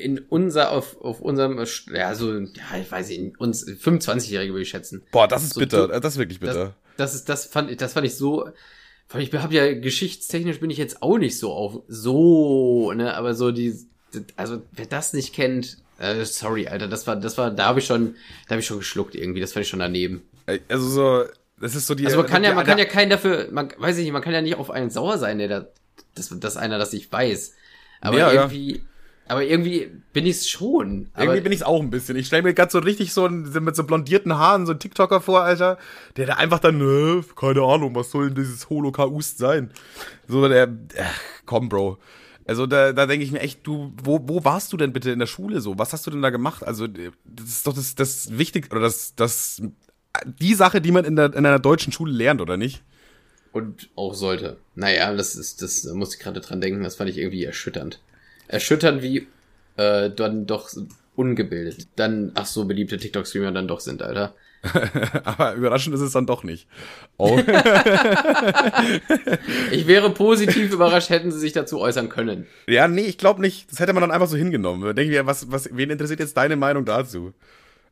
in 0.00 0.20
unser, 0.20 0.70
auf, 0.70 0.98
auf 1.02 1.20
unserem, 1.20 1.62
ja, 1.92 2.14
so, 2.14 2.32
ja, 2.32 2.78
ich 2.80 2.90
weiß 2.90 3.08
nicht, 3.08 3.38
uns 3.38 3.66
25-Jährige 3.66 4.52
würde 4.54 4.62
ich 4.62 4.70
schätzen. 4.70 5.02
Boah, 5.12 5.28
das 5.28 5.42
ist 5.42 5.54
so, 5.54 5.60
bitter, 5.60 5.88
du, 5.88 6.00
das 6.00 6.14
ist 6.14 6.18
wirklich 6.18 6.40
bitter. 6.40 6.74
Das, 6.96 7.12
das 7.12 7.14
ist, 7.14 7.28
das 7.28 7.44
fand 7.46 7.70
ich, 7.70 7.76
das 7.76 7.92
fand 7.92 8.06
ich 8.06 8.16
so, 8.16 8.48
ich 9.20 9.32
habe 9.34 9.54
ja 9.54 9.74
geschichtstechnisch 9.74 10.60
bin 10.60 10.70
ich 10.70 10.78
jetzt 10.78 11.02
auch 11.02 11.18
nicht 11.18 11.38
so 11.38 11.52
auf 11.52 11.82
so, 11.88 12.92
ne, 12.92 13.14
aber 13.14 13.34
so 13.34 13.50
die, 13.50 13.74
also 14.36 14.62
wer 14.72 14.86
das 14.86 15.12
nicht 15.12 15.34
kennt, 15.34 15.78
äh, 15.98 16.24
sorry, 16.24 16.68
Alter, 16.68 16.88
das 16.88 17.06
war, 17.06 17.16
das 17.16 17.38
war, 17.38 17.50
da 17.50 17.66
habe 17.66 17.80
ich 17.80 17.86
schon, 17.86 18.16
da 18.46 18.52
habe 18.52 18.60
ich 18.60 18.66
schon 18.66 18.78
geschluckt 18.78 19.14
irgendwie, 19.14 19.40
das 19.40 19.52
fand 19.52 19.64
ich 19.64 19.70
schon 19.70 19.80
daneben. 19.80 20.22
Also 20.68 20.88
so, 20.88 21.24
das 21.60 21.76
ist 21.76 21.86
so 21.86 21.94
die. 21.94 22.06
Also 22.06 22.18
man 22.18 22.26
kann 22.26 22.42
ja, 22.42 22.54
man 22.54 22.66
kann 22.66 22.78
ja 22.78 22.84
keinen 22.84 23.10
dafür, 23.10 23.48
man 23.52 23.72
weiß 23.76 23.96
ich 23.98 24.04
nicht, 24.04 24.12
man 24.12 24.22
kann 24.22 24.34
ja 24.34 24.42
nicht 24.42 24.56
auf 24.56 24.70
einen 24.70 24.90
sauer 24.90 25.18
sein, 25.18 25.38
der 25.38 25.48
da, 25.48 25.66
das, 26.14 26.34
das 26.38 26.56
einer 26.56 26.78
das 26.78 26.92
nicht 26.92 27.10
weiß. 27.10 27.54
Aber 28.00 28.18
ja, 28.18 28.32
irgendwie, 28.32 28.72
ja. 28.72 28.80
Aber 29.32 29.44
irgendwie 29.44 29.90
bin 30.12 30.26
ich 30.26 30.36
es 30.36 30.48
schon. 30.50 31.08
Irgendwie 31.16 31.40
bin 31.40 31.52
ich 31.52 31.60
es 31.60 31.62
auch 31.62 31.80
ein 31.80 31.88
bisschen. 31.88 32.18
Ich 32.18 32.26
stelle 32.26 32.42
mir 32.42 32.52
gerade 32.52 32.70
so 32.70 32.80
richtig 32.80 33.14
so 33.14 33.24
ein, 33.24 33.50
mit 33.62 33.74
so 33.74 33.84
blondierten 33.84 34.36
Haaren 34.36 34.66
so 34.66 34.72
ein 34.72 34.78
TikToker 34.78 35.22
vor, 35.22 35.40
Alter, 35.40 35.78
der 36.18 36.26
da 36.26 36.34
einfach 36.34 36.58
dann, 36.58 36.82
äh, 36.82 37.22
keine 37.34 37.62
Ahnung, 37.62 37.94
was 37.94 38.10
soll 38.10 38.26
denn 38.26 38.34
dieses 38.34 38.68
Holocaust 38.68 39.38
sein? 39.38 39.70
So 40.28 40.46
der, 40.46 40.64
äh, 40.64 41.04
komm, 41.46 41.70
Bro. 41.70 41.96
Also 42.44 42.66
da, 42.66 42.92
da 42.92 43.06
denke 43.06 43.24
ich 43.24 43.32
mir 43.32 43.40
echt, 43.40 43.66
du, 43.66 43.94
wo, 44.04 44.20
wo 44.22 44.44
warst 44.44 44.70
du 44.74 44.76
denn 44.76 44.92
bitte 44.92 45.10
in 45.10 45.18
der 45.18 45.26
Schule 45.26 45.62
so? 45.62 45.78
Was 45.78 45.94
hast 45.94 46.06
du 46.06 46.10
denn 46.10 46.20
da 46.20 46.28
gemacht? 46.28 46.62
Also 46.62 46.86
das 46.86 47.46
ist 47.46 47.66
doch 47.66 47.72
das, 47.72 47.94
das 47.94 48.36
Wichtige, 48.36 48.68
oder 48.68 48.82
das, 48.82 49.14
das, 49.14 49.62
die 50.26 50.52
Sache, 50.52 50.82
die 50.82 50.92
man 50.92 51.06
in, 51.06 51.16
der, 51.16 51.32
in 51.32 51.46
einer 51.46 51.58
deutschen 51.58 51.90
Schule 51.94 52.12
lernt, 52.12 52.42
oder 52.42 52.58
nicht? 52.58 52.82
Und 53.52 53.88
auch 53.96 54.12
sollte. 54.12 54.58
Naja, 54.74 55.14
das 55.14 55.36
ist, 55.36 55.62
das 55.62 55.80
da 55.80 55.94
muss 55.94 56.12
ich 56.12 56.20
gerade 56.20 56.42
dran 56.42 56.60
denken, 56.60 56.82
das 56.82 56.96
fand 56.96 57.08
ich 57.08 57.16
irgendwie 57.16 57.44
erschütternd 57.44 57.98
erschütternd, 58.48 59.02
wie 59.02 59.26
äh, 59.76 60.10
dann 60.10 60.46
doch 60.46 60.70
ungebildet, 61.14 61.88
dann, 61.96 62.32
ach 62.34 62.46
so, 62.46 62.64
beliebte 62.64 62.96
TikTok-Streamer 62.96 63.52
dann 63.52 63.68
doch 63.68 63.80
sind, 63.80 64.02
Alter. 64.02 64.34
Aber 65.24 65.54
überraschend 65.54 65.94
ist 65.94 66.00
es 66.00 66.12
dann 66.12 66.26
doch 66.26 66.44
nicht. 66.44 66.68
Oh. 67.16 67.36
ich 69.72 69.88
wäre 69.88 70.10
positiv 70.10 70.72
überrascht, 70.72 71.10
hätten 71.10 71.32
sie 71.32 71.40
sich 71.40 71.52
dazu 71.52 71.80
äußern 71.80 72.08
können. 72.08 72.46
Ja, 72.68 72.86
nee, 72.86 73.02
ich 73.02 73.18
glaube 73.18 73.40
nicht. 73.40 73.72
Das 73.72 73.80
hätte 73.80 73.92
man 73.92 74.02
dann 74.02 74.12
einfach 74.12 74.28
so 74.28 74.36
hingenommen. 74.36 74.84
Da 74.84 74.92
denke 74.92 75.10
ich 75.10 75.18
mir, 75.18 75.26
was, 75.26 75.50
was, 75.50 75.68
wen 75.72 75.90
interessiert 75.90 76.20
jetzt 76.20 76.36
deine 76.36 76.54
Meinung 76.54 76.84
dazu? 76.84 77.32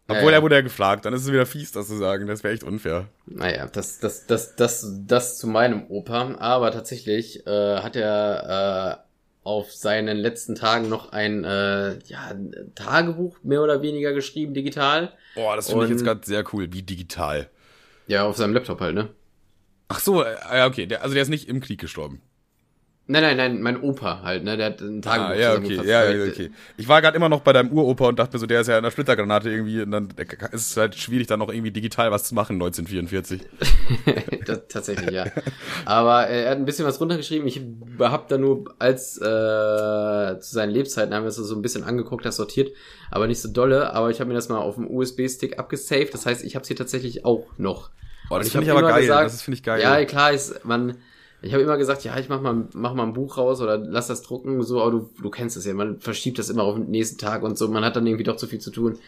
Obwohl 0.06 0.30
ja. 0.32 0.38
er 0.38 0.42
wurde 0.42 0.54
ja 0.56 0.60
gefragt, 0.60 1.04
dann 1.04 1.12
ist 1.12 1.22
es 1.22 1.32
wieder 1.32 1.46
fies, 1.46 1.72
das 1.72 1.88
zu 1.88 1.96
sagen. 1.96 2.26
Das 2.26 2.44
wäre 2.44 2.54
echt 2.54 2.64
unfair. 2.64 3.08
Naja, 3.26 3.66
das, 3.66 3.98
das, 3.98 4.26
das, 4.26 4.54
das, 4.56 4.86
das 5.06 5.38
zu 5.38 5.48
meinem 5.48 5.86
Opa. 5.88 6.36
Aber 6.38 6.70
tatsächlich 6.70 7.46
äh, 7.46 7.78
hat 7.78 7.96
er 7.96 9.00
äh, 9.00 9.09
auf 9.42 9.72
seinen 9.72 10.18
letzten 10.18 10.54
Tagen 10.54 10.88
noch 10.88 11.12
ein 11.12 11.44
äh, 11.44 11.98
ja, 12.06 12.34
Tagebuch 12.74 13.38
mehr 13.42 13.62
oder 13.62 13.82
weniger 13.82 14.12
geschrieben, 14.12 14.52
digital. 14.54 15.12
Boah, 15.34 15.56
das 15.56 15.68
finde 15.68 15.84
ich 15.84 15.90
jetzt 15.90 16.04
gerade 16.04 16.20
sehr 16.24 16.44
cool. 16.52 16.72
Wie 16.72 16.82
digital? 16.82 17.48
Ja, 18.06 18.26
auf 18.26 18.36
seinem 18.36 18.52
Laptop 18.52 18.80
halt, 18.80 18.94
ne? 18.94 19.08
Ach 19.88 20.00
so, 20.00 20.22
äh, 20.22 20.36
ja, 20.52 20.66
okay. 20.66 20.86
Der, 20.86 21.02
also 21.02 21.14
der 21.14 21.22
ist 21.22 21.28
nicht 21.30 21.48
im 21.48 21.60
Krieg 21.60 21.80
gestorben. 21.80 22.20
Nein, 23.10 23.22
nein, 23.22 23.36
nein, 23.36 23.60
mein 23.60 23.82
Opa 23.82 24.22
halt, 24.22 24.44
ne? 24.44 24.56
Der 24.56 24.66
hat 24.66 24.80
einen 24.80 25.02
Tagebuch 25.02 25.30
ah, 25.30 25.34
ja, 25.34 25.54
okay, 25.54 25.80
ja, 25.82 26.08
ja, 26.12 26.30
okay. 26.30 26.52
Ich 26.76 26.86
war 26.86 27.02
gerade 27.02 27.16
immer 27.16 27.28
noch 27.28 27.40
bei 27.40 27.52
deinem 27.52 27.72
Uropa 27.72 28.06
und 28.06 28.20
dachte 28.20 28.36
mir 28.36 28.38
so, 28.38 28.46
der 28.46 28.60
ist 28.60 28.68
ja 28.68 28.76
in 28.76 28.84
der 28.84 28.92
Splittergranate 28.92 29.50
irgendwie 29.50 29.82
und 29.82 29.90
dann 29.90 30.08
ist 30.52 30.70
es 30.70 30.76
halt 30.76 30.94
schwierig, 30.94 31.26
dann 31.26 31.40
noch 31.40 31.48
irgendwie 31.48 31.72
digital 31.72 32.12
was 32.12 32.22
zu 32.22 32.36
machen 32.36 32.54
1944. 32.62 33.40
das, 34.46 34.68
tatsächlich, 34.68 35.10
ja. 35.10 35.24
Aber 35.86 36.28
äh, 36.28 36.44
er 36.44 36.52
hat 36.52 36.58
ein 36.58 36.64
bisschen 36.64 36.86
was 36.86 37.00
runtergeschrieben. 37.00 37.48
Ich 37.48 37.60
hab 37.98 38.28
da 38.28 38.38
nur 38.38 38.76
als 38.78 39.16
äh, 39.16 39.20
zu 39.20 40.38
seinen 40.54 40.70
Lebzeiten 40.70 41.12
haben 41.12 41.24
wir 41.24 41.30
es 41.30 41.34
so 41.34 41.54
ein 41.56 41.62
bisschen 41.62 41.82
angeguckt, 41.82 42.24
das 42.24 42.36
sortiert, 42.36 42.70
aber 43.10 43.26
nicht 43.26 43.40
so 43.40 43.48
dolle. 43.48 43.92
Aber 43.92 44.10
ich 44.10 44.20
habe 44.20 44.28
mir 44.28 44.34
das 44.34 44.48
mal 44.48 44.58
auf 44.58 44.76
dem 44.76 44.88
USB-Stick 44.88 45.58
abgesaved. 45.58 46.14
Das 46.14 46.26
heißt, 46.26 46.44
ich 46.44 46.54
habe 46.54 46.62
es 46.62 46.68
hier 46.68 46.76
tatsächlich 46.76 47.24
auch 47.24 47.48
noch. 47.58 47.90
Boah, 48.28 48.38
das 48.38 48.50
finde 48.50 48.66
ich 48.66 48.70
aber 48.70 48.82
geil. 48.82 49.00
Gesagt, 49.00 49.26
das 49.26 49.42
finde 49.42 49.56
ich 49.56 49.64
geil. 49.64 49.82
Ja, 49.82 50.04
klar 50.04 50.30
ist 50.30 50.64
man 50.64 50.96
ich 51.42 51.52
habe 51.52 51.62
immer 51.62 51.78
gesagt, 51.78 52.04
ja, 52.04 52.18
ich 52.18 52.28
mach 52.28 52.40
mal, 52.40 52.68
mach 52.74 52.94
mal 52.94 53.04
ein 53.04 53.12
Buch 53.12 53.38
raus 53.38 53.60
oder 53.60 53.78
lass 53.78 54.08
das 54.08 54.22
drucken, 54.22 54.62
so, 54.62 54.82
aber 54.82 54.90
du, 54.90 55.10
du 55.22 55.30
kennst 55.30 55.56
es 55.56 55.64
ja, 55.64 55.74
man 55.74 55.98
verschiebt 56.00 56.38
das 56.38 56.50
immer 56.50 56.64
auf 56.64 56.74
den 56.74 56.90
nächsten 56.90 57.18
Tag 57.18 57.42
und 57.42 57.56
so, 57.56 57.68
man 57.68 57.84
hat 57.84 57.96
dann 57.96 58.06
irgendwie 58.06 58.24
doch 58.24 58.36
zu 58.36 58.46
viel 58.46 58.60
zu 58.60 58.70
tun. 58.70 58.98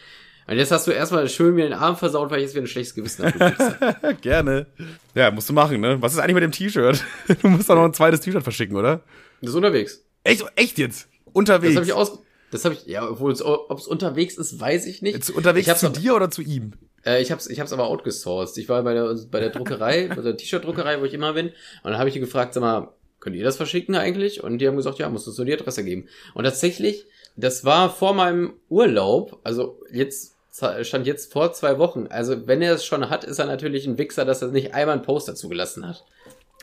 Und 0.47 0.57
jetzt 0.57 0.73
hast 0.73 0.87
du 0.87 0.91
erstmal 0.91 1.29
schön 1.29 1.55
mir 1.55 1.65
den 1.65 1.73
Arm 1.73 1.97
versaut, 1.97 2.31
weil 2.31 2.39
ich 2.39 2.45
jetzt 2.45 2.55
wieder 2.55 2.65
ein 2.65 2.69
schlechtes 2.69 2.95
Gewissen 2.95 3.27
habe. 3.27 4.17
Gerne. 4.21 4.67
Ja, 5.15 5.31
musst 5.31 5.49
du 5.49 5.53
machen, 5.53 5.81
ne? 5.81 6.03
Was 6.03 6.15
ist 6.15 6.19
eigentlich 6.19 6.35
mit 6.35 6.43
dem 6.43 6.53
T-Shirt? 6.53 7.05
Du 7.43 7.49
musst 7.49 7.71
doch 7.71 7.77
noch 7.77 7.85
ein 7.85 7.95
zweites 7.95 8.21
T-Shirt 8.21 8.43
verschicken, 8.43 8.77
oder? 8.77 9.03
Das 9.41 9.51
ist 9.51 9.57
unterwegs. 9.57 10.05
Echt, 10.25 10.45
echt 10.57 10.79
jetzt? 10.79 11.09
Unterwegs? 11.33 11.75
Das 11.75 11.77
habe 11.77 11.87
ich 11.87 11.93
aus, 11.93 12.19
das 12.51 12.65
habe 12.65 12.75
ich, 12.75 12.87
ja, 12.87 13.09
obwohl 13.09 13.33
es, 13.33 13.43
ob 13.43 13.79
es 13.79 13.87
unterwegs 13.87 14.37
ist, 14.37 14.59
weiß 14.59 14.87
ich 14.87 15.01
nicht. 15.01 15.31
Unterwegs 15.31 15.69
ich 15.69 15.75
zu 15.75 15.91
dir 15.91 16.15
oder 16.15 16.31
zu 16.31 16.43
ihm? 16.43 16.73
Äh, 17.05 17.23
ich 17.23 17.33
hab's, 17.33 17.49
ich 17.49 17.61
hab's 17.61 17.73
aber 17.73 17.87
outgesourced. 17.87 18.59
Ich 18.59 18.69
war 18.69 18.83
bei 18.83 18.95
der, 18.95 19.15
bei 19.31 19.41
der 19.41 19.51
Druckerei, 19.51 20.09
bei 20.15 20.23
der 20.23 20.37
T-Shirt-Druckerei, 20.37 21.01
wo 21.01 21.05
ich 21.05 21.15
immer 21.15 21.33
bin. 21.33 21.49
Und 21.49 21.91
dann 21.91 21.99
habe 21.99 22.09
ich 22.09 22.15
die 22.15 22.21
gefragt, 22.21 22.55
sag 22.55 22.61
mal, 22.61 22.89
könnt 23.21 23.37
ihr 23.37 23.45
das 23.45 23.57
verschicken 23.57 23.95
eigentlich? 23.95 24.43
Und 24.43 24.59
die 24.59 24.67
haben 24.67 24.77
gesagt, 24.77 24.99
ja, 24.99 25.09
musst 25.09 25.27
du 25.27 25.31
so 25.31 25.45
die 25.45 25.53
Adresse 25.53 25.85
geben. 25.85 26.09
Und 26.35 26.45
tatsächlich, 26.45 27.07
das 27.37 27.65
war 27.65 27.91
vor 27.91 28.15
meinem 28.15 28.55
Urlaub, 28.69 29.41
also 29.45 29.81
jetzt 29.91 30.37
stand 30.83 31.07
jetzt 31.07 31.33
vor 31.33 31.53
zwei 31.53 31.79
Wochen. 31.79 32.09
Also 32.11 32.47
wenn 32.47 32.61
er 32.61 32.75
es 32.75 32.85
schon 32.85 33.09
hat, 33.09 33.25
ist 33.25 33.39
er 33.39 33.47
natürlich 33.47 33.87
ein 33.87 33.97
Wichser, 33.97 34.25
dass 34.25 34.43
er 34.43 34.49
nicht 34.49 34.75
einmal 34.75 34.97
ein 34.97 35.03
Poster 35.03 35.35
zugelassen 35.35 35.89
hat. 35.89 36.05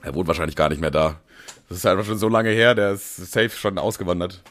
Er 0.04 0.14
wohnt 0.14 0.28
wahrscheinlich 0.28 0.56
gar 0.56 0.70
nicht 0.70 0.80
mehr 0.80 0.92
da. 0.92 1.20
Das 1.68 1.80
ist 1.80 1.86
einfach 1.86 2.06
schon 2.06 2.20
so 2.20 2.30
lange 2.30 2.52
her, 2.52 2.76
der 2.76 2.94
ist 2.94 3.16
safe 3.32 3.50
schon 3.50 3.78
ausgewandert 3.80 4.44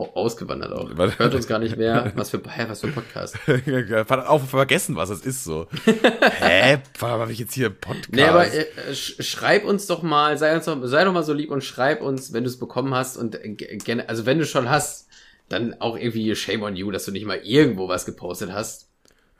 ausgewandert 0.00 0.72
auch. 0.72 0.90
Hört 1.18 1.34
uns 1.34 1.46
gar 1.46 1.58
nicht 1.58 1.76
mehr. 1.76 2.12
Was 2.16 2.30
für, 2.30 2.40
hä, 2.48 2.66
was 2.68 2.80
für 2.80 2.88
ein 2.88 2.94
Podcast. 2.94 3.36
Auf 4.28 4.48
vergessen, 4.48 4.96
was 4.96 5.10
es 5.10 5.20
ist 5.20 5.44
so. 5.44 5.66
hä? 6.40 6.78
Warum 6.98 7.20
habe 7.20 7.32
ich 7.32 7.38
jetzt 7.38 7.54
hier 7.54 7.70
Podcast? 7.70 8.12
Nee, 8.12 8.24
aber 8.24 8.46
äh, 8.46 8.66
schreib 8.94 9.64
uns 9.64 9.86
doch 9.86 10.02
mal, 10.02 10.38
sei, 10.38 10.54
uns 10.54 10.64
doch, 10.64 10.78
sei 10.84 11.04
doch 11.04 11.12
mal 11.12 11.22
so 11.22 11.32
lieb 11.32 11.50
und 11.50 11.62
schreib 11.62 12.02
uns, 12.02 12.32
wenn 12.32 12.44
du 12.44 12.50
es 12.50 12.58
bekommen 12.58 12.94
hast 12.94 13.16
und 13.16 13.34
äh, 13.34 14.04
also 14.06 14.26
wenn 14.26 14.38
du 14.38 14.46
schon 14.46 14.68
hast, 14.68 15.08
dann 15.48 15.80
auch 15.80 15.96
irgendwie 15.96 16.34
shame 16.34 16.62
on 16.62 16.76
you, 16.76 16.90
dass 16.90 17.04
du 17.04 17.12
nicht 17.12 17.26
mal 17.26 17.40
irgendwo 17.42 17.88
was 17.88 18.04
gepostet 18.04 18.52
hast. 18.52 18.87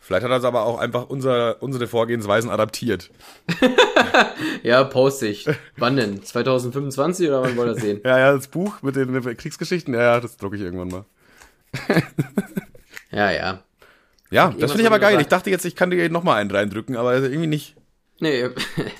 Vielleicht 0.08 0.24
hat 0.24 0.30
er 0.30 0.42
aber 0.42 0.64
auch 0.64 0.78
einfach 0.78 1.10
unser, 1.10 1.62
unsere 1.62 1.86
Vorgehensweisen 1.86 2.48
adaptiert. 2.48 3.10
ja, 4.62 4.82
poste 4.84 5.26
ich. 5.26 5.46
Wann 5.76 5.96
denn? 5.96 6.22
2025 6.22 7.28
oder 7.28 7.42
wann 7.42 7.58
wollt 7.58 7.68
ihr 7.68 7.74
das 7.74 7.82
sehen? 7.82 8.00
ja, 8.06 8.18
ja, 8.18 8.32
das 8.32 8.48
Buch 8.48 8.80
mit 8.80 8.96
den 8.96 9.20
Kriegsgeschichten, 9.36 9.92
ja, 9.92 10.00
ja, 10.00 10.20
das 10.20 10.38
drucke 10.38 10.56
ich 10.56 10.62
irgendwann 10.62 10.88
mal. 10.88 11.04
ja, 13.10 13.30
ja. 13.30 13.62
Ja, 14.30 14.54
das 14.58 14.70
finde 14.70 14.84
ich 14.84 14.86
aber 14.86 14.98
geil. 14.98 15.20
Ich 15.20 15.28
dachte 15.28 15.50
jetzt, 15.50 15.66
ich 15.66 15.76
kann 15.76 15.90
dir 15.90 16.08
nochmal 16.08 16.40
einen 16.40 16.50
reindrücken, 16.50 16.96
aber 16.96 17.14
irgendwie 17.14 17.46
nicht. 17.46 17.76
Nee, 18.18 18.48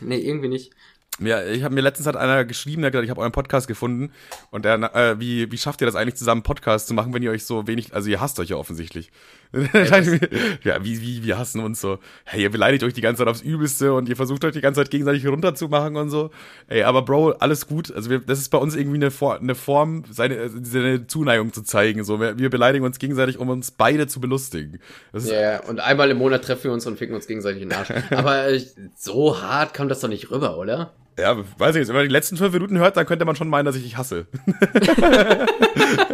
nee, 0.02 0.18
irgendwie 0.18 0.48
nicht. 0.48 0.74
Ja, 1.20 1.42
ich 1.42 1.62
habe 1.62 1.74
mir 1.74 1.80
letztens 1.80 2.06
hat 2.06 2.16
einer 2.16 2.44
geschrieben, 2.44 2.82
der 2.82 2.88
hat 2.88 2.92
gesagt, 2.92 3.06
ich 3.06 3.10
habe 3.10 3.22
euren 3.22 3.32
Podcast 3.32 3.66
gefunden 3.66 4.12
und 4.50 4.66
der, 4.66 4.94
äh, 4.94 5.18
wie, 5.18 5.50
wie 5.50 5.58
schafft 5.58 5.80
ihr 5.80 5.86
das 5.86 5.96
eigentlich 5.96 6.16
zusammen 6.16 6.42
Podcast 6.42 6.86
zu 6.86 6.92
machen, 6.92 7.14
wenn 7.14 7.22
ihr 7.22 7.30
euch 7.30 7.46
so 7.46 7.66
wenig, 7.66 7.94
also 7.94 8.10
ihr 8.10 8.20
hasst 8.20 8.38
euch 8.40 8.50
ja 8.50 8.56
offensichtlich. 8.56 9.10
ja, 10.62 10.84
wie, 10.84 11.00
wie, 11.00 11.24
wir 11.24 11.38
hassen 11.38 11.60
uns 11.60 11.80
so. 11.80 11.98
Hey, 12.24 12.42
ihr 12.42 12.50
beleidigt 12.50 12.84
euch 12.84 12.92
die 12.92 13.00
ganze 13.00 13.20
Zeit 13.20 13.28
aufs 13.28 13.40
Übelste 13.40 13.94
und 13.94 14.08
ihr 14.08 14.16
versucht 14.16 14.44
euch 14.44 14.52
die 14.52 14.60
ganze 14.60 14.80
Zeit 14.80 14.90
gegenseitig 14.90 15.26
runterzumachen 15.26 15.96
und 15.96 16.10
so. 16.10 16.30
Ey, 16.66 16.82
aber 16.82 17.02
Bro, 17.02 17.30
alles 17.38 17.66
gut. 17.66 17.90
Also 17.90 18.10
wir, 18.10 18.18
das 18.18 18.40
ist 18.40 18.50
bei 18.50 18.58
uns 18.58 18.76
irgendwie 18.76 18.96
eine, 18.96 19.10
For 19.10 19.38
eine 19.38 19.54
Form, 19.54 20.04
seine, 20.10 20.50
seine 20.62 21.06
Zuneigung 21.06 21.52
zu 21.52 21.62
zeigen. 21.62 22.04
So, 22.04 22.20
wir, 22.20 22.38
wir 22.38 22.50
beleidigen 22.50 22.84
uns 22.84 22.98
gegenseitig, 22.98 23.38
um 23.38 23.48
uns 23.48 23.70
beide 23.70 24.06
zu 24.06 24.20
belustigen. 24.20 24.80
Ja, 25.14 25.32
yeah, 25.32 25.60
und 25.66 25.80
einmal 25.80 26.10
im 26.10 26.18
Monat 26.18 26.44
treffen 26.44 26.64
wir 26.64 26.72
uns 26.72 26.86
und 26.86 26.98
ficken 26.98 27.14
uns 27.14 27.26
gegenseitig 27.26 27.62
in 27.62 27.70
den 27.70 27.78
Arsch. 27.78 27.90
aber 28.10 28.48
äh, 28.48 28.60
so 28.96 29.40
hart 29.40 29.72
kommt 29.72 29.90
das 29.90 30.00
doch 30.00 30.08
nicht 30.08 30.30
rüber, 30.30 30.58
oder? 30.58 30.92
Ja, 31.18 31.36
weiß 31.36 31.74
ich 31.74 31.80
nicht. 31.80 31.88
Wenn 31.88 31.96
man 31.96 32.04
die 32.04 32.12
letzten 32.12 32.36
fünf 32.36 32.52
Minuten 32.52 32.78
hört, 32.78 32.96
dann 32.96 33.04
könnte 33.04 33.24
man 33.24 33.34
schon 33.34 33.48
meinen, 33.48 33.64
dass 33.64 33.74
ich 33.74 33.82
dich 33.82 33.96
hasse. 33.96 34.26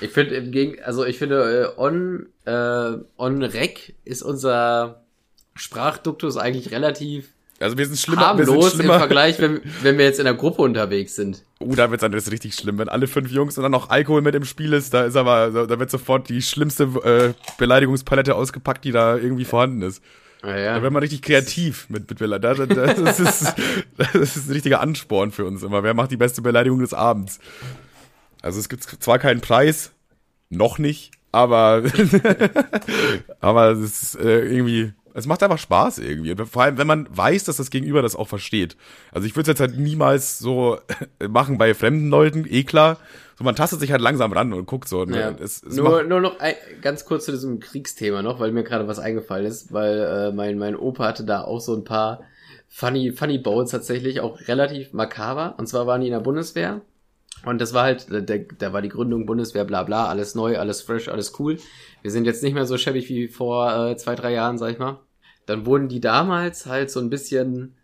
ich 0.00 0.10
finde 0.10 0.34
im 0.36 0.50
Gegen, 0.52 0.82
also 0.82 1.04
ich 1.04 1.18
finde 1.18 1.72
äh, 1.76 1.80
on 1.80 2.26
äh, 2.44 2.98
on 3.16 3.42
rec 3.42 3.94
ist 4.04 4.22
unser 4.22 5.02
Sprachduktus 5.54 6.36
eigentlich 6.36 6.70
relativ 6.70 7.32
also 7.58 7.78
wir 7.78 7.86
sind 7.86 7.98
schlimmer, 7.98 8.26
harmlos 8.26 8.48
wir 8.48 8.62
sind 8.62 8.72
schlimmer. 8.74 8.94
im 8.94 9.00
Vergleich, 9.00 9.38
wenn, 9.38 9.60
wenn 9.82 9.96
wir 9.96 10.04
jetzt 10.04 10.18
in 10.18 10.26
der 10.26 10.34
Gruppe 10.34 10.60
unterwegs 10.60 11.16
sind. 11.16 11.42
Uh, 11.58 11.74
da 11.74 11.90
wird's 11.90 12.02
dann 12.02 12.12
das 12.12 12.30
richtig 12.30 12.54
schlimm, 12.54 12.78
wenn 12.78 12.90
alle 12.90 13.06
fünf 13.06 13.30
Jungs 13.30 13.56
und 13.56 13.62
dann 13.62 13.72
noch 13.72 13.88
Alkohol 13.88 14.20
mit 14.20 14.34
im 14.34 14.44
Spiel 14.44 14.74
ist, 14.74 14.92
da 14.92 15.04
ist 15.04 15.16
aber, 15.16 15.66
da 15.66 15.78
wird 15.78 15.90
sofort 15.90 16.28
die 16.28 16.42
schlimmste 16.42 16.84
äh, 16.84 17.32
Beleidigungspalette 17.56 18.34
ausgepackt, 18.34 18.84
die 18.84 18.92
da 18.92 19.16
irgendwie 19.16 19.46
vorhanden 19.46 19.82
ist. 19.82 20.02
Ah, 20.42 20.54
ja. 20.54 20.74
Da 20.74 20.82
wird 20.82 20.92
man 20.92 21.02
richtig 21.02 21.22
kreativ 21.22 21.88
mit, 21.88 22.10
mit 22.10 22.18
Beleidigung. 22.18 22.68
Das, 22.68 23.02
das, 23.02 23.20
ist, 23.20 23.54
das 23.96 24.36
ist 24.36 24.48
ein 24.48 24.52
richtiger 24.52 24.80
Ansporn 24.80 25.30
für 25.30 25.46
uns 25.46 25.62
immer. 25.62 25.82
Wer 25.82 25.94
macht 25.94 26.10
die 26.10 26.18
beste 26.18 26.42
Beleidigung 26.42 26.80
des 26.80 26.92
Abends? 26.92 27.40
Also 28.42 28.60
es 28.60 28.68
gibt 28.68 28.82
zwar 28.82 29.18
keinen 29.18 29.40
Preis, 29.40 29.92
noch 30.48 30.78
nicht, 30.78 31.12
aber, 31.32 31.82
aber 33.40 33.70
es 33.72 33.80
ist 33.80 34.20
äh, 34.20 34.46
irgendwie, 34.46 34.92
es 35.14 35.26
macht 35.26 35.42
einfach 35.42 35.58
Spaß 35.58 35.98
irgendwie. 35.98 36.34
Vor 36.44 36.62
allem, 36.62 36.78
wenn 36.78 36.86
man 36.86 37.08
weiß, 37.10 37.44
dass 37.44 37.56
das 37.56 37.70
Gegenüber 37.70 38.02
das 38.02 38.16
auch 38.16 38.28
versteht. 38.28 38.76
Also 39.12 39.26
ich 39.26 39.34
würde 39.34 39.50
es 39.50 39.58
jetzt 39.58 39.60
halt 39.60 39.78
niemals 39.78 40.38
so 40.38 40.78
machen 41.28 41.58
bei 41.58 41.74
fremden 41.74 42.10
Leuten, 42.10 42.46
eh 42.48 42.64
klar. 42.64 42.98
So, 43.38 43.44
man 43.44 43.56
tastet 43.56 43.80
sich 43.80 43.92
halt 43.92 44.00
langsam 44.00 44.32
ran 44.32 44.52
und 44.52 44.66
guckt 44.66 44.88
so. 44.88 45.04
Ne? 45.04 45.20
Ja. 45.20 45.30
Es, 45.30 45.62
es 45.62 45.76
nur, 45.76 46.02
nur 46.04 46.20
noch 46.20 46.40
ein, 46.40 46.54
ganz 46.80 47.04
kurz 47.04 47.26
zu 47.26 47.32
diesem 47.32 47.60
Kriegsthema 47.60 48.22
noch, 48.22 48.40
weil 48.40 48.52
mir 48.52 48.62
gerade 48.62 48.88
was 48.88 48.98
eingefallen 48.98 49.44
ist, 49.46 49.72
weil 49.72 49.98
äh, 49.98 50.32
mein, 50.32 50.58
mein 50.58 50.76
Opa 50.76 51.04
hatte 51.04 51.24
da 51.24 51.42
auch 51.42 51.60
so 51.60 51.74
ein 51.74 51.84
paar 51.84 52.20
funny, 52.68 53.12
funny 53.12 53.38
Bones 53.38 53.70
tatsächlich, 53.70 54.20
auch 54.20 54.40
relativ 54.48 54.92
makaber. 54.94 55.54
Und 55.58 55.66
zwar 55.66 55.86
waren 55.86 56.00
die 56.00 56.06
in 56.06 56.14
der 56.14 56.20
Bundeswehr. 56.20 56.80
Und 57.44 57.60
das 57.60 57.74
war 57.74 57.84
halt, 57.84 58.06
da, 58.10 58.38
da 58.38 58.72
war 58.72 58.82
die 58.82 58.88
Gründung 58.88 59.26
Bundeswehr, 59.26 59.64
bla 59.64 59.82
bla, 59.82 60.06
alles 60.06 60.34
neu, 60.34 60.58
alles 60.58 60.82
fresh, 60.82 61.08
alles 61.08 61.38
cool. 61.38 61.58
Wir 62.02 62.10
sind 62.10 62.24
jetzt 62.24 62.42
nicht 62.42 62.54
mehr 62.54 62.66
so 62.66 62.76
schäbig 62.78 63.08
wie 63.08 63.28
vor 63.28 63.90
äh, 63.90 63.96
zwei, 63.96 64.14
drei 64.14 64.32
Jahren, 64.32 64.58
sag 64.58 64.72
ich 64.72 64.78
mal. 64.78 65.00
Dann 65.46 65.66
wurden 65.66 65.88
die 65.88 66.00
damals 66.00 66.66
halt 66.66 66.90
so 66.90 67.00
ein 67.00 67.10
bisschen 67.10 67.76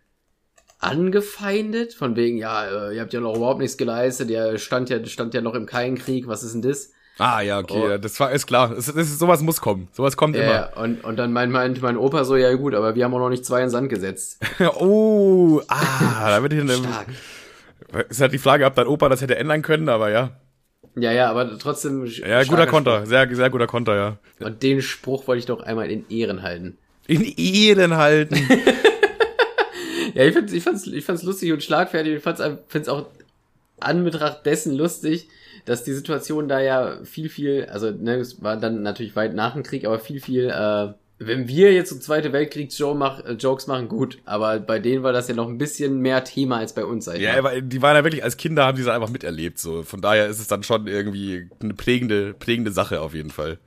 angefeindet, 0.79 1.93
von 1.93 2.15
wegen, 2.15 2.37
ja, 2.37 2.65
äh, 2.65 2.95
ihr 2.95 3.01
habt 3.01 3.13
ja 3.13 3.21
noch 3.21 3.35
überhaupt 3.35 3.59
nichts 3.59 3.77
geleistet, 3.77 4.29
ihr 4.29 4.57
stand 4.57 4.89
ja, 4.89 5.03
stand 5.05 5.33
ja 5.33 5.41
noch 5.41 5.55
im 5.55 5.65
Kein-Krieg, 5.65 6.27
was 6.27 6.43
ist 6.43 6.53
denn 6.53 6.61
das? 6.61 6.91
Ah, 7.19 7.41
ja, 7.41 7.59
okay, 7.59 7.95
oh. 7.95 7.97
das 7.97 8.19
war, 8.19 8.31
ist 8.31 8.47
klar. 8.47 8.69
Das, 8.69 8.87
das 8.87 8.95
ist, 8.95 9.19
sowas 9.19 9.41
muss 9.41 9.61
kommen. 9.61 9.87
Sowas 9.91 10.17
kommt 10.17 10.35
ja, 10.35 10.41
immer. 10.41 10.77
Und, 10.81 11.03
und 11.03 11.17
dann 11.17 11.31
meint 11.31 11.51
mein, 11.51 11.77
mein 11.79 11.95
Opa 11.95 12.23
so, 12.25 12.35
ja 12.35 12.51
gut, 12.55 12.73
aber 12.73 12.95
wir 12.95 13.05
haben 13.05 13.13
auch 13.13 13.19
noch 13.19 13.29
nicht 13.29 13.45
zwei 13.45 13.61
in 13.61 13.69
Sand 13.69 13.89
gesetzt. 13.89 14.39
oh, 14.79 15.61
ah, 15.67 16.29
da 16.29 16.41
wird 16.41 16.53
ich 16.53 16.71
Stark. 16.71 17.07
Ist 18.09 18.21
halt 18.21 18.33
die 18.33 18.37
Frage, 18.37 18.65
ob 18.65 18.75
dein 18.75 18.87
Opa 18.87 19.09
das 19.09 19.21
hätte 19.21 19.35
ändern 19.35 19.61
können, 19.61 19.89
aber 19.89 20.09
ja. 20.09 20.39
Ja, 20.95 21.11
ja, 21.11 21.29
aber 21.29 21.57
trotzdem. 21.57 22.05
Ja, 22.05 22.43
guter 22.43 22.67
Konter, 22.67 22.97
Spruch. 22.97 23.07
sehr, 23.07 23.35
sehr 23.35 23.49
guter 23.49 23.67
Konter, 23.67 23.95
ja. 23.95 24.17
Und 24.39 24.61
den 24.61 24.81
Spruch 24.81 25.27
wollte 25.27 25.39
ich 25.39 25.45
doch 25.45 25.61
einmal 25.61 25.89
in 25.89 26.07
Ehren 26.09 26.43
halten. 26.43 26.77
In 27.07 27.21
Ehren 27.23 27.97
halten. 27.97 28.35
Ja, 30.13 30.25
ich, 30.25 30.33
find's, 30.33 30.53
ich, 30.53 30.63
fand's, 30.63 30.85
ich 30.87 31.05
fand's 31.05 31.23
lustig 31.23 31.51
und 31.51 31.63
schlagfertig. 31.63 32.17
Ich 32.17 32.23
fand's, 32.23 32.41
find's 32.67 32.87
auch 32.89 33.07
Anbetracht 33.79 34.45
dessen 34.45 34.75
lustig, 34.75 35.27
dass 35.65 35.83
die 35.83 35.93
Situation 35.93 36.47
da 36.47 36.59
ja 36.59 37.03
viel, 37.03 37.29
viel, 37.29 37.65
also 37.71 37.91
ne, 37.91 38.15
es 38.17 38.41
war 38.43 38.57
dann 38.57 38.83
natürlich 38.83 39.15
weit 39.15 39.33
nach 39.33 39.53
dem 39.53 39.63
Krieg, 39.63 39.85
aber 39.85 39.99
viel, 39.99 40.21
viel, 40.21 40.49
äh, 40.49 40.93
wenn 41.27 41.47
wir 41.47 41.73
jetzt 41.73 41.89
so 41.89 41.97
Zweite 41.97 42.33
Weltkriegs-Jokes 42.33 42.97
mach, 42.97 43.25
äh, 43.25 43.33
Jokes 43.33 43.67
machen, 43.67 43.87
gut, 43.87 44.19
aber 44.25 44.59
bei 44.59 44.79
denen 44.79 45.03
war 45.03 45.13
das 45.13 45.27
ja 45.27 45.35
noch 45.35 45.47
ein 45.47 45.57
bisschen 45.57 45.99
mehr 45.99 46.23
Thema 46.23 46.57
als 46.57 46.73
bei 46.73 46.85
uns. 46.85 47.05
Ja, 47.05 47.37
aber 47.37 47.61
die 47.61 47.81
waren 47.81 47.95
ja 47.95 48.03
wirklich, 48.03 48.23
als 48.23 48.37
Kinder 48.37 48.65
haben 48.65 48.77
die 48.77 48.83
das 48.83 48.93
einfach 48.93 49.09
miterlebt, 49.09 49.59
so. 49.59 49.83
Von 49.83 50.01
daher 50.01 50.27
ist 50.27 50.39
es 50.39 50.47
dann 50.47 50.63
schon 50.63 50.87
irgendwie 50.87 51.49
eine 51.61 51.73
prägende, 51.73 52.33
prägende 52.33 52.71
Sache 52.71 53.01
auf 53.01 53.13
jeden 53.13 53.31
Fall. 53.31 53.59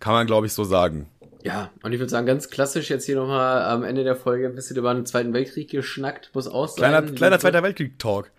Kann 0.00 0.12
man, 0.12 0.26
glaube 0.26 0.46
ich, 0.46 0.52
so 0.52 0.64
sagen. 0.64 1.06
Ja, 1.42 1.70
und 1.82 1.92
ich 1.92 2.00
würde 2.00 2.10
sagen, 2.10 2.26
ganz 2.26 2.50
klassisch 2.50 2.90
jetzt 2.90 3.06
hier 3.06 3.16
nochmal 3.16 3.62
am 3.62 3.84
Ende 3.84 4.02
der 4.02 4.16
Folge 4.16 4.46
ein 4.46 4.54
bisschen 4.54 4.76
über 4.76 4.92
den 4.92 5.06
Zweiten 5.06 5.32
Weltkrieg 5.32 5.70
geschnackt, 5.70 6.30
muss 6.34 6.46
sein. 6.46 6.66
Kleiner, 6.76 7.02
kleiner 7.02 7.38
Zweiter 7.38 7.62
Weltkrieg-Talk. 7.62 8.32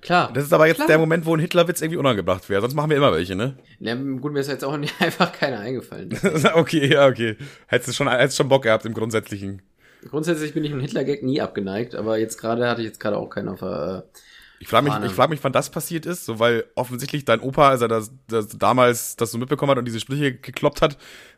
Klar. 0.00 0.32
Das 0.32 0.44
ist 0.44 0.52
aber 0.52 0.66
jetzt 0.66 0.76
Klar. 0.76 0.88
der 0.88 0.98
Moment, 0.98 1.26
wo 1.26 1.34
ein 1.34 1.40
Hitlerwitz 1.40 1.80
irgendwie 1.80 1.98
unangebracht 1.98 2.48
wäre. 2.48 2.60
Sonst 2.60 2.74
machen 2.74 2.90
wir 2.90 2.96
immer 2.96 3.12
welche, 3.12 3.36
ne? 3.36 3.56
Ja, 3.80 3.94
gut, 3.94 4.32
mir 4.32 4.40
ist 4.40 4.48
jetzt 4.48 4.64
auch 4.64 4.76
nicht 4.76 4.94
einfach 5.00 5.32
keiner 5.32 5.60
eingefallen. 5.60 6.16
okay, 6.54 6.92
ja, 6.92 7.06
okay. 7.06 7.36
Hättest 7.66 7.90
du 7.90 7.92
schon, 7.92 8.08
hättest 8.08 8.36
schon 8.36 8.48
Bock 8.48 8.62
gehabt 8.62 8.86
im 8.86 8.94
Grundsätzlichen. 8.94 9.62
Grundsätzlich 10.08 10.54
bin 10.54 10.64
ich 10.64 10.72
einem 10.72 10.80
Hitler-Gag 10.80 11.22
nie 11.22 11.40
abgeneigt, 11.40 11.94
aber 11.94 12.18
jetzt 12.18 12.38
gerade 12.38 12.66
hatte 12.68 12.80
ich 12.80 12.86
jetzt 12.86 13.00
gerade 13.00 13.18
auch 13.18 13.28
keinen 13.28 13.48
auf 13.48 13.60
der, 13.60 14.04
äh, 14.06 14.18
Ich 14.60 14.68
frage 14.68 14.88
mich, 14.88 15.10
ich 15.10 15.12
frag 15.12 15.28
mich, 15.28 15.44
wann 15.44 15.52
das 15.52 15.70
passiert 15.70 16.06
ist, 16.06 16.24
so 16.24 16.38
weil 16.38 16.64
offensichtlich 16.74 17.26
dein 17.26 17.40
Opa, 17.40 17.68
als 17.68 17.82
er 17.82 17.88
das, 17.88 18.10
das 18.26 18.48
damals 18.56 19.16
das 19.16 19.30
so 19.30 19.36
mitbekommen 19.36 19.72
hat 19.72 19.78
und 19.78 19.84
diese 19.84 20.00
Sprüche 20.00 20.32
gekloppt 20.34 20.80
hat, 20.80 20.96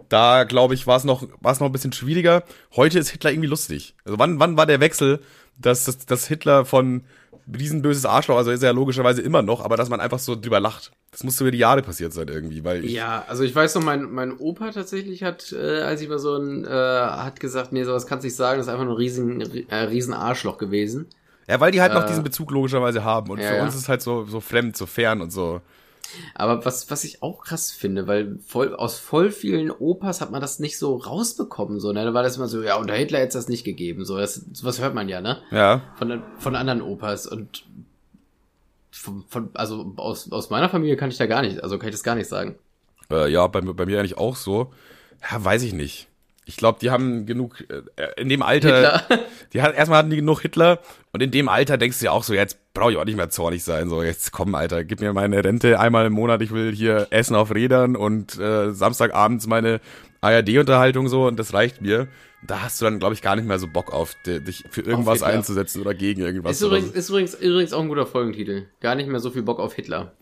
da 0.09 0.45
glaube 0.45 0.75
ich, 0.75 0.87
war 0.87 0.97
es 0.97 1.05
noch, 1.05 1.27
war 1.41 1.53
es 1.53 1.59
noch 1.59 1.67
ein 1.67 1.73
bisschen 1.73 1.93
schwieriger. 1.93 2.45
Heute 2.77 3.01
ist 3.01 3.09
Hitler 3.09 3.33
irgendwie 3.33 3.49
lustig. 3.49 3.97
Also 4.05 4.19
wann, 4.19 4.39
wann 4.39 4.57
war 4.57 4.67
der 4.67 4.79
Wechsel, 4.79 5.21
dass, 5.59 5.85
dass, 5.85 6.07
dass 6.07 6.29
Hitler 6.29 6.65
von 6.65 7.05
riesenböses 7.53 8.05
Arschloch, 8.07 8.37
also 8.37 8.51
ist 8.51 8.63
er 8.63 8.71
ja 8.71 8.75
logischerweise 8.75 9.23
immer 9.23 9.43
noch, 9.43 9.65
aber 9.65 9.77
dass 9.77 9.89
man 9.89 10.01
einfach 10.01 10.19
so 10.19 10.37
drüber 10.37 10.61
lacht. 10.61 10.93
Das 11.11 11.25
muss 11.25 11.41
über 11.41 11.51
die 11.51 11.59
Jahre 11.59 11.83
passiert 11.83 12.13
sein 12.13 12.29
irgendwie, 12.29 12.65
weil 12.65 12.85
ich, 12.85 12.93
Ja, 12.93 13.25
also 13.29 13.43
ich 13.43 13.55
weiß 13.55 13.75
noch, 13.75 13.83
mein, 13.83 14.11
mein 14.13 14.37
Opa 14.39 14.71
tatsächlich 14.71 15.23
hat, 15.23 15.53
äh, 15.53 15.83
als 15.83 16.01
ich 16.01 16.09
mal 16.09 16.19
so 16.19 16.37
ein, 16.37 16.65
äh, 16.65 16.69
hat 16.69 17.41
gesagt, 17.41 17.73
nee, 17.73 17.85
sowas 17.85 18.07
kannst 18.07 18.25
du 18.25 18.29
nicht 18.29 18.37
sagen, 18.37 18.59
das 18.59 18.67
ist 18.67 18.73
einfach 18.73 18.85
nur 18.85 18.95
ein 18.95 18.99
riesen, 18.99 19.41
äh, 19.69 19.75
riesen 19.77 20.15
Arschloch 20.15 20.57
gewesen. 20.59 21.07
ja, 21.49 21.61
weil 21.61 21.73
die 21.73 21.81
halt 21.83 21.93
noch 21.93 22.05
Äh, 22.05 22.09
diesen 22.09 22.23
Bezug 22.25 22.51
logischerweise 22.51 23.05
haben 23.05 23.31
und 23.31 23.41
ja, 23.41 23.49
für 23.49 23.57
ja. 23.57 23.63
uns 23.65 23.75
ist 23.75 23.83
es 23.83 23.89
halt 23.89 24.03
so, 24.03 24.25
so 24.25 24.41
fremd, 24.41 24.77
so 24.77 24.87
fern 24.87 25.21
und 25.21 25.31
so. 25.33 25.61
Aber 26.35 26.65
was, 26.65 26.91
was 26.91 27.05
ich 27.05 27.23
auch 27.23 27.43
krass 27.43 27.71
finde, 27.71 28.07
weil 28.07 28.39
voll, 28.47 28.75
aus 28.75 28.99
voll 28.99 29.31
vielen 29.31 29.71
Opas 29.71 30.21
hat 30.21 30.31
man 30.31 30.41
das 30.41 30.59
nicht 30.59 30.79
so 30.79 30.97
rausbekommen, 30.97 31.81
so, 31.81 31.93
ne? 31.93 32.05
Da 32.05 32.15
war 32.15 32.23
das 32.23 32.37
immer 32.37 32.49
so, 32.49 32.63
ja, 32.63 32.77
unter 32.77 32.95
Hitler 32.95 33.19
hätte 33.19 33.29
es 33.39 33.45
das 33.45 33.49
nicht 33.49 33.65
gegeben, 33.65 34.05
so, 34.05 34.17
das, 34.19 34.35
sowas 34.53 34.81
hört 34.81 34.95
man 34.95 35.09
ja, 35.09 35.21
ne? 35.21 35.43
Ja. 35.51 35.83
Von, 35.97 36.23
von 36.39 36.57
anderen 36.57 36.83
Opas 36.83 37.27
und 37.27 37.65
von, 38.91 39.25
von, 39.29 39.51
also 39.55 39.95
aus, 39.97 40.31
aus 40.31 40.51
meiner 40.51 40.69
Familie 40.69 40.97
kann 40.97 41.11
ich 41.11 41.19
da 41.19 41.27
gar 41.27 41.43
nicht, 41.43 41.63
also 41.63 41.79
kann 41.79 41.89
ich 41.89 41.95
das 41.95 42.03
gar 42.03 42.15
nicht 42.15 42.29
sagen. 42.29 42.57
Äh, 43.11 43.31
ja, 43.33 43.47
bei, 43.47 43.61
mir- 43.63 43.75
bei 43.75 43.87
mir 43.87 43.99
eigentlich 43.99 44.19
auch 44.19 44.37
so. 44.37 44.73
Ja, 45.31 45.43
weiß 45.45 45.63
ich 45.63 45.73
nicht. 45.73 46.09
Ich 46.45 46.57
glaube, 46.57 46.79
die 46.81 46.91
haben 46.91 47.25
genug, 47.25 47.65
äh, 47.97 48.21
in 48.21 48.29
dem 48.29 48.43
Alter, 48.43 48.99
Hitler. 49.09 49.21
die 49.53 49.63
hat, 49.63 49.77
erstmal 49.77 49.99
hatten 49.99 50.11
die 50.11 50.17
genug 50.17 50.41
Hitler 50.41 50.81
und 51.13 51.23
in 51.23 51.31
dem 51.31 51.49
Alter 51.49 51.79
denkst 51.79 52.01
du 52.01 52.07
ja 52.07 52.11
auch 52.11 52.25
so, 52.25 52.35
jetzt 52.35 52.59
brauche 52.75 52.91
ich 52.93 52.99
auch 52.99 53.05
nicht 53.05 53.17
mehr 53.17 53.31
zornig 53.31 53.63
sein, 53.63 53.89
so 53.89 54.03
jetzt 54.03 54.33
komm, 54.33 54.55
Alter, 54.57 54.83
gib 54.85 55.01
mir 55.01 55.13
meine 55.13 55.45
Rente 55.45 55.79
einmal 55.79 56.07
im 56.07 56.13
Monat, 56.15 56.43
ich 56.43 56.51
will 56.53 56.73
hier 56.75 57.07
Essen 57.11 57.37
auf 57.37 57.55
Rädern 57.55 57.95
und 57.95 58.39
äh, 58.39 58.73
Samstagabends 58.73 59.47
meine 59.47 59.81
ARD-Unterhaltung 60.21 61.09
so 61.09 61.27
und 61.27 61.39
das 61.39 61.53
reicht 61.55 61.81
mir. 61.83 62.09
Da 62.45 62.63
hast 62.63 62.81
du 62.81 62.87
dann, 62.87 62.99
glaube 62.99 63.15
ich, 63.15 63.23
gar 63.23 63.37
nicht 63.37 63.47
mehr 63.47 63.59
so 63.61 63.69
Bock 63.69 63.93
auf, 63.93 64.17
di- 64.27 64.41
dich 64.43 64.65
für 64.71 64.81
irgendwas 64.81 65.23
einzusetzen 65.23 65.81
oder 65.81 65.95
gegen 65.95 66.23
irgendwas. 66.23 66.53
Ist 66.57 66.63
übrigens, 66.63 66.91
ist 66.91 67.09
übrigens, 67.09 67.35
übrigens 67.35 67.73
auch 67.73 67.83
ein 67.83 67.89
guter 67.89 68.07
Folgentitel. 68.07 68.67
Gar 68.81 68.97
nicht 68.97 69.09
mehr 69.09 69.21
so 69.21 69.31
viel 69.31 69.43
Bock 69.43 69.61
auf 69.61 69.75
Hitler. 69.75 70.13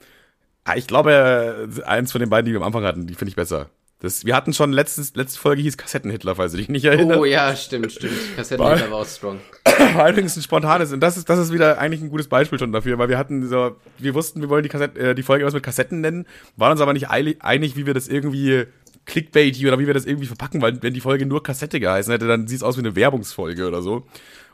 Ah, 0.65 0.77
Ich 0.77 0.87
glaube, 0.87 1.69
äh, 1.79 1.83
eins 1.85 2.13
von 2.13 2.21
den 2.21 2.29
beiden, 2.29 2.45
die 2.47 2.53
wir 2.53 2.59
am 2.61 2.67
Anfang 2.67 2.85
hatten, 2.85 3.07
die 3.07 3.15
finde 3.15 3.31
ich 3.31 3.37
besser. 3.37 3.71
Das, 4.01 4.25
wir 4.25 4.35
hatten 4.35 4.55
schon 4.55 4.73
letztes, 4.73 5.15
letzte 5.15 5.39
Folge 5.39 5.61
hieß 5.61 5.77
Kassettenhitler, 5.77 6.37
falls 6.37 6.53
du 6.53 6.59
dich 6.59 6.71
nicht 6.71 6.87
erinnerst. 6.87 7.21
Oh 7.21 7.25
ja, 7.27 7.55
stimmt, 7.55 7.93
stimmt. 7.93 8.15
Kassettenhitler 8.35 8.91
war 8.91 9.01
auch 9.01 9.07
strong. 9.07 9.41
war 9.95 10.09
übrigens 10.09 10.37
ein 10.37 10.43
spontanes 10.43 10.93
und 10.93 11.01
das 11.01 11.19
ist 11.19 11.29
das 11.29 11.39
ist 11.39 11.53
wieder 11.53 11.79
eigentlich 11.79 12.01
ein 12.01 12.09
gutes 12.09 12.29
Beispiel 12.29 12.59
schon 12.59 12.73
dafür, 12.73 12.97
weil 12.99 13.11
wir 13.11 13.19
hatten 13.19 13.47
so 13.47 13.77
wir 13.99 14.15
wussten, 14.15 14.41
wir 14.41 14.49
wollen 14.49 14.63
die 14.63 14.71
Kassette, 14.71 14.99
äh, 14.99 15.15
die 15.15 15.23
Folge 15.23 15.45
was 15.45 15.53
mit 15.53 15.63
Kassetten 15.63 16.01
nennen, 16.01 16.27
waren 16.57 16.73
uns 16.73 16.81
aber 16.81 16.95
nicht 16.95 17.11
einig, 17.11 17.77
wie 17.77 17.85
wir 17.85 17.93
das 17.93 18.09
irgendwie 18.09 18.65
Clickbaity 19.05 19.67
oder 19.67 19.79
wie 19.79 19.87
wir 19.87 19.95
das 19.95 20.07
irgendwie 20.07 20.27
verpacken, 20.27 20.63
weil 20.63 20.83
wenn 20.83 20.95
die 20.95 21.01
Folge 21.01 21.27
nur 21.27 21.43
Kassette 21.43 21.79
geheißen 21.79 22.11
hätte, 22.11 22.27
dann 22.27 22.47
sieht 22.47 22.59
es 22.59 22.63
aus 22.63 22.77
wie 22.77 22.81
eine 22.81 22.97
Werbungsfolge 22.97 23.67
oder 23.67 23.83
so. 23.83 24.07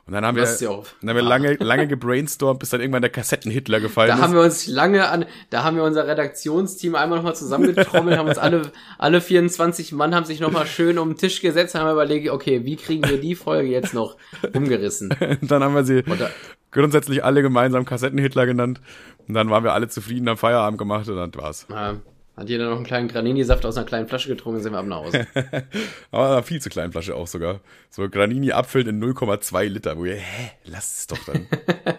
Und 0.06 0.12
dann 0.12 0.24
haben 0.24 0.36
wir, 0.36 0.44
ja 0.44 0.68
auch- 0.70 0.86
dann 1.00 1.10
haben 1.10 1.16
wir 1.16 1.22
lange, 1.22 1.54
lange 1.60 1.88
gebrainstormt, 1.88 2.60
bis 2.60 2.70
dann 2.70 2.80
irgendwann 2.80 3.02
der 3.02 3.10
Kassettenhitler 3.10 3.80
gefallen 3.80 4.08
Da 4.08 4.14
ist. 4.14 4.22
haben 4.22 4.34
wir 4.34 4.40
uns 4.42 4.66
lange 4.68 5.08
an, 5.08 5.24
da 5.50 5.64
haben 5.64 5.76
wir 5.76 5.82
unser 5.82 6.06
Redaktionsteam 6.06 6.94
einmal 6.94 7.18
nochmal 7.18 7.34
zusammengetrommelt, 7.34 8.16
haben 8.16 8.28
uns 8.28 8.38
alle, 8.38 8.70
alle 8.98 9.20
24 9.20 9.90
Mann 9.92 10.14
haben 10.14 10.24
sich 10.24 10.38
nochmal 10.38 10.66
schön 10.66 10.98
um 10.98 11.10
den 11.10 11.16
Tisch 11.18 11.40
gesetzt, 11.40 11.74
haben 11.74 11.90
überlegt, 11.90 12.30
okay, 12.30 12.64
wie 12.64 12.76
kriegen 12.76 13.08
wir 13.08 13.20
die 13.20 13.34
Folge 13.34 13.68
jetzt 13.68 13.94
noch 13.94 14.16
umgerissen? 14.54 15.12
Dann 15.42 15.62
haben 15.64 15.74
wir 15.74 15.84
sie 15.84 16.02
da- 16.04 16.30
grundsätzlich 16.70 17.24
alle 17.24 17.42
gemeinsam 17.42 17.84
Kassettenhitler 17.84 18.46
genannt. 18.46 18.80
Und 19.26 19.34
dann 19.34 19.50
waren 19.50 19.64
wir 19.64 19.72
alle 19.72 19.88
zufrieden, 19.88 20.28
haben 20.28 20.36
Feierabend 20.36 20.78
gemacht 20.78 21.08
und 21.08 21.16
dann 21.16 21.34
war's. 21.34 21.66
Äh, 21.68 21.94
hat 22.36 22.48
jeder 22.50 22.68
noch 22.68 22.76
einen 22.76 22.84
kleinen 22.84 23.08
Granini-Saft 23.08 23.64
aus 23.64 23.76
einer 23.76 23.86
kleinen 23.86 24.08
Flasche 24.08 24.28
getrunken, 24.28 24.60
sind 24.60 24.72
wir 24.72 24.78
ab 24.78 24.86
nach 24.86 24.98
Hause. 24.98 25.26
Aber 26.10 26.26
einer 26.26 26.42
viel 26.42 26.60
zu 26.60 26.68
kleinen 26.68 26.92
Flasche 26.92 27.14
auch 27.14 27.26
sogar. 27.26 27.60
So 27.88 28.08
Granini 28.08 28.52
abfüllen 28.52 28.88
in 28.88 29.02
0,2 29.02 29.64
Liter. 29.64 29.96
Wo 29.96 30.04
ihr, 30.04 30.16
hä, 30.16 30.50
lasst 30.64 30.98
es 30.98 31.06
doch 31.06 31.24
dann. 31.24 31.46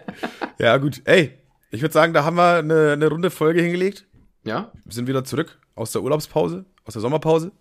ja, 0.58 0.76
gut. 0.76 1.02
Ey, 1.04 1.32
ich 1.70 1.82
würde 1.82 1.92
sagen, 1.92 2.14
da 2.14 2.24
haben 2.24 2.36
wir 2.36 2.58
eine, 2.58 2.92
eine 2.92 3.08
runde 3.08 3.30
Folge 3.30 3.62
hingelegt. 3.62 4.06
Ja? 4.44 4.70
Wir 4.84 4.92
sind 4.92 5.08
wieder 5.08 5.24
zurück 5.24 5.58
aus 5.74 5.90
der 5.92 6.02
Urlaubspause, 6.02 6.64
aus 6.84 6.94
der 6.94 7.02
Sommerpause. 7.02 7.52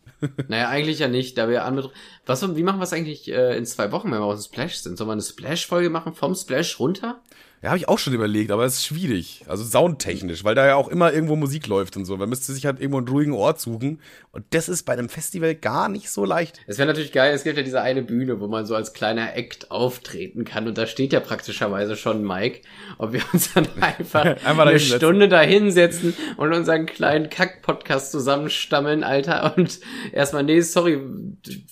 Naja, 0.48 0.70
eigentlich 0.70 1.00
ja 1.00 1.08
nicht, 1.08 1.38
da 1.38 1.50
wir 1.50 1.66
anbetr 1.66 1.92
Was, 2.28 2.56
wie 2.56 2.64
machen 2.64 2.80
wir 2.80 2.84
es 2.84 2.94
eigentlich 2.94 3.32
äh, 3.32 3.58
in 3.58 3.66
zwei 3.66 3.92
Wochen, 3.92 4.12
wenn 4.12 4.20
wir 4.20 4.26
aus 4.26 4.44
dem 4.44 4.54
Splash 4.54 4.76
sind? 4.76 4.98
Sollen 4.98 5.08
wir 5.08 5.14
eine 5.14 5.22
Splash-Folge 5.22 5.90
machen 5.90 6.14
vom 6.14 6.36
Splash 6.36 6.80
runter? 6.80 7.22
Ja, 7.64 7.70
habe 7.70 7.80
ich 7.80 7.88
auch 7.88 7.98
schon 7.98 8.14
überlegt, 8.14 8.52
aber 8.52 8.66
es 8.66 8.76
ist 8.76 8.86
schwierig. 8.86 9.44
Also 9.48 9.64
soundtechnisch, 9.64 10.44
weil 10.44 10.54
da 10.54 10.68
ja 10.68 10.76
auch 10.76 10.90
immer 10.90 11.12
irgendwo 11.12 11.36
Musik 11.36 11.66
läuft 11.66 11.98
und 11.98 12.06
so. 12.06 12.16
Man 12.16 12.30
müsste 12.30 12.54
sich 12.54 12.68
halt 12.68 12.80
irgendwo 12.80 13.00
einen 13.00 13.08
ruhigen 13.08 13.34
Ort 13.34 13.60
suchen. 13.60 14.00
Und 14.32 14.46
das 14.52 14.70
ist 14.70 14.84
bei 14.84 14.94
einem 14.94 15.10
Festival 15.10 15.56
gar 15.56 15.90
nicht 15.90 16.12
so 16.12 16.24
leicht. 16.24 16.60
Es 16.68 16.78
wäre 16.78 16.88
natürlich 16.88 17.12
geil, 17.12 17.34
es 17.34 17.44
gibt 17.44 17.58
ja 17.58 17.64
diese 17.64 17.82
eine 17.82 18.04
Bühne, 18.04 18.40
wo 18.40 18.48
man 18.48 18.68
so 18.68 18.76
als 18.76 18.94
kleiner 18.94 19.36
Act 19.36 19.72
auftreten 19.72 20.46
kann 20.46 20.68
und 20.68 20.78
da 20.78 20.86
steht 20.86 21.14
ja 21.14 21.20
praktischerweise 21.20 21.96
schon 21.96 22.22
Mike. 22.22 22.62
Ob 23.00 23.14
wir 23.14 23.24
uns 23.34 23.52
dann 23.54 23.68
einfach, 23.82 24.24
da 24.24 24.36
eine 24.46 24.72
hinsetzen. 24.72 24.98
Stunde 24.98 25.28
da 25.28 25.42
hinsetzen 25.42 26.14
und 26.38 26.54
unseren 26.54 26.86
kleinen 26.86 27.32
Kack-Podcast 27.32 28.12
zusammenstammeln, 28.12 29.04
Alter. 29.04 29.58
Und 29.58 29.80
erstmal, 30.12 30.44
nee, 30.44 30.62
sorry, 30.62 31.02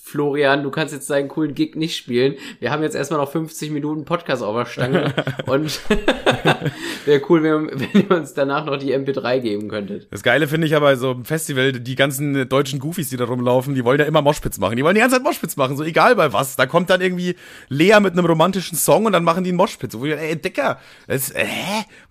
Florian, 0.02 0.45
du 0.64 0.72
kannst 0.72 0.94
jetzt 0.94 1.10
deinen 1.10 1.28
coolen 1.28 1.56
Gig 1.56 1.76
nicht 1.76 1.96
spielen. 1.96 2.36
Wir 2.60 2.72
haben 2.72 2.84
jetzt 2.84 2.96
erstmal 2.96 3.20
noch 3.20 3.32
50 3.32 3.72
Minuten 3.72 4.06
Podcast 4.06 4.44
auf 4.44 4.56
der 4.56 4.66
Stange 4.66 5.14
und 5.46 5.80
wäre 7.06 7.22
cool, 7.30 7.44
wenn, 7.44 7.80
wenn 7.80 8.02
ihr 8.02 8.12
uns 8.12 8.34
danach 8.34 8.66
noch 8.66 8.78
die 8.78 8.96
MP3 8.96 9.40
geben 9.40 9.68
könntet. 9.68 10.08
Das 10.12 10.24
Geile 10.24 10.48
finde 10.48 10.68
ich 10.68 10.76
aber 10.76 10.96
so 10.98 11.12
im 11.12 11.26
Festival, 11.26 11.74
die 11.74 11.96
ganzen 11.96 12.48
deutschen 12.48 12.80
Goofies, 12.80 13.10
die 13.10 13.18
da 13.18 13.26
rumlaufen, 13.26 13.76
die 13.76 13.84
wollen 13.84 14.00
ja 14.00 14.06
immer 14.06 14.22
Moshpits 14.22 14.60
machen. 14.60 14.78
Die 14.78 14.84
wollen 14.84 14.96
die 14.96 15.02
ganze 15.02 15.16
Zeit 15.16 15.24
Moshpits 15.24 15.58
machen, 15.58 15.78
so 15.78 15.84
egal 15.84 16.16
bei 16.16 16.32
was. 16.34 16.56
Da 16.56 16.66
kommt 16.66 16.90
dann 16.90 17.02
irgendwie 17.02 17.36
Lea 17.70 18.00
mit 18.00 18.14
einem 18.14 18.26
romantischen 18.26 18.78
Song 18.78 19.06
und 19.06 19.14
dann 19.14 19.24
machen 19.24 19.44
die 19.44 19.50
einen 19.50 19.58
Moshpit. 19.58 19.92
So, 19.92 20.06
ey, 20.06 20.36
Dicker, 20.36 20.80
das, 21.08 21.32
äh, 21.32 21.46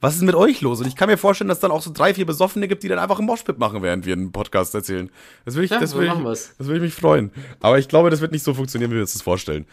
was 0.01 0.17
ist 0.17 0.23
mit 0.23 0.35
euch 0.35 0.61
los? 0.61 0.81
Und 0.81 0.87
ich 0.87 0.97
kann 0.97 1.09
mir 1.09 1.17
vorstellen, 1.17 1.49
dass 1.49 1.59
es 1.59 1.63
dann 1.63 1.71
auch 1.71 1.83
so 1.83 1.93
drei, 1.93 2.15
vier 2.15 2.27
Besoffene 2.27 2.69
gibt, 2.69 2.83
die 2.83 2.89
dann 2.89 2.99
einfach 2.99 3.19
einen 3.19 3.27
Moshpit 3.27 3.59
machen, 3.59 3.83
während 3.83 4.07
wir 4.07 4.15
einen 4.15 4.33
Podcast 4.33 4.75
erzählen. 4.75 5.11
Das 5.45 5.55
würde 5.55 5.67
ich, 5.67 5.71
Ja, 5.71 5.81
das 5.81 5.91
so 5.91 6.01
ich, 6.01 6.11
das 6.11 6.69
ich 6.69 6.81
mich 6.81 6.95
freuen. 6.95 7.31
Aber 7.61 7.79
ich 7.79 7.89
glaube, 7.89 8.11
das 8.11 8.21
wird 8.25 8.33
nicht 8.33 8.43
so 8.45 8.55
funktionieren, 8.55 8.91
wie 8.91 8.97
wir 8.97 9.03
uns 9.03 9.13
das 9.13 9.23
vorstellen. 9.23 9.67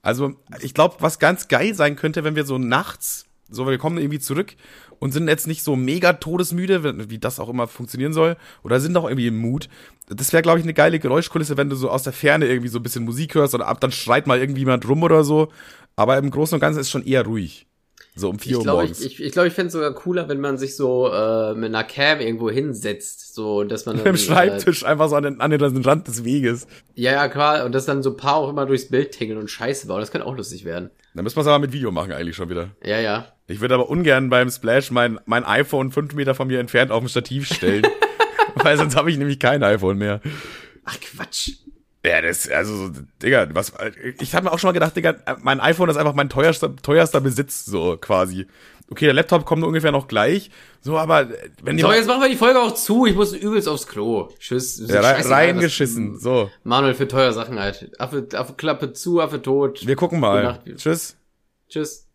Also, 0.00 0.34
ich 0.60 0.72
glaube, 0.72 0.96
was 1.00 1.18
ganz 1.18 1.48
geil 1.48 1.74
sein 1.74 1.96
könnte, 1.96 2.22
wenn 2.24 2.36
wir 2.36 2.46
so 2.46 2.58
nachts, 2.58 3.26
so 3.50 3.66
wir 3.66 3.76
kommen 3.76 3.98
irgendwie 3.98 4.20
zurück 4.20 4.54
und 5.00 5.12
sind 5.12 5.28
jetzt 5.28 5.46
nicht 5.48 5.62
so 5.62 5.74
mega 5.74 6.12
todesmüde, 6.14 7.10
wie 7.10 7.18
das 7.18 7.40
auch 7.40 7.48
immer 7.48 7.66
funktionieren 7.66 8.12
soll, 8.12 8.36
oder 8.62 8.80
sind 8.80 8.96
auch 8.96 9.08
irgendwie 9.08 9.26
im 9.26 9.36
Mut. 9.36 9.68
Das 10.08 10.32
wäre, 10.32 10.42
glaube 10.42 10.60
ich, 10.60 10.64
eine 10.64 10.74
geile 10.74 11.00
Geräuschkulisse, 11.00 11.56
wenn 11.56 11.68
du 11.68 11.76
so 11.76 11.90
aus 11.90 12.04
der 12.04 12.12
Ferne 12.12 12.46
irgendwie 12.46 12.68
so 12.68 12.78
ein 12.78 12.82
bisschen 12.84 13.04
Musik 13.04 13.34
hörst 13.34 13.54
oder 13.54 13.66
ab 13.66 13.80
dann 13.80 13.92
schreit 13.92 14.26
mal 14.26 14.38
irgendwie 14.38 14.60
jemand 14.60 14.88
rum 14.88 15.02
oder 15.02 15.24
so. 15.24 15.50
Aber 15.96 16.16
im 16.18 16.30
Großen 16.30 16.54
und 16.54 16.60
Ganzen 16.60 16.80
ist 16.80 16.90
schon 16.90 17.04
eher 17.04 17.24
ruhig. 17.24 17.66
So 18.18 18.30
um 18.30 18.38
4 18.38 18.50
Ich 18.50 18.56
Uhr 18.56 18.62
glaube, 18.62 18.78
morgens. 18.80 19.00
ich, 19.00 19.20
ich, 19.20 19.24
ich, 19.26 19.32
glaub, 19.32 19.44
ich 19.44 19.52
fände 19.52 19.66
es 19.66 19.74
sogar 19.74 19.92
cooler, 19.92 20.26
wenn 20.28 20.40
man 20.40 20.56
sich 20.56 20.74
so 20.74 21.12
äh, 21.12 21.54
mit 21.54 21.66
einer 21.66 21.84
Cam 21.84 22.20
irgendwo 22.20 22.50
hinsetzt, 22.50 23.34
so 23.34 23.62
dass 23.62 23.84
man 23.84 23.96
dann, 23.98 24.06
Im 24.06 24.16
Schreibtisch 24.16 24.84
einfach 24.86 25.10
so 25.10 25.16
an 25.16 25.24
den, 25.24 25.40
an 25.42 25.50
den 25.50 25.84
Rand 25.84 26.08
des 26.08 26.24
Weges. 26.24 26.64
Äh, 26.64 27.02
ja, 27.02 27.12
ja, 27.12 27.28
klar, 27.28 27.66
und 27.66 27.72
dass 27.74 27.84
dann 27.84 28.02
so 28.02 28.10
ein 28.10 28.16
paar 28.16 28.36
auch 28.36 28.48
immer 28.48 28.64
durchs 28.64 28.88
Bild 28.88 29.12
tingeln 29.12 29.38
und 29.38 29.50
Scheiße 29.50 29.86
bauen. 29.86 30.00
Das 30.00 30.10
könnte 30.10 30.26
auch 30.26 30.34
lustig 30.34 30.64
werden. 30.64 30.90
Dann 31.14 31.24
müssen 31.24 31.36
wir 31.36 31.42
es 31.42 31.46
aber 31.46 31.58
mit 31.58 31.72
Video 31.72 31.90
machen 31.92 32.12
eigentlich 32.12 32.36
schon 32.36 32.48
wieder. 32.48 32.70
Ja, 32.82 32.98
ja. 33.00 33.28
Ich 33.48 33.60
würde 33.60 33.74
aber 33.74 33.90
ungern 33.90 34.30
beim 34.30 34.50
Splash 34.50 34.90
mein, 34.90 35.20
mein 35.26 35.44
iPhone 35.44 35.92
fünf 35.92 36.14
Meter 36.14 36.34
von 36.34 36.48
mir 36.48 36.58
entfernt 36.58 36.90
auf 36.90 37.02
ein 37.02 37.08
Stativ 37.10 37.46
stellen. 37.46 37.86
weil 38.54 38.78
sonst 38.78 38.96
habe 38.96 39.10
ich 39.10 39.18
nämlich 39.18 39.38
kein 39.38 39.62
iPhone 39.62 39.98
mehr. 39.98 40.20
Ach 40.84 40.96
Quatsch. 41.00 41.50
Ja, 42.06 42.22
das, 42.22 42.48
also, 42.48 42.90
Digga, 43.22 43.48
was, 43.52 43.72
ich 44.20 44.34
habe 44.34 44.44
mir 44.44 44.52
auch 44.52 44.58
schon 44.58 44.68
mal 44.68 44.72
gedacht, 44.72 44.94
Digga, 44.96 45.16
mein 45.42 45.60
iPhone 45.60 45.88
ist 45.90 45.96
einfach 45.96 46.14
mein 46.14 46.28
teuerster, 46.28 46.74
teuerster 46.76 47.20
Besitz, 47.20 47.64
so 47.64 47.96
quasi. 47.96 48.46
Okay, 48.88 49.06
der 49.06 49.14
Laptop 49.14 49.44
kommt 49.44 49.64
ungefähr 49.64 49.90
noch 49.90 50.06
gleich, 50.06 50.50
so, 50.80 50.96
aber 50.96 51.28
wenn 51.62 51.76
die. 51.76 51.82
So, 51.82 51.92
jetzt 51.92 52.06
machen 52.06 52.22
wir 52.22 52.28
die 52.28 52.36
Folge 52.36 52.60
auch 52.60 52.72
zu, 52.74 53.06
ich 53.06 53.16
muss 53.16 53.32
übelst 53.32 53.68
aufs 53.68 53.88
Klo. 53.88 54.28
Tschüss. 54.38 54.80
Ja, 54.86 55.00
rein, 55.00 55.26
reingeschissen, 55.26 56.20
so. 56.20 56.48
Manuel 56.62 56.94
für 56.94 57.08
teuer 57.08 57.32
Sachen 57.32 57.58
halt. 57.58 57.90
Affe, 58.00 58.28
Affe 58.34 58.54
Klappe 58.54 58.92
zu, 58.92 59.20
Affe 59.20 59.42
tot. 59.42 59.84
Wir 59.84 59.96
gucken 59.96 60.20
mal. 60.20 60.60
Tschüss. 60.76 61.16
Tschüss. 61.68 62.04